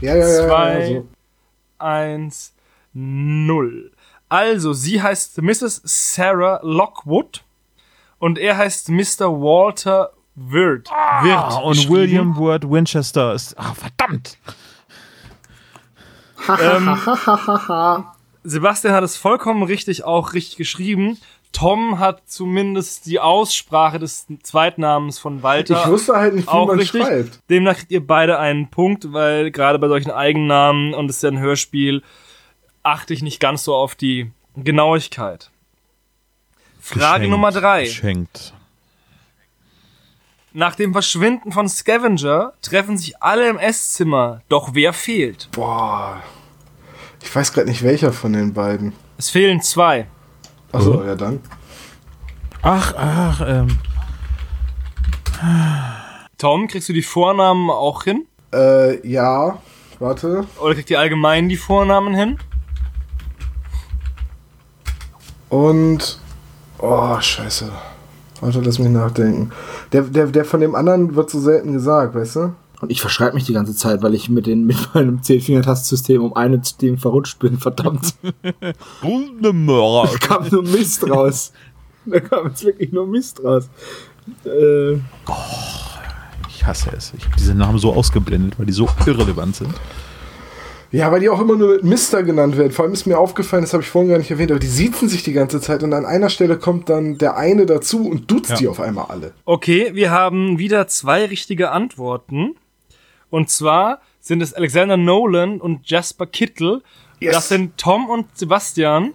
Ja, 0.00 0.16
ja, 0.16 0.26
ja. 0.26 0.46
Zwei. 0.46 0.80
ja 0.88 1.00
so. 1.00 1.08
eins, 1.78 2.54
null. 2.92 3.92
Also, 4.28 4.72
sie 4.72 5.00
heißt 5.02 5.40
Mrs. 5.42 5.82
Sarah 5.84 6.60
Lockwood 6.62 7.44
und 8.18 8.38
er 8.38 8.56
heißt 8.56 8.88
Mr. 8.88 9.28
Walter 9.30 10.10
Wirt. 10.34 10.88
Wirt 11.22 11.36
Ah, 11.36 11.58
und 11.58 11.74
geschrieben. 11.74 11.94
William 11.94 12.36
Ward 12.38 12.68
Winchester 12.68 13.34
ist. 13.34 13.56
Ah, 13.58 13.74
verdammt! 13.74 14.38
Sebastian 18.44 18.92
hat 18.94 19.04
es 19.04 19.16
vollkommen 19.16 19.62
richtig 19.62 20.04
auch 20.04 20.32
richtig 20.34 20.56
geschrieben. 20.56 21.18
Tom 21.54 22.00
hat 22.00 22.22
zumindest 22.26 23.06
die 23.06 23.20
Aussprache 23.20 23.98
des 23.98 24.26
Zweitnamens 24.42 25.18
von 25.18 25.42
Walter. 25.42 25.82
Ich 25.82 25.88
wusste 25.88 26.14
halt 26.16 26.34
nicht, 26.34 26.46
wie 26.46 26.50
auch 26.50 26.66
man 26.66 26.78
richtig. 26.78 27.02
schreibt. 27.02 27.40
Demnach 27.48 27.76
kriegt 27.76 27.92
ihr 27.92 28.06
beide 28.06 28.38
einen 28.38 28.68
Punkt, 28.68 29.12
weil 29.12 29.50
gerade 29.50 29.78
bei 29.78 29.88
solchen 29.88 30.10
Eigennamen 30.10 30.92
und 30.92 31.08
es 31.08 31.16
ist 31.16 31.22
ja 31.22 31.30
ein 31.30 31.38
Hörspiel, 31.38 32.02
achte 32.82 33.14
ich 33.14 33.22
nicht 33.22 33.40
ganz 33.40 33.62
so 33.62 33.74
auf 33.74 33.94
die 33.94 34.30
Genauigkeit. 34.56 35.50
Frage 36.80 37.20
Geschenkt, 37.20 37.30
Nummer 37.30 37.52
drei. 37.52 37.84
Geschenkt. 37.84 38.52
Nach 40.52 40.74
dem 40.74 40.92
Verschwinden 40.92 41.52
von 41.52 41.68
Scavenger 41.68 42.52
treffen 42.62 42.98
sich 42.98 43.22
alle 43.22 43.48
im 43.48 43.58
Esszimmer, 43.58 44.42
doch 44.48 44.74
wer 44.74 44.92
fehlt? 44.92 45.48
Boah. 45.52 46.20
Ich 47.22 47.34
weiß 47.34 47.52
gerade 47.52 47.68
nicht, 47.68 47.82
welcher 47.82 48.12
von 48.12 48.32
den 48.32 48.52
beiden. 48.52 48.92
Es 49.16 49.30
fehlen 49.30 49.62
zwei. 49.62 50.08
Achso, 50.74 51.04
ja 51.04 51.14
dann. 51.14 51.40
Ach, 52.62 52.94
ach, 52.96 53.42
ähm. 53.46 53.78
Tom, 56.38 56.66
kriegst 56.66 56.88
du 56.88 56.92
die 56.92 57.02
Vornamen 57.02 57.70
auch 57.70 58.04
hin? 58.04 58.26
Äh, 58.52 59.06
ja. 59.06 59.58
Warte. 59.98 60.46
Oder 60.60 60.74
kriegt 60.74 60.90
ihr 60.90 60.98
allgemein 60.98 61.48
die 61.48 61.56
Vornamen 61.56 62.14
hin? 62.14 62.38
Und. 65.48 66.18
Oh, 66.78 67.20
scheiße. 67.20 67.70
Warte, 68.40 68.60
lass 68.60 68.78
mich 68.78 68.88
nachdenken. 68.88 69.52
Der, 69.92 70.02
der, 70.02 70.26
der 70.26 70.44
von 70.44 70.60
dem 70.60 70.74
anderen 70.74 71.14
wird 71.14 71.30
so 71.30 71.40
selten 71.40 71.72
gesagt, 71.72 72.14
weißt 72.14 72.36
du? 72.36 72.54
Und 72.84 72.90
ich 72.92 73.00
verschreibe 73.00 73.34
mich 73.34 73.44
die 73.44 73.52
ganze 73.52 73.74
Zeit, 73.74 74.02
weil 74.02 74.14
ich 74.14 74.28
mit, 74.28 74.46
den, 74.46 74.64
mit 74.66 74.76
meinem 74.94 75.22
Zehnfingertastsystem 75.22 76.22
um 76.22 76.34
eine 76.34 76.60
Ding 76.80 76.98
verrutscht 76.98 77.38
bin. 77.38 77.58
Verdammt. 77.58 78.14
Da 80.12 80.18
kam 80.18 80.48
nur 80.50 80.62
Mist 80.62 81.08
raus. 81.08 81.52
Da 82.06 82.20
kam 82.20 82.48
jetzt 82.48 82.64
wirklich 82.64 82.92
nur 82.92 83.06
Mist 83.06 83.42
raus. 83.42 83.68
Äh, 84.44 84.94
Ich 86.48 86.66
hasse 86.66 86.90
es. 86.96 87.12
Ich 87.16 87.24
habe 87.24 87.36
diese 87.38 87.54
Namen 87.54 87.78
so 87.78 87.92
ausgeblendet, 87.92 88.58
weil 88.58 88.66
die 88.66 88.72
so 88.72 88.88
irrelevant 89.06 89.56
sind. 89.56 89.74
Ja, 90.92 91.10
weil 91.10 91.18
die 91.20 91.28
auch 91.28 91.40
immer 91.40 91.56
nur 91.56 91.72
mit 91.74 91.82
Mister 91.84 92.22
genannt 92.22 92.56
werden. 92.56 92.70
Vor 92.70 92.84
allem 92.84 92.94
ist 92.94 93.04
mir 93.06 93.18
aufgefallen, 93.18 93.64
das 93.64 93.72
habe 93.72 93.82
ich 93.82 93.88
vorhin 93.88 94.10
gar 94.10 94.18
nicht 94.18 94.30
erwähnt, 94.30 94.52
aber 94.52 94.60
die 94.60 94.68
siezen 94.68 95.08
sich 95.08 95.24
die 95.24 95.32
ganze 95.32 95.60
Zeit 95.60 95.82
und 95.82 95.92
an 95.92 96.04
einer 96.06 96.28
Stelle 96.28 96.56
kommt 96.56 96.88
dann 96.88 97.18
der 97.18 97.36
eine 97.36 97.66
dazu 97.66 98.08
und 98.08 98.30
duzt 98.30 98.50
Ja. 98.50 98.56
die 98.56 98.68
auf 98.68 98.78
einmal 98.80 99.06
alle. 99.08 99.32
Okay, 99.44 99.90
wir 99.94 100.12
haben 100.12 100.58
wieder 100.58 100.86
zwei 100.86 101.24
richtige 101.24 101.72
Antworten. 101.72 102.54
Und 103.34 103.50
zwar 103.50 104.00
sind 104.20 104.42
es 104.42 104.54
Alexander 104.54 104.96
Nolan 104.96 105.60
und 105.60 105.90
Jasper 105.90 106.24
Kittel. 106.24 106.82
Yes. 107.18 107.34
Das 107.34 107.48
sind 107.48 107.76
Tom 107.76 108.08
und 108.08 108.26
Sebastian. 108.38 109.12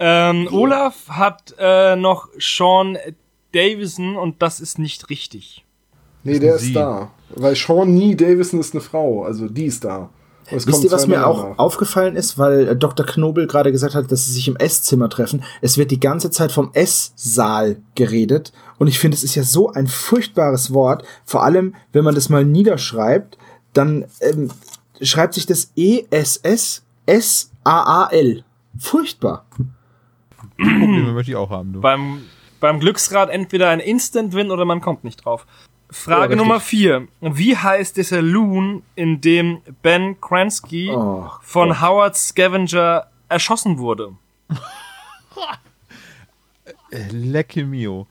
Ähm, 0.00 0.48
Olaf 0.50 1.08
hat 1.08 1.54
äh, 1.56 1.94
noch 1.94 2.26
Sean 2.40 2.98
Davison 3.52 4.16
und 4.16 4.42
das 4.42 4.58
ist 4.58 4.80
nicht 4.80 5.10
richtig. 5.10 5.64
Nee, 6.24 6.40
der 6.40 6.58
sie. 6.58 6.70
ist 6.70 6.74
da. 6.74 7.12
Weil 7.36 7.54
Sean 7.54 7.94
Nee 7.94 8.16
Davison 8.16 8.58
ist 8.58 8.74
eine 8.74 8.80
Frau, 8.80 9.22
also 9.22 9.46
die 9.46 9.66
ist 9.66 9.84
da. 9.84 10.10
Wisst 10.50 10.82
ihr, 10.82 10.90
was 10.90 11.06
mir 11.06 11.24
auch 11.24 11.50
nach. 11.50 11.58
aufgefallen 11.58 12.16
ist, 12.16 12.36
weil 12.36 12.66
äh, 12.66 12.76
Dr. 12.76 13.06
Knobel 13.06 13.46
gerade 13.46 13.70
gesagt 13.70 13.94
hat, 13.94 14.10
dass 14.10 14.26
sie 14.26 14.32
sich 14.32 14.48
im 14.48 14.56
Esszimmer 14.56 15.08
treffen. 15.08 15.44
Es 15.60 15.78
wird 15.78 15.92
die 15.92 16.00
ganze 16.00 16.32
Zeit 16.32 16.50
vom 16.50 16.70
Esssaal 16.72 17.76
geredet. 17.94 18.52
Und 18.80 18.86
ich 18.88 18.98
finde, 18.98 19.14
es 19.14 19.22
ist 19.22 19.34
ja 19.34 19.42
so 19.42 19.70
ein 19.70 19.86
furchtbares 19.86 20.72
Wort. 20.72 21.04
Vor 21.26 21.42
allem, 21.44 21.74
wenn 21.92 22.02
man 22.02 22.14
das 22.14 22.30
mal 22.30 22.46
niederschreibt, 22.46 23.36
dann 23.74 24.06
ähm, 24.22 24.50
schreibt 25.02 25.34
sich 25.34 25.44
das 25.44 25.72
E 25.76 25.98
E-S-S-S-A-A-L. 25.98 26.82
Furchtbar. 28.78 29.44
Probleme 30.56 31.12
möchte 31.12 31.32
ich 31.32 31.36
auch 31.36 31.50
haben, 31.50 31.74
du. 31.74 31.82
Beim, 31.82 32.22
beim 32.58 32.80
Glücksrad 32.80 33.28
entweder 33.28 33.68
ein 33.68 33.80
Instant-Win 33.80 34.50
oder 34.50 34.64
man 34.64 34.80
kommt 34.80 35.04
nicht 35.04 35.26
drauf. 35.26 35.46
Frage 35.90 36.30
richtig. 36.30 36.38
Nummer 36.38 36.58
vier. 36.60 37.06
Wie 37.20 37.54
heißt 37.54 37.98
der 37.98 38.04
Saloon, 38.04 38.82
in 38.94 39.20
dem 39.20 39.60
Ben 39.82 40.18
Kransky 40.22 40.90
Oh, 40.90 41.28
von 41.42 41.82
Howard 41.82 42.16
Scavenger 42.16 43.08
erschossen 43.28 43.76
wurde? 43.76 44.14
Lecke 47.10 47.66
mio. 47.66 48.06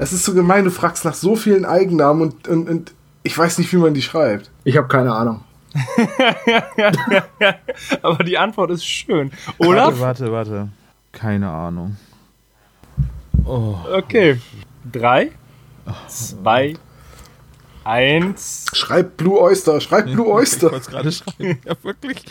Das 0.00 0.14
ist 0.14 0.24
so 0.24 0.32
gemein, 0.32 0.64
du 0.64 0.70
fragst 0.70 1.04
nach 1.04 1.12
so 1.12 1.36
vielen 1.36 1.66
Eigennamen 1.66 2.22
und, 2.22 2.48
und, 2.48 2.70
und 2.70 2.94
ich 3.22 3.36
weiß 3.36 3.58
nicht, 3.58 3.70
wie 3.72 3.76
man 3.76 3.92
die 3.92 4.00
schreibt. 4.00 4.50
Ich 4.64 4.78
habe 4.78 4.88
keine 4.88 5.14
Ahnung. 5.14 5.44
Aber 8.02 8.24
die 8.24 8.38
Antwort 8.38 8.70
ist 8.70 8.82
schön. 8.84 9.30
Olaf? 9.58 10.00
Warte, 10.00 10.32
warte, 10.32 10.34
warte. 10.52 10.68
Keine 11.12 11.50
Ahnung. 11.50 11.96
Okay. 13.44 14.40
Drei, 14.90 15.32
zwei, 16.08 16.74
eins. 17.84 18.64
Schreib 18.72 19.18
Blue 19.18 19.38
Oyster, 19.38 19.82
schreib 19.82 20.06
Blue 20.06 20.26
Ich 20.26 20.32
Oyster. 20.32 20.72
wollte 20.72 20.76
es 20.78 20.86
gerade 20.88 21.12
schreiben. 21.12 21.58
Ja, 21.66 21.74
wirklich. 21.82 22.22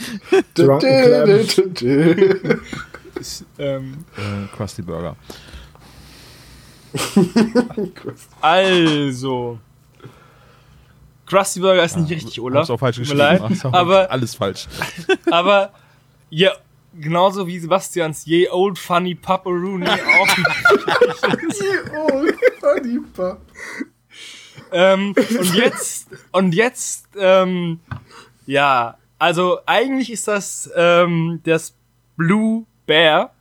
Drunken 0.55 1.47
Clam. 1.77 2.61
Ähm, 3.59 3.97
Äh, 4.17 4.47
Krusty 4.55 4.81
Burger. 4.81 5.15
also. 8.41 9.59
Krusty 11.25 11.59
Burger 11.59 11.83
ist 11.83 11.95
nicht 11.97 12.09
richtig, 12.09 12.41
Olaf. 12.41 12.61
Hab's 12.61 12.69
auch 12.71 12.79
falsch 12.79 12.97
Tut 12.97 13.09
mir 13.09 13.13
geschrieben. 13.37 13.59
leid. 13.63 13.73
Aber, 13.73 14.11
alles 14.11 14.33
falsch. 14.35 14.67
aber, 15.31 15.71
ja, 16.31 16.51
genauso 16.99 17.45
wie 17.45 17.59
Sebastians 17.59 18.25
Ye 18.25 18.49
Old 18.49 18.79
Funny 18.79 19.13
Papa-Rooney 19.13 19.87
auch. 19.87 20.27
oh, 21.95 22.79
die 22.83 22.99
Pa- 23.13 23.37
ähm, 24.71 25.15
und 25.17 25.55
jetzt, 25.55 26.07
und 26.31 26.53
jetzt, 26.53 27.07
ähm, 27.17 27.79
ja, 28.45 28.97
also 29.17 29.59
eigentlich 29.65 30.11
ist 30.11 30.27
das 30.27 30.69
ähm, 30.75 31.41
das 31.43 31.73
Blue 32.17 32.65
Bear 32.85 33.33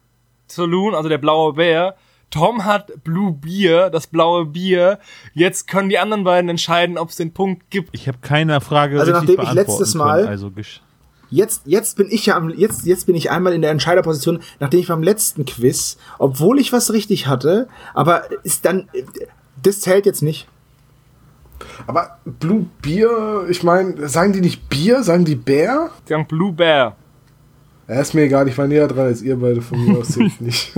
Saloon, 0.47 0.95
also 0.95 1.09
der 1.09 1.19
blaue 1.19 1.53
Bär. 1.53 1.97
Tom 2.31 2.65
hat 2.65 3.05
Blue 3.05 3.33
Beer, 3.33 3.89
das 3.91 4.07
blaue 4.07 4.45
Bier. 4.47 4.99
Jetzt 5.33 5.67
können 5.69 5.89
die 5.89 5.99
anderen 5.99 6.25
beiden 6.25 6.51
entscheiden, 6.51 6.99
ob 6.99 7.09
es 7.09 7.17
den 7.17 7.33
Punkt 7.33 7.71
gibt. 7.71 7.89
Ich 7.93 8.07
habe 8.09 8.19
keine 8.21 8.61
Frage 8.61 8.99
Also 9.01 9.13
richtig 9.13 9.37
nachdem 9.39 9.45
ich 9.49 9.53
letztes 9.55 9.93
können, 9.93 10.05
Mal- 10.05 10.27
Also 10.27 10.49
gesch- 10.49 10.81
Jetzt, 11.31 11.63
jetzt 11.67 11.97
bin 11.99 12.07
ich 12.11 12.25
ja 12.25 12.37
am, 12.37 12.49
jetzt, 12.49 12.87
jetzt 12.87 13.05
bin 13.05 13.15
ich 13.15 13.31
einmal 13.31 13.53
in 13.53 13.61
der 13.61 13.71
Entscheiderposition, 13.71 14.41
nachdem 14.61 14.81
ich 14.81 14.89
beim 14.89 15.03
letzten 15.03 15.45
Quiz, 15.45 15.99
obwohl 16.19 16.59
ich 16.59 16.73
was 16.73 16.91
richtig 16.93 17.27
hatte, 17.27 17.69
aber 17.93 18.23
ist 18.45 18.65
dann, 18.65 18.89
das 19.63 19.81
zählt 19.81 20.07
jetzt 20.07 20.23
nicht. 20.23 20.49
Aber 21.87 22.19
Blue 22.25 22.67
Bier, 22.81 23.47
ich 23.51 23.63
meine, 23.63 24.09
sagen 24.09 24.33
die 24.33 24.41
nicht 24.41 24.69
Bier, 24.71 25.03
sagen 25.03 25.25
die 25.27 25.35
Bär? 25.35 25.91
Die 26.07 26.11
sagen 26.15 26.27
Blue 26.27 26.53
Bear. 26.53 26.97
Ja, 27.89 28.01
ist 28.01 28.13
mir 28.15 28.23
egal, 28.23 28.47
ich 28.49 28.59
war 28.59 28.67
näher 28.67 28.87
dran 28.87 29.07
als 29.07 29.23
ihr 29.23 29.37
beide 29.37 29.63
von 29.63 29.83
mir 29.83 29.99
aus 29.99 30.09
zählt 30.09 30.41
nicht. 30.43 30.73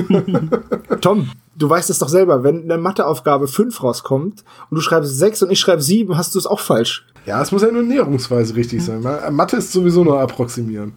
Tom, 1.01 1.29
du 1.57 1.69
weißt 1.69 1.91
es 1.91 1.99
doch 1.99 2.09
selber, 2.09 2.45
wenn 2.45 2.63
eine 2.63 2.79
Matheaufgabe 2.79 3.49
5 3.49 3.83
rauskommt 3.83 4.45
und 4.71 4.75
du 4.77 4.81
schreibst 4.81 5.19
6 5.19 5.43
und 5.43 5.51
ich 5.51 5.59
schreibe 5.59 5.83
7, 5.83 6.17
hast 6.17 6.35
du 6.35 6.39
es 6.39 6.47
auch 6.47 6.61
falsch. 6.61 7.07
ja, 7.27 7.43
es 7.43 7.51
muss 7.51 7.63
ja 7.63 7.71
nur 7.73 7.83
näherungsweise 7.83 8.55
richtig 8.55 8.85
sein. 8.85 9.03
Ma- 9.03 9.29
Mathe 9.31 9.57
ist 9.57 9.73
sowieso 9.73 10.05
nur 10.05 10.21
approximieren. 10.21 10.93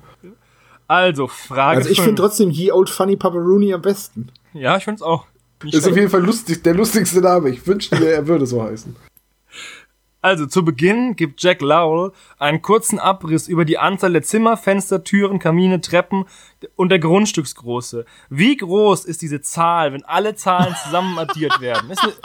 Also, 0.88 1.28
Frage 1.28 1.78
Also 1.78 1.90
ich 1.90 2.00
finde 2.00 2.22
trotzdem 2.22 2.52
Ye 2.52 2.72
Old 2.72 2.90
Funny 2.90 3.16
Pepperoni 3.16 3.74
am 3.74 3.82
besten. 3.82 4.28
Ja, 4.54 4.78
ich 4.78 4.84
finde 4.84 4.98
es 4.98 5.02
auch. 5.02 5.26
Nicht 5.64 5.74
Ist 5.74 5.88
auf 5.88 5.96
jeden 5.96 6.10
Fall 6.10 6.24
lustig, 6.24 6.62
der 6.62 6.76
lustigste 6.76 7.22
Name. 7.22 7.50
Ich 7.50 7.66
wünschte 7.66 7.98
mir, 7.98 8.10
er 8.12 8.28
würde 8.28 8.46
so 8.46 8.62
heißen. 8.62 8.96
Also, 10.24 10.46
zu 10.48 10.64
Beginn 10.66 11.16
gibt 11.16 11.44
Jack 11.44 11.62
Lowell 11.62 12.12
einen 12.40 12.62
kurzen 12.62 12.98
Abriss 12.98 13.48
über 13.48 13.66
die 13.66 13.78
Anzahl 13.78 14.14
der 14.14 14.24
Zimmer, 14.24 14.58
Fenster, 14.58 15.04
Türen, 15.04 15.38
Kamine, 15.38 15.82
Treppen 15.82 16.26
und 16.76 16.90
der 16.90 17.00
Grundstücksgröße. 17.00 18.06
Wie 18.30 18.56
groß 18.58 19.06
ist 19.06 19.22
diese 19.22 19.42
Zahl, 19.42 19.94
wenn 19.94 20.04
alle 20.06 20.36
Zahlen 20.36 20.74
zusammen 20.84 21.20
addiert 21.20 21.60
werden? 21.62 21.92
Ist 21.92 22.02
eine, 22.04 22.14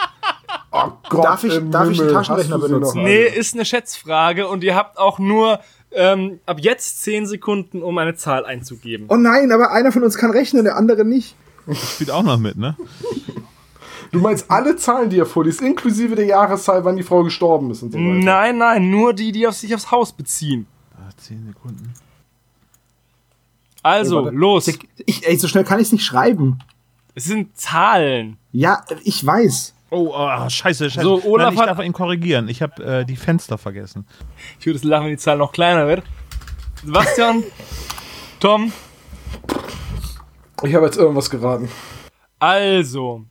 Oh 0.70 0.92
Gott, 1.08 1.24
Darf 1.24 1.44
ich- 1.44 1.52
darf 1.70 1.90
ich 1.90 1.98
einen 1.98 2.08
Himmel, 2.08 2.12
Taschenrechner 2.12 2.58
benutzen? 2.58 3.02
nee, 3.02 3.24
ist 3.24 3.54
eine 3.54 3.64
Schätzfrage 3.64 4.46
und 4.48 4.62
ihr 4.62 4.76
habt 4.76 4.96
auch 4.98 5.18
nur 5.18 5.60
ähm, 5.90 6.40
ab 6.46 6.58
jetzt 6.60 7.02
10 7.02 7.26
Sekunden, 7.26 7.82
um 7.82 7.96
eine 7.98 8.14
Zahl 8.14 8.44
einzugeben. 8.46 9.06
Oh 9.08 9.16
nein, 9.16 9.50
aber 9.50 9.72
einer 9.72 9.90
von 9.92 10.02
uns 10.04 10.16
kann 10.18 10.30
rechnen, 10.30 10.64
der 10.64 10.76
andere 10.76 11.04
nicht. 11.04 11.34
Spielt 11.72 12.10
auch 12.10 12.22
noch 12.22 12.38
mit, 12.38 12.56
ne? 12.58 12.76
Du 14.10 14.20
meinst 14.20 14.50
alle 14.50 14.76
Zahlen, 14.76 15.10
die 15.10 15.18
er 15.18 15.26
vorliest, 15.26 15.60
inklusive 15.60 16.14
der 16.14 16.24
Jahreszahl, 16.26 16.84
wann 16.84 16.96
die 16.96 17.02
Frau 17.02 17.22
gestorben 17.24 17.70
ist 17.70 17.82
und 17.82 17.92
so 17.92 17.98
weiter. 17.98 18.08
Nein, 18.08 18.58
nein, 18.58 18.90
nur 18.90 19.12
die, 19.12 19.32
die 19.32 19.46
auf 19.46 19.54
sich 19.54 19.74
aufs 19.74 19.90
Haus 19.90 20.12
beziehen. 20.12 20.66
Ah, 20.96 21.10
Zehn 21.16 21.44
Sekunden. 21.46 21.92
Also, 23.82 24.24
Warte. 24.24 24.36
los. 24.36 24.68
Ich, 25.06 25.26
ey, 25.26 25.36
so 25.36 25.46
schnell 25.48 25.64
kann 25.64 25.78
ich 25.78 25.86
es 25.88 25.92
nicht 25.92 26.04
schreiben. 26.04 26.58
Es 27.14 27.24
sind 27.24 27.56
Zahlen. 27.56 28.36
Ja, 28.52 28.84
ich 29.04 29.24
weiß. 29.24 29.74
Oh, 29.90 30.12
oh, 30.14 30.48
scheiße, 30.48 30.90
scheiße. 30.90 31.02
So, 31.02 31.22
Olaf 31.24 31.46
Nein, 31.46 31.54
ich 31.54 31.60
hat- 31.60 31.68
darf 31.68 31.84
ihn 31.84 31.92
korrigieren. 31.92 32.48
Ich 32.48 32.60
habe 32.62 32.82
äh, 32.84 33.04
die 33.04 33.16
Fenster 33.16 33.56
vergessen. 33.58 34.06
Ich 34.60 34.66
würde 34.66 34.76
es 34.78 34.84
lachen, 34.84 35.04
wenn 35.04 35.12
die 35.12 35.16
Zahl 35.18 35.38
noch 35.38 35.52
kleiner 35.52 35.86
wird. 35.86 36.02
Sebastian, 36.84 37.42
Tom, 38.40 38.72
Ich 40.62 40.74
habe 40.74 40.86
jetzt 40.86 40.96
irgendwas 40.98 41.28
geraten. 41.30 41.68
also. 42.38 43.24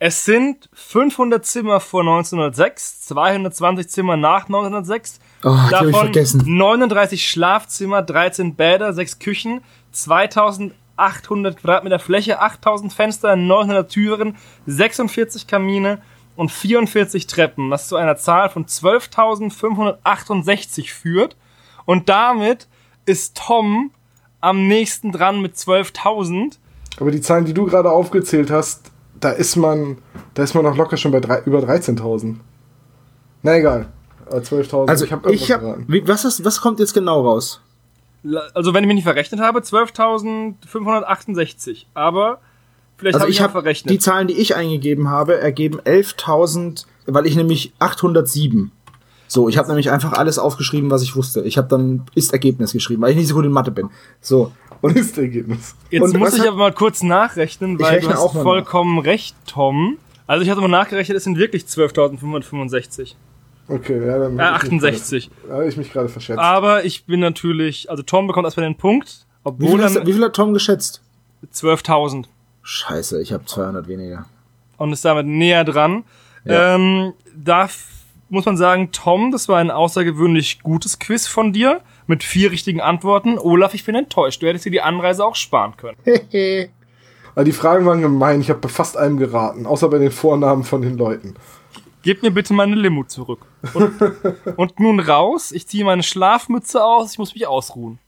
Es 0.00 0.24
sind 0.24 0.68
500 0.74 1.44
Zimmer 1.44 1.80
vor 1.80 2.02
1906, 2.02 3.00
220 3.06 3.88
Zimmer 3.88 4.16
nach 4.16 4.44
1906, 4.46 5.18
Oh, 5.44 5.50
hab 5.50 5.64
ich 5.66 5.70
davon 5.70 5.92
vergessen. 5.94 6.42
39 6.46 7.28
Schlafzimmer, 7.28 8.02
13 8.02 8.54
Bäder, 8.54 8.92
6 8.92 9.18
Küchen, 9.18 9.60
2800 9.92 11.56
Quadratmeter 11.56 11.98
Fläche, 11.98 12.40
8000 12.40 12.92
Fenster, 12.92 13.34
900 13.36 13.90
Türen, 13.90 14.36
46 14.66 15.46
Kamine 15.46 16.00
und 16.36 16.50
44 16.52 17.26
Treppen, 17.26 17.70
was 17.70 17.88
zu 17.88 17.96
einer 17.96 18.16
Zahl 18.16 18.48
von 18.50 18.66
12.568 18.66 20.92
führt. 20.92 21.36
Und 21.84 22.08
damit 22.08 22.68
ist 23.06 23.36
Tom 23.36 23.90
am 24.40 24.68
nächsten 24.68 25.10
dran 25.12 25.40
mit 25.40 25.56
12.000. 25.56 26.58
Aber 27.00 27.10
die 27.10 27.20
Zahlen, 27.20 27.44
die 27.44 27.54
du 27.54 27.66
gerade 27.66 27.90
aufgezählt 27.90 28.50
hast, 28.50 28.90
da 29.20 29.30
ist 29.30 29.56
man, 29.56 29.98
da 30.34 30.42
ist 30.42 30.54
man 30.54 30.64
noch 30.64 30.76
locker 30.76 30.96
schon 30.96 31.12
bei 31.12 31.20
drei, 31.20 31.40
über 31.44 31.60
13.000. 31.60 32.36
Na 33.42 33.56
egal. 33.56 33.86
Äh, 34.30 34.36
12.000. 34.36 34.88
Also 34.88 35.04
ich 35.04 35.10
ich 35.10 35.12
habe 35.12 35.28
habe, 35.28 35.36
geraten. 35.36 35.84
wie, 35.88 36.06
was, 36.06 36.24
ist, 36.24 36.44
was 36.44 36.60
kommt 36.60 36.78
jetzt 36.80 36.94
genau 36.94 37.22
raus? 37.22 37.60
Also 38.54 38.74
wenn 38.74 38.84
ich 38.84 38.88
mich 38.88 38.96
nicht 38.96 39.04
verrechnet 39.04 39.40
habe, 39.40 39.60
12.568. 39.60 41.86
Aber 41.94 42.38
vielleicht 42.96 43.14
Also 43.16 43.22
habe 43.24 43.30
ich 43.30 43.36
ich, 43.36 43.40
ich 43.40 43.42
habe 43.42 43.52
verrechnet. 43.52 43.92
die 43.92 43.98
Zahlen, 43.98 44.28
die 44.28 44.34
ich 44.34 44.56
eingegeben 44.56 45.08
habe, 45.08 45.38
ergeben 45.38 45.80
11.000, 45.80 46.84
weil 47.06 47.26
ich 47.26 47.36
nämlich 47.36 47.72
807. 47.78 48.72
So, 49.30 49.46
ich 49.48 49.58
habe 49.58 49.68
nämlich 49.68 49.90
einfach 49.90 50.14
alles 50.14 50.38
aufgeschrieben, 50.38 50.90
was 50.90 51.02
ich 51.02 51.14
wusste. 51.14 51.42
Ich 51.42 51.58
habe 51.58 51.68
dann 51.68 52.06
Ist-Ergebnis 52.14 52.72
geschrieben, 52.72 53.02
weil 53.02 53.10
ich 53.10 53.16
nicht 53.16 53.28
so 53.28 53.34
gut 53.34 53.44
in 53.44 53.52
Mathe 53.52 53.70
bin. 53.70 53.90
So. 54.22 54.52
Und 54.80 54.96
ist 54.96 55.12
das 55.16 55.18
Ergebnis. 55.24 55.74
Jetzt 55.90 56.02
Und 56.02 56.16
muss 56.18 56.34
ich 56.34 56.40
hat- 56.40 56.48
aber 56.48 56.56
mal 56.56 56.72
kurz 56.72 57.02
nachrechnen, 57.02 57.72
Ich 57.74 57.80
weil 57.80 57.94
rechne 57.96 58.12
du 58.14 58.14
hast 58.18 58.32
vollkommen 58.32 58.98
recht, 58.98 59.34
Tom. 59.46 59.98
Also 60.26 60.42
ich 60.44 60.50
hatte 60.50 60.60
mal 60.60 60.68
nachgerechnet, 60.68 61.16
es 61.16 61.24
sind 61.24 61.36
wirklich 61.38 61.64
12.565. 61.66 63.16
Okay, 63.68 64.06
ja, 64.06 64.18
dann. 64.18 64.38
Äh, 64.38 64.42
hab 64.42 64.62
ich 64.64 64.70
mich 64.70 64.82
68. 64.82 65.30
gerade- 65.30 65.48
Da 65.48 65.54
habe 65.54 65.68
ich 65.68 65.76
mich 65.76 65.92
gerade 65.92 66.08
verschätzt. 66.08 66.38
Aber 66.38 66.84
ich 66.84 67.04
bin 67.04 67.20
natürlich, 67.20 67.90
also 67.90 68.02
Tom 68.02 68.26
bekommt 68.26 68.44
erstmal 68.46 68.66
den 68.66 68.76
Punkt, 68.76 69.08
wie 69.08 69.48
obwohl 69.48 69.68
viel, 69.70 69.82
hast, 69.84 70.06
wie 70.06 70.12
viel 70.12 70.24
hat 70.24 70.34
Tom 70.36 70.54
geschätzt? 70.54 71.02
12.000 71.52 72.28
Scheiße, 72.62 73.20
ich 73.20 73.32
habe 73.32 73.44
200 73.46 73.88
weniger. 73.88 74.26
und 74.76 74.92
ist 74.92 75.04
damit 75.04 75.26
näher 75.26 75.64
dran. 75.64 76.04
Ja. 76.44 76.74
Ähm, 76.76 77.12
da 77.34 77.68
muss 78.28 78.44
man 78.44 78.56
sagen, 78.56 78.90
Tom, 78.92 79.32
das 79.32 79.48
war 79.48 79.58
ein 79.58 79.70
außergewöhnlich 79.70 80.60
gutes 80.62 80.98
Quiz 80.98 81.26
von 81.26 81.52
dir 81.52 81.80
mit 82.08 82.24
vier 82.24 82.50
richtigen 82.50 82.80
Antworten. 82.80 83.38
Olaf, 83.38 83.74
ich 83.74 83.84
bin 83.84 83.94
enttäuscht. 83.94 84.42
Du 84.42 84.46
hättest 84.46 84.64
dir 84.64 84.70
die 84.70 84.80
Anreise 84.80 85.24
auch 85.24 85.36
sparen 85.36 85.74
können. 85.76 85.96
Aber 87.34 87.44
die 87.44 87.52
Fragen 87.52 87.86
waren 87.86 88.00
gemein. 88.00 88.40
Ich 88.40 88.50
habe 88.50 88.60
bei 88.60 88.68
fast 88.68 88.96
allem 88.96 89.18
geraten, 89.18 89.66
außer 89.66 89.88
bei 89.88 89.98
den 89.98 90.10
Vornamen 90.10 90.64
von 90.64 90.82
den 90.82 90.98
Leuten. 90.98 91.34
Gib 92.02 92.22
mir 92.22 92.30
bitte 92.30 92.54
meine 92.54 92.74
Limo 92.74 93.04
zurück. 93.04 93.40
Und, 93.74 93.92
und 94.56 94.80
nun 94.80 95.00
raus. 95.00 95.52
Ich 95.52 95.68
ziehe 95.68 95.84
meine 95.84 96.02
Schlafmütze 96.02 96.82
aus. 96.82 97.12
Ich 97.12 97.18
muss 97.18 97.34
mich 97.34 97.46
ausruhen. 97.46 97.98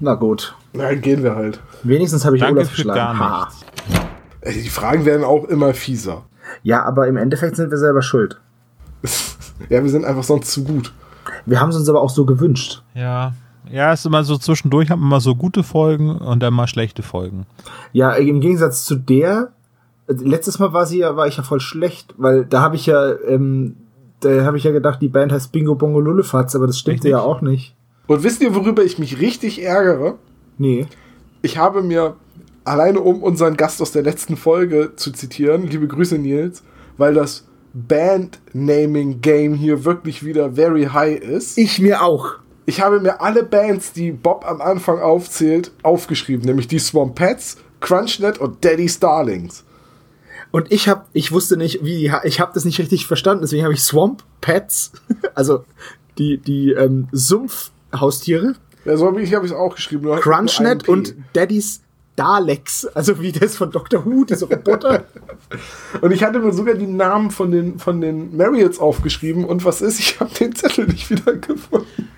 Na 0.00 0.14
gut. 0.14 0.56
Na, 0.72 0.94
gehen 0.94 1.22
wir 1.22 1.36
halt. 1.36 1.60
Wenigstens 1.82 2.24
habe 2.24 2.36
ich 2.36 2.42
Danke 2.42 2.60
Olaf 2.60 2.70
geschlagen. 2.70 3.18
gar. 3.18 3.52
Ey, 4.40 4.62
Die 4.62 4.68
Fragen 4.68 5.04
werden 5.04 5.24
auch 5.24 5.44
immer 5.44 5.74
fieser. 5.74 6.24
Ja, 6.62 6.84
aber 6.84 7.06
im 7.08 7.16
Endeffekt 7.16 7.56
sind 7.56 7.70
wir 7.70 7.78
selber 7.78 8.02
schuld. 8.02 8.40
Ja, 9.70 9.82
wir 9.82 9.88
sind 9.90 10.04
einfach 10.04 10.22
sonst 10.22 10.52
zu 10.52 10.64
gut. 10.64 10.92
Wir 11.46 11.60
haben 11.60 11.70
es 11.70 11.76
uns 11.76 11.88
aber 11.88 12.02
auch 12.02 12.10
so 12.10 12.24
gewünscht. 12.24 12.82
Ja. 12.94 13.32
Ja, 13.70 13.92
ist 13.92 14.06
immer 14.06 14.22
so 14.22 14.36
zwischendurch 14.36 14.90
hat 14.90 14.98
man 14.98 15.08
mal 15.08 15.20
so 15.20 15.34
gute 15.34 15.62
Folgen 15.62 16.16
und 16.16 16.40
dann 16.40 16.54
mal 16.54 16.68
schlechte 16.68 17.02
Folgen. 17.02 17.46
Ja, 17.92 18.12
im 18.12 18.40
Gegensatz 18.40 18.84
zu 18.84 18.94
der, 18.94 19.52
letztes 20.06 20.58
Mal 20.58 20.72
war 20.72 20.86
sie 20.86 20.98
ja, 20.98 21.16
war 21.16 21.26
ich 21.26 21.36
ja 21.36 21.42
voll 21.42 21.60
schlecht, 21.60 22.14
weil 22.16 22.44
da 22.44 22.60
habe 22.60 22.76
ich 22.76 22.86
ja, 22.86 23.12
ähm, 23.26 23.76
da 24.20 24.44
habe 24.44 24.56
ich 24.56 24.64
ja 24.64 24.70
gedacht, 24.70 25.02
die 25.02 25.08
Band 25.08 25.32
heißt 25.32 25.50
Bingo 25.50 25.74
Bongo 25.74 26.00
Lullefatz, 26.00 26.54
aber 26.54 26.66
das 26.66 26.78
stimmte 26.78 27.04
Richtig. 27.04 27.10
ja 27.10 27.20
auch 27.20 27.40
nicht. 27.40 27.74
Und 28.06 28.22
wisst 28.22 28.40
ihr, 28.40 28.54
worüber 28.54 28.84
ich 28.84 28.98
mich 28.98 29.20
richtig 29.20 29.62
ärgere? 29.62 30.14
Nee. 30.58 30.86
Ich 31.42 31.58
habe 31.58 31.82
mir, 31.82 32.14
alleine 32.64 33.00
um 33.00 33.22
unseren 33.22 33.56
Gast 33.56 33.82
aus 33.82 33.92
der 33.92 34.02
letzten 34.02 34.36
Folge 34.36 34.92
zu 34.96 35.10
zitieren, 35.10 35.66
liebe 35.66 35.88
Grüße 35.88 36.18
Nils, 36.18 36.62
weil 36.98 37.14
das 37.14 37.45
Band-Naming-Game 37.76 39.54
hier 39.54 39.84
wirklich 39.84 40.24
wieder 40.24 40.52
very 40.52 40.84
high 40.86 41.20
ist. 41.20 41.58
Ich 41.58 41.78
mir 41.78 42.02
auch. 42.02 42.36
Ich 42.64 42.80
habe 42.80 43.00
mir 43.00 43.20
alle 43.20 43.44
Bands, 43.44 43.92
die 43.92 44.10
Bob 44.10 44.44
am 44.48 44.60
Anfang 44.60 44.98
aufzählt, 44.98 45.70
aufgeschrieben, 45.82 46.46
nämlich 46.46 46.66
die 46.66 46.78
Swamp 46.78 47.14
Pets, 47.14 47.58
Crunchnet 47.80 48.38
und 48.38 48.64
Daddy 48.64 48.88
Starlings. 48.88 49.64
Und 50.50 50.72
ich 50.72 50.88
habe, 50.88 51.04
ich 51.12 51.32
wusste 51.32 51.56
nicht, 51.56 51.84
wie, 51.84 52.10
ich 52.24 52.40
habe 52.40 52.52
das 52.54 52.64
nicht 52.64 52.78
richtig 52.78 53.06
verstanden, 53.06 53.42
deswegen 53.42 53.64
habe 53.64 53.74
ich 53.74 53.82
Swamp 53.82 54.24
Pets, 54.40 54.92
also 55.34 55.64
die, 56.18 56.38
die 56.38 56.72
ähm, 56.72 57.08
Sumpfhaustiere, 57.12 58.54
Ja, 58.86 58.96
so 58.96 59.06
habe 59.06 59.20
ich 59.20 59.32
es 59.32 59.52
auch 59.52 59.74
geschrieben. 59.74 60.08
Crunchnet 60.20 60.88
und 60.88 61.14
Daddy's 61.34 61.82
Daleks, 62.16 62.86
also 62.86 63.20
wie 63.20 63.32
das 63.32 63.56
von 63.56 63.70
Dr. 63.70 64.04
Who, 64.04 64.24
diese 64.24 64.46
Roboter. 64.46 65.04
Und 66.00 66.10
ich 66.12 66.24
hatte 66.24 66.38
mir 66.40 66.52
sogar 66.52 66.74
die 66.74 66.86
Namen 66.86 67.30
von 67.30 67.50
den, 67.50 67.78
von 67.78 68.00
den 68.00 68.36
Marriotts 68.36 68.78
aufgeschrieben 68.78 69.44
und 69.44 69.64
was 69.64 69.82
ist, 69.82 70.00
ich 70.00 70.18
habe 70.18 70.34
den 70.34 70.54
Zettel 70.54 70.86
nicht 70.86 71.10
wieder 71.10 71.34
gefunden. 71.34 72.08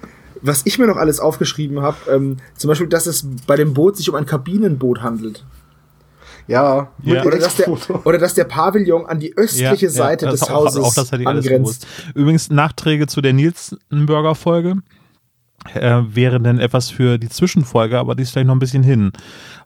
Was 0.41 0.63
ich 0.65 0.79
mir 0.79 0.87
noch 0.87 0.97
alles 0.97 1.19
aufgeschrieben 1.19 1.83
habe, 1.83 1.97
ähm, 2.11 2.37
zum 2.57 2.69
Beispiel, 2.69 2.87
dass 2.87 3.07
es 3.07 3.27
bei 3.47 3.57
dem 3.57 3.75
Boot 3.75 3.97
sich 3.97 4.09
um 4.09 4.15
ein 4.15 4.25
Kabinenboot 4.25 5.03
handelt. 5.03 5.45
Ja, 6.47 6.89
Ja. 7.03 7.25
Oder 7.25 7.39
dass, 7.39 7.57
der, 7.57 7.69
oder 8.07 8.19
dass 8.19 8.35
der 8.35 8.45
Pavillon 8.45 9.05
an 9.05 9.21
die 9.21 9.37
östliche 9.37 9.91
Seite 9.91 10.25
das 10.27 10.41
des 10.41 10.49
auch, 10.49 10.65
Hauses 10.65 10.83
Auch 10.83 10.97
alles 10.97 11.27
angrenzt. 11.27 11.87
Übrigens 12.15 12.51
Nachträge 12.51 13.07
zu 13.07 13.21
der 13.21 13.35
Nielsenburger-Folge. 13.35 14.77
Äh, 15.75 16.03
wäre 16.09 16.41
denn 16.41 16.61
etwas 16.61 16.89
für 16.89 17.19
die 17.19 17.29
Zwischenfolge, 17.29 17.99
aber 17.99 18.15
die 18.15 18.23
ist 18.23 18.31
vielleicht 18.31 18.47
noch 18.47 18.55
ein 18.55 18.61
bisschen 18.61 18.85
hin. 18.85 19.13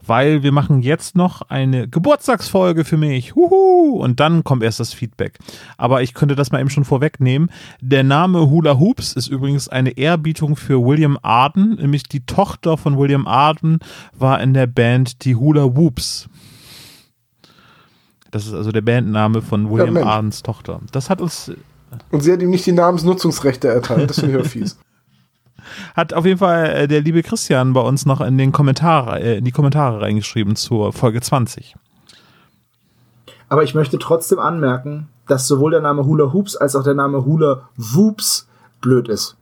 Weil 0.05 0.43
wir 0.43 0.51
machen 0.51 0.81
jetzt 0.81 1.15
noch 1.15 1.43
eine 1.43 1.87
Geburtstagsfolge 1.87 2.85
für 2.85 2.97
mich. 2.97 3.35
Huhu! 3.35 4.01
Und 4.03 4.19
dann 4.19 4.43
kommt 4.43 4.63
erst 4.63 4.81
das 4.81 4.95
Feedback. 4.95 5.39
Aber 5.77 6.03
ich 6.03 6.15
könnte 6.15 6.35
das 6.35 6.51
mal 6.51 6.61
eben 6.61 6.71
schon 6.71 6.85
vorwegnehmen. 6.85 7.51
Der 7.81 8.03
Name 8.03 8.51
Hula 8.51 8.79
Hoops 8.79 9.13
ist 9.13 9.29
übrigens 9.29 9.69
eine 9.69 9.91
Ehrbietung 9.91 10.57
für 10.57 10.83
William 10.85 11.19
Arden. 11.23 11.75
Nämlich 11.77 12.05
die 12.05 12.25
Tochter 12.25 12.77
von 12.79 12.99
William 12.99 13.27
Arden 13.27 13.79
war 14.13 14.41
in 14.41 14.55
der 14.55 14.67
Band 14.67 15.25
die 15.25 15.37
Hula 15.37 15.77
Whoops. 15.77 16.29
Das 18.33 18.47
ist 18.47 18.55
also 18.55 18.73
der 18.73 18.81
Bandname 18.81 19.43
von 19.43 19.71
William 19.71 19.93
Mensch. 19.93 20.07
Ardens 20.07 20.43
Tochter. 20.43 20.81
Das 20.91 21.11
hat 21.11 21.21
uns 21.21 21.53
Und 22.11 22.23
sie 22.23 22.33
hat 22.33 22.41
ihm 22.41 22.51
nicht 22.51 22.67
die 22.67 22.73
Namensnutzungsrechte 22.73 23.69
erteilt. 23.69 24.09
Das 24.09 24.19
finde 24.19 24.39
ich 24.39 24.45
ja 24.45 24.49
fies. 24.49 24.79
hat 25.95 26.13
auf 26.15 26.25
jeden 26.25 26.39
Fall 26.39 26.67
äh, 26.67 26.89
der 26.89 27.01
liebe 27.01 27.23
Christian 27.23 27.73
bei 27.73 27.81
uns 27.81 28.07
noch 28.07 28.21
in 28.21 28.39
den 28.39 28.53
Kommentar, 28.53 29.21
äh, 29.21 29.39
in 29.39 29.45
die 29.45 29.53
Kommentare 29.53 30.01
reingeschrieben 30.01 30.57
zur 30.57 30.93
Folge 30.93 31.21
20. 31.21 31.75
Aber 33.49 33.63
ich 33.63 33.75
möchte 33.75 33.99
trotzdem 33.99 34.39
anmerken, 34.39 35.09
dass 35.27 35.47
sowohl 35.47 35.73
der 35.73 35.81
Name 35.81 36.05
Hula 36.05 36.33
Hoops 36.33 36.57
als 36.57 36.75
auch 36.75 36.85
der 36.85 36.95
Name 36.95 37.25
Hula 37.25 37.69
Whoops 37.77 38.49
blöd 38.81 39.09
ist. 39.09 39.37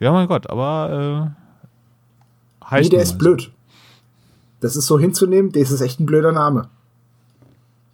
Ja, 0.00 0.12
mein 0.12 0.28
Gott, 0.28 0.48
aber 0.50 1.34
äh, 2.62 2.70
heißt 2.70 2.84
Nee, 2.84 2.96
der 2.96 3.02
ist 3.02 3.12
mal 3.12 3.18
blöd. 3.18 3.50
Das 4.60 4.76
ist 4.76 4.86
so 4.86 4.98
hinzunehmen, 4.98 5.52
das 5.52 5.70
ist 5.70 5.80
echt 5.80 6.00
ein 6.00 6.06
blöder 6.06 6.32
Name. 6.32 6.68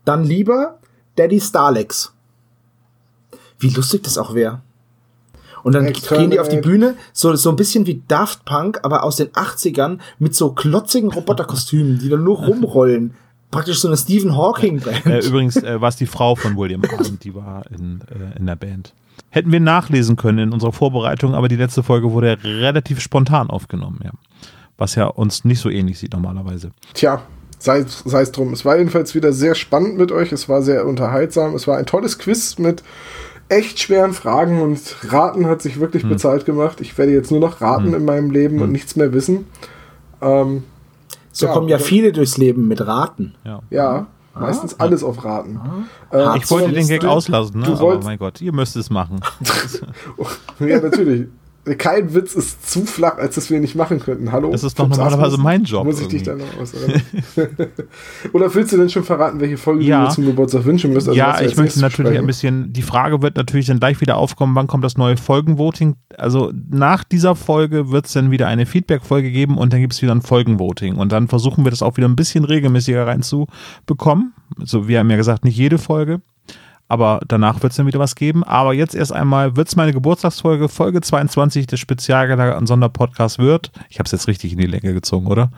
Dann 0.04 0.24
lieber 0.24 0.78
Daddy 1.16 1.40
Starlex. 1.40 2.12
Wie 3.58 3.70
lustig 3.70 4.02
das 4.04 4.16
auch 4.16 4.34
wäre. 4.34 4.62
Und 5.62 5.74
dann 5.74 5.86
Exterminate. 5.86 6.22
gehen 6.22 6.30
die 6.30 6.40
auf 6.40 6.48
die 6.48 6.60
Bühne, 6.60 6.96
so, 7.12 7.34
so 7.36 7.50
ein 7.50 7.56
bisschen 7.56 7.86
wie 7.86 8.02
Daft 8.08 8.44
Punk, 8.44 8.80
aber 8.82 9.04
aus 9.04 9.16
den 9.16 9.28
80ern 9.28 9.98
mit 10.18 10.34
so 10.34 10.52
klotzigen 10.52 11.10
Roboterkostümen, 11.10 11.98
die 11.98 12.08
dann 12.08 12.24
nur 12.24 12.38
rumrollen. 12.38 13.14
Praktisch 13.50 13.80
so 13.80 13.88
eine 13.88 13.96
Stephen 13.96 14.36
Hawking-Band. 14.36 15.06
Äh, 15.06 15.26
übrigens 15.26 15.56
äh, 15.56 15.80
war 15.80 15.88
es 15.88 15.96
die 15.96 16.06
Frau 16.06 16.36
von 16.36 16.56
William 16.56 16.82
Arndt, 16.84 17.24
die 17.24 17.34
war 17.34 17.64
in, 17.70 18.00
äh, 18.08 18.38
in 18.38 18.46
der 18.46 18.56
Band. 18.56 18.94
Hätten 19.30 19.52
wir 19.52 19.60
nachlesen 19.60 20.16
können 20.16 20.38
in 20.38 20.52
unserer 20.52 20.72
Vorbereitung, 20.72 21.34
aber 21.34 21.48
die 21.48 21.56
letzte 21.56 21.82
Folge 21.82 22.12
wurde 22.12 22.38
relativ 22.42 23.00
spontan 23.00 23.50
aufgenommen, 23.50 24.00
ja. 24.04 24.10
Was 24.78 24.94
ja 24.94 25.06
uns 25.06 25.44
nicht 25.44 25.60
so 25.60 25.68
ähnlich 25.68 25.98
sieht 25.98 26.14
normalerweise. 26.14 26.70
Tja, 26.94 27.22
sei 27.58 27.80
es 27.82 28.32
drum. 28.32 28.52
Es 28.52 28.64
war 28.64 28.78
jedenfalls 28.78 29.14
wieder 29.14 29.32
sehr 29.32 29.54
spannend 29.54 29.98
mit 29.98 30.10
euch. 30.10 30.32
Es 30.32 30.48
war 30.48 30.62
sehr 30.62 30.86
unterhaltsam. 30.86 31.54
Es 31.54 31.66
war 31.66 31.76
ein 31.76 31.86
tolles 31.86 32.18
Quiz 32.18 32.58
mit 32.58 32.82
echt 33.50 33.78
schweren 33.80 34.12
Fragen 34.14 34.62
und 34.62 34.96
Raten 35.08 35.46
hat 35.46 35.60
sich 35.60 35.78
wirklich 35.80 36.08
bezahlt 36.08 36.46
gemacht. 36.46 36.80
Ich 36.80 36.96
werde 36.96 37.12
jetzt 37.12 37.30
nur 37.30 37.40
noch 37.40 37.60
raten 37.60 37.92
in 37.92 38.04
meinem 38.04 38.30
Leben 38.30 38.62
und 38.62 38.72
nichts 38.72 38.96
mehr 38.96 39.12
wissen. 39.12 39.46
Ähm, 40.22 40.62
So 41.32 41.46
Ja, 41.46 41.52
kommen 41.52 41.68
ja 41.68 41.78
viele 41.78 42.12
durchs 42.12 42.38
Leben 42.38 42.66
mit 42.68 42.84
Raten. 42.86 43.34
Ja. 43.44 43.60
ja, 43.70 44.06
meistens 44.34 44.78
alles 44.80 45.02
auf 45.04 45.24
Raten. 45.24 45.60
Äh, 46.12 46.38
Ich 46.38 46.50
wollte 46.50 46.72
den 46.72 46.88
Gag 46.88 47.04
auslassen, 47.04 47.60
ne? 47.60 47.66
du 47.66 47.72
aber 47.74 48.00
mein 48.02 48.18
Gott, 48.18 48.40
ihr 48.40 48.52
müsst 48.52 48.76
es 48.76 48.88
machen. 48.90 49.20
Ja, 50.60 50.80
natürlich. 50.80 51.26
Kein 51.76 52.14
Witz 52.14 52.34
ist 52.34 52.70
zu 52.70 52.84
flach, 52.84 53.18
als 53.18 53.34
dass 53.34 53.50
wir 53.50 53.56
ihn 53.56 53.62
nicht 53.62 53.74
machen 53.74 54.00
könnten. 54.00 54.32
Hallo? 54.32 54.50
Das 54.50 54.64
ist 54.64 54.78
doch 54.78 54.88
normalerweise 54.88 55.38
mein 55.38 55.64
Job 55.64 55.84
Muss 55.84 56.00
ich 56.00 56.08
dich 56.08 56.22
dann 56.22 56.38
irgendwie. 56.40 56.56
noch 56.56 56.62
ausreden? 56.62 57.02
Oder 58.32 58.54
willst 58.54 58.72
du 58.72 58.76
denn 58.76 58.88
schon 58.90 59.04
verraten, 59.04 59.40
welche 59.40 59.56
Folge 59.56 59.84
Ja. 59.84 60.02
du 60.02 60.08
dir 60.08 60.14
zum 60.14 60.26
Geburtstag 60.26 60.64
wünschen 60.64 60.92
müsst? 60.92 61.08
Also 61.08 61.18
ja, 61.18 61.40
ich 61.40 61.56
möchte 61.56 61.80
natürlich 61.80 62.18
ein 62.18 62.26
bisschen, 62.26 62.72
die 62.72 62.82
Frage 62.82 63.22
wird 63.22 63.36
natürlich 63.36 63.66
dann 63.66 63.80
gleich 63.80 64.00
wieder 64.00 64.16
aufkommen, 64.16 64.54
wann 64.54 64.66
kommt 64.66 64.84
das 64.84 64.96
neue 64.96 65.16
Folgenvoting? 65.16 65.96
Also 66.16 66.52
nach 66.70 67.04
dieser 67.04 67.34
Folge 67.34 67.90
wird 67.90 68.06
es 68.06 68.12
dann 68.12 68.30
wieder 68.30 68.46
eine 68.48 68.66
Feedback-Folge 68.66 69.30
geben 69.30 69.58
und 69.58 69.72
dann 69.72 69.80
gibt 69.80 69.92
es 69.92 70.02
wieder 70.02 70.14
ein 70.14 70.22
Folgenvoting. 70.22 70.96
Und 70.96 71.12
dann 71.12 71.28
versuchen 71.28 71.64
wir 71.64 71.70
das 71.70 71.82
auch 71.82 71.96
wieder 71.96 72.08
ein 72.08 72.16
bisschen 72.16 72.44
regelmäßiger 72.44 73.06
reinzubekommen. 73.06 74.32
Also 74.58 74.88
wir 74.88 74.98
haben 74.98 75.10
ja 75.10 75.16
gesagt, 75.16 75.44
nicht 75.44 75.56
jede 75.56 75.78
Folge. 75.78 76.20
Aber 76.90 77.20
danach 77.28 77.62
wird 77.62 77.70
es 77.70 77.76
dann 77.76 77.86
wieder 77.86 78.00
was 78.00 78.16
geben. 78.16 78.42
Aber 78.42 78.74
jetzt 78.74 78.96
erst 78.96 79.12
einmal 79.12 79.54
wird 79.54 79.68
es 79.68 79.76
meine 79.76 79.92
Geburtstagsfolge, 79.92 80.68
Folge 80.68 81.00
22 81.00 81.68
des 81.68 81.78
spezialgelagerten 81.78 82.66
Sonderpodcasts 82.66 83.38
wird. 83.38 83.70
Ich 83.90 84.00
habe 84.00 84.06
es 84.06 84.10
jetzt 84.10 84.26
richtig 84.26 84.52
in 84.52 84.58
die 84.58 84.66
Länge 84.66 84.92
gezogen, 84.92 85.28
oder? 85.28 85.52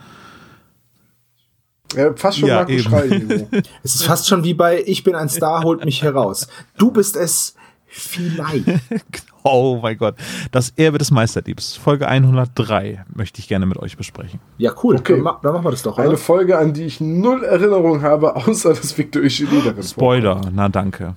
Ja, 1.97 2.13
fast 2.15 2.39
schon 2.39 2.51
Ja. 2.51 2.67
Es 3.83 3.95
ist 3.95 4.05
fast 4.05 4.29
schon 4.29 4.45
wie 4.45 4.53
bei 4.53 4.83
Ich 4.85 5.05
bin 5.05 5.15
ein 5.15 5.31
Star, 5.31 5.63
holt 5.63 5.83
mich 5.87 6.03
heraus. 6.03 6.49
Du 6.77 6.91
bist 6.91 7.17
es 7.17 7.55
vielleicht. 7.87 8.67
Oh 9.45 9.79
mein 9.83 9.97
Gott. 9.99 10.15
Das 10.51 10.71
Erbe 10.77 10.99
des 10.99 11.11
Meisterdiebs. 11.11 11.77
Folge 11.77 12.07
103 12.09 13.05
möchte 13.15 13.41
ich 13.41 13.49
gerne 13.49 13.67
mit 13.67 13.77
euch 13.79 13.97
besprechen. 13.97 14.41
Ja, 14.59 14.73
cool. 14.83 14.97
Okay. 14.97 15.15
Dann, 15.15 15.23
ma- 15.23 15.41
dann 15.43 15.53
machen 15.55 15.65
wir 15.65 15.71
das 15.73 15.83
doch, 15.83 15.99
oder? 15.99 16.09
Eine 16.09 16.17
Folge, 16.17 16.59
an 16.59 16.73
die 16.73 16.85
ich 16.85 17.01
null 17.01 17.43
Erinnerung 17.45 18.03
habe, 18.03 18.37
außer 18.37 18.71
dass 18.71 18.97
Victor 18.97 19.23
darin 19.23 19.83
Spoiler, 19.83 20.41
na 20.55 20.69
danke. 20.69 21.15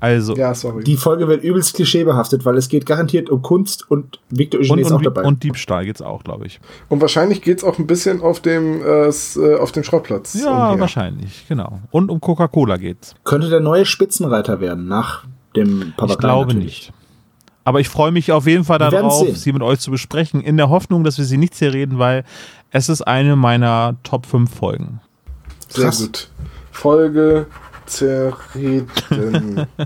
Also. 0.00 0.34
Ja, 0.34 0.52
sorry. 0.52 0.82
Die 0.82 0.96
Folge 0.96 1.28
wird 1.28 1.44
übelst 1.44 1.74
klischeebehaftet, 1.74 2.44
weil 2.44 2.56
es 2.56 2.68
geht 2.68 2.86
garantiert 2.86 3.30
um 3.30 3.40
Kunst 3.40 3.88
und 3.88 4.18
Victor 4.30 4.58
Eugenie 4.58 4.72
und, 4.72 4.78
ist 4.80 4.90
auch 4.92 5.00
dabei. 5.00 5.22
und 5.22 5.44
Diebstahl 5.44 5.84
geht's 5.84 6.02
auch, 6.02 6.24
glaube 6.24 6.46
ich. 6.46 6.58
Und 6.88 7.00
wahrscheinlich 7.00 7.40
geht 7.40 7.58
es 7.58 7.64
auch 7.64 7.78
ein 7.78 7.86
bisschen 7.86 8.20
auf 8.20 8.40
dem, 8.40 8.82
äh, 8.82 9.06
äh, 9.06 9.58
auf 9.60 9.70
dem 9.70 9.84
Schrottplatz. 9.84 10.34
Ja, 10.42 10.70
umher. 10.70 10.80
wahrscheinlich, 10.80 11.44
genau. 11.46 11.78
Und 11.92 12.10
um 12.10 12.20
Coca-Cola 12.20 12.78
geht's. 12.78 13.14
Könnte 13.22 13.48
der 13.48 13.60
neue 13.60 13.84
Spitzenreiter 13.86 14.60
werden 14.60 14.88
nach 14.88 15.22
dem 15.54 15.92
Papa 15.96 16.14
Ich 16.14 16.18
glaube 16.18 16.46
natürlich. 16.54 16.64
nicht. 16.90 16.92
Aber 17.64 17.80
ich 17.80 17.88
freue 17.88 18.10
mich 18.10 18.32
auf 18.32 18.46
jeden 18.46 18.64
Fall 18.64 18.78
darauf, 18.78 19.36
sie 19.36 19.52
mit 19.52 19.62
euch 19.62 19.78
zu 19.78 19.90
besprechen, 19.90 20.40
in 20.40 20.56
der 20.56 20.68
Hoffnung, 20.68 21.04
dass 21.04 21.18
wir 21.18 21.24
sie 21.24 21.36
nicht 21.38 21.54
zerreden, 21.54 21.98
weil 21.98 22.24
es 22.70 22.88
ist 22.88 23.02
eine 23.02 23.36
meiner 23.36 23.96
Top 24.02 24.26
5 24.26 24.52
Folgen. 24.52 25.00
Sehr 25.68 25.84
Krass. 25.84 26.00
gut. 26.00 26.28
Folge 26.70 27.46
zerreden. 27.86 29.66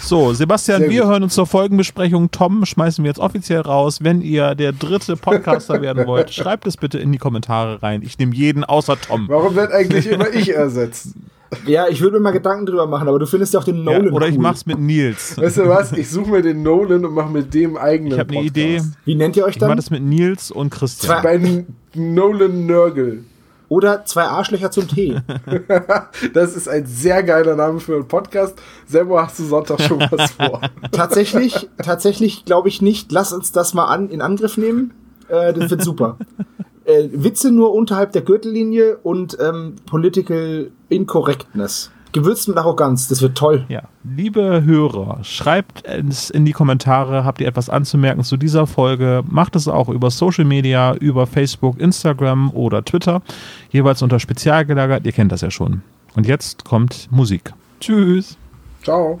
So, 0.00 0.34
Sebastian, 0.34 0.82
Sehr 0.82 0.90
wir 0.90 1.02
gut. 1.02 1.10
hören 1.12 1.22
uns 1.22 1.34
zur 1.34 1.46
Folgenbesprechung. 1.46 2.30
Tom 2.30 2.66
schmeißen 2.66 3.02
wir 3.02 3.08
jetzt 3.08 3.18
offiziell 3.20 3.62
raus. 3.62 4.00
Wenn 4.02 4.20
ihr 4.20 4.54
der 4.54 4.72
dritte 4.72 5.16
Podcaster 5.16 5.80
werden 5.80 6.06
wollt, 6.06 6.34
schreibt 6.34 6.66
es 6.66 6.76
bitte 6.76 6.98
in 6.98 7.10
die 7.10 7.16
Kommentare 7.16 7.82
rein. 7.82 8.02
Ich 8.02 8.18
nehme 8.18 8.34
jeden 8.34 8.64
außer 8.64 9.00
Tom. 9.00 9.28
Warum 9.28 9.54
wird 9.54 9.72
eigentlich 9.72 10.06
immer 10.06 10.28
ich 10.28 10.54
ersetzt? 10.54 11.14
Ja, 11.66 11.86
ich 11.88 12.00
würde 12.00 12.16
mir 12.16 12.22
mal 12.22 12.30
Gedanken 12.32 12.66
drüber 12.66 12.86
machen, 12.86 13.06
aber 13.08 13.18
du 13.18 13.26
findest 13.26 13.54
ja 13.54 13.60
auch 13.60 13.64
den 13.64 13.76
Ja, 13.76 13.82
Nolan 13.98 14.10
oder 14.12 14.26
ich 14.28 14.36
cool. 14.36 14.42
mach's 14.42 14.66
mit 14.66 14.78
Nils. 14.78 15.36
Weißt 15.38 15.58
du 15.58 15.68
was? 15.68 15.92
Ich 15.92 16.10
suche 16.10 16.30
mir 16.30 16.42
den 16.42 16.62
Nolan 16.62 17.04
und 17.04 17.14
mache 17.14 17.30
mit 17.30 17.54
dem 17.54 17.76
eigenen 17.76 18.12
Ich 18.12 18.18
habe 18.18 18.30
eine 18.30 18.38
Podcast. 18.48 18.56
Idee. 18.56 18.82
Wie 19.04 19.14
nennt 19.14 19.36
ihr 19.36 19.44
euch 19.44 19.54
Ich 19.56 19.60
mache 19.60 19.68
dann? 19.70 19.76
das 19.76 19.90
mit 19.90 20.02
Nils 20.02 20.50
und 20.50 20.70
Christian. 20.70 21.22
Bei 21.22 21.34
N- 21.36 21.66
Nolan 21.94 22.66
Nörgel. 22.66 23.24
Oder 23.68 24.04
zwei 24.04 24.24
Arschlöcher 24.24 24.70
zum 24.70 24.88
Tee. 24.88 25.16
Das 26.34 26.54
ist 26.54 26.68
ein 26.68 26.86
sehr 26.86 27.22
geiler 27.22 27.56
Name 27.56 27.80
für 27.80 27.94
einen 27.94 28.08
Podcast. 28.08 28.54
Selber 28.86 29.22
hast 29.24 29.38
du 29.38 29.44
Sonntag 29.44 29.80
schon 29.80 30.00
was 30.10 30.30
vor. 30.32 30.60
tatsächlich, 30.92 31.68
tatsächlich 31.82 32.44
glaube 32.44 32.68
ich 32.68 32.82
nicht. 32.82 33.10
Lass 33.12 33.32
uns 33.32 33.52
das 33.52 33.74
mal 33.74 33.86
an, 33.86 34.10
in 34.10 34.20
Angriff 34.20 34.56
nehmen. 34.56 34.92
Äh, 35.28 35.52
das 35.54 35.70
wird 35.70 35.82
super. 35.82 36.18
Äh, 36.84 37.08
Witze 37.12 37.50
nur 37.50 37.74
unterhalb 37.74 38.12
der 38.12 38.22
Gürtellinie 38.22 38.98
und 39.02 39.36
ähm, 39.40 39.76
Political 39.86 40.70
Incorrectness. 40.88 41.90
Gewürzt 42.12 42.46
mit 42.46 42.56
Arroganz, 42.56 43.08
das 43.08 43.22
wird 43.22 43.36
toll. 43.36 43.64
Ja, 43.68 43.82
liebe 44.04 44.62
Hörer, 44.64 45.18
schreibt 45.24 45.84
es 45.84 46.30
in 46.30 46.44
die 46.44 46.52
Kommentare, 46.52 47.24
habt 47.24 47.40
ihr 47.40 47.48
etwas 47.48 47.68
anzumerken 47.68 48.22
zu 48.22 48.36
dieser 48.36 48.68
Folge? 48.68 49.24
Macht 49.28 49.56
es 49.56 49.66
auch 49.66 49.88
über 49.88 50.12
Social 50.12 50.44
Media, 50.44 50.94
über 50.94 51.26
Facebook, 51.26 51.80
Instagram 51.80 52.52
oder 52.52 52.84
Twitter, 52.84 53.20
jeweils 53.70 54.00
unter 54.00 54.20
Spezial 54.20 54.64
gelagert. 54.64 55.04
Ihr 55.04 55.12
kennt 55.12 55.32
das 55.32 55.40
ja 55.40 55.50
schon. 55.50 55.82
Und 56.14 56.28
jetzt 56.28 56.64
kommt 56.64 57.08
Musik. 57.10 57.52
Tschüss. 57.80 58.36
Ciao. 58.84 59.20